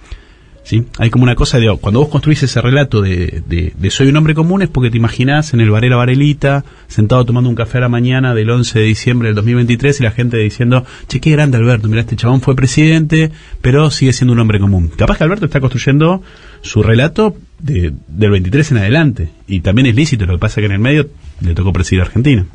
¿Sí? 0.64 0.85
Hay 0.98 1.10
como 1.10 1.23
una 1.23 1.35
cosa 1.35 1.60
de, 1.60 1.76
cuando 1.80 1.99
vos 1.99 2.10
construís 2.10 2.41
ese 2.44 2.61
relato 2.61 3.02
de, 3.02 3.44
de- 3.48 3.73
de 3.77 3.90
soy 3.90 4.07
un 4.07 4.15
hombre 4.18 4.34
común 4.34 4.61
es 4.61 4.69
porque 4.69 4.90
te 4.90 4.98
imaginás 4.98 5.53
en 5.53 5.61
el 5.61 5.69
Varela 5.69 5.95
Varelita, 5.98 6.64
sentado 6.88 7.26
tomando 7.26 7.49
un 7.49 7.56
café 7.56 7.77
a 7.80 7.81
la 7.81 7.90
mañana 7.90 8.34
del 8.34 8.49
11 8.49 8.80
de 8.80 8.85
diciembre 8.85 9.27
del 9.30 9.35
2023 9.35 9.99
y 9.99 10.03
la 10.03 10.11
gente 10.11 10.38
diciendo, 10.38 10.85
che, 11.07 11.19
qué 11.19 11.31
grande 11.31 11.57
Alberto, 11.57 11.88
mira, 11.88 12.02
este 12.02 12.15
chabón 12.15 12.41
fue 12.41 12.56
presidente, 12.56 13.31
pero 13.61 13.91
sigue 13.91 14.14
siendo 14.14 14.34
un 14.34 14.40
hombre 14.40 14.60
común. 14.60 14.90
Capaz 14.95 15.18
que 15.18 15.23
Alberto 15.26 15.45
está 15.45 15.60
construyendo 15.60 16.22
su 16.61 16.81
relato 16.84 17.35
de- 17.60 17.94
del 18.07 18.31
23 18.31 18.72
en 18.72 18.77
adelante, 18.77 19.30
y 19.48 19.60
también 19.61 19.88
es 19.88 19.95
lícito, 19.95 20.26
lo 20.26 20.34
que 20.34 20.40
pasa 20.40 20.61
que 20.61 20.65
en 20.68 20.73
el 20.73 20.80
medio 20.80 21.10
le 21.41 21.53
tocó 21.56 21.73
presidir 21.73 22.02
a 22.02 22.06
Argentina. 22.06 22.45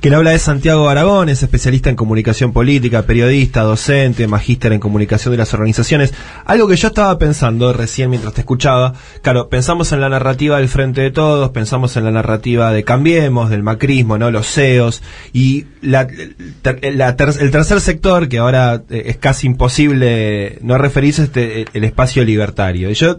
Quien 0.00 0.14
habla 0.14 0.34
es 0.34 0.42
Santiago 0.42 0.88
Aragón, 0.88 1.28
es 1.28 1.42
especialista 1.42 1.90
en 1.90 1.96
comunicación 1.96 2.52
política, 2.52 3.02
periodista, 3.02 3.62
docente, 3.62 4.28
magíster 4.28 4.72
en 4.72 4.78
comunicación 4.78 5.32
de 5.32 5.38
las 5.38 5.52
organizaciones. 5.52 6.14
Algo 6.44 6.68
que 6.68 6.76
yo 6.76 6.88
estaba 6.88 7.18
pensando 7.18 7.72
recién 7.72 8.10
mientras 8.10 8.32
te 8.34 8.42
escuchaba, 8.42 8.94
claro, 9.22 9.48
pensamos 9.48 9.90
en 9.90 10.00
la 10.00 10.08
narrativa 10.08 10.58
del 10.58 10.68
Frente 10.68 11.00
de 11.00 11.10
Todos, 11.10 11.50
pensamos 11.50 11.96
en 11.96 12.04
la 12.04 12.12
narrativa 12.12 12.70
de 12.72 12.84
Cambiemos, 12.84 13.50
del 13.50 13.64
macrismo, 13.64 14.16
¿no? 14.16 14.30
Los 14.30 14.46
CEOs, 14.46 15.02
y 15.32 15.64
la, 15.82 16.06
ter- 16.06 16.78
el 16.82 17.50
tercer 17.50 17.80
sector, 17.80 18.28
que 18.28 18.38
ahora 18.38 18.82
eh, 18.90 19.04
es 19.06 19.16
casi 19.16 19.48
imposible 19.48 20.58
no 20.62 20.78
referirse, 20.78 21.22
es 21.22 21.28
este, 21.28 21.64
el 21.72 21.84
espacio 21.84 22.22
libertario. 22.22 22.90
Y 22.90 22.94
yo 22.94 23.18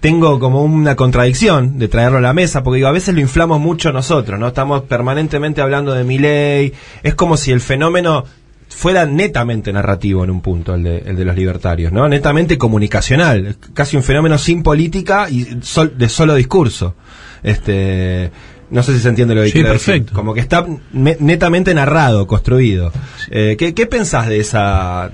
tengo 0.00 0.38
como 0.40 0.62
una 0.64 0.96
contradicción 0.96 1.78
de 1.78 1.88
traerlo 1.88 2.18
a 2.18 2.22
la 2.22 2.32
mesa, 2.32 2.62
porque 2.62 2.76
digo, 2.76 2.88
a 2.88 2.92
veces 2.92 3.14
lo 3.14 3.20
inflamos 3.20 3.60
mucho 3.60 3.92
nosotros, 3.92 4.40
¿no? 4.40 4.48
Estamos 4.48 4.82
permanentemente 4.82 5.60
hablando 5.60 5.92
de 5.92 6.04
mi 6.04 6.18
ley, 6.18 6.72
es 7.02 7.14
como 7.14 7.36
si 7.36 7.52
el 7.52 7.60
fenómeno 7.60 8.24
fuera 8.68 9.04
netamente 9.04 9.72
narrativo 9.72 10.22
en 10.24 10.30
un 10.30 10.40
punto, 10.40 10.74
el 10.74 10.84
de, 10.84 10.98
el 10.98 11.16
de 11.16 11.24
los 11.24 11.36
libertarios, 11.36 11.92
¿no? 11.92 12.08
Netamente 12.08 12.56
comunicacional, 12.56 13.56
casi 13.74 13.96
un 13.96 14.02
fenómeno 14.02 14.38
sin 14.38 14.62
política 14.62 15.28
y 15.28 15.58
sol- 15.62 15.92
de 15.98 16.08
solo 16.08 16.34
discurso. 16.34 16.94
Este, 17.42 18.30
no 18.70 18.82
sé 18.82 18.94
si 18.94 19.00
se 19.00 19.08
entiende 19.08 19.34
lo 19.34 19.42
que 19.42 19.48
Sí, 19.48 19.52
quiero 19.54 19.72
decir. 19.72 19.94
perfecto. 19.94 20.14
Como 20.14 20.32
que 20.34 20.40
está 20.40 20.64
me- 20.92 21.16
netamente 21.20 21.74
narrado, 21.74 22.26
construido. 22.26 22.92
Eh, 23.30 23.56
¿qué, 23.58 23.74
¿Qué 23.74 23.86
pensás 23.86 24.28
de 24.28 24.38
esa... 24.40 25.10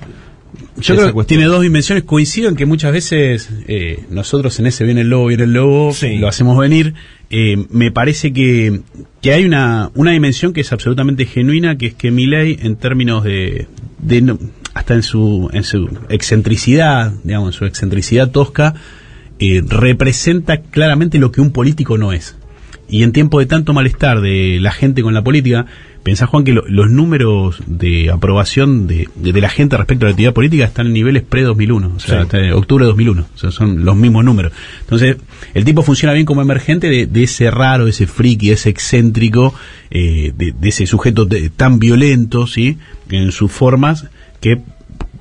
Yo 0.78 0.94
creo 0.94 1.24
tiene 1.26 1.44
dos 1.44 1.62
dimensiones. 1.62 2.04
Coincido 2.04 2.48
en 2.48 2.56
que 2.56 2.66
muchas 2.66 2.92
veces 2.92 3.48
eh, 3.66 4.04
nosotros 4.10 4.58
en 4.60 4.66
ese 4.66 4.84
viene 4.84 5.00
el 5.02 5.08
lobo, 5.10 5.26
viene 5.26 5.44
el 5.44 5.52
lobo, 5.52 5.92
lo 6.18 6.28
hacemos 6.28 6.58
venir. 6.58 6.94
Eh, 7.30 7.56
me 7.70 7.90
parece 7.90 8.32
que, 8.32 8.80
que 9.22 9.32
hay 9.32 9.44
una, 9.44 9.90
una 9.94 10.12
dimensión 10.12 10.52
que 10.52 10.60
es 10.60 10.72
absolutamente 10.72 11.24
genuina, 11.26 11.76
que 11.78 11.86
es 11.86 11.94
que 11.94 12.10
Milei, 12.10 12.58
en 12.62 12.76
términos 12.76 13.24
de, 13.24 13.66
de 13.98 14.20
no- 14.22 14.38
hasta 14.74 14.94
en 14.94 15.02
su, 15.02 15.48
en 15.52 15.64
su 15.64 15.88
excentricidad, 16.10 17.12
digamos, 17.24 17.54
en 17.54 17.58
su 17.58 17.64
excentricidad 17.64 18.30
tosca, 18.30 18.74
eh, 19.38 19.62
representa 19.66 20.60
claramente 20.60 21.18
lo 21.18 21.32
que 21.32 21.40
un 21.40 21.50
político 21.52 21.96
no 21.98 22.12
es. 22.12 22.36
Y 22.88 23.02
en 23.02 23.12
tiempo 23.12 23.40
de 23.40 23.46
tanto 23.46 23.72
malestar 23.72 24.20
de 24.20 24.58
la 24.60 24.70
gente 24.70 25.02
con 25.02 25.14
la 25.14 25.24
política, 25.24 25.66
pensá 26.06 26.26
Juan 26.26 26.44
que 26.44 26.52
lo- 26.52 26.62
los 26.68 26.88
números 26.88 27.60
de 27.66 28.10
aprobación 28.12 28.86
de, 28.86 29.08
de- 29.16 29.32
de 29.32 29.40
la 29.40 29.48
gente 29.48 29.76
respecto 29.76 30.06
a 30.06 30.08
la 30.08 30.10
actividad 30.12 30.32
política 30.32 30.64
están 30.64 30.86
en 30.86 30.92
niveles 30.92 31.24
pre-2001, 31.24 31.96
o 31.96 31.98
sea, 31.98 32.20
Sí. 32.20 32.22
hasta 32.22 32.54
octubre 32.56 32.84
de 32.84 32.90
2001, 32.90 33.26
o 33.34 33.38
sea, 33.38 33.50
son 33.50 33.84
los 33.84 33.96
mismos 33.96 34.24
números. 34.24 34.52
Entonces, 34.82 35.16
el 35.52 35.64
tipo 35.64 35.82
funciona 35.82 36.12
bien 36.12 36.24
como 36.24 36.42
emergente 36.42 36.88
de, 36.88 37.06
de 37.06 37.22
ese 37.24 37.50
raro, 37.50 37.88
ese 37.88 38.06
friki, 38.06 38.52
ese 38.52 38.68
excéntrico, 38.70 39.52
eh, 39.90 40.32
de, 40.36 40.52
de 40.52 40.68
ese 40.68 40.86
sujeto 40.86 41.24
de- 41.24 41.50
tan 41.50 41.80
violento, 41.80 42.46
¿sí? 42.46 42.78
En 43.10 43.32
sus 43.32 43.50
formas, 43.50 44.06
que, 44.40 44.60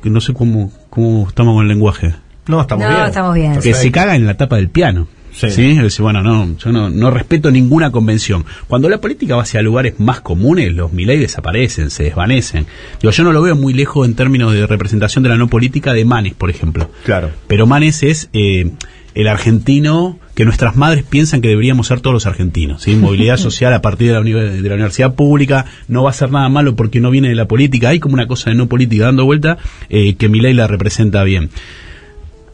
que 0.04 0.10
no 0.12 0.22
sé 0.22 0.34
cómo, 0.34 0.72
cómo 0.92 1.28
estamos 1.28 1.56
con 1.56 1.64
el 1.64 1.68
lenguaje. 1.70 2.14
No, 2.48 2.62
estamos 2.62 2.86
No, 2.86 2.92
bien. 2.94 3.06
estamos 3.08 3.34
bien. 3.34 3.60
Que 3.60 3.74
se 3.74 3.92
caga 3.92 4.16
en 4.16 4.28
la 4.28 4.38
tapa 4.38 4.58
del 4.58 4.70
piano. 4.70 5.08
Sí. 5.36 5.50
Sí. 5.50 5.72
Es 5.72 5.84
decir, 5.84 6.02
bueno, 6.02 6.22
no, 6.22 6.58
yo 6.58 6.72
no, 6.72 6.90
no 6.90 7.12
respeto 7.12 7.52
ninguna 7.52 7.92
convención. 7.92 8.46
Cuando 8.68 8.90
la 8.90 9.00
política 9.00 9.36
va 9.36 9.44
hacia 9.44 9.62
lugares 9.62 10.00
más 10.00 10.22
comunes, 10.22 10.74
los 10.74 10.94
Milei 10.94 11.20
desaparecen, 11.20 11.90
se 11.90 12.04
desvanecen. 12.04 12.66
Digo, 13.02 13.12
yo 13.12 13.24
no 13.24 13.34
lo 13.34 13.42
veo 13.42 13.56
muy 13.56 13.74
lejos 13.74 14.08
en 14.08 14.16
términos 14.16 14.54
de 14.54 14.66
representación 14.66 15.24
de 15.24 15.30
la 15.30 15.38
no 15.38 15.48
política 15.48 15.94
de 15.94 16.06
Manes, 16.06 16.34
por 16.34 16.50
ejemplo. 16.50 16.90
Claro. 17.04 17.32
Pero 17.48 17.68
Manes 17.68 18.02
es 18.04 18.30
eh, 18.34 18.72
el 19.14 19.28
argentino 19.28 20.20
que 20.36 20.44
nuestras 20.44 20.76
madres 20.76 21.04
piensan 21.04 21.42
que 21.42 21.48
deberíamos 21.48 21.88
ser 21.88 22.02
todos 22.02 22.14
los 22.14 22.26
argentinos. 22.26 22.84
¿sí? 22.84 22.96
Movilidad 22.96 23.38
social 23.38 23.74
a 23.74 23.82
partir 23.82 24.10
de 24.10 24.14
la, 24.14 24.22
de 24.22 24.70
la 24.70 24.76
universidad 24.76 25.16
pública, 25.16 25.66
no 25.88 26.04
va 26.04 26.10
a 26.10 26.14
ser 26.14 26.32
nada 26.32 26.50
malo 26.50 26.76
porque 26.76 27.00
no 27.00 27.10
viene 27.10 27.30
de 27.30 27.36
la 27.36 27.48
política. 27.48 27.90
Hay 27.90 28.00
como 28.00 28.14
una 28.14 28.28
cosa 28.28 28.50
de 28.50 28.58
no 28.58 28.68
política 28.68 29.06
dando 29.06 29.26
vuelta 29.26 29.58
eh, 29.90 30.16
que 30.16 30.30
Milei 30.30 30.54
la 30.54 30.68
representa 30.68 31.24
bien. 31.24 31.50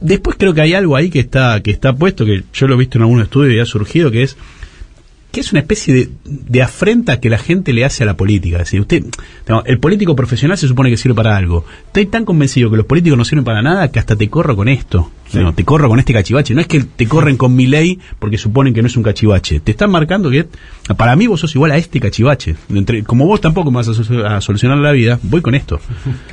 Después 0.02 0.36
creo 0.38 0.54
que 0.54 0.62
hay 0.62 0.74
algo 0.74 0.96
ahí 0.96 1.10
que 1.10 1.20
está, 1.20 1.62
que 1.62 1.72
está 1.72 1.94
puesto, 1.94 2.26
que 2.26 2.44
yo 2.54 2.68
lo 2.68 2.74
he 2.74 2.78
visto 2.78 2.98
en 2.98 3.04
algunos 3.04 3.26
estudios 3.26 3.54
y 3.54 3.60
ha 3.60 3.66
surgido, 3.66 4.10
que 4.10 4.24
es 4.24 4.36
que 5.32 5.40
es 5.40 5.52
una 5.52 5.62
especie 5.62 5.94
de, 5.94 6.10
de 6.26 6.62
afrenta 6.62 7.20
que 7.20 7.30
la 7.30 7.38
gente 7.38 7.72
le 7.74 7.86
hace 7.86 8.04
a 8.04 8.06
la 8.06 8.18
política. 8.18 8.58
Es 8.58 8.64
decir, 8.64 8.82
usted, 8.82 9.04
el 9.66 9.80
político 9.80 10.16
profesional 10.16 10.58
se 10.58 10.68
supone 10.68 10.90
que 10.90 10.98
sirve 10.98 11.16
para 11.16 11.38
algo. 11.38 11.66
Estoy 11.88 12.06
tan 12.08 12.26
convencido 12.26 12.70
que 12.70 12.78
los 12.78 12.86
políticos 12.86 13.18
no 13.18 13.24
sirven 13.26 13.46
para 13.46 13.62
nada 13.62 13.92
que 13.92 14.00
hasta 14.00 14.16
te 14.16 14.30
corro 14.30 14.56
con 14.56 14.68
esto. 14.68 15.10
No, 15.34 15.54
te 15.54 15.64
corro 15.64 15.88
con 15.88 15.98
este 15.98 16.12
cachivache. 16.12 16.54
No 16.54 16.60
es 16.60 16.68
que 16.68 16.82
te 16.84 17.08
corren 17.08 17.38
con 17.38 17.56
mi 17.56 17.66
ley 17.66 17.98
porque 18.20 18.38
suponen 18.38 18.74
que 18.74 18.82
no 18.82 18.88
es 18.88 18.98
un 18.98 19.04
cachivache. 19.04 19.62
Te 19.62 19.72
están 19.72 19.90
marcando 19.90 20.30
que 20.30 20.46
para 20.98 21.16
mí 21.16 21.26
vos 21.28 21.40
sos 21.40 21.56
igual 21.56 21.72
a 21.72 21.78
este 21.78 22.02
cachivache. 22.02 22.58
Entre- 22.70 23.04
como 23.04 23.26
vos 23.26 23.40
tampoco 23.40 23.72
me 23.72 23.78
vas 23.78 23.88
a, 23.88 23.94
so- 23.94 24.26
a 24.28 24.42
solucionar 24.42 24.80
la 24.80 24.92
vida, 24.92 25.18
voy 25.24 25.40
con 25.42 25.56
esto. 25.56 25.80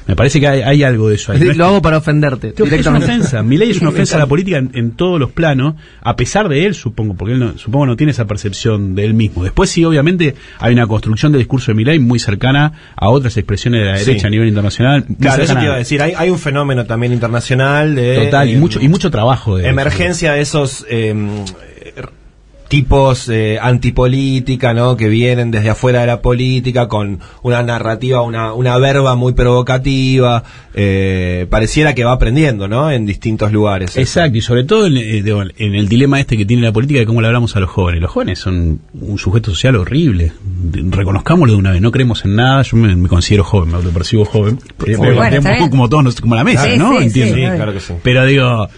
Me 0.08 0.16
parece 0.16 0.40
que 0.40 0.48
hay, 0.48 0.62
hay 0.62 0.82
algo 0.82 1.08
de 1.10 1.14
eso 1.14 1.30
ahí. 1.30 1.38
No 1.38 1.52
es 1.52 1.56
Lo 1.56 1.66
hago 1.66 1.80
para 1.80 1.98
ofenderte. 1.98 2.50
Te- 2.50 2.64
Es 2.64 2.86
una 2.86 2.98
ofensa. 2.98 3.42
Mi 3.44 3.56
ley 3.56 3.70
es 3.70 3.80
una 3.80 3.90
ofensa 3.90 4.16
a 4.16 4.18
la 4.18 4.26
política 4.26 4.58
en, 4.58 4.72
en 4.74 4.90
todos 4.90 5.20
los 5.20 5.30
planos, 5.30 5.76
a 6.02 6.16
pesar 6.16 6.48
de 6.48 6.66
él, 6.66 6.74
supongo, 6.74 7.14
porque 7.14 7.34
él 7.34 7.38
no, 7.38 7.56
supongo 7.56 7.86
no 7.86 7.96
tiene 7.96 8.10
esa 8.10 8.26
percepción 8.26 8.87
de 8.94 9.04
él 9.04 9.14
mismo. 9.14 9.42
Después 9.44 9.70
sí, 9.70 9.84
obviamente, 9.84 10.34
hay 10.58 10.72
una 10.72 10.86
construcción 10.86 11.32
del 11.32 11.40
discurso 11.40 11.70
de 11.72 11.74
mi 11.76 11.84
ley 11.84 11.98
muy 11.98 12.18
cercana 12.18 12.72
a 12.96 13.08
otras 13.08 13.36
expresiones 13.36 13.80
de 13.80 13.86
la 13.86 13.98
Sí. 13.98 14.04
derecha 14.06 14.26
a 14.26 14.30
nivel 14.30 14.48
internacional. 14.48 15.04
Claro, 15.20 15.42
eso 15.42 15.54
te 15.56 15.64
iba 15.64 15.74
a 15.74 15.78
decir. 15.78 16.02
Hay, 16.02 16.12
hay 16.16 16.30
un 16.30 16.38
fenómeno 16.38 16.86
también 16.86 17.12
internacional 17.12 17.94
de. 17.94 18.16
Total, 18.24 18.48
y 18.48 18.56
mucho, 18.56 18.80
y 18.80 18.88
mucho 18.88 19.10
trabajo 19.10 19.56
de 19.56 19.68
emergencia 19.68 20.32
de 20.32 20.40
esos 20.40 20.86
eh, 20.88 21.14
tipos 22.68 23.28
eh, 23.30 23.58
antipolítica, 23.60 24.74
¿no? 24.74 24.96
Que 24.96 25.08
vienen 25.08 25.50
desde 25.50 25.70
afuera 25.70 26.00
de 26.02 26.06
la 26.06 26.20
política 26.20 26.86
con 26.88 27.20
una 27.42 27.62
narrativa, 27.62 28.22
una, 28.22 28.52
una 28.52 28.76
verba 28.78 29.16
muy 29.16 29.32
provocativa. 29.32 30.44
eh, 30.74 31.46
pareciera 31.50 31.94
que 31.94 32.04
va 32.04 32.12
aprendiendo, 32.12 32.68
¿no? 32.68 32.90
En 32.90 33.04
distintos 33.06 33.50
lugares. 33.52 33.96
Exacto, 33.96 34.38
y 34.38 34.42
sobre 34.42 34.62
todo 34.64 34.86
en, 34.86 34.96
eh, 34.96 35.24
en 35.58 35.74
el 35.74 35.88
dilema 35.88 36.20
este 36.20 36.36
que 36.36 36.44
tiene 36.46 36.62
la 36.62 36.72
política 36.72 37.00
de 37.00 37.06
cómo 37.06 37.20
le 37.20 37.26
hablamos 37.26 37.56
a 37.56 37.60
los 37.60 37.70
jóvenes. 37.70 38.00
Los 38.00 38.10
jóvenes 38.12 38.38
son 38.38 38.80
un 39.00 39.18
sujeto 39.18 39.50
social 39.50 39.74
horrible. 39.76 40.32
Reconozcámoslo 40.72 41.54
de 41.54 41.58
una 41.58 41.72
vez, 41.72 41.80
no 41.80 41.90
creemos 41.90 42.24
en 42.24 42.36
nada. 42.36 42.62
Yo 42.62 42.76
me, 42.76 42.94
me 42.94 43.08
considero 43.08 43.44
joven, 43.44 43.70
me 43.70 43.76
autopercibo 43.76 44.24
joven. 44.24 44.58
Eh, 44.86 44.96
Bueno, 44.96 45.14
como- 45.16 45.24
está 45.24 45.52
bien. 45.56 45.70
como 45.70 45.88
todos, 45.88 46.20
como 46.20 46.34
la 46.34 46.44
mesa, 46.44 46.64
Sí, 46.70 46.78
¿no? 46.78 46.96
sí, 46.98 47.04
Entiendo. 47.04 47.56
claro 47.56 47.72
que 47.72 47.80
sí. 47.80 47.94
Pero 48.02 48.24
digo, 48.26 48.68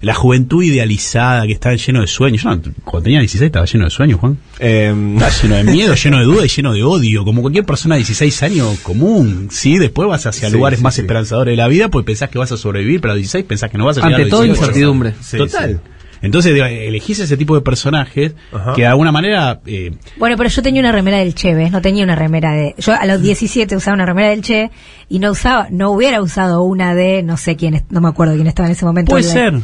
la 0.00 0.14
juventud 0.14 0.62
idealizada 0.62 1.46
que 1.46 1.52
está 1.52 1.74
lleno 1.74 2.00
de 2.00 2.06
sueños. 2.06 2.42
Yo 2.42 2.50
no, 2.56 2.62
cuando 3.02 3.04
tenía 3.04 3.20
16 3.20 3.46
estaba 3.46 3.66
lleno 3.66 3.84
de 3.84 3.90
sueños, 3.90 4.20
Juan. 4.20 4.38
Em, 4.58 5.14
Estaba 5.16 5.32
lleno 5.42 5.54
de 5.56 5.64
miedo, 5.64 5.94
lleno 5.94 6.18
de 6.18 6.24
duda 6.24 6.44
y 6.44 6.48
lleno 6.48 6.72
de 6.72 6.82
odio, 6.84 7.24
como 7.24 7.42
cualquier 7.42 7.64
persona 7.64 7.96
de 7.96 8.00
16 8.00 8.42
años 8.44 8.78
común. 8.80 9.48
Sí, 9.50 9.78
después 9.78 10.08
vas 10.08 10.24
hacia 10.26 10.48
Sí, 10.48 10.54
lugares 10.54 10.78
sí, 10.78 10.82
más 10.84 10.94
sí. 10.94 11.00
esperanzadores 11.02 11.52
de 11.52 11.56
la 11.56 11.68
vida, 11.68 11.88
pues 11.88 12.04
pensás 12.04 12.30
que 12.30 12.38
vas 12.38 12.52
a 12.52 12.56
sobrevivir, 12.56 13.00
pero 13.00 13.12
a 13.12 13.16
los 13.16 13.22
16 13.22 13.44
pensás 13.44 13.70
que 13.70 13.78
no 13.78 13.84
vas 13.86 13.98
a 13.98 14.00
llegar 14.00 14.12
Ante 14.14 14.22
a 14.22 14.24
los 14.26 14.30
todo, 14.30 14.42
18. 14.42 14.60
incertidumbre. 14.62 15.14
Sí, 15.20 15.36
Total. 15.36 15.70
sí. 15.82 15.88
Entonces, 16.24 16.54
digo, 16.54 16.64
elegís 16.66 17.18
ese 17.18 17.36
tipo 17.36 17.56
de 17.56 17.62
personajes 17.62 18.34
Ajá. 18.52 18.74
que 18.74 18.82
de 18.82 18.86
alguna 18.86 19.10
manera... 19.10 19.58
eh, 19.66 19.90
Bueno, 20.18 20.36
pero 20.36 20.48
yo 20.50 20.62
tenía 20.62 20.80
una 20.80 20.92
remera 20.92 21.18
del 21.18 21.34
Che, 21.34 21.52
¿ves? 21.52 21.72
No 21.72 21.82
tenía 21.82 22.04
una 22.04 22.14
remera 22.14 22.52
de... 22.52 22.76
Yo 22.78 22.92
a 22.94 23.04
los 23.06 23.20
17 23.20 23.74
usaba 23.74 23.96
una 23.96 24.06
remera 24.06 24.28
del 24.30 24.40
Che 24.42 24.70
y 25.08 25.18
no 25.18 25.32
usaba, 25.32 25.66
no 25.72 25.90
hubiera 25.90 26.22
usado 26.22 26.62
una 26.62 26.94
de, 26.94 27.24
no 27.24 27.36
sé 27.36 27.56
quién, 27.56 27.74
es- 27.74 27.82
no 27.90 28.00
me 28.00 28.06
acuerdo 28.08 28.34
quién 28.36 28.46
estaba 28.46 28.68
en 28.68 28.72
ese 28.74 28.84
momento. 28.84 29.10
puede 29.10 29.24
de- 29.24 29.32
ser, 29.32 29.54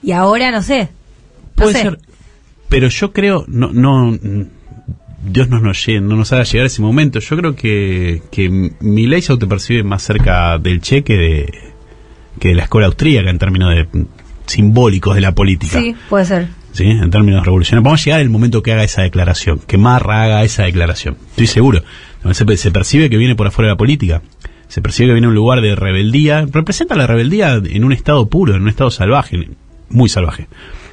Y 0.00 0.12
ahora, 0.12 0.52
no 0.52 0.62
sé. 0.62 0.82
No 1.56 1.64
puede 1.64 1.72
sé. 1.74 1.82
ser. 1.82 1.98
Pero 2.70 2.88
yo 2.88 3.12
creo, 3.12 3.44
no, 3.48 3.70
no, 3.72 4.16
Dios 5.26 5.48
nos, 5.50 5.60
nos, 5.60 5.86
llegue- 5.86 6.00
no 6.00 6.16
nos 6.16 6.32
haga 6.32 6.44
llegar 6.44 6.64
a 6.64 6.66
ese 6.68 6.80
momento. 6.80 7.18
Yo 7.20 7.36
creo 7.36 7.54
que, 7.54 8.22
que 8.30 8.48
mi 8.80 9.06
ley 9.06 9.20
se 9.20 9.32
autopercibe 9.32 9.82
más 9.82 10.02
cerca 10.02 10.56
del 10.58 10.80
Che 10.80 11.02
que 11.04 11.14
de, 11.18 11.54
que 12.38 12.48
de 12.48 12.54
la 12.54 12.62
escuela 12.62 12.86
austríaca 12.86 13.28
en 13.28 13.38
términos 13.38 13.74
de 13.74 13.86
simbólicos 14.46 15.14
de 15.14 15.20
la 15.20 15.34
política. 15.34 15.80
Sí, 15.80 15.94
puede 16.08 16.24
ser. 16.24 16.48
¿sí? 16.72 16.84
en 16.84 17.10
términos 17.10 17.44
revolucionarios. 17.44 17.84
Vamos 17.84 18.00
a 18.00 18.04
llegar 18.04 18.20
el 18.20 18.30
momento 18.30 18.62
que 18.62 18.72
haga 18.72 18.84
esa 18.84 19.02
declaración, 19.02 19.60
que 19.66 19.76
Marra 19.76 20.22
haga 20.22 20.44
esa 20.44 20.62
declaración. 20.64 21.16
Estoy 21.30 21.48
seguro. 21.48 21.82
Se, 22.32 22.56
se 22.56 22.70
percibe 22.70 23.10
que 23.10 23.16
viene 23.16 23.34
por 23.34 23.46
afuera 23.48 23.66
de 23.68 23.72
la 23.74 23.78
política. 23.78 24.22
Se 24.68 24.80
percibe 24.80 25.08
que 25.08 25.12
viene 25.14 25.26
de 25.26 25.30
un 25.30 25.34
lugar 25.34 25.60
de 25.60 25.74
rebeldía. 25.74 26.46
Representa 26.50 26.94
la 26.94 27.08
rebeldía 27.08 27.54
en 27.64 27.82
un 27.84 27.92
estado 27.92 28.28
puro, 28.28 28.54
en 28.54 28.62
un 28.62 28.68
estado 28.68 28.90
salvaje, 28.90 29.48
muy 29.88 30.08
salvaje. 30.08 30.46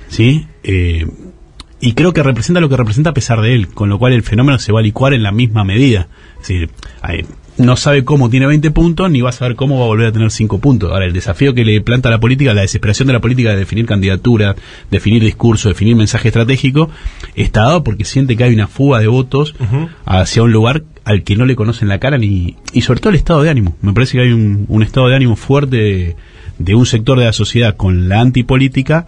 ¿Sí? 0.09 0.47
Eh, 0.63 1.05
y 1.79 1.93
creo 1.93 2.13
que 2.13 2.23
representa 2.23 2.59
lo 2.59 2.69
que 2.69 2.77
representa 2.77 3.11
a 3.11 3.13
pesar 3.13 3.41
de 3.41 3.53
él, 3.53 3.67
con 3.67 3.89
lo 3.89 3.99
cual 3.99 4.13
el 4.13 4.23
fenómeno 4.23 4.57
se 4.59 4.71
va 4.71 4.79
a 4.79 4.83
licuar 4.83 5.13
en 5.13 5.23
la 5.23 5.31
misma 5.31 5.63
medida. 5.63 6.07
Es 6.41 6.47
decir, 6.47 6.69
no 7.57 7.75
sabe 7.75 8.03
cómo 8.03 8.29
tiene 8.29 8.47
20 8.47 8.71
puntos 8.71 9.11
ni 9.11 9.21
va 9.21 9.29
a 9.29 9.33
saber 9.33 9.55
cómo 9.55 9.77
va 9.77 9.85
a 9.85 9.87
volver 9.87 10.07
a 10.07 10.11
tener 10.11 10.31
5 10.31 10.59
puntos. 10.59 10.91
Ahora, 10.91 11.05
el 11.05 11.13
desafío 11.13 11.53
que 11.53 11.65
le 11.65 11.81
planta 11.81 12.09
la 12.09 12.19
política, 12.19 12.53
la 12.53 12.61
desesperación 12.61 13.07
de 13.07 13.13
la 13.13 13.21
política 13.21 13.51
de 13.51 13.57
definir 13.57 13.85
candidatura, 13.85 14.55
definir 14.89 15.23
discurso, 15.23 15.69
definir 15.69 15.95
mensaje 15.95 16.29
estratégico, 16.29 16.89
está 17.35 17.63
dado 17.63 17.83
porque 17.83 18.05
siente 18.05 18.35
que 18.35 18.43
hay 18.43 18.53
una 18.53 18.67
fuga 18.67 18.99
de 18.99 19.07
votos 19.07 19.55
hacia 20.05 20.43
un 20.43 20.51
lugar 20.51 20.83
al 21.03 21.23
que 21.23 21.35
no 21.35 21.45
le 21.45 21.55
conocen 21.55 21.87
la 21.87 21.99
cara 21.99 22.17
ni 22.17 22.55
y 22.73 22.81
sobre 22.81 22.99
todo 22.99 23.11
el 23.11 23.17
estado 23.17 23.43
de 23.43 23.49
ánimo. 23.49 23.75
Me 23.81 23.93
parece 23.93 24.17
que 24.17 24.23
hay 24.23 24.31
un, 24.31 24.65
un 24.67 24.83
estado 24.83 25.07
de 25.09 25.15
ánimo 25.15 25.35
fuerte 25.35 25.77
de, 25.77 26.15
de 26.57 26.75
un 26.75 26.85
sector 26.85 27.19
de 27.19 27.25
la 27.25 27.33
sociedad 27.33 27.75
con 27.75 28.09
la 28.09 28.19
antipolítica 28.19 29.05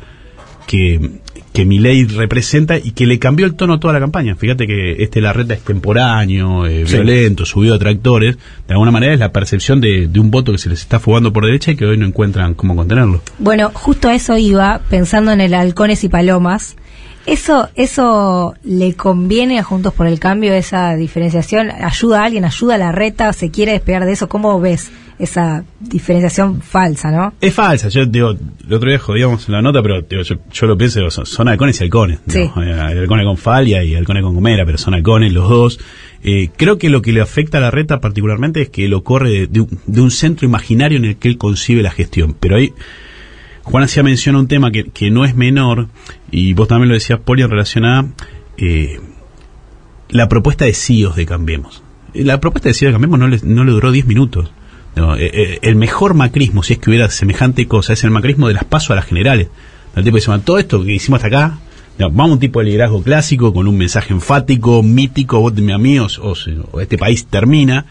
que, 0.65 1.19
que 1.59 1.65
Milei 1.65 2.05
representa 2.05 2.77
y 2.77 2.91
que 2.91 3.05
le 3.05 3.19
cambió 3.19 3.45
el 3.45 3.53
tono 3.53 3.73
a 3.73 3.79
toda 3.81 3.93
la 3.93 3.99
campaña. 3.99 4.33
Fíjate 4.35 4.65
que 4.65 5.03
este 5.03 5.19
Larreta 5.19 5.53
es 5.55 5.59
temporáneo, 5.59 6.65
eh, 6.65 6.85
Sí. 6.87 6.93
violento, 6.93 7.45
subido 7.45 7.75
a 7.75 7.79
tractores. 7.79 8.37
De 8.65 8.73
alguna 8.75 8.91
manera 8.91 9.13
es 9.13 9.19
la 9.19 9.33
percepción 9.33 9.81
de, 9.81 10.07
de 10.07 10.19
un 10.21 10.31
voto 10.31 10.53
que 10.53 10.57
se 10.57 10.69
les 10.69 10.79
está 10.79 11.01
fugando 11.01 11.33
por 11.33 11.43
derecha 11.45 11.71
y 11.71 11.75
que 11.75 11.85
hoy 11.85 11.97
no 11.97 12.05
encuentran 12.05 12.53
cómo 12.53 12.77
contenerlo. 12.77 13.21
Bueno, 13.39 13.71
justo 13.73 14.07
a 14.07 14.15
eso 14.15 14.37
iba, 14.37 14.79
pensando 14.89 15.33
en 15.33 15.41
el 15.41 15.53
halcones 15.53 16.01
y 16.05 16.07
palomas. 16.07 16.77
¿Eso, 17.25 17.67
¿Eso 17.75 18.53
le 18.63 18.93
conviene 18.93 19.59
a 19.59 19.63
Juntos 19.63 19.93
por 19.93 20.07
el 20.07 20.17
Cambio, 20.17 20.53
esa 20.53 20.95
diferenciación? 20.95 21.71
¿Ayuda 21.71 22.21
a 22.21 22.23
alguien? 22.23 22.45
¿Ayuda 22.45 22.75
a 22.75 22.77
la 22.77 22.93
reta? 22.93 23.33
¿Se 23.33 23.51
quiere 23.51 23.73
despegar 23.73 24.05
de 24.05 24.13
eso? 24.13 24.29
¿Cómo 24.29 24.61
ves 24.61 24.91
esa 25.19 25.63
diferenciación 25.79 26.61
falsa, 26.61 27.11
no? 27.11 27.33
Es 27.41 27.53
falsa, 27.53 27.89
yo 27.89 28.05
digo, 28.05 28.31
el 28.31 28.73
otro 28.73 28.89
día 28.89 28.97
jodíamos 28.99 29.47
en 29.47 29.53
la 29.53 29.61
nota, 29.61 29.81
pero 29.81 30.01
digo, 30.01 30.21
yo, 30.23 30.37
yo 30.51 30.67
lo 30.67 30.77
pienso, 30.77 30.99
digo, 30.99 31.11
son, 31.11 31.25
son 31.25 31.47
halcones 31.49 31.79
y 31.79 31.83
halcones. 31.83 32.19
Sí. 32.27 32.49
¿no? 32.55 32.63
Eh, 32.63 32.73
halcones 32.73 33.25
con 33.25 33.37
falia 33.37 33.83
y 33.83 33.95
halcones 33.95 34.23
con 34.23 34.33
gomera, 34.33 34.65
pero 34.65 34.77
son 34.77 34.93
halcones 34.93 35.33
los 35.33 35.49
dos. 35.49 35.79
Eh, 36.23 36.49
creo 36.55 36.77
que 36.77 36.89
lo 36.89 37.01
que 37.01 37.11
le 37.11 37.21
afecta 37.21 37.59
a 37.59 37.61
la 37.61 37.69
reta 37.69 37.99
particularmente 37.99 38.61
es 38.61 38.69
que 38.69 38.87
lo 38.87 39.03
corre 39.03 39.31
de, 39.31 39.47
de 39.47 39.61
un, 39.61 39.79
de 39.85 40.01
un 40.01 40.11
centro 40.11 40.47
imaginario 40.47 40.97
en 40.97 41.05
el 41.05 41.17
que 41.17 41.27
él 41.27 41.37
concibe 41.37 41.83
la 41.83 41.91
gestión. 41.91 42.35
Pero 42.39 42.55
ahí, 42.55 42.73
Juan 43.63 43.83
hacía 43.83 44.03
mención 44.03 44.35
a 44.35 44.39
un 44.39 44.47
tema 44.47 44.71
que, 44.71 44.85
que 44.85 45.11
no 45.11 45.25
es 45.25 45.35
menor, 45.35 45.89
y 46.31 46.53
vos 46.53 46.67
también 46.67 46.89
lo 46.89 46.95
decías, 46.95 47.19
Poli, 47.19 47.43
en 47.43 47.49
relación 47.49 47.85
a 47.85 48.07
eh, 48.57 48.99
la 50.09 50.27
propuesta 50.27 50.65
de 50.65 50.73
CIOs 50.73 51.15
de 51.15 51.25
Cambiemos. 51.25 51.83
Eh, 52.13 52.23
La 52.23 52.39
propuesta 52.39 52.69
de 52.69 52.73
CIOs 52.73 52.89
de 52.89 52.93
Cambiemos 52.93 53.19
no 53.19 53.27
le, 53.27 53.39
no 53.43 53.63
le 53.63 53.71
duró 53.71 53.91
10 53.91 54.05
minutos. 54.07 54.51
No, 54.95 55.15
eh, 55.15 55.31
eh, 55.33 55.59
el 55.61 55.75
mejor 55.75 56.13
macrismo, 56.13 56.63
si 56.63 56.73
es 56.73 56.79
que 56.79 56.89
hubiera 56.89 57.09
semejante 57.09 57.67
cosa, 57.67 57.93
es 57.93 58.03
el 58.03 58.11
macrismo 58.11 58.47
de 58.47 58.53
las 58.53 58.65
pasos 58.65 58.91
a 58.91 58.95
las 58.95 59.05
generales. 59.05 59.47
El 59.95 60.03
tipo 60.03 60.17
dice, 60.17 60.27
"Bueno, 60.27 60.43
todo 60.43 60.59
esto 60.59 60.83
que 60.83 60.93
hicimos 60.93 61.23
hasta 61.23 61.27
acá, 61.27 61.59
vamos 61.97 62.31
a 62.31 62.33
un 62.33 62.39
tipo 62.39 62.59
de 62.59 62.65
liderazgo 62.65 63.01
clásico, 63.03 63.53
con 63.53 63.67
un 63.67 63.77
mensaje 63.77 64.13
enfático, 64.13 64.81
mítico, 64.83 65.39
vótenme 65.39 65.73
a 65.73 65.77
mí 65.77 65.99
o, 65.99 66.07
o 66.71 66.81
este 66.81 66.97
país 66.97 67.25
termina. 67.27 67.85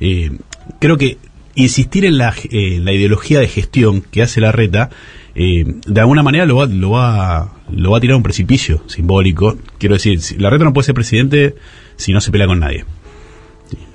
Eh, 0.00 0.30
creo 0.78 0.96
que 0.96 1.18
insistir 1.54 2.04
en 2.04 2.18
la, 2.18 2.34
eh, 2.50 2.78
la 2.82 2.92
ideología 2.92 3.40
de 3.40 3.48
gestión 3.48 4.00
que 4.02 4.22
hace 4.22 4.40
la 4.40 4.52
reta, 4.52 4.90
de 5.34 6.00
alguna 6.00 6.22
manera 6.22 6.44
lo 6.44 6.56
va, 6.56 6.66
lo, 6.66 6.90
va, 6.90 7.54
lo 7.70 7.92
va 7.92 7.98
a 7.98 8.00
tirar 8.00 8.14
a 8.14 8.16
un 8.16 8.22
precipicio 8.22 8.82
simbólico. 8.86 9.56
Quiero 9.78 9.94
decir, 9.94 10.20
la 10.38 10.50
reta 10.50 10.64
no 10.64 10.72
puede 10.74 10.86
ser 10.86 10.94
presidente 10.94 11.54
si 11.96 12.12
no 12.12 12.20
se 12.20 12.30
pelea 12.30 12.46
con 12.46 12.58
nadie. 12.60 12.84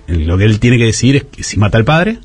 Lo 0.08 0.38
que 0.38 0.46
él 0.46 0.60
tiene 0.60 0.78
que 0.78 0.86
decir 0.86 1.16
es 1.16 1.24
que 1.24 1.44
si 1.44 1.58
mata 1.58 1.78
al 1.78 1.86
padre, 1.86 2.20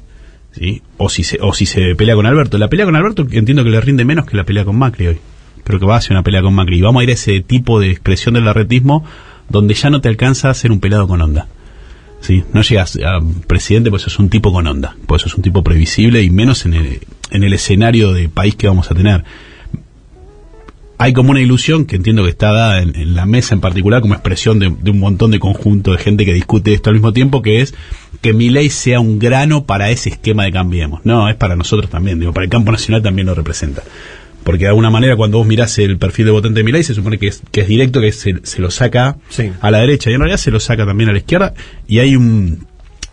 ¿sí? 0.60 0.82
o, 0.98 1.08
si 1.08 1.24
se, 1.24 1.38
o 1.40 1.52
si 1.52 1.66
se 1.66 1.94
pelea 1.96 2.14
con 2.14 2.26
Alberto. 2.26 2.58
La 2.58 2.68
pelea 2.68 2.86
con 2.86 2.94
Alberto 2.94 3.26
entiendo 3.30 3.64
que 3.64 3.70
le 3.70 3.80
rinde 3.80 4.04
menos 4.04 4.26
que 4.26 4.36
la 4.36 4.44
pelea 4.44 4.64
con 4.64 4.78
Macri 4.78 5.08
hoy. 5.08 5.18
Creo 5.64 5.80
que 5.80 5.86
va 5.86 5.96
a 5.96 6.00
ser 6.00 6.12
una 6.12 6.22
pelea 6.22 6.42
con 6.42 6.54
Macri. 6.54 6.78
Y 6.78 6.82
vamos 6.82 7.00
a 7.00 7.04
ir 7.04 7.10
a 7.10 7.14
ese 7.14 7.40
tipo 7.40 7.80
de 7.80 7.90
expresión 7.90 8.34
del 8.34 8.46
arretismo 8.46 9.04
donde 9.48 9.74
ya 9.74 9.90
no 9.90 10.00
te 10.00 10.08
alcanza 10.08 10.50
a 10.50 10.54
ser 10.54 10.70
un 10.70 10.80
pelado 10.80 11.08
con 11.08 11.20
onda. 11.20 11.48
¿sí? 12.20 12.44
No 12.52 12.62
llegas 12.62 12.96
a 12.96 13.20
presidente 13.46 13.90
pues 13.90 14.02
sos 14.02 14.18
un 14.18 14.28
tipo 14.28 14.52
con 14.52 14.66
onda, 14.66 14.96
pues 15.06 15.22
sos 15.22 15.34
un 15.34 15.42
tipo 15.42 15.64
previsible 15.64 16.22
y 16.22 16.30
menos 16.30 16.66
en 16.66 16.74
el, 16.74 17.00
en 17.30 17.42
el 17.42 17.52
escenario 17.52 18.12
de 18.12 18.28
país 18.28 18.54
que 18.54 18.68
vamos 18.68 18.90
a 18.90 18.94
tener. 18.94 19.24
Hay 21.02 21.14
como 21.14 21.30
una 21.30 21.40
ilusión 21.40 21.86
que 21.86 21.96
entiendo 21.96 22.24
que 22.24 22.28
está 22.28 22.52
dada 22.52 22.82
en, 22.82 22.94
en 22.94 23.14
la 23.14 23.24
mesa 23.24 23.54
en 23.54 23.62
particular 23.62 24.02
como 24.02 24.12
expresión 24.12 24.58
de, 24.58 24.68
de 24.68 24.90
un 24.90 25.00
montón 25.00 25.30
de 25.30 25.40
conjunto 25.40 25.92
de 25.92 25.98
gente 25.98 26.26
que 26.26 26.34
discute 26.34 26.74
esto 26.74 26.90
al 26.90 26.96
mismo 26.96 27.14
tiempo, 27.14 27.40
que 27.40 27.62
es 27.62 27.74
que 28.20 28.34
mi 28.34 28.50
ley 28.50 28.68
sea 28.68 29.00
un 29.00 29.18
grano 29.18 29.64
para 29.64 29.88
ese 29.88 30.10
esquema 30.10 30.44
de 30.44 30.52
Cambiemos. 30.52 31.00
No, 31.04 31.30
es 31.30 31.36
para 31.36 31.56
nosotros 31.56 31.88
también, 31.88 32.20
digo, 32.20 32.34
para 32.34 32.44
el 32.44 32.50
campo 32.50 32.70
nacional 32.70 33.02
también 33.02 33.26
lo 33.26 33.34
representa. 33.34 33.82
Porque 34.44 34.64
de 34.64 34.68
alguna 34.68 34.90
manera 34.90 35.16
cuando 35.16 35.38
vos 35.38 35.46
mirás 35.46 35.78
el 35.78 35.96
perfil 35.96 36.26
de 36.26 36.32
votante 36.32 36.60
de 36.60 36.64
Milei 36.64 36.82
se 36.82 36.94
supone 36.94 37.16
que 37.16 37.28
es, 37.28 37.42
que 37.50 37.62
es 37.62 37.68
directo, 37.68 38.02
que 38.02 38.12
se, 38.12 38.40
se 38.42 38.60
lo 38.60 38.70
saca 38.70 39.16
a 39.62 39.70
la 39.70 39.78
derecha 39.78 40.10
y 40.10 40.12
en 40.12 40.20
realidad 40.20 40.38
se 40.38 40.50
lo 40.50 40.60
saca 40.60 40.84
también 40.84 41.08
a 41.08 41.12
la 41.12 41.18
izquierda 41.18 41.54
y 41.86 42.00
hay 42.00 42.14
un, 42.14 42.66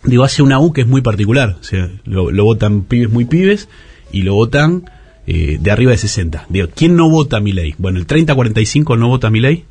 digo, 0.04 0.24
hace 0.24 0.42
una 0.42 0.58
U 0.58 0.74
que 0.74 0.82
es 0.82 0.86
muy 0.86 1.00
particular, 1.00 1.56
o 1.58 1.64
sea, 1.64 1.88
lo, 2.04 2.30
lo 2.30 2.44
votan 2.44 2.82
pibes 2.82 3.10
muy 3.10 3.24
pibes 3.24 3.68
y 4.12 4.22
lo 4.22 4.34
votan 4.34 4.84
eh, 5.30 5.58
de 5.60 5.70
arriba 5.70 5.92
de 5.92 5.98
60. 5.98 6.46
Digo, 6.48 6.68
¿quién 6.74 6.96
no 6.96 7.10
vota 7.10 7.36
a 7.36 7.40
Milei? 7.40 7.74
Bueno, 7.76 7.98
el 7.98 8.06
30-45 8.06 8.98
no 8.98 9.08
vota 9.08 9.26
a 9.26 9.30
Milei. 9.30 9.66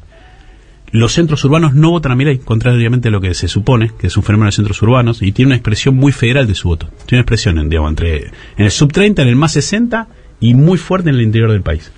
Los 0.92 1.14
centros 1.14 1.44
urbanos 1.46 1.74
no 1.74 1.90
votan 1.90 2.12
a 2.12 2.16
Milei, 2.16 2.38
contrariamente 2.38 3.08
a 3.08 3.12
lo 3.12 3.20
que 3.20 3.34
se 3.34 3.48
supone, 3.48 3.92
que 3.98 4.06
es 4.06 4.16
un 4.16 4.22
fenómeno 4.22 4.50
de 4.50 4.52
centros 4.52 4.80
urbanos, 4.84 5.24
y 5.24 5.32
tiene 5.32 5.48
una 5.48 5.56
expresión 5.56 5.96
muy 5.96 6.12
federal 6.12 6.46
de 6.46 6.54
su 6.54 6.68
voto. 6.68 6.86
Tiene 7.08 7.18
una 7.18 7.22
expresión, 7.22 7.58
en, 7.58 7.70
digamos, 7.70 7.90
entre 7.90 8.28
en 8.28 8.66
el 8.66 8.70
sub 8.70 8.94
30, 8.94 9.24
en 9.24 9.28
el 9.30 9.36
más 9.36 9.54
60 9.54 10.08
y 10.40 10.54
muy 10.54 10.78
fuerte 10.78 11.10
en 11.10 11.16
el 11.16 11.24
interior 11.24 11.52
del 11.52 11.64
país. 11.64 11.92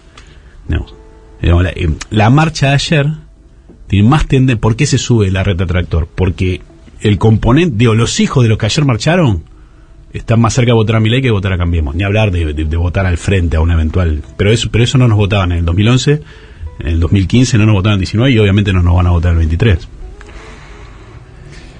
Digamos, 0.70 0.96
digamos, 1.42 1.64
la, 1.64 1.72
eh, 1.72 2.30
marcha 2.30 2.70
de 2.70 2.74
ayer 2.76 3.08
tiene 3.88 4.08
más 4.08 4.26
tendencia. 4.26 4.62
¿Por 4.62 4.78
qué 4.78 4.86
se 4.86 4.98
sube 4.98 5.30
la 5.32 5.44
reta 5.44 5.66
tractor? 5.66 6.08
Porque 6.16 6.62
el 7.02 7.18
componente, 7.18 7.76
digo, 7.78 7.94
los 7.94 8.22
hijos 8.22 8.42
de 8.44 8.48
los 8.48 8.58
que 8.58 8.68
ayer 8.68 8.86
marcharon 8.86 9.44
están 10.14 10.40
más 10.42 10.54
cerca 10.54 10.70
de 10.70 10.74
votar 10.74 10.96
a 10.96 11.00
Milei 11.00 11.22
que 11.22 11.32
votar 11.32 11.54
a 11.54 11.58
Cambiemos. 11.58 11.96
Ni 11.96 12.04
hablar 12.04 12.32
de, 12.32 12.54
de- 12.54 12.78
votar 12.78 13.06
al 13.06 13.18
frente 13.18 13.58
a 13.58 13.62
un 13.62 13.72
eventual. 13.72 14.24
Pero 14.38 14.52
eso, 14.52 14.70
pero 14.72 14.84
eso 14.84 14.98
no 14.98 15.08
nos 15.08 15.18
votaban 15.18 15.52
en 15.52 15.60
el 15.60 15.66
2011, 15.66 16.22
en 16.80 16.88
el 16.88 17.00
2015 17.00 17.58
no 17.58 17.66
nos 17.66 17.76
votaban 17.76 17.94
en 17.96 18.00
el 18.00 18.06
19 18.06 18.32
y 18.32 18.40
obviamente 18.40 18.74
no 18.74 18.82
nos 18.82 18.96
van 18.96 19.08
a 19.08 19.12
votar 19.12 19.32
en 19.34 19.42
el 19.42 19.48
23. 19.48 19.88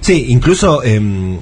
Sí, 0.02 0.26
incluso 0.30 0.84
em, 0.84 1.40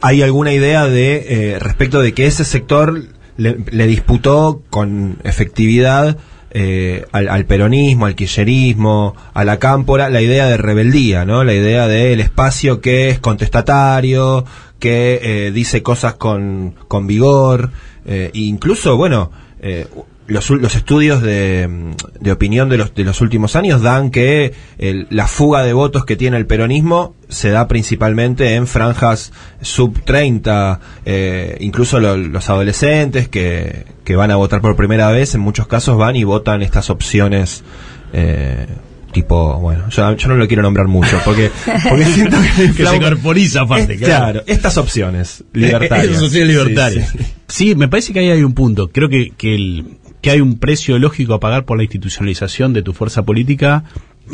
hay 0.00 0.22
alguna 0.22 0.52
idea 0.52 0.86
de 0.86 1.52
eh, 1.54 1.58
respecto 1.58 2.00
de 2.00 2.12
que 2.12 2.26
ese 2.26 2.44
sector 2.44 3.02
le, 3.36 3.56
le 3.70 3.86
disputó 3.86 4.62
con 4.70 5.18
efectividad 5.24 6.16
eh, 6.50 7.04
al, 7.12 7.28
al 7.28 7.44
peronismo, 7.44 8.06
al 8.06 8.14
kirchnerismo, 8.14 9.14
a 9.34 9.44
la 9.44 9.58
cámpora, 9.58 10.08
la 10.08 10.22
idea 10.22 10.46
de 10.46 10.56
rebeldía, 10.56 11.24
¿no? 11.24 11.44
La 11.44 11.54
idea 11.54 11.86
del 11.86 12.20
espacio 12.20 12.80
que 12.80 13.10
es 13.10 13.18
contestatario, 13.20 14.44
que 14.78 15.20
eh, 15.22 15.50
dice 15.52 15.82
cosas 15.82 16.14
con, 16.14 16.74
con 16.88 17.06
vigor, 17.06 17.70
eh, 18.06 18.30
e 18.34 18.38
incluso, 18.40 18.96
bueno, 18.96 19.30
eh, 19.60 19.86
los, 20.28 20.50
los 20.50 20.74
estudios 20.76 21.22
de, 21.22 21.66
mm, 21.68 21.92
de 22.20 22.32
opinión 22.32 22.68
de 22.68 22.76
los, 22.76 22.94
de 22.94 23.02
los 23.04 23.20
últimos 23.22 23.56
años 23.56 23.80
dan 23.80 24.10
que 24.10 24.52
el- 24.78 25.06
la 25.10 25.26
fuga 25.26 25.62
de 25.62 25.72
votos 25.72 26.04
que 26.04 26.16
tiene 26.16 26.36
el 26.36 26.46
peronismo 26.46 27.14
se 27.30 27.48
da 27.50 27.66
principalmente 27.66 28.54
en 28.54 28.66
franjas 28.66 29.32
sub 29.62 29.98
30, 30.04 30.80
eh, 31.06 31.56
incluso 31.60 31.98
lo- 31.98 32.16
los 32.16 32.48
adolescentes 32.50 33.28
que, 33.28 33.86
que 34.04 34.16
van 34.16 34.30
a 34.30 34.36
votar 34.36 34.60
por 34.60 34.76
primera 34.76 35.10
vez, 35.10 35.34
en 35.34 35.40
muchos 35.40 35.66
casos 35.66 35.96
van 35.96 36.14
y 36.16 36.24
votan 36.24 36.62
estas 36.62 36.90
opciones. 36.90 37.64
eh, 38.12 38.66
Tipo, 39.12 39.58
bueno, 39.58 39.88
yo, 39.88 40.14
yo 40.16 40.28
no 40.28 40.36
lo 40.36 40.46
quiero 40.46 40.62
nombrar 40.62 40.86
mucho 40.86 41.18
porque, 41.24 41.50
porque 41.88 42.04
siento 42.14 42.36
que, 42.56 42.72
Que 42.72 42.86
se 42.86 43.00
corporiza 43.00 43.62
aparte, 43.62 43.94
Es- 43.94 43.98
claro. 44.00 44.32
claro, 44.32 44.42
estas 44.46 44.76
opciones 44.76 45.44
libertarias. 45.54 46.16
Eso 46.16 46.28
sí 46.28 46.40
es 46.40 46.46
libertario. 46.46 47.02
Sí, 47.10 47.18
sí. 47.18 47.24
Sí, 47.48 47.74
me 47.74 47.88
parece 47.88 48.12
que 48.12 48.18
ahí 48.20 48.30
hay 48.30 48.42
un 48.42 48.52
punto. 48.52 48.88
Creo 48.88 49.08
que, 49.08 49.30
que, 49.36 49.54
el- 49.54 49.96
que 50.20 50.30
hay 50.30 50.40
un 50.40 50.58
precio 50.58 50.98
lógico 50.98 51.32
a 51.34 51.40
pagar 51.40 51.64
por 51.64 51.78
la 51.78 51.84
institucionalización 51.84 52.72
de 52.74 52.82
tu 52.82 52.92
fuerza 52.92 53.24
política, 53.24 53.84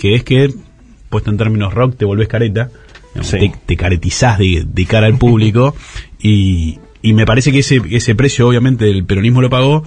que 0.00 0.16
es 0.16 0.24
que, 0.24 0.52
puesto 1.08 1.30
en 1.30 1.36
términos 1.36 1.72
rock, 1.72 1.96
te 1.96 2.04
volvés 2.04 2.26
careta, 2.28 2.70
Sí. 3.22 3.38
te, 3.38 3.52
te 3.66 3.76
caretizás 3.76 4.38
de, 4.40 4.64
de 4.66 4.86
cara 4.86 5.06
al 5.06 5.18
público, 5.18 5.76
y, 6.20 6.80
y 7.00 7.12
me 7.12 7.24
parece 7.24 7.52
que 7.52 7.60
ese, 7.60 7.80
ese 7.90 8.16
precio, 8.16 8.48
obviamente, 8.48 8.90
el 8.90 9.04
peronismo 9.04 9.40
lo 9.40 9.48
pagó, 9.50 9.84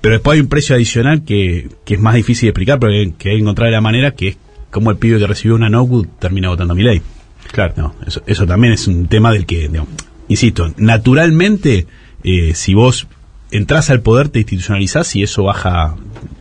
pero 0.00 0.14
después 0.14 0.34
hay 0.36 0.40
un 0.40 0.48
precio 0.48 0.74
adicional 0.74 1.24
que, 1.24 1.68
que 1.84 1.94
es 1.94 2.00
más 2.00 2.14
difícil 2.14 2.46
de 2.46 2.50
explicar, 2.50 2.78
pero 2.78 2.92
que, 2.92 3.12
que 3.18 3.30
hay 3.30 3.36
que 3.36 3.42
encontrar 3.42 3.70
la 3.70 3.80
manera, 3.80 4.12
que 4.12 4.28
es 4.28 4.38
cómo 4.70 4.90
el 4.90 4.96
pibe 4.96 5.18
que 5.18 5.26
recibió 5.26 5.54
una 5.56 5.68
no 5.68 5.86
termina 6.18 6.48
votando 6.48 6.72
a 6.72 6.76
mi 6.76 6.82
ley. 6.82 7.02
Claro. 7.52 7.74
No, 7.76 7.94
eso, 8.06 8.22
eso 8.26 8.46
también 8.46 8.72
es 8.72 8.86
un 8.86 9.06
tema 9.08 9.32
del 9.32 9.44
que, 9.46 9.68
digamos, 9.68 9.88
insisto, 10.28 10.72
naturalmente, 10.76 11.86
eh, 12.22 12.52
si 12.54 12.74
vos 12.74 13.08
entras 13.50 13.90
al 13.90 14.00
poder, 14.00 14.28
te 14.28 14.38
institucionalizás 14.38 15.16
y 15.16 15.24
eso 15.24 15.42
baja, 15.42 15.96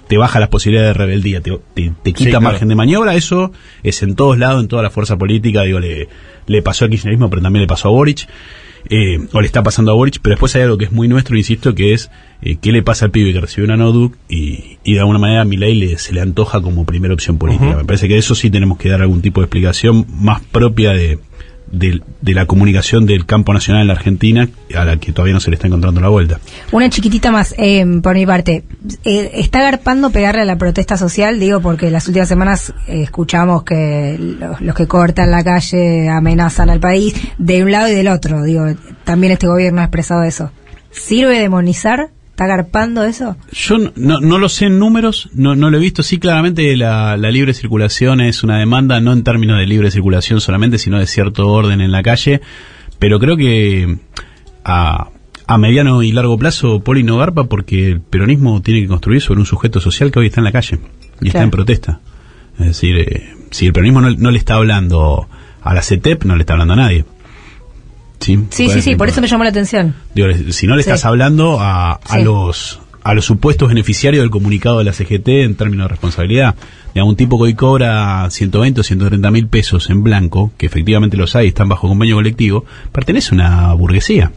te 0.07 0.17
baja 0.17 0.39
las 0.39 0.49
posibilidades 0.49 0.89
de 0.89 0.93
rebeldía, 0.93 1.41
te, 1.41 1.57
te- 1.73 1.91
te 2.03 2.13
quita 2.13 2.29
claro. 2.31 2.43
margen 2.43 2.67
de 2.67 2.75
maniobra, 2.75 3.15
eso 3.15 3.51
es 3.81 4.03
en 4.03 4.15
todos 4.15 4.37
lados, 4.37 4.61
en 4.61 4.67
toda 4.67 4.83
la 4.83 4.91
fuerza 4.91 5.17
política, 5.17 5.63
digo, 5.63 5.79
le, 5.79 6.07
le 6.45 6.61
pasó 6.61 6.85
al 6.85 6.91
kirchnerismo, 6.91 7.29
pero 7.31 7.41
también 7.41 7.61
le 7.61 7.67
pasó 7.67 7.87
a 7.87 7.91
Boric, 7.91 8.27
eh, 8.89 9.19
o 9.33 9.41
le 9.41 9.45
está 9.45 9.63
pasando 9.63 9.91
a 9.91 9.95
Boric, 9.95 10.19
pero 10.21 10.33
después 10.33 10.55
hay 10.55 10.63
algo 10.63 10.77
que 10.77 10.85
es 10.85 10.91
muy 10.91 11.07
nuestro, 11.07 11.37
insisto, 11.37 11.75
que 11.75 11.93
es 11.93 12.09
eh, 12.41 12.57
qué 12.61 12.71
le 12.71 12.81
pasa 12.81 13.05
al 13.05 13.11
pibe 13.11 13.33
que 13.33 13.41
recibió 13.41 13.65
una 13.65 13.77
NODUC 13.77 14.15
y, 14.29 14.77
y 14.83 14.93
de 14.93 14.99
alguna 14.99 15.19
manera 15.19 15.41
a 15.41 15.45
Milei 15.45 15.75
le, 15.75 15.97
se 15.97 16.13
le 16.13 16.21
antoja 16.21 16.61
como 16.61 16.85
primera 16.85 17.13
opción 17.13 17.37
política. 17.37 17.77
Me 17.77 17.85
parece 17.85 18.07
que 18.07 18.17
eso 18.17 18.35
sí 18.35 18.49
tenemos 18.49 18.77
que 18.77 18.89
dar 18.89 19.01
algún 19.01 19.21
tipo 19.21 19.41
de 19.41 19.45
explicación 19.45 20.05
más 20.09 20.41
propia 20.41 20.91
de, 20.91 21.19
de, 21.71 22.01
de 22.21 22.33
la 22.33 22.45
comunicación 22.45 23.05
del 23.05 23.25
campo 23.25 23.53
nacional 23.53 23.81
en 23.81 23.87
la 23.87 23.93
Argentina, 23.93 24.49
a 24.75 24.85
la 24.85 24.97
que 24.97 25.11
todavía 25.11 25.33
no 25.33 25.39
se 25.39 25.49
le 25.49 25.55
está 25.55 25.67
encontrando 25.67 26.01
la 26.01 26.09
vuelta. 26.09 26.39
Una 26.71 26.89
chiquitita 26.89 27.31
más, 27.31 27.53
eh, 27.57 27.85
por 28.01 28.15
mi 28.15 28.25
parte. 28.25 28.63
Eh, 29.03 29.31
¿Está 29.35 29.61
garpando 29.61 30.09
pegarle 30.09 30.41
a 30.41 30.45
la 30.45 30.57
protesta 30.57 30.97
social? 30.97 31.39
Digo, 31.39 31.61
porque 31.61 31.91
las 31.91 32.07
últimas 32.07 32.27
semanas 32.27 32.73
eh, 32.87 33.03
escuchamos 33.03 33.63
que 33.63 34.17
los, 34.19 34.61
los 34.61 34.75
que 34.75 34.87
cortan 34.87 35.31
la 35.31 35.43
calle 35.43 36.09
amenazan 36.09 36.69
al 36.69 36.79
país 36.79 37.13
de 37.37 37.63
un 37.63 37.71
lado 37.71 37.89
y 37.89 37.95
del 37.95 38.07
otro. 38.07 38.43
Digo, 38.43 38.65
también 39.03 39.33
este 39.33 39.47
gobierno 39.47 39.81
ha 39.81 39.85
expresado 39.85 40.23
eso. 40.23 40.51
¿Sirve 40.91 41.39
demonizar? 41.39 42.09
¿Está 42.39 42.47
garpando 42.47 43.03
eso? 43.03 43.35
Yo 43.51 43.77
no- 43.97 44.21
no, 44.21 44.37
lo 44.37 44.47
sé 44.47 44.67
en 44.67 44.79
números, 44.79 45.29
no, 45.33 45.57
no 45.57 45.69
lo 45.69 45.75
he 45.75 45.81
visto. 45.81 46.03
Sí, 46.03 46.19
claramente 46.19 46.77
la, 46.77 47.17
la 47.17 47.31
libre 47.31 47.53
circulación 47.53 48.21
es 48.21 48.43
una 48.43 48.57
demanda, 48.59 49.01
no 49.01 49.11
en 49.11 49.23
términos 49.25 49.59
de 49.59 49.67
libre 49.67 49.91
circulación 49.91 50.39
solamente, 50.39 50.77
sino 50.77 50.97
de 50.99 51.05
cierto 51.05 51.49
orden 51.49 51.81
en 51.81 51.91
la 51.91 52.01
calle. 52.01 52.39
Pero 52.97 53.19
creo 53.19 53.35
que 53.35 53.97
a, 54.63 55.09
a 55.47 55.57
mediano 55.57 56.01
y 56.01 56.13
largo 56.13 56.37
plazo 56.37 56.79
Poli 56.79 57.03
no 57.03 57.17
garpa 57.17 57.43
porque 57.43 57.87
el 57.87 57.99
peronismo 57.99 58.61
tiene 58.61 58.81
que 58.83 58.87
construir 58.87 59.19
sobre 59.21 59.41
un 59.41 59.45
sujeto 59.45 59.81
social 59.81 60.09
que 60.09 60.19
hoy 60.19 60.27
está 60.27 60.39
en 60.39 60.45
la 60.45 60.53
calle 60.53 60.79
y 61.21 61.27
está 61.27 61.43
en 61.43 61.51
protesta. 61.51 61.99
Es 62.57 62.67
decir, 62.67 62.95
eh, 62.99 63.33
si 63.51 63.65
el 63.65 63.73
peronismo 63.73 63.99
no, 63.99 64.11
no 64.11 64.31
le 64.31 64.37
está 64.37 64.53
hablando 64.55 65.27
a 65.61 65.73
la 65.73 65.81
CETEP, 65.81 66.23
no 66.23 66.37
le 66.37 66.43
está 66.43 66.53
hablando 66.53 66.75
a 66.75 66.77
nadie. 66.77 67.03
Sí, 68.19 68.37
Sí, 68.49 68.81
sí, 68.81 68.95
por 68.95 69.07
eso 69.09 69.21
me 69.21 69.27
llamó 69.27 69.43
la 69.43 69.49
atención. 69.49 69.95
Digo, 70.13 70.27
si 70.51 70.67
no 70.67 70.75
le 70.75 70.83
Sí. 70.83 70.89
estás 70.89 71.05
hablando 71.05 71.59
a, 71.59 71.93
a 71.93 72.17
Sí. 72.17 72.23
los 72.23 72.79
a 73.01 73.13
los 73.13 73.23
supuestos 73.25 73.69
beneficiarios 73.69 74.21
del 74.21 74.29
comunicado 74.29 74.79
de 74.79 74.83
la 74.83 74.91
CGT 74.91 75.43
en 75.43 75.55
términos 75.55 75.85
de 75.85 75.87
responsabilidad, 75.87 76.53
de 76.93 77.01
un 77.01 77.15
tipo 77.15 77.37
que 77.37 77.43
hoy 77.43 77.53
cobra 77.53 78.29
120 78.29 78.81
o 78.81 78.83
130 78.83 79.31
mil 79.31 79.47
pesos 79.47 79.89
en 79.89 80.03
blanco, 80.03 80.51
que 80.57 80.65
efectivamente 80.65 81.15
los 81.15 81.33
hay, 81.35 81.47
están 81.47 81.69
bajo 81.69 81.87
convenio 81.87 82.15
colectivo, 82.17 82.65
pertenece 82.91 83.29
a 83.31 83.35
una 83.35 83.73
burguesía, 83.73 84.33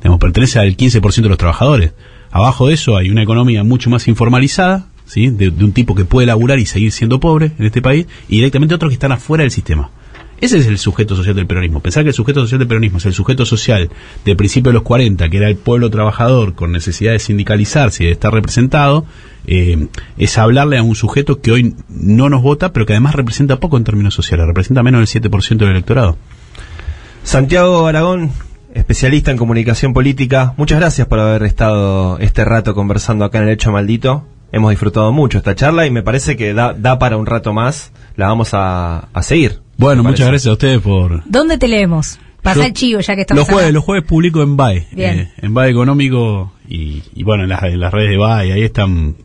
digamos, 0.00 0.18
pertenece 0.18 0.58
al 0.58 0.76
15% 0.76 1.22
de 1.24 1.28
los 1.28 1.38
trabajadores. 1.38 1.92
Abajo 2.32 2.66
de 2.68 2.74
eso 2.74 2.96
hay 2.96 3.10
una 3.10 3.22
economía 3.22 3.62
mucho 3.64 3.90
más 3.90 4.08
informalizada, 4.08 4.86
¿sí? 5.04 5.28
de, 5.28 5.50
de 5.50 5.64
un 5.64 5.72
tipo 5.72 5.94
que 5.94 6.06
puede 6.06 6.26
laburar 6.26 6.58
y 6.58 6.64
seguir 6.66 6.92
siendo 6.92 7.20
pobre 7.20 7.52
en 7.58 7.66
este 7.66 7.82
país, 7.82 8.06
y 8.30 8.36
directamente 8.36 8.74
otros 8.74 8.88
que 8.90 8.94
están 8.94 9.12
afuera 9.12 9.42
del 9.42 9.50
sistema. 9.50 9.90
Ese 10.40 10.58
es 10.58 10.66
el 10.66 10.78
sujeto 10.78 11.16
social 11.16 11.34
del 11.34 11.46
peronismo. 11.46 11.80
Pensar 11.80 12.02
que 12.02 12.10
el 12.10 12.14
sujeto 12.14 12.40
social 12.40 12.58
del 12.58 12.68
peronismo 12.68 12.98
es 12.98 13.06
el 13.06 13.14
sujeto 13.14 13.46
social 13.46 13.90
del 14.24 14.36
principio 14.36 14.70
de 14.70 14.74
los 14.74 14.82
40, 14.82 15.30
que 15.30 15.36
era 15.38 15.48
el 15.48 15.56
pueblo 15.56 15.90
trabajador 15.90 16.54
con 16.54 16.72
necesidad 16.72 17.12
de 17.12 17.18
sindicalizarse 17.18 18.04
y 18.04 18.06
de 18.06 18.12
estar 18.12 18.32
representado, 18.34 19.06
eh, 19.46 19.88
es 20.18 20.36
hablarle 20.36 20.76
a 20.76 20.82
un 20.82 20.94
sujeto 20.94 21.40
que 21.40 21.52
hoy 21.52 21.74
no 21.88 22.28
nos 22.28 22.42
vota, 22.42 22.72
pero 22.72 22.84
que 22.84 22.92
además 22.92 23.14
representa 23.14 23.60
poco 23.60 23.78
en 23.78 23.84
términos 23.84 24.14
sociales, 24.14 24.46
representa 24.46 24.82
menos 24.82 25.00
del 25.00 25.22
7% 25.22 25.56
del 25.56 25.70
electorado. 25.70 26.18
Santiago 27.22 27.86
Aragón, 27.86 28.30
especialista 28.74 29.30
en 29.30 29.38
comunicación 29.38 29.94
política, 29.94 30.52
muchas 30.58 30.78
gracias 30.78 31.06
por 31.06 31.18
haber 31.18 31.44
estado 31.44 32.18
este 32.18 32.44
rato 32.44 32.74
conversando 32.74 33.24
acá 33.24 33.38
en 33.38 33.44
el 33.44 33.54
Hecho 33.54 33.72
Maldito. 33.72 34.26
Hemos 34.52 34.70
disfrutado 34.70 35.10
mucho 35.12 35.38
esta 35.38 35.54
charla 35.54 35.86
y 35.86 35.90
me 35.90 36.02
parece 36.02 36.36
que 36.36 36.52
da, 36.52 36.74
da 36.74 36.98
para 36.98 37.16
un 37.16 37.26
rato 37.26 37.52
más. 37.52 37.90
La 38.14 38.28
vamos 38.28 38.50
a 38.52 39.08
seguir. 39.22 39.65
Bueno, 39.78 40.02
muchas 40.02 40.26
parece. 40.26 40.30
gracias 40.30 40.46
a 40.50 40.52
ustedes 40.52 40.80
por... 40.80 41.22
¿Dónde 41.26 41.58
te 41.58 41.68
leemos? 41.68 42.18
Pasa 42.42 42.60
Yo- 42.60 42.66
el 42.66 42.72
chivo 42.72 43.00
ya 43.00 43.14
que 43.14 43.22
estamos 43.22 43.40
Los 43.40 43.48
jueves, 43.48 43.64
acá. 43.64 43.72
los 43.74 43.84
jueves 43.84 44.04
publico 44.04 44.42
en 44.42 44.56
BAE, 44.56 44.86
eh, 44.96 45.32
en 45.38 45.54
BAE 45.54 45.70
Económico 45.70 46.52
y, 46.68 47.02
y 47.14 47.22
bueno, 47.24 47.42
en 47.42 47.48
las, 47.50 47.62
en 47.64 47.80
las 47.80 47.92
redes 47.92 48.10
de 48.10 48.16
BAE, 48.16 48.52
ahí 48.52 48.62
están, 48.62 49.16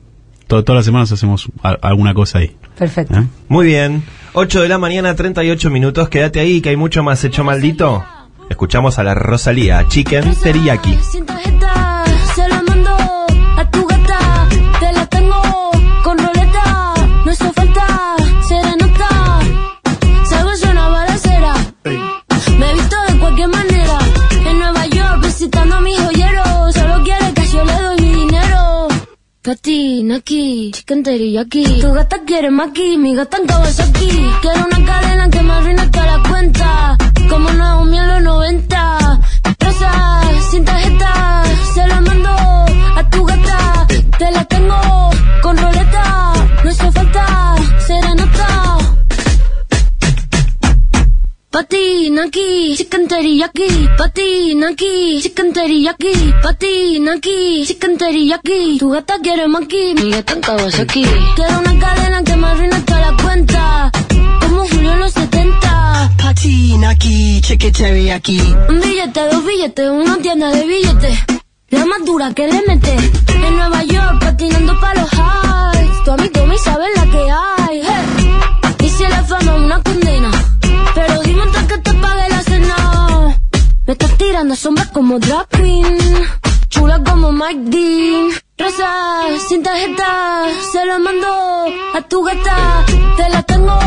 to- 0.47 0.63
todas 0.63 0.79
las 0.79 0.85
semanas 0.85 1.11
hacemos 1.11 1.47
a- 1.63 1.77
alguna 1.81 2.13
cosa 2.13 2.39
ahí. 2.39 2.55
Perfecto. 2.77 3.15
¿eh? 3.19 3.23
Muy 3.47 3.67
bien. 3.67 4.03
8 4.33 4.61
de 4.63 4.69
la 4.69 4.77
mañana, 4.77 5.15
38 5.15 5.69
minutos. 5.69 6.09
Quédate 6.09 6.39
ahí 6.39 6.61
que 6.61 6.69
hay 6.69 6.77
mucho 6.77 7.03
más 7.03 7.23
hecho 7.23 7.43
maldito. 7.43 8.03
Escuchamos 8.49 8.97
a 8.99 9.03
la 9.03 9.13
Rosalía, 9.13 9.85
Chicken 9.87 10.33
Teriyaki. 10.41 10.97
Cualquier 23.31 23.47
manera. 23.49 23.97
En 24.45 24.59
Nueva 24.59 24.85
York 24.87 25.23
visitando 25.23 25.75
a 25.75 25.81
mis 25.81 25.97
joyeros. 25.99 26.73
Solo 26.73 27.03
quiere 27.03 27.33
que 27.33 27.45
yo 27.47 27.63
le 27.63 27.73
doy 27.73 27.97
mi 28.01 28.11
dinero. 28.25 28.87
Katy, 29.41 30.03
Naki, 30.03 30.71
chicken 30.73 31.03
teriyaki. 31.03 31.81
Tu 31.81 31.93
gata 31.93 32.17
quiere 32.25 32.51
maki, 32.51 32.97
mi 32.97 33.15
gata 33.15 33.37
en 33.37 33.47
Kawasaki. 33.47 34.09
Quiero 34.41 34.65
una 34.65 34.85
cadena 34.85 35.29
que 35.29 35.41
me 35.41 35.53
arruine 35.53 35.87
toda 35.87 36.05
la 36.17 36.29
cuenta. 36.29 36.97
Como 37.29 37.49
Naomi 37.51 37.97
en 37.97 38.07
los 38.07 38.21
90. 38.21 39.19
Rosa, 39.59 40.21
sin 40.51 40.65
tarjeta, 40.65 41.43
se 41.73 41.87
la 41.87 42.01
mando 42.01 42.29
a 42.99 43.09
tu 43.11 43.23
gata. 43.25 43.87
Te 44.19 44.31
la 44.31 44.43
tengo 44.45 44.79
con 45.41 45.57
roleta. 45.57 46.33
No 46.63 46.69
hace 46.69 46.91
falta 46.91 47.55
serenata. 47.87 48.80
Patina 51.51 52.23
aquí, 52.23 52.75
chicken 52.77 53.09
teriyaki. 53.09 53.67
Patina 53.97 54.69
aquí, 54.69 55.19
chicken 55.21 55.51
teriyaki. 55.51 56.33
Patina 56.41 57.15
aquí, 57.15 57.65
chicken 57.67 57.97
teriyaki. 57.97 58.77
Tu 58.79 58.89
gata 58.89 59.19
quiere 59.21 59.49
maki, 59.49 59.93
mi 59.95 60.11
gata 60.11 60.33
en 60.33 60.41
Kawasaki. 60.41 61.03
Quiero 61.35 61.59
una 61.59 61.77
cadena 61.77 62.23
que 62.23 62.35
me 62.37 62.47
arruine 62.47 62.79
toda 62.83 63.01
la 63.01 63.17
cuenta. 63.21 63.91
Como 64.39 64.65
Julio 64.65 64.93
en 64.93 64.99
los 64.99 65.11
70. 65.11 66.11
Patina 66.23 66.89
aquí, 66.91 67.41
cheque 67.41 67.73
aquí. 68.13 68.39
Un 68.69 68.79
billete, 68.79 69.19
dos 69.29 69.45
billetes, 69.45 69.89
una 69.89 70.17
tienda 70.19 70.51
de 70.51 70.65
billetes. 70.65 71.19
La 71.67 71.85
más 71.85 72.05
dura 72.05 72.33
que 72.33 72.47
le 72.47 72.61
mete. 72.65 72.95
En 73.45 73.57
Nueva 73.57 73.83
York, 73.83 74.19
patinando 74.21 74.79
para 74.79 75.01
los 75.01 75.11
highs. 75.11 76.03
Tu 76.05 76.11
amigo 76.11 76.45
me 76.45 76.57
sabe 76.57 76.85
la 76.95 77.05
que 77.11 77.29
hay. 77.29 77.81
hey. 77.83 78.85
Y 78.85 78.89
si 78.89 79.03
la 79.03 79.21
fama 79.25 79.55
una 79.55 79.83
condena. 79.83 80.50
Pero 80.95 81.21
dime 81.23 81.43
antes 81.43 81.63
que 81.63 81.77
te 81.77 81.93
pague 81.93 82.29
la 82.29 82.41
cena. 82.41 83.37
Me 83.85 83.93
estás 83.93 84.17
tirando 84.17 84.55
sombras 84.55 84.87
como 84.87 85.19
drag 85.19 85.47
queen. 85.49 85.97
Chula 86.69 87.03
como 87.03 87.31
Mike 87.31 87.63
Dean. 87.65 88.29
Rosa, 88.57 88.91
sin 89.47 89.63
tarjeta, 89.63 90.45
se 90.71 90.85
la 90.85 90.99
mando 90.99 91.27
a 91.95 92.01
tu 92.07 92.23
gata. 92.23 92.85
Te 93.17 93.29
la 93.29 93.41
tengo 93.43 93.77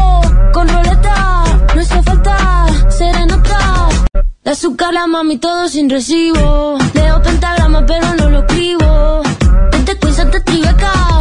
con 0.53 0.69
roleta. 0.69 1.45
No 1.75 1.81
hace 1.81 2.03
falta 2.03 2.67
serenata. 2.91 3.89
De 4.45 4.51
azúcar 4.51 4.93
la 4.93 5.07
mami 5.07 5.39
todo 5.39 5.69
sin 5.69 5.89
recibo. 5.89 6.79
Leo 6.95 7.23
pentagrama 7.23 7.87
pero 7.87 8.15
no 8.15 8.29
lo 8.29 8.41
escribo. 8.41 9.23
Te 10.31 10.41
tribeca. 10.41 11.14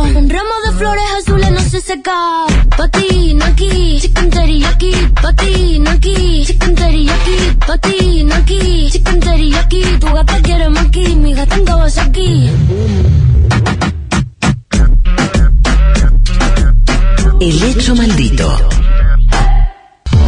Seca. 1.86 2.46
Patina 2.78 3.46
aquí, 3.48 4.00
chicken 4.02 4.30
teriyaki. 4.30 4.92
Patina 5.22 5.92
aquí, 5.92 6.46
chicken 6.46 6.76
teriyaki. 6.76 7.38
Patina 7.68 8.36
aquí, 8.38 8.90
chicken 8.92 9.20
teriyaki. 9.20 9.82
Tu 10.00 10.08
gata 10.08 10.42
quiere 10.42 10.70
maki, 10.70 11.16
mi 11.16 11.34
gata 11.34 11.56
en 11.56 11.66
Kawasaki. 11.66 12.50
El 17.42 17.64
hecho 17.64 17.96
maldito. 17.96 18.48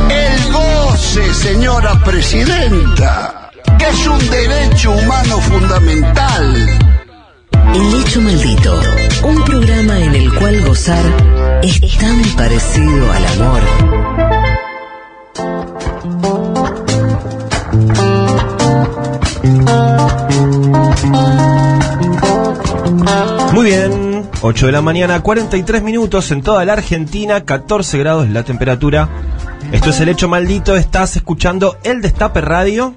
El 0.09 0.51
goce, 0.51 1.33
señora 1.33 1.93
presidenta, 2.03 3.51
que 3.79 3.87
es 3.87 4.07
un 4.07 4.29
derecho 4.29 4.91
humano 4.91 5.39
fundamental. 5.39 6.84
El 7.73 8.01
hecho 8.01 8.21
maldito. 8.21 8.79
Un 9.23 9.43
programa 9.43 9.99
en 9.99 10.15
el 10.15 10.33
cual 10.33 10.61
gozar 10.65 11.03
es 11.63 11.79
tan 11.97 12.21
parecido 12.35 13.11
al 13.11 13.25
amor. 13.27 13.61
Muy 23.53 23.65
bien, 23.65 24.29
8 24.41 24.65
de 24.65 24.71
la 24.71 24.81
mañana, 24.81 25.21
43 25.21 25.81
minutos 25.81 26.31
en 26.31 26.41
toda 26.41 26.65
la 26.65 26.73
Argentina, 26.73 27.45
14 27.45 27.97
grados 27.97 28.29
la 28.29 28.43
temperatura. 28.43 29.09
Esto 29.71 29.89
es 29.89 29.99
el 30.01 30.09
hecho 30.09 30.27
maldito, 30.27 30.75
estás 30.75 31.15
escuchando 31.15 31.77
el 31.83 32.01
Destape 32.01 32.41
Radio. 32.41 32.93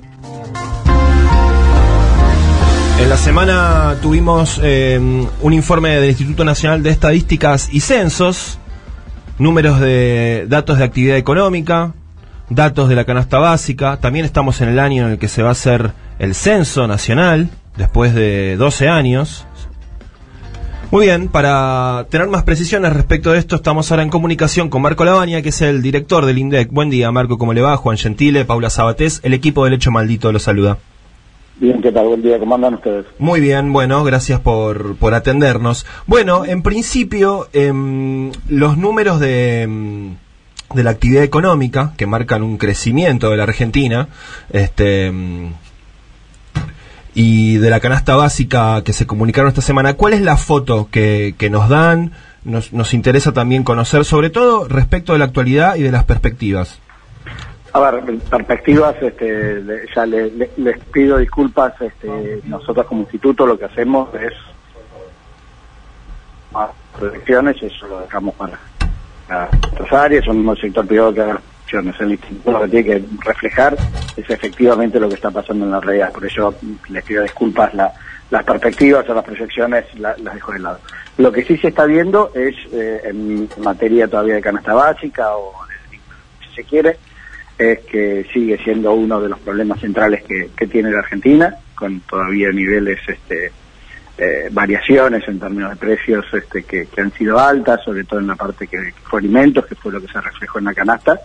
En 2.98 3.08
la 3.08 3.16
semana 3.16 3.96
tuvimos 4.02 4.60
eh, 4.60 4.98
un 5.40 5.52
informe 5.52 5.90
del 5.90 6.10
Instituto 6.10 6.44
Nacional 6.44 6.82
de 6.82 6.90
Estadísticas 6.90 7.68
y 7.72 7.78
Censos, 7.78 8.58
números 9.38 9.78
de 9.78 10.46
datos 10.48 10.78
de 10.78 10.84
actividad 10.84 11.16
económica, 11.16 11.94
datos 12.50 12.88
de 12.88 12.96
la 12.96 13.04
canasta 13.04 13.38
básica. 13.38 13.98
También 13.98 14.24
estamos 14.24 14.60
en 14.60 14.70
el 14.70 14.80
año 14.80 15.06
en 15.06 15.12
el 15.12 15.18
que 15.18 15.28
se 15.28 15.44
va 15.44 15.50
a 15.50 15.52
hacer 15.52 15.92
el 16.18 16.34
censo 16.34 16.88
nacional, 16.88 17.50
después 17.76 18.14
de 18.14 18.56
12 18.56 18.88
años. 18.88 19.46
Muy 20.90 21.06
bien, 21.06 21.28
para 21.28 22.06
tener 22.10 22.26
más 22.26 22.42
precisiones 22.42 22.92
respecto 22.92 23.30
de 23.30 23.38
esto, 23.38 23.56
estamos 23.56 23.90
ahora 23.92 24.02
en 24.02 24.10
comunicación 24.10 24.70
con 24.70 24.82
Marco 24.82 25.04
Labaña, 25.04 25.40
que 25.40 25.50
es 25.50 25.62
el 25.62 25.82
director 25.82 26.26
del 26.26 26.38
INDEC. 26.38 26.72
Buen 26.72 26.90
día, 26.90 27.12
Marco, 27.12 27.38
¿cómo 27.38 27.52
le 27.52 27.62
va? 27.62 27.76
Juan 27.76 27.96
Gentile, 27.96 28.44
Paula 28.44 28.70
Sabatés, 28.70 29.20
el 29.22 29.34
equipo 29.34 29.64
del 29.64 29.74
Hecho 29.74 29.92
Maldito 29.92 30.32
lo 30.32 30.40
saluda. 30.40 30.78
Bien, 31.60 31.82
¿qué 31.82 31.90
tal? 31.90 32.06
Buen 32.06 32.22
día, 32.22 32.38
¿cómo 32.38 32.54
andan 32.54 32.74
ustedes? 32.74 33.06
Muy 33.18 33.40
bien, 33.40 33.72
bueno, 33.72 34.04
gracias 34.04 34.38
por, 34.38 34.94
por 34.94 35.14
atendernos. 35.14 35.86
Bueno, 36.06 36.44
en 36.44 36.62
principio, 36.62 37.48
em, 37.52 38.30
los 38.48 38.76
números 38.78 39.18
de, 39.18 39.62
em, 39.62 40.16
de 40.72 40.84
la 40.84 40.90
actividad 40.90 41.24
económica, 41.24 41.94
que 41.96 42.06
marcan 42.06 42.44
un 42.44 42.58
crecimiento 42.58 43.30
de 43.30 43.38
la 43.38 43.42
Argentina, 43.42 44.08
este 44.50 45.06
em, 45.06 45.52
y 47.14 47.56
de 47.56 47.70
la 47.70 47.80
canasta 47.80 48.14
básica 48.14 48.82
que 48.84 48.92
se 48.92 49.06
comunicaron 49.06 49.48
esta 49.48 49.60
semana, 49.60 49.94
¿cuál 49.94 50.12
es 50.12 50.20
la 50.20 50.36
foto 50.36 50.88
que, 50.92 51.34
que 51.38 51.50
nos 51.50 51.68
dan? 51.68 52.12
Nos, 52.44 52.72
nos 52.72 52.94
interesa 52.94 53.32
también 53.32 53.64
conocer, 53.64 54.04
sobre 54.04 54.30
todo 54.30 54.68
respecto 54.68 55.12
de 55.12 55.18
la 55.18 55.24
actualidad 55.24 55.74
y 55.74 55.82
de 55.82 55.90
las 55.90 56.04
perspectivas. 56.04 56.78
A 57.78 57.90
ver, 57.92 58.18
perspectivas, 58.28 58.96
este, 59.00 59.62
ya 59.94 60.04
le- 60.04 60.30
le- 60.32 60.50
les 60.56 60.78
pido 60.86 61.18
disculpas, 61.18 61.80
este, 61.80 62.40
nosotros 62.44 62.84
como 62.86 63.02
instituto 63.02 63.46
lo 63.46 63.56
que 63.56 63.66
hacemos 63.66 64.08
es 64.14 64.32
proyecciones, 66.98 67.62
eso 67.62 67.86
lo 67.86 68.00
dejamos 68.00 68.34
para, 68.34 68.58
para 69.28 69.48
otras 69.70 69.92
áreas, 69.92 70.24
son 70.24 70.48
el 70.48 70.56
sector 70.60 70.84
privado 70.88 71.14
que 71.14 71.20
haga 71.20 71.40
proyecciones. 71.70 72.00
El 72.00 72.10
instituto 72.12 72.50
lo 72.50 72.60
que 72.62 72.68
tiene 72.68 72.84
que 72.84 73.04
reflejar 73.24 73.78
es 74.16 74.28
efectivamente 74.28 74.98
lo 74.98 75.08
que 75.08 75.14
está 75.14 75.30
pasando 75.30 75.64
en 75.64 75.70
la 75.70 75.80
realidad, 75.80 76.12
por 76.12 76.26
eso 76.26 76.56
les 76.88 77.04
pido 77.04 77.22
disculpas, 77.22 77.72
la- 77.74 77.94
las 78.30 78.42
perspectivas 78.42 79.08
o 79.08 79.14
las 79.14 79.24
proyecciones 79.24 79.84
la- 80.00 80.16
las 80.18 80.34
dejo 80.34 80.50
de 80.52 80.58
lado. 80.58 80.80
Lo 81.18 81.30
que 81.30 81.44
sí 81.44 81.56
se 81.58 81.68
está 81.68 81.84
viendo 81.84 82.32
es 82.34 82.56
eh, 82.72 83.02
en 83.04 83.48
materia 83.58 84.08
todavía 84.08 84.34
de 84.34 84.40
canasta 84.40 84.74
básica 84.74 85.36
o 85.36 85.52
de, 85.68 85.98
si 86.48 86.54
se 86.56 86.64
quiere, 86.64 86.98
es 87.58 87.80
que 87.80 88.24
sigue 88.32 88.56
siendo 88.58 88.92
uno 88.92 89.20
de 89.20 89.28
los 89.28 89.38
problemas 89.40 89.80
centrales 89.80 90.22
que, 90.22 90.50
que 90.56 90.66
tiene 90.68 90.92
la 90.92 91.00
Argentina, 91.00 91.56
con 91.74 92.00
todavía 92.00 92.52
niveles, 92.52 93.00
este, 93.06 93.50
eh, 94.16 94.48
variaciones 94.52 95.26
en 95.28 95.40
términos 95.40 95.70
de 95.70 95.76
precios 95.76 96.24
este, 96.32 96.62
que, 96.62 96.86
que 96.86 97.00
han 97.00 97.12
sido 97.12 97.38
altas, 97.38 97.82
sobre 97.84 98.04
todo 98.04 98.20
en 98.20 98.28
la 98.28 98.36
parte 98.36 98.68
que 98.68 98.92
fue 99.02 99.18
alimentos, 99.18 99.66
que 99.66 99.74
fue 99.74 99.92
lo 99.92 100.00
que 100.00 100.08
se 100.08 100.20
reflejó 100.20 100.60
en 100.60 100.66
la 100.66 100.74
canasta, 100.74 101.20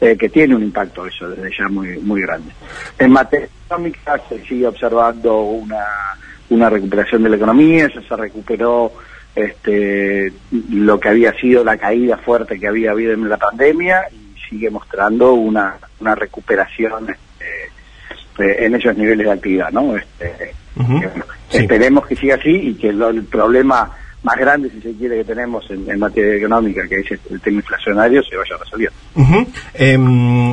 eh, 0.00 0.16
que 0.16 0.28
tiene 0.28 0.54
un 0.54 0.62
impacto 0.62 1.06
eso 1.06 1.30
desde 1.30 1.56
ya 1.56 1.68
muy, 1.68 1.98
muy 1.98 2.20
grande. 2.20 2.52
En 2.98 3.10
materia 3.10 3.48
económica 3.66 4.20
se 4.28 4.44
sigue 4.44 4.66
observando 4.66 5.40
una, 5.40 5.84
una 6.50 6.68
recuperación 6.68 7.22
de 7.22 7.30
la 7.30 7.36
economía, 7.36 7.88
ya 7.94 8.02
se 8.02 8.16
recuperó 8.16 8.92
este, 9.34 10.32
lo 10.70 11.00
que 11.00 11.08
había 11.08 11.32
sido 11.38 11.64
la 11.64 11.78
caída 11.78 12.18
fuerte 12.18 12.58
que 12.60 12.68
había 12.68 12.90
habido 12.90 13.12
en 13.12 13.28
la 13.28 13.36
pandemia 13.36 14.02
sigue 14.48 14.70
mostrando 14.70 15.32
una, 15.34 15.76
una 16.00 16.14
recuperación 16.14 17.10
este, 17.10 18.42
eh, 18.44 18.64
en 18.66 18.74
esos 18.74 18.96
niveles 18.96 19.26
de 19.26 19.32
actividad, 19.32 19.70
¿no? 19.72 19.96
Este, 19.96 20.54
Esperemos 21.50 22.06
que 22.06 22.14
siga 22.16 22.36
así 22.36 22.50
y 22.50 22.74
que 22.74 22.92
lo- 22.92 23.08
el 23.10 23.24
problema 23.24 23.90
más 24.22 24.36
grande, 24.36 24.70
si 24.70 24.80
se 24.80 24.92
quiere, 24.94 25.16
que 25.18 25.24
tenemos 25.24 25.68
en, 25.70 25.90
en 25.90 25.98
materia 25.98 26.34
económica, 26.36 26.86
que 26.88 27.00
es 27.00 27.20
el 27.30 27.40
tema 27.40 27.58
inflacionario, 27.58 28.22
se 28.22 28.36
vaya 28.36 28.56
resolviendo. 28.58 28.96
Em, 29.74 30.52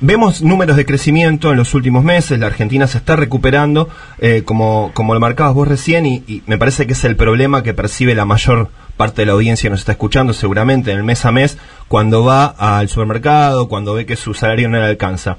vemos 0.00 0.42
números 0.42 0.76
de 0.76 0.84
crecimiento 0.86 1.50
en 1.50 1.56
los 1.56 1.74
últimos 1.74 2.04
meses, 2.04 2.38
la 2.38 2.46
Argentina 2.46 2.86
se 2.86 2.98
está 2.98 3.16
recuperando, 3.16 3.88
eh, 4.18 4.42
como, 4.44 4.92
como 4.94 5.14
lo 5.14 5.20
marcabas 5.20 5.54
vos 5.54 5.66
recién, 5.68 6.06
y, 6.06 6.22
y 6.26 6.42
me 6.46 6.56
parece 6.58 6.86
que 6.86 6.92
es 6.92 7.04
el 7.04 7.16
problema 7.16 7.62
que 7.62 7.74
percibe 7.74 8.14
la 8.14 8.24
mayor 8.24 8.70
parte 8.98 9.22
de 9.22 9.26
la 9.26 9.32
audiencia 9.32 9.70
nos 9.70 9.78
está 9.78 9.92
escuchando 9.92 10.34
seguramente 10.34 10.92
en 10.92 10.98
el 10.98 11.04
mes 11.04 11.24
a 11.24 11.32
mes, 11.32 11.56
cuando 11.88 12.22
va 12.22 12.44
al 12.46 12.90
supermercado, 12.90 13.68
cuando 13.68 13.94
ve 13.94 14.04
que 14.04 14.16
su 14.16 14.34
salario 14.34 14.68
no 14.68 14.76
le 14.76 14.84
alcanza. 14.84 15.38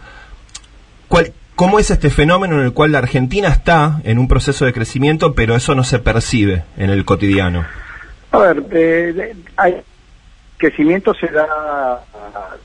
¿Cuál, 1.08 1.34
¿Cómo 1.56 1.78
es 1.78 1.92
este 1.92 2.10
fenómeno 2.10 2.56
en 2.56 2.62
el 2.62 2.74
cual 2.74 2.94
la 2.94 3.00
Argentina 3.00 3.50
está 3.50 4.00
en 4.06 4.18
un 4.18 4.30
proceso 4.30 4.64
de 4.66 4.72
crecimiento, 4.72 5.36
pero 5.36 5.56
eso 5.56 5.76
no 5.76 5.84
se 5.84 6.00
percibe 6.00 6.64
en 6.78 6.90
el 6.90 7.04
cotidiano? 7.04 7.66
A 8.32 8.38
ver, 8.38 8.64
eh, 8.72 9.36
hay 9.58 9.76
crecimiento 10.58 11.14
se 11.14 11.28
da 11.28 12.02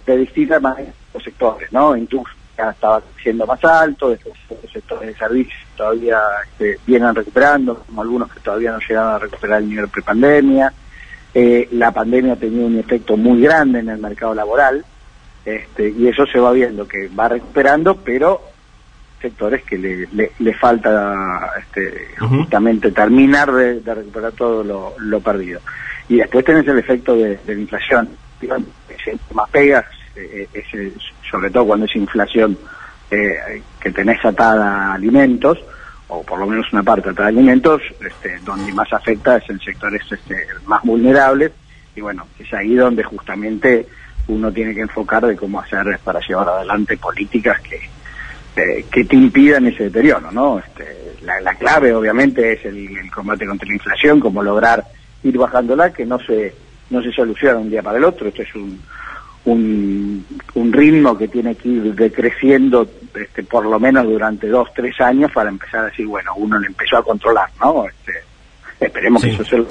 de 0.07 0.17
distintas 0.17 0.63
maneras 0.63 0.95
los 1.13 1.23
sectores, 1.23 1.73
¿no? 1.73 1.97
Industria 1.97 2.71
estaba 2.71 3.01
creciendo 3.01 3.47
más 3.47 3.65
alto, 3.65 4.11
después 4.11 4.35
los 4.63 4.73
sectores 4.73 5.09
de 5.09 5.15
servicios 5.17 5.59
todavía 5.77 6.21
este, 6.45 6.79
vienen 6.87 7.15
recuperando, 7.15 7.83
como 7.87 8.03
algunos 8.03 8.33
que 8.33 8.41
todavía 8.41 8.73
no 8.73 8.79
llegaron 8.79 9.15
a 9.15 9.19
recuperar 9.19 9.61
el 9.61 9.69
nivel 9.69 9.89
prepandemia. 9.89 10.73
Eh, 11.35 11.69
la 11.73 11.91
pandemia 11.91 12.35
ha 12.35 12.37
tenido 12.37 12.67
un 12.67 12.79
efecto 12.79 13.17
muy 13.17 13.41
grande 13.43 13.81
en 13.81 13.89
el 13.89 13.99
mercado 13.99 14.35
laboral, 14.35 14.85
este, 15.45 15.91
y 15.91 16.07
eso 16.09 16.25
se 16.27 16.39
va 16.39 16.53
viendo 16.53 16.87
que 16.87 17.09
va 17.09 17.29
recuperando, 17.29 17.97
pero 17.97 18.41
sectores 19.21 19.63
que 19.65 19.77
le, 19.79 20.07
le, 20.13 20.33
le 20.39 20.55
falta 20.55 21.51
este, 21.59 22.09
justamente 22.19 22.93
terminar 22.93 23.51
de, 23.53 23.81
de 23.81 23.95
recuperar 23.95 24.33
todo 24.33 24.63
lo, 24.63 24.95
lo 24.99 25.21
perdido. 25.21 25.61
Y 26.09 26.17
después 26.17 26.45
tenés 26.45 26.69
el 26.69 26.79
efecto 26.79 27.17
de, 27.17 27.39
de 27.45 27.55
la 27.55 27.61
inflación. 27.61 28.09
Más 29.33 29.51
pega, 29.51 29.85
eh, 30.15 30.47
es 30.53 30.65
el- 30.75 30.95
sobre 31.31 31.51
todo 31.51 31.67
cuando 31.67 31.87
es 31.87 31.97
inflación 31.97 32.57
eh, 33.11 33.63
que 33.81 33.91
tenés 33.91 34.23
atada 34.25 34.91
a 34.91 34.95
alimentos, 34.95 35.59
o 36.15 36.23
por 36.23 36.39
lo 36.39 36.47
menos 36.47 36.73
una 36.73 36.83
parte 36.83 37.11
a 37.17 37.27
alimentos, 37.27 37.83
este, 38.01 38.39
donde 38.45 38.73
más 38.73 38.93
afecta 38.93 39.37
es 39.37 39.49
en 39.51 39.61
sectores 39.61 40.03
este, 40.11 40.47
más 40.67 40.83
vulnerables, 40.83 41.53
y 41.97 42.01
bueno, 42.01 42.27
es 42.39 42.53
ahí 42.55 42.75
donde 42.75 43.03
justamente 43.03 43.87
uno 44.29 44.51
tiene 44.53 44.75
que 44.75 44.81
enfocar 44.81 45.27
de 45.27 45.37
cómo 45.37 45.61
hacer 45.61 45.99
para 46.03 46.21
llevar 46.21 46.49
adelante 46.49 46.97
políticas 46.97 47.61
que, 47.61 48.85
que 48.91 49.05
te 49.05 49.17
impidan 49.17 49.67
ese 49.67 49.85
deterioro, 49.85 50.31
¿no? 50.31 50.59
Este, 50.59 51.17
la, 51.23 51.41
la 51.41 51.55
clave, 51.55 51.95
obviamente, 51.95 52.53
es 52.53 52.65
el, 52.65 52.97
el 52.97 53.11
combate 53.11 53.47
contra 53.47 53.69
la 53.69 53.75
inflación, 53.75 54.21
cómo 54.21 54.43
lograr 54.43 54.85
ir 55.23 55.37
bajándola, 55.37 55.93
que 55.93 56.07
no 56.07 56.19
se 56.21 56.55
no 56.91 57.03
se 57.03 57.13
soluciona 57.13 57.55
de 57.55 57.61
un 57.63 57.71
día 57.71 57.83
para 57.83 57.99
el 57.99 58.05
otro. 58.05 58.29
Esto 58.29 58.43
es 58.43 58.55
un, 58.55 58.81
un, 59.47 60.25
un 60.55 60.73
ritmo 60.73 61.17
que 61.19 61.29
tiene 61.29 61.55
que 61.55 61.69
ir 61.69 61.95
decreciendo 61.95 62.89
este, 63.15 63.43
por 63.45 63.67
lo 63.67 63.79
menos 63.79 64.05
durante 64.05 64.49
dos, 64.49 64.69
tres 64.75 65.01
años 65.01 65.31
para 65.33 65.51
empezar 65.51 65.81
a 65.81 65.85
decir, 65.87 66.07
bueno, 66.07 66.33
uno 66.37 66.59
le 66.59 66.67
empezó 66.69 66.97
a 66.97 67.03
controlar, 67.05 67.49
¿no? 67.61 67.85
Este, 67.87 68.13
esperemos 68.81 69.23
que 69.23 69.31
eso 69.31 69.45
se 69.45 69.59
lo- 69.59 69.67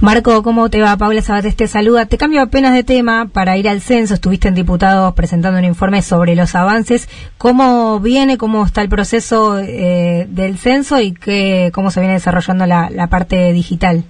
Marco, 0.00 0.42
¿cómo 0.42 0.68
te 0.68 0.80
va? 0.82 0.94
Paula 0.98 1.22
Sabates 1.22 1.56
te 1.56 1.66
saluda. 1.68 2.04
Te 2.04 2.18
cambio 2.18 2.42
apenas 2.42 2.74
de 2.74 2.84
tema 2.84 3.28
para 3.32 3.56
ir 3.56 3.66
al 3.66 3.80
censo. 3.80 4.12
Estuviste 4.12 4.46
en 4.48 4.54
diputados 4.54 5.14
presentando 5.14 5.58
un 5.58 5.64
informe 5.64 6.02
sobre 6.02 6.36
los 6.36 6.54
avances. 6.54 7.08
¿Cómo 7.38 7.98
viene, 7.98 8.36
cómo 8.36 8.66
está 8.66 8.82
el 8.82 8.90
proceso 8.90 9.58
eh, 9.58 10.26
del 10.28 10.58
censo 10.58 11.00
y 11.00 11.12
qué, 11.14 11.70
cómo 11.72 11.90
se 11.90 12.00
viene 12.00 12.12
desarrollando 12.14 12.66
la, 12.66 12.90
la 12.90 13.06
parte 13.06 13.54
digital? 13.54 14.04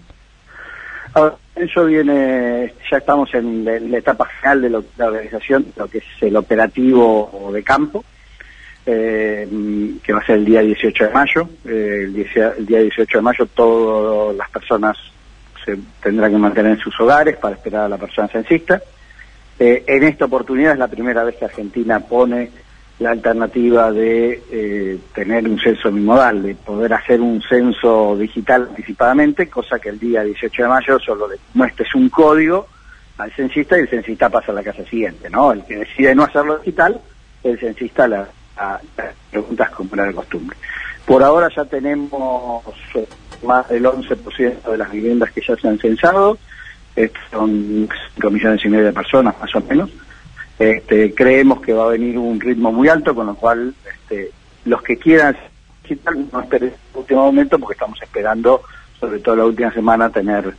A 1.14 1.20
ver, 1.20 1.32
eso 1.56 1.84
viene, 1.86 2.72
ya 2.90 2.98
estamos 2.98 3.32
en 3.34 3.64
la, 3.64 3.98
etapa 3.98 4.26
final 4.40 4.62
de 4.62 4.70
lo- 4.70 4.84
la 4.96 5.06
organización, 5.06 5.66
lo 5.76 5.88
que 5.88 5.98
es 5.98 6.04
el 6.20 6.36
operativo 6.36 7.50
de 7.52 7.62
campo, 7.62 8.04
eh, 8.84 9.48
que 10.02 10.12
va 10.12 10.20
a 10.20 10.26
ser 10.26 10.36
el 10.36 10.44
día 10.44 10.60
18 10.60 11.04
de 11.04 11.10
mayo. 11.10 11.48
Eh, 11.64 12.02
el 12.06 12.66
día 12.66 12.80
18 12.80 13.18
de 13.18 13.22
mayo 13.22 13.46
todas 13.46 14.36
las 14.36 14.48
personas 14.50 14.96
se 15.64 15.76
tendrán 16.02 16.30
que 16.30 16.38
mantener 16.38 16.72
en 16.72 16.78
sus 16.78 16.98
hogares 17.00 17.36
para 17.36 17.56
esperar 17.56 17.84
a 17.86 17.88
la 17.88 17.98
persona 17.98 18.28
censista. 18.28 18.80
Eh, 19.58 19.82
en 19.86 20.04
esta 20.04 20.26
oportunidad 20.26 20.74
es 20.74 20.78
la 20.78 20.86
primera 20.88 21.24
vez 21.24 21.36
que 21.36 21.46
Argentina 21.46 21.98
pone 22.00 22.50
la 22.98 23.10
alternativa 23.10 23.92
de 23.92 24.42
eh, 24.50 24.98
tener 25.14 25.46
un 25.48 25.58
censo 25.60 25.92
bimodal, 25.92 26.42
de 26.42 26.54
poder 26.54 26.94
hacer 26.94 27.20
un 27.20 27.42
censo 27.42 28.16
digital 28.16 28.68
anticipadamente, 28.70 29.48
cosa 29.50 29.78
que 29.78 29.90
el 29.90 29.98
día 29.98 30.22
18 30.22 30.62
de 30.62 30.68
mayo 30.68 30.98
solo 30.98 31.28
le 31.28 31.36
muestres 31.54 31.94
un 31.94 32.08
código 32.08 32.66
al 33.18 33.30
censista 33.32 33.76
y 33.76 33.82
el 33.82 33.88
censista 33.90 34.28
pasa 34.30 34.52
a 34.52 34.54
la 34.54 34.62
casa 34.62 34.84
siguiente, 34.84 35.28
¿no? 35.28 35.52
El 35.52 35.64
que 35.64 35.76
decide 35.78 36.14
no 36.14 36.24
hacerlo 36.24 36.58
digital, 36.58 36.98
el 37.44 37.58
censista 37.58 38.08
la, 38.08 38.28
la- 38.56 38.80
las 38.96 39.14
preguntas 39.30 39.70
como 39.70 39.90
era 39.94 40.06
de 40.06 40.14
costumbre. 40.14 40.56
Por 41.04 41.22
ahora 41.22 41.48
ya 41.54 41.64
tenemos 41.66 42.62
eh, 42.94 43.06
más 43.42 43.68
del 43.68 43.84
11% 43.84 44.62
de 44.70 44.76
las 44.78 44.90
viviendas 44.90 45.30
que 45.32 45.42
ya 45.46 45.54
se 45.56 45.68
han 45.68 45.78
censado, 45.78 46.38
son 47.30 47.88
5 48.14 48.30
millones 48.30 48.64
y 48.64 48.68
medio 48.68 48.86
de 48.86 48.92
personas 48.92 49.34
más 49.38 49.54
o 49.54 49.60
menos. 49.60 49.90
Este, 50.58 51.14
creemos 51.14 51.60
que 51.60 51.72
va 51.72 51.84
a 51.84 51.90
venir 51.90 52.18
un 52.18 52.40
ritmo 52.40 52.72
muy 52.72 52.88
alto, 52.88 53.14
con 53.14 53.26
lo 53.26 53.34
cual 53.34 53.74
este, 53.88 54.30
los 54.64 54.82
que 54.82 54.96
quieran 54.96 55.36
citar 55.86 56.16
no 56.16 56.40
esperen 56.40 56.70
el 56.70 56.98
último 56.98 57.24
momento 57.24 57.58
porque 57.58 57.74
estamos 57.74 58.00
esperando, 58.02 58.62
sobre 58.98 59.18
todo 59.20 59.36
la 59.36 59.44
última 59.44 59.72
semana, 59.72 60.10
tener, 60.10 60.54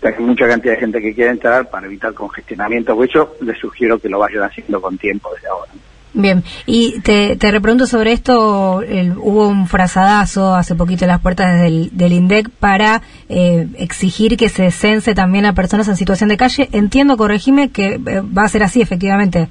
tener 0.00 0.20
mucha 0.20 0.48
cantidad 0.48 0.74
de 0.74 0.80
gente 0.80 1.00
que 1.00 1.14
quiera 1.14 1.32
entrar 1.32 1.68
para 1.68 1.86
evitar 1.86 2.14
congestionamiento. 2.14 2.94
Por 2.94 3.08
eso 3.08 3.34
les 3.40 3.58
sugiero 3.58 3.98
que 3.98 4.08
lo 4.08 4.20
vayan 4.20 4.44
haciendo 4.44 4.80
con 4.80 4.96
tiempo 4.96 5.30
desde 5.34 5.48
ahora. 5.48 5.72
Bien, 6.12 6.42
y 6.66 6.98
te, 7.02 7.36
te 7.36 7.52
repregunto 7.52 7.86
sobre 7.86 8.10
esto, 8.12 8.82
el- 8.82 9.12
hubo 9.16 9.46
un 9.46 9.68
frazadazo 9.68 10.54
hace 10.56 10.74
poquito 10.74 11.04
en 11.04 11.08
las 11.08 11.20
puertas 11.20 11.60
del, 11.60 11.90
del 11.92 12.12
INDEC 12.12 12.50
para 12.50 13.00
eh, 13.28 13.68
exigir 13.78 14.36
que 14.36 14.48
se 14.48 14.72
cense 14.72 15.14
también 15.14 15.46
a 15.46 15.52
personas 15.54 15.86
en 15.86 15.96
situación 15.96 16.28
de 16.28 16.36
calle. 16.36 16.68
Entiendo, 16.72 17.16
corregime, 17.16 17.70
que 17.70 17.94
eh, 17.94 18.22
va 18.22 18.42
a 18.42 18.48
ser 18.48 18.64
así 18.64 18.80
efectivamente. 18.82 19.48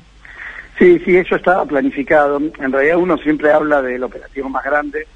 Sí, 0.78 1.00
sí, 1.06 1.16
eso 1.16 1.38
estaba 1.38 1.66
planificado. 1.66 2.38
En 2.38 2.72
realidad 2.72 2.98
uno 2.98 3.18
siempre 3.18 3.52
habla 3.54 3.82
del 3.82 4.04
operativo 4.04 4.50
más 4.50 4.64
grande, 4.66 5.08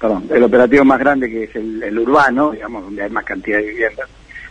perdón, 0.00 0.24
el 0.34 0.42
operativo 0.42 0.84
más 0.84 0.98
grande 0.98 1.30
que 1.30 1.44
es 1.44 1.54
el, 1.56 1.80
el 1.82 1.98
urbano, 1.98 2.50
digamos, 2.50 2.82
donde 2.84 3.02
hay 3.04 3.10
más 3.10 3.24
cantidad 3.24 3.58
de 3.58 3.66
viviendas, 3.66 4.08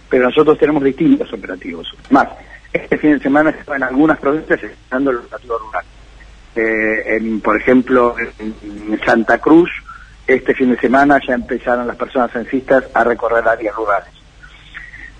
pero 0.09 0.25
nosotros 0.25 0.57
tenemos 0.57 0.83
distintos 0.83 1.31
operativos. 1.33 1.93
Más, 2.09 2.27
este 2.73 2.97
fin 2.97 3.13
de 3.13 3.19
semana 3.19 3.53
en 3.75 3.83
algunas 3.83 4.19
provincias 4.19 4.59
dando 4.89 5.11
el 5.11 5.17
operativo 5.17 5.57
rural. 5.57 5.85
Eh, 6.55 7.39
por 7.43 7.57
ejemplo, 7.57 8.15
en 8.39 8.99
Santa 9.05 9.37
Cruz, 9.37 9.69
este 10.27 10.53
fin 10.53 10.71
de 10.71 10.77
semana 10.77 11.19
ya 11.25 11.33
empezaron 11.33 11.87
las 11.87 11.95
personas 11.95 12.31
censistas 12.31 12.85
a 12.93 13.03
recorrer 13.03 13.47
áreas 13.47 13.75
rurales. 13.75 14.09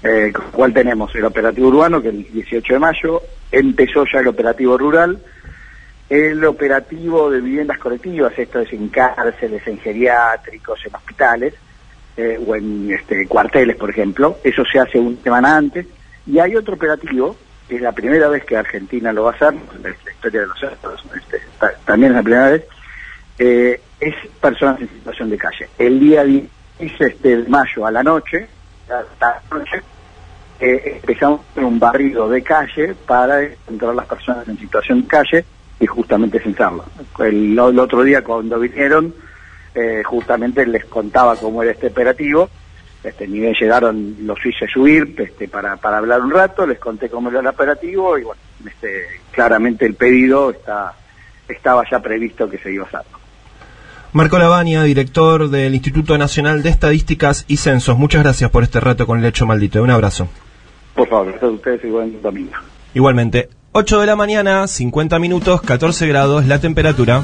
Eh, 0.03 0.32
con 0.34 0.45
lo 0.45 0.52
cual 0.52 0.73
tenemos 0.73 1.14
el 1.15 1.26
operativo 1.26 1.68
urbano, 1.68 2.02
que 2.02 2.10
el 2.10 2.32
18 2.32 2.73
de 2.73 2.80
mayo, 2.80 3.22
empezó 3.52 4.03
ya 4.11 4.19
el 4.19 4.28
operativo 4.28 4.78
rural, 4.78 5.19
el 6.10 6.44
operativo 6.44 7.30
de 7.30 7.40
viviendas 7.40 7.78
colectivas, 7.78 8.34
esto 8.38 8.60
es 8.60 8.73
en 8.73 8.90
cárceles, 8.90 9.65
en 9.68 9.78
geriátricos, 9.80 10.80
en 10.86 10.95
hospitales, 10.95 11.53
eh, 12.18 12.40
o 12.45 12.56
en 12.56 12.91
este, 12.91 13.28
cuarteles, 13.28 13.76
por 13.78 13.91
ejemplo, 13.91 14.38
eso 14.44 14.64
se 14.65 14.80
hace 14.80 14.99
una 14.99 15.22
semana 15.22 15.56
antes, 15.56 15.86
y 16.32 16.40
hay 16.40 16.56
otro 16.56 16.76
operativo, 16.76 17.36
que 17.68 17.76
es 17.76 17.82
la 17.82 17.91
primera 17.91 18.28
vez 18.30 18.44
que 18.45 18.56
Argentina 18.58 19.12
lo 19.14 19.24
va 19.24 19.32
a 19.32 19.36
hacer, 19.36 19.49
en 19.53 19.84
la 19.84 19.90
historia 19.90 20.41
de 20.41 20.48
los 20.48 20.64
años, 20.64 21.06
este, 21.18 21.41
ta- 21.60 21.74
también 21.86 22.12
es 22.12 22.16
la 22.18 22.24
primera 22.24 22.49
vez, 22.49 22.64
eh, 23.40 23.82
es 23.99 24.16
personas 24.40 24.80
en 24.82 24.90
situación 24.90 25.30
de 25.30 25.38
calle. 25.38 25.70
El 25.78 25.99
día 25.99 26.24
10 26.24 26.45
este, 26.80 27.38
de 27.38 27.49
mayo 27.49 27.86
a 27.86 27.91
la 27.91 28.03
noche, 28.03 28.48
hasta 28.84 29.41
la 29.58 29.84
eh, 30.60 30.99
empezamos 31.02 31.41
un 31.56 31.80
barrido 31.80 32.30
de 32.30 32.41
calle 32.44 32.94
para 33.08 33.41
encontrar 33.44 33.95
las 33.95 34.06
personas 34.06 34.48
en 34.48 34.58
situación 34.60 35.02
de 35.02 35.08
calle 35.08 35.45
y 35.80 35.88
justamente 35.88 36.40
censarlas. 36.40 36.86
El, 37.20 37.58
el 37.58 37.80
otro 37.80 38.03
día 38.03 38.24
cuando 38.24 38.60
vinieron, 38.60 39.14
eh, 39.74 40.03
justamente 40.06 40.66
les 40.68 40.86
contaba 40.86 41.36
cómo 41.36 41.64
era 41.64 41.72
este 41.72 41.88
operativo, 41.88 42.49
este, 43.03 43.28
ni 43.28 43.40
bien 43.40 43.53
llegaron, 43.53 44.15
los 44.22 44.38
hice 44.45 44.68
subir 44.68 45.15
este, 45.18 45.48
para, 45.48 45.78
para 45.78 45.98
hablar 45.98 46.22
un 46.22 46.32
rato, 46.32 46.65
les 46.68 46.80
conté 46.80 47.10
cómo 47.10 47.30
era 47.30 47.40
el 47.40 47.48
operativo 47.48 48.18
y 48.18 48.23
bueno, 48.23 48.41
este, 48.65 49.06
claramente 49.32 49.86
el 49.86 49.95
pedido 49.95 50.52
está 50.52 50.94
estaba 51.52 51.84
ya 51.90 51.99
previsto 51.99 52.49
que 52.49 52.57
se 52.57 52.72
iba 52.72 52.86
a 52.86 52.88
hacer. 52.88 53.02
Marco 54.14 54.38
Lavagna, 54.38 54.84
director 54.84 55.49
del 55.49 55.73
Instituto 55.73 56.18
Nacional 56.18 56.64
de 56.64 56.69
Estadísticas 56.69 57.45
y 57.48 57.57
Censos. 57.57 57.98
Muchas 57.98 58.23
gracias 58.23 58.49
por 58.49 58.64
este 58.64 58.80
rato 58.80 59.07
con 59.07 59.19
el 59.19 59.26
hecho 59.26 59.45
maldito. 59.45 59.82
Un 59.82 59.91
abrazo. 59.91 60.28
Por 60.95 61.07
favor, 61.07 61.28
gracias 61.28 61.44
a 61.44 61.53
ustedes 61.53 61.84
y 61.86 61.88
buen 61.88 62.22
domingo. 62.22 62.53
Igualmente, 62.94 63.49
8 63.72 64.02
de 64.02 64.06
la 64.06 64.18
mañana, 64.18 64.68
50 64.68 65.18
minutos, 65.19 65.61
14 65.61 66.07
grados 66.07 66.45
la 66.45 66.60
temperatura. 66.60 67.23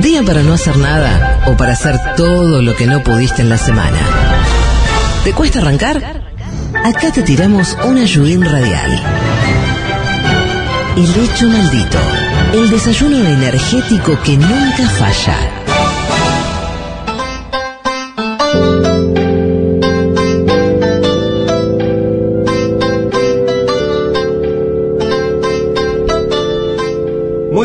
Día 0.00 0.22
para 0.22 0.42
no 0.42 0.54
hacer 0.54 0.78
nada 0.78 1.42
o 1.46 1.56
para 1.56 1.72
hacer 1.72 1.98
todo 2.16 2.62
lo 2.62 2.74
que 2.74 2.86
no 2.86 3.02
pudiste 3.02 3.42
en 3.42 3.50
la 3.50 3.58
semana. 3.58 3.98
¿Te 5.24 5.32
cuesta 5.34 5.58
arrancar? 5.58 6.22
Acá 6.84 7.12
te 7.12 7.22
tiramos 7.22 7.76
un 7.84 7.98
ayudín 7.98 8.42
radial. 8.42 9.02
El 10.96 11.24
hecho 11.24 11.48
maldito. 11.48 11.98
El 12.54 12.70
desayuno 12.70 13.18
energético 13.26 14.18
que 14.22 14.38
nunca 14.38 14.88
falla. 14.88 15.59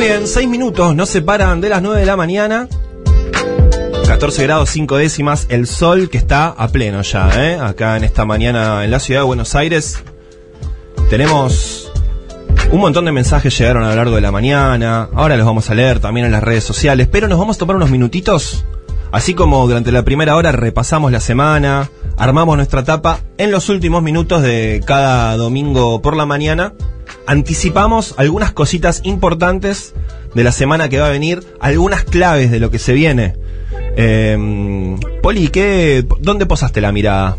Bien, 0.07 0.27
6 0.27 0.48
minutos 0.48 0.95
nos 0.95 1.10
separan 1.10 1.61
de 1.61 1.69
las 1.69 1.82
9 1.82 1.99
de 1.99 2.06
la 2.06 2.15
mañana. 2.15 2.68
14 4.06 4.44
grados 4.44 4.69
5 4.69 4.98
décimas, 4.98 5.48
el 5.49 5.65
sol 5.65 6.11
que 6.11 6.19
está 6.19 6.48
a 6.49 6.68
pleno 6.68 7.02
ya, 7.02 7.30
¿eh? 7.36 7.57
acá 7.60 7.98
en 7.98 8.03
esta 8.03 8.23
mañana 8.23 8.86
en 8.86 8.91
la 8.91 8.99
ciudad 8.99 9.22
de 9.22 9.26
Buenos 9.26 9.56
Aires. 9.56 10.03
Tenemos 11.10 11.91
un 12.72 12.82
montón 12.82 13.06
de 13.06 13.14
mensajes 13.14 13.57
llegaron 13.57 13.84
a 13.84 13.90
lo 13.90 13.95
largo 13.95 14.15
de 14.15 14.22
la 14.22 14.32
mañana, 14.32 15.10
ahora 15.15 15.38
los 15.38 15.45
vamos 15.45 15.72
a 15.72 15.73
leer 15.73 15.99
también 15.99 16.27
en 16.27 16.34
las 16.34 16.44
redes 16.44 16.64
sociales, 16.64 17.07
pero 17.11 17.27
nos 17.27 17.40
vamos 17.40 17.56
a 17.56 17.60
tomar 17.60 17.76
unos 17.76 17.90
minutitos, 17.90 18.64
así 19.11 19.34
como 19.34 19.65
durante 19.68 19.91
la 19.91 20.03
primera 20.03 20.36
hora 20.36 20.52
repasamos 20.52 21.11
la 21.11 21.19
semana, 21.19 21.90
armamos 22.15 22.57
nuestra 22.57 22.82
etapa, 22.82 23.22
en 23.40 23.49
los 23.49 23.69
últimos 23.69 24.03
minutos 24.03 24.44
de 24.44 24.84
cada 24.86 25.36
domingo 25.36 25.99
por 26.03 26.15
la 26.15 26.27
mañana, 26.27 26.73
anticipamos 27.27 28.15
algunas 28.18 28.52
cositas 28.52 29.02
importantes 29.03 29.93
de 30.34 30.43
la 30.43 30.52
semana 30.52 30.89
que 30.89 30.99
va 30.99 31.07
a 31.07 31.11
venir, 31.11 31.43
algunas 31.60 32.03
claves 32.03 32.52
de 32.52 32.60
lo 32.60 32.72
que 32.72 32.80
se 32.80 32.93
viene. 32.93 33.35
Eh, 33.97 34.97
Poli, 35.22 35.47
¿qué, 35.47 36.06
¿dónde 36.19 36.45
posaste 36.45 36.81
la 36.81 36.91
mirada? 36.91 37.38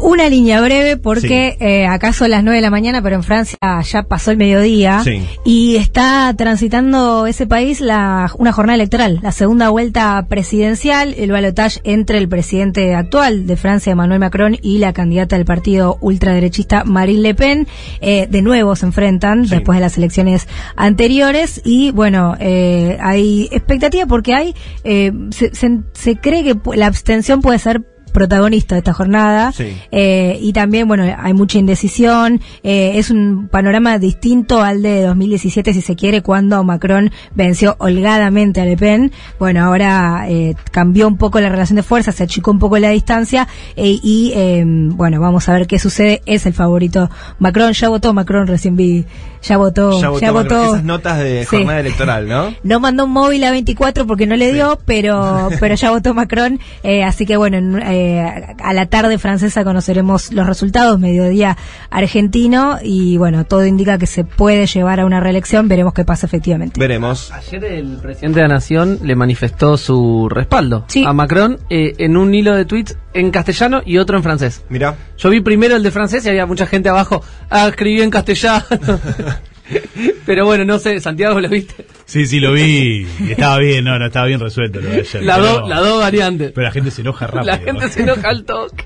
Una 0.00 0.28
línea 0.28 0.60
breve 0.60 0.96
porque 0.96 1.56
eh, 1.60 1.86
acá 1.86 2.12
son 2.12 2.30
las 2.30 2.42
9 2.42 2.56
de 2.56 2.62
la 2.62 2.70
mañana, 2.70 3.02
pero 3.02 3.16
en 3.16 3.22
Francia 3.22 3.58
ya 3.82 4.02
pasó 4.02 4.30
el 4.30 4.36
mediodía 4.36 5.02
Sí. 5.04 5.26
y 5.44 5.76
está 5.76 6.34
transitando 6.36 7.26
ese 7.26 7.46
país 7.46 7.80
la, 7.80 8.30
una 8.38 8.52
jornada 8.52 8.74
electoral, 8.74 9.20
la 9.22 9.32
segunda 9.32 9.68
vuelta 9.70 10.26
presidencial, 10.28 11.14
el 11.16 11.30
balotaje 11.32 11.80
entre 11.84 12.18
el 12.18 12.28
presidente 12.28 12.94
actual 12.94 13.46
de 13.46 13.56
Francia, 13.56 13.92
Emmanuel 13.92 14.20
Macron, 14.20 14.56
y 14.60 14.78
la 14.78 14.92
candidata 14.92 15.36
del 15.36 15.44
partido 15.44 15.98
ultraderechista 16.00 16.84
Marine 16.84 17.20
Le 17.20 17.34
Pen. 17.34 17.66
Eh, 18.00 18.26
de 18.28 18.42
nuevo 18.42 18.74
se 18.76 18.86
enfrentan 18.86 19.46
después 19.46 19.76
de 19.78 19.82
las 19.82 19.96
elecciones 19.98 20.48
anteriores 20.76 21.60
y 21.64 21.90
bueno, 21.92 22.36
eh, 22.40 22.98
hay 23.00 23.48
expectativa 23.52 24.06
porque 24.06 24.34
hay, 24.34 24.54
eh, 24.84 25.12
se, 25.30 25.54
se- 25.54 25.80
se 25.92 26.16
cree 26.16 26.42
que 26.44 26.56
la 26.76 26.86
abstención 26.86 27.40
puede 27.40 27.58
ser 27.58 27.82
protagonista 28.12 28.74
de 28.74 28.80
esta 28.80 28.92
jornada. 28.92 29.52
Sí. 29.52 29.76
Eh, 29.90 30.38
y 30.40 30.52
también, 30.52 30.86
bueno, 30.88 31.04
hay 31.18 31.32
mucha 31.34 31.58
indecisión. 31.58 32.40
eh, 32.62 32.92
es 32.96 33.10
un 33.10 33.48
panorama 33.48 33.98
distinto 33.98 34.62
al 34.62 34.82
de 34.82 35.02
2017, 35.02 35.72
si 35.74 35.80
se 35.80 35.96
quiere, 35.96 36.22
cuando 36.22 36.62
Macron 36.64 37.10
venció 37.34 37.76
holgadamente 37.78 38.60
a 38.60 38.64
Le 38.64 38.76
Pen. 38.76 39.12
Bueno, 39.38 39.64
ahora 39.64 40.26
eh, 40.28 40.54
cambió 40.70 41.08
un 41.08 41.16
poco 41.16 41.40
la 41.40 41.48
relación 41.48 41.76
de 41.76 41.82
fuerzas, 41.82 42.14
se 42.14 42.22
achicó 42.24 42.50
un 42.50 42.58
poco 42.58 42.78
la 42.78 42.90
distancia. 42.90 43.48
eh, 43.76 43.98
y, 44.02 44.32
eh, 44.34 44.62
bueno, 44.66 45.20
vamos 45.20 45.48
a 45.48 45.54
ver 45.54 45.66
qué 45.66 45.78
sucede. 45.78 46.22
Es 46.26 46.46
el 46.46 46.52
favorito. 46.52 47.10
Macron 47.38 47.72
ya 47.72 47.88
votó, 47.88 48.12
Macron 48.14 48.46
recién 48.46 48.76
vi. 48.76 49.04
Ya 49.42 49.56
votó, 49.56 50.00
Ya 50.00 50.08
votó, 50.10 50.20
ya 50.20 50.32
Macron. 50.32 50.58
votó. 50.60 50.72
esas 50.74 50.84
notas 50.84 51.18
de 51.18 51.40
Sí. 51.40 51.56
jornada 51.56 51.80
electoral, 51.80 52.28
¿no? 52.28 52.54
No 52.62 52.78
mandó 52.78 53.06
un 53.06 53.10
móvil 53.10 53.42
a 53.42 53.50
24 53.50 54.06
porque 54.06 54.26
no 54.26 54.36
le 54.36 54.52
dio, 54.52 54.78
pero 54.84 55.48
pero 55.60 55.74
ya 55.74 55.90
votó 55.90 56.14
Macron. 56.14 56.60
eh, 56.84 57.02
así 57.02 57.26
que 57.26 57.36
bueno, 57.36 57.56
en, 57.58 57.82
eh, 58.02 58.56
a 58.58 58.72
la 58.72 58.86
tarde 58.86 59.18
francesa 59.18 59.64
conoceremos 59.64 60.32
los 60.32 60.46
resultados, 60.46 60.98
mediodía 60.98 61.56
argentino 61.90 62.78
y 62.82 63.16
bueno, 63.16 63.44
todo 63.44 63.66
indica 63.66 63.98
que 63.98 64.06
se 64.06 64.24
puede 64.24 64.66
llevar 64.66 65.00
a 65.00 65.06
una 65.06 65.20
reelección. 65.20 65.68
Veremos 65.68 65.94
qué 65.94 66.04
pasa 66.04 66.26
efectivamente. 66.26 66.78
Veremos. 66.78 67.30
Ayer 67.32 67.64
el 67.64 67.98
presidente 67.98 68.40
de 68.40 68.48
la 68.48 68.54
Nación 68.54 68.98
le 69.02 69.14
manifestó 69.16 69.76
su 69.76 70.28
respaldo 70.28 70.86
a 71.06 71.12
Macron 71.12 71.58
eh, 71.70 71.94
en 71.98 72.16
un 72.16 72.34
hilo 72.34 72.54
de 72.54 72.64
tweets 72.64 72.96
en 73.14 73.30
castellano 73.30 73.82
y 73.84 73.98
otro 73.98 74.16
en 74.16 74.22
francés. 74.22 74.64
Mira. 74.68 74.96
Yo 75.18 75.30
vi 75.30 75.40
primero 75.40 75.76
el 75.76 75.82
de 75.82 75.90
francés 75.90 76.24
y 76.26 76.28
había 76.28 76.46
mucha 76.46 76.66
gente 76.66 76.88
abajo, 76.88 77.22
ah, 77.50 77.68
escribí 77.68 78.02
en 78.02 78.10
castellano. 78.10 78.64
Pero 80.26 80.44
bueno, 80.46 80.64
no 80.64 80.78
sé, 80.78 81.00
Santiago, 81.00 81.40
¿lo 81.40 81.48
viste? 81.48 81.86
Sí, 82.04 82.26
sí, 82.26 82.40
lo 82.40 82.52
vi. 82.52 83.06
Estaba 83.28 83.58
bien, 83.58 83.84
no, 83.84 83.98
no, 83.98 84.06
estaba 84.06 84.26
bien 84.26 84.40
resuelto 84.40 84.80
lo 84.80 84.88
de 84.88 85.00
ayer. 85.00 85.22
Las 85.22 85.38
dos 85.38 85.68
las 85.68 85.80
dos 85.80 86.00
variantes. 86.00 86.52
Pero 86.52 86.66
la 86.66 86.72
gente 86.72 86.90
se 86.90 87.00
enoja 87.02 87.26
rápido. 87.28 87.52
La 87.52 87.58
gente 87.58 87.88
se 87.88 88.02
enoja 88.02 88.28
al 88.28 88.44
toque. 88.44 88.84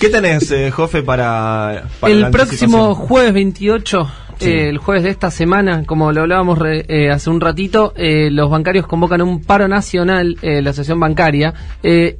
¿Qué 0.00 0.08
tenés, 0.08 0.50
eh, 0.50 0.70
Jofe, 0.70 1.02
para, 1.02 1.84
para 2.00 2.12
el 2.12 2.20
la 2.20 2.30
próximo 2.30 2.94
jueves 2.94 3.32
28, 3.32 4.10
Sí. 4.38 4.50
eh, 4.50 4.68
el 4.68 4.78
jueves 4.78 5.04
de 5.04 5.10
esta 5.10 5.30
semana, 5.30 5.84
como 5.84 6.12
lo 6.12 6.22
hablábamos 6.22 6.58
re- 6.58 6.84
eh, 6.88 7.10
hace 7.10 7.28
un 7.30 7.40
ratito, 7.40 7.92
eh, 7.96 8.30
los 8.30 8.48
bancarios 8.50 8.86
convocan 8.86 9.20
un 9.22 9.42
paro 9.42 9.68
nacional, 9.68 10.36
eh, 10.42 10.62
la 10.62 10.72
sesión 10.72 11.00
bancaria, 11.00 11.54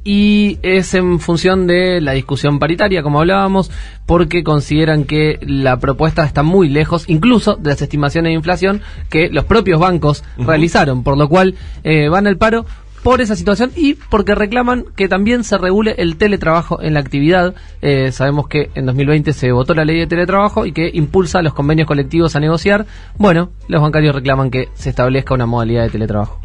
y 0.03 0.57
es 0.61 0.93
en 0.93 1.19
función 1.19 1.67
de 1.67 2.01
la 2.01 2.13
discusión 2.13 2.59
paritaria, 2.59 3.03
como 3.03 3.19
hablábamos, 3.19 3.71
porque 4.05 4.43
consideran 4.43 5.03
que 5.05 5.39
la 5.41 5.77
propuesta 5.79 6.25
está 6.25 6.43
muy 6.43 6.67
lejos, 6.69 7.05
incluso 7.07 7.55
de 7.55 7.69
las 7.69 7.81
estimaciones 7.81 8.31
de 8.31 8.35
inflación 8.35 8.81
que 9.09 9.29
los 9.29 9.45
propios 9.45 9.79
bancos 9.79 10.23
realizaron, 10.37 11.03
por 11.03 11.17
lo 11.17 11.29
cual 11.29 11.55
eh, 11.83 12.09
van 12.09 12.27
al 12.27 12.37
paro 12.37 12.65
por 13.03 13.21
esa 13.21 13.35
situación 13.35 13.71
y 13.75 13.93
porque 13.93 14.35
reclaman 14.35 14.85
que 14.95 15.07
también 15.07 15.43
se 15.43 15.57
regule 15.57 15.95
el 15.97 16.17
teletrabajo 16.17 16.81
en 16.81 16.93
la 16.93 16.99
actividad. 16.99 17.55
Eh, 17.81 18.11
sabemos 18.11 18.47
que 18.47 18.69
en 18.75 18.85
2020 18.85 19.33
se 19.33 19.51
votó 19.51 19.73
la 19.73 19.85
ley 19.85 19.99
de 19.99 20.07
teletrabajo 20.07 20.65
y 20.65 20.71
que 20.71 20.89
impulsa 20.93 21.39
a 21.39 21.41
los 21.41 21.53
convenios 21.53 21.87
colectivos 21.87 22.35
a 22.35 22.39
negociar. 22.39 22.85
Bueno, 23.17 23.51
los 23.67 23.81
bancarios 23.81 24.15
reclaman 24.15 24.51
que 24.51 24.69
se 24.73 24.89
establezca 24.89 25.33
una 25.33 25.45
modalidad 25.45 25.83
de 25.83 25.89
teletrabajo. 25.89 26.39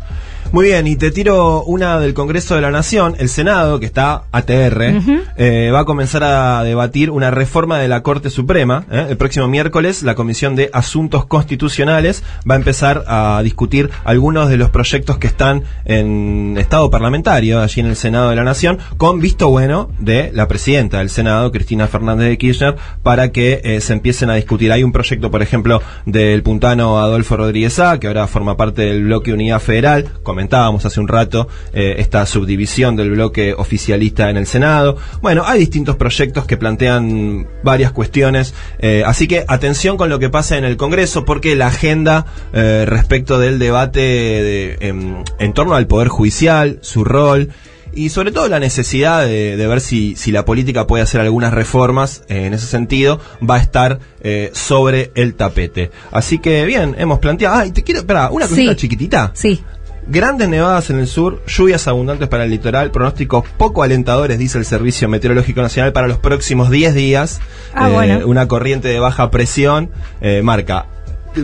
Muy 0.53 0.67
bien, 0.67 0.87
y 0.87 0.97
te 0.97 1.11
tiro 1.11 1.65
una 1.65 1.99
del 1.99 2.15
Congreso 2.15 2.55
de 2.55 2.61
la 2.61 2.71
Nación. 2.71 3.17
El 3.19 3.29
Senado, 3.29 3.81
que 3.81 3.87
está 3.87 4.25
ATR, 4.31 5.01
eh, 5.37 5.71
va 5.73 5.81
a 5.81 5.85
comenzar 5.85 6.23
a 6.23 6.63
debatir 6.63 7.11
una 7.11 7.31
reforma 7.31 7.79
de 7.79 7.89
la 7.89 8.03
Corte 8.03 8.31
Suprema. 8.31 8.85
¿eh? 8.91 9.07
El 9.11 9.17
próximo 9.17 9.49
miércoles, 9.49 10.03
la 10.03 10.15
Comisión 10.15 10.55
de 10.55 10.71
Asuntos 10.73 11.27
Constitucionales 11.27 12.23
va 12.49 12.55
a 12.55 12.59
empezar 12.59 13.05
a 13.07 13.41
discutir 13.43 13.91
algunos 14.05 14.49
de 14.49 14.57
los 14.57 14.71
proyectos 14.71 15.19
que 15.19 15.27
están 15.27 15.65
en 15.85 16.57
estado 16.59 16.91
parlamentario, 16.91 17.61
allí 17.61 17.81
en 17.81 17.87
el 17.87 17.97
Senado 17.97 18.31
de 18.31 18.37
la 18.37 18.45
Nación, 18.45 18.79
con 18.97 19.21
visto 19.21 19.49
bueno 19.49 19.91
de 19.99 20.31
la 20.33 20.47
presidenta 20.49 20.99
del 20.99 21.11
Senado, 21.11 21.51
Cristina 21.51 21.89
Fernández 21.89 22.29
de 22.29 22.39
Kirchner, 22.39 22.77
para 23.03 23.33
que 23.33 23.61
eh, 23.65 23.81
se 23.81 23.93
empiecen 23.93 24.31
a 24.31 24.35
discutir. 24.35 24.73
Hay 24.73 24.85
un 24.85 24.93
proyecto, 24.93 25.31
por 25.31 25.43
ejemplo, 25.43 25.83
del 26.07 26.43
puntano 26.43 27.01
Adolfo 27.01 27.37
Rodríguez 27.37 27.79
A, 27.79 27.99
que 27.99 28.07
ahora 28.07 28.27
forma 28.27 28.57
parte 28.57 28.83
del 28.83 29.05
bloque 29.05 29.33
Unidad 29.33 29.61
Federal. 29.61 30.09
Comentábamos 30.39 30.85
hace 30.85 30.99
un 30.99 31.07
rato 31.07 31.47
eh, 31.73 31.95
esta 31.99 32.27
subdivisión 32.27 32.97
del 32.97 33.11
bloque 33.13 33.55
oficialista 33.57 34.31
en 34.31 34.37
el 34.37 34.47
Senado. 34.49 34.97
Bueno, 35.23 35.45
hay 35.47 35.61
distintos 35.61 35.95
proyectos 35.95 36.45
que 36.45 36.57
plantean 36.57 37.47
varias 37.63 37.93
cuestiones. 37.93 38.53
eh, 38.81 39.05
así 39.07 39.29
que 39.29 39.45
atención 39.47 39.97
con 39.97 40.09
lo 40.09 40.19
que 40.19 40.31
pasa 40.31 40.59
en 40.59 40.65
el 40.65 40.77
Congreso, 40.77 41.25
porque 41.25 41.55
la 41.55 41.69
agenda 41.69 42.27
eh, 42.53 42.85
respecto 42.85 43.39
del 43.39 43.61
debate 43.61 44.01
de, 44.01 44.77
em, 44.81 45.23
en 45.39 45.53
torno 45.53 45.77
al 45.77 45.87
Poder 45.87 46.09
Judicial, 46.09 46.79
su 46.81 47.05
rol, 47.05 47.51
y 47.97 48.09
sobre 48.09 48.33
todo 48.33 48.49
la 48.49 48.59
necesidad 48.59 49.25
de, 49.25 49.57
de 49.57 49.67
ver 49.69 49.81
si, 49.81 50.17
si 50.17 50.33
la 50.33 50.45
política 50.45 50.85
puede 50.89 51.05
hacer 51.05 51.21
algunas 51.21 51.55
reformas 51.55 52.25
eh, 52.29 52.47
en 52.47 52.53
ese 52.55 52.67
sentido, 52.67 53.21
va 53.49 53.55
a 53.55 53.59
estar 53.61 54.01
eh, 54.21 54.51
sobre 54.53 55.13
el 55.15 55.35
tapete. 55.35 55.93
Así 56.11 56.39
que 56.41 56.65
bien, 56.65 56.97
hemos 56.99 57.21
planteado. 57.21 57.55
Ah, 57.57 57.67
y 57.67 57.71
te 57.71 57.85
quiero, 57.85 58.01
espera, 58.01 58.31
una 58.33 58.49
cosita 58.49 58.73
Sí. 58.73 58.77
chiquitita. 58.79 59.31
Sí. 59.35 59.63
Grandes 60.07 60.49
nevadas 60.49 60.91
en 60.91 60.99
el 60.99 61.07
sur, 61.07 61.43
lluvias 61.47 61.89
abundantes 61.89 62.29
para 62.29 62.45
el 62.45 62.51
litoral, 62.51 62.91
pronósticos 62.91 63.45
poco 63.57 63.83
alentadores, 63.83 64.39
dice 64.39 64.59
el 64.59 64.65
Servicio 64.65 65.09
Meteorológico 65.09 65.63
Nacional, 65.63 65.93
para 65.93 66.07
los 66.09 66.19
próximos 66.19 66.71
10 66.71 66.95
días. 66.95 67.41
Ah, 67.75 67.89
Eh, 67.89 67.93
bueno. 67.93 68.27
Una 68.27 68.47
corriente 68.47 68.89
de 68.89 68.99
baja 68.99 69.31
presión 69.31 69.91
eh, 70.21 70.43
marca 70.43 70.87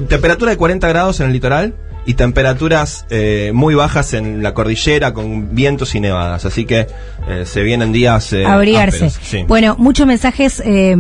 temperatura 0.08 0.52
de 0.52 0.56
40 0.56 0.88
grados 0.88 1.20
en 1.20 1.26
el 1.26 1.32
litoral 1.32 1.74
y 2.06 2.14
temperaturas 2.14 3.06
eh, 3.10 3.50
muy 3.54 3.74
bajas 3.74 4.14
en 4.14 4.42
la 4.42 4.54
cordillera 4.54 5.12
con 5.12 5.54
vientos 5.54 5.94
y 5.94 6.00
nevadas. 6.00 6.44
Así 6.44 6.64
que 6.64 6.86
eh, 7.28 7.44
se 7.44 7.62
vienen 7.62 7.92
días 7.92 8.32
eh, 8.32 8.44
abrigarse. 8.46 9.10
sí. 9.10 9.44
Bueno, 9.46 9.76
muchos 9.78 10.06
mensajes 10.06 10.60
eh, 10.64 10.96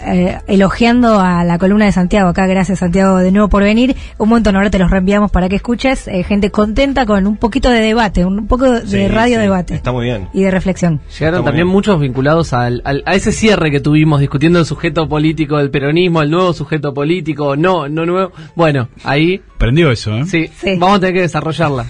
eh, 0.00 0.38
elogiando 0.46 1.20
a 1.20 1.44
la 1.44 1.58
columna 1.58 1.86
de 1.86 1.92
Santiago. 1.92 2.28
Acá, 2.30 2.46
gracias 2.46 2.80
Santiago 2.80 3.18
de 3.18 3.30
nuevo 3.32 3.48
por 3.48 3.62
venir. 3.62 3.96
Un 4.18 4.28
montón, 4.28 4.56
ahora 4.56 4.70
te 4.70 4.78
los 4.78 4.90
reenviamos 4.90 5.30
para 5.30 5.48
que 5.48 5.56
escuches. 5.56 6.08
Eh, 6.08 6.22
gente 6.24 6.50
contenta 6.50 7.06
con 7.06 7.26
un 7.26 7.36
poquito 7.36 7.70
de 7.70 7.80
debate, 7.80 8.24
un 8.24 8.46
poco 8.46 8.70
de 8.70 8.86
Sí, 8.86 9.08
radio 9.08 9.36
sí, 9.36 9.42
debate 9.42 9.74
Está 9.74 9.92
muy 9.92 10.04
bien. 10.06 10.28
y 10.32 10.42
de 10.42 10.50
reflexión. 10.50 11.00
Llegaron 11.18 11.44
también 11.44 11.66
bien. 11.66 11.72
muchos 11.72 12.00
vinculados 12.00 12.52
al, 12.52 12.82
al- 12.84 13.02
a 13.06 13.14
ese 13.14 13.32
cierre 13.32 13.70
que 13.70 13.80
tuvimos 13.80 14.20
discutiendo 14.20 14.58
el 14.58 14.64
sujeto 14.66 15.08
político 15.08 15.58
del 15.58 15.70
peronismo, 15.70 16.22
el 16.22 16.30
nuevo 16.30 16.52
sujeto 16.52 16.92
político, 16.92 17.56
no, 17.56 17.88
no 17.88 18.04
nuevo. 18.06 18.32
Bueno, 18.56 18.88
ahí 19.04 19.40
Prendió 19.58 19.90
eso, 19.90 20.16
¿eh? 20.16 20.24
sí, 20.24 20.39
Sí. 20.48 20.76
vamos 20.78 20.96
a 20.98 21.00
tener 21.00 21.14
que 21.14 21.20
desarrollarla. 21.22 21.86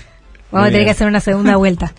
Vamos 0.51 0.66
a 0.66 0.70
tener 0.70 0.72
bien. 0.81 0.85
que 0.86 0.90
hacer 0.90 1.06
una 1.06 1.20
segunda 1.20 1.56
vuelta. 1.56 1.93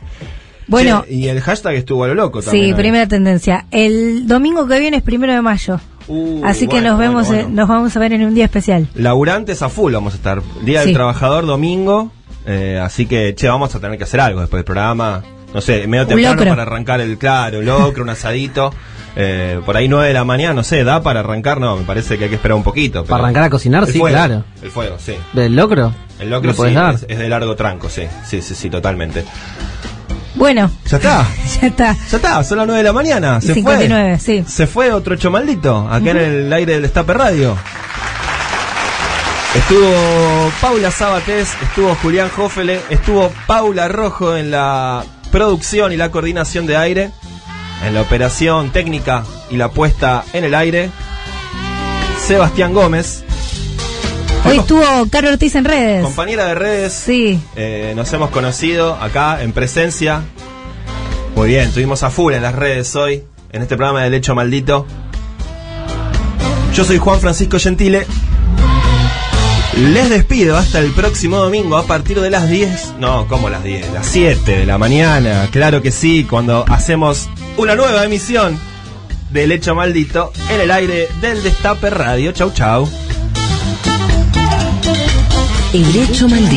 Bueno, 0.67 1.03
y 1.09 1.27
el 1.27 1.41
hashtag 1.41 1.75
estuvo 1.75 2.03
a 2.05 2.07
lo 2.07 2.15
loco 2.15 2.41
también. 2.41 2.67
sí, 2.67 2.73
primera 2.73 3.07
tendencia. 3.07 3.65
El 3.71 4.27
domingo 4.27 4.67
que 4.67 4.79
viene 4.79 4.97
es 4.97 5.03
primero 5.03 5.33
de 5.33 5.41
mayo. 5.41 5.79
Uh, 6.07 6.43
Así 6.45 6.67
que 6.67 6.81
nos 6.81 6.97
vemos, 6.97 7.27
bueno, 7.27 7.41
eh, 7.43 7.47
nos 7.51 7.67
vamos 7.67 7.95
a 7.95 7.99
ver 7.99 8.13
en 8.13 8.23
un 8.23 8.33
día 8.33 8.45
especial. 8.45 8.87
Laburantes 8.95 9.61
a 9.61 9.69
full 9.69 9.93
vamos 9.93 10.13
a 10.13 10.17
estar. 10.17 10.41
Día 10.63 10.81
Sí. 10.81 10.87
del 10.87 10.95
Trabajador, 10.95 11.45
domingo. 11.45 12.11
eh, 12.45 12.79
así 12.81 13.05
que, 13.05 13.35
che, 13.35 13.47
vamos 13.47 13.73
a 13.75 13.79
tener 13.79 13.97
que 13.97 14.03
hacer 14.05 14.19
algo 14.19 14.39
después 14.41 14.59
del 14.59 14.65
programa. 14.65 15.23
No 15.53 15.61
sé, 15.61 15.85
medio 15.87 16.07
temprano 16.07 16.43
para 16.45 16.61
arrancar 16.63 17.01
el 17.01 17.17
claro, 17.17 17.59
un 17.59 17.65
locro, 17.65 18.03
un 18.03 18.09
asadito. 18.09 18.73
Eh, 19.13 19.59
por 19.65 19.75
ahí 19.75 19.89
9 19.89 20.07
de 20.07 20.13
la 20.13 20.23
mañana, 20.23 20.53
no 20.53 20.63
sé, 20.63 20.85
¿da 20.85 21.01
para 21.03 21.19
arrancar? 21.19 21.59
No, 21.59 21.75
me 21.75 21.83
parece 21.83 22.17
que 22.17 22.23
hay 22.23 22.29
que 22.29 22.37
esperar 22.37 22.55
un 22.55 22.63
poquito. 22.63 23.01
pero- 23.03 23.09
Para 23.09 23.23
arrancar 23.23 23.43
a 23.43 23.49
cocinar, 23.49 23.85
sí, 23.85 23.99
fuego, 23.99 24.15
claro. 24.15 24.43
El 24.61 24.71
fuego, 24.71 24.95
sí. 24.97 25.15
¿Del 25.33 25.53
locro? 25.55 25.93
El 26.19 26.29
locro 26.29 26.53
¿Lo 26.53 26.65
sí, 26.65 26.73
dar? 26.73 26.95
es, 26.95 27.05
es 27.09 27.17
de 27.19 27.27
largo 27.27 27.53
tranco, 27.57 27.89
sí. 27.89 28.03
Sí, 28.25 28.41
sí, 28.41 28.55
sí, 28.55 28.69
totalmente. 28.69 29.25
Bueno, 30.35 30.71
¿Ya 30.89 30.95
está? 30.97 31.25
ya 31.61 31.67
está. 31.67 31.93
Ya 32.09 32.15
está, 32.17 32.43
son 32.45 32.59
las 32.59 32.67
9 32.67 32.77
de 32.77 32.83
la 32.87 32.93
mañana. 32.93 33.41
Se 33.41 33.53
59, 33.53 34.17
sí. 34.17 34.45
Se 34.47 34.65
fue 34.65 34.93
otro 34.93 35.15
hecho 35.15 35.29
maldito, 35.29 35.89
acá 35.91 36.11
en 36.11 36.17
el 36.17 36.53
aire 36.53 36.73
del 36.73 36.83
Destape 36.83 37.13
Radio. 37.13 37.57
Estuvo 39.55 40.49
Paula 40.61 40.89
Sabatés, 40.91 41.53
estuvo 41.61 41.93
Julián 41.95 42.29
Jófele, 42.29 42.79
estuvo 42.89 43.29
Paula 43.47 43.89
Rojo 43.89 44.37
en 44.37 44.49
la 44.51 45.03
producción 45.31 45.91
y 45.91 45.97
la 45.97 46.11
coordinación 46.11 46.65
de 46.67 46.77
aire, 46.77 47.11
en 47.85 47.93
la 47.93 48.01
operación 48.01 48.71
técnica 48.71 49.23
y 49.49 49.57
la 49.57 49.69
puesta 49.69 50.23
en 50.33 50.43
el 50.43 50.53
aire. 50.53 50.89
Sebastián 52.19 52.73
Gómez, 52.73 53.23
Hoy 54.43 54.57
estuvo 54.57 54.83
Caro 55.11 55.29
Ortiz 55.29 55.53
en 55.55 55.65
redes. 55.65 56.03
compañera 56.03 56.45
de 56.45 56.55
redes. 56.55 56.93
Sí. 56.93 57.39
Eh, 57.55 57.93
nos 57.95 58.11
hemos 58.13 58.29
conocido 58.31 58.95
acá 58.95 59.41
en 59.43 59.53
presencia. 59.53 60.21
Muy 61.35 61.49
bien, 61.49 61.67
estuvimos 61.69 62.03
a 62.03 62.09
full 62.09 62.33
en 62.33 62.41
las 62.41 62.55
redes 62.55 62.95
hoy, 62.95 63.23
en 63.51 63.61
este 63.61 63.75
programa 63.77 64.03
del 64.03 64.13
Hecho 64.15 64.33
Maldito. 64.35 64.85
Yo 66.73 66.83
soy 66.83 66.97
Juan 66.97 67.19
Francisco 67.19 67.59
Gentile. 67.59 68.05
Les 69.77 70.09
despido 70.09 70.57
hasta 70.57 70.79
el 70.79 70.91
próximo 70.91 71.37
domingo 71.37 71.77
a 71.77 71.85
partir 71.85 72.19
de 72.19 72.29
las 72.29 72.49
10. 72.49 72.95
No, 72.99 73.27
como 73.27 73.49
las 73.49 73.63
10, 73.63 73.93
las 73.93 74.05
7 74.05 74.59
de 74.59 74.65
la 74.65 74.77
mañana. 74.77 75.47
Claro 75.51 75.81
que 75.81 75.91
sí, 75.91 76.25
cuando 76.29 76.65
hacemos 76.67 77.29
una 77.57 77.75
nueva 77.75 78.03
emisión 78.03 78.59
del 79.31 79.51
Hecho 79.51 79.73
Maldito 79.73 80.33
en 80.49 80.61
el 80.61 80.71
aire 80.71 81.07
del 81.21 81.41
Destape 81.41 81.89
Radio. 81.89 82.31
Chau, 82.33 82.51
chau. 82.51 82.89
El 85.73 85.95
hecho 85.95 86.27
maldito. 86.27 86.51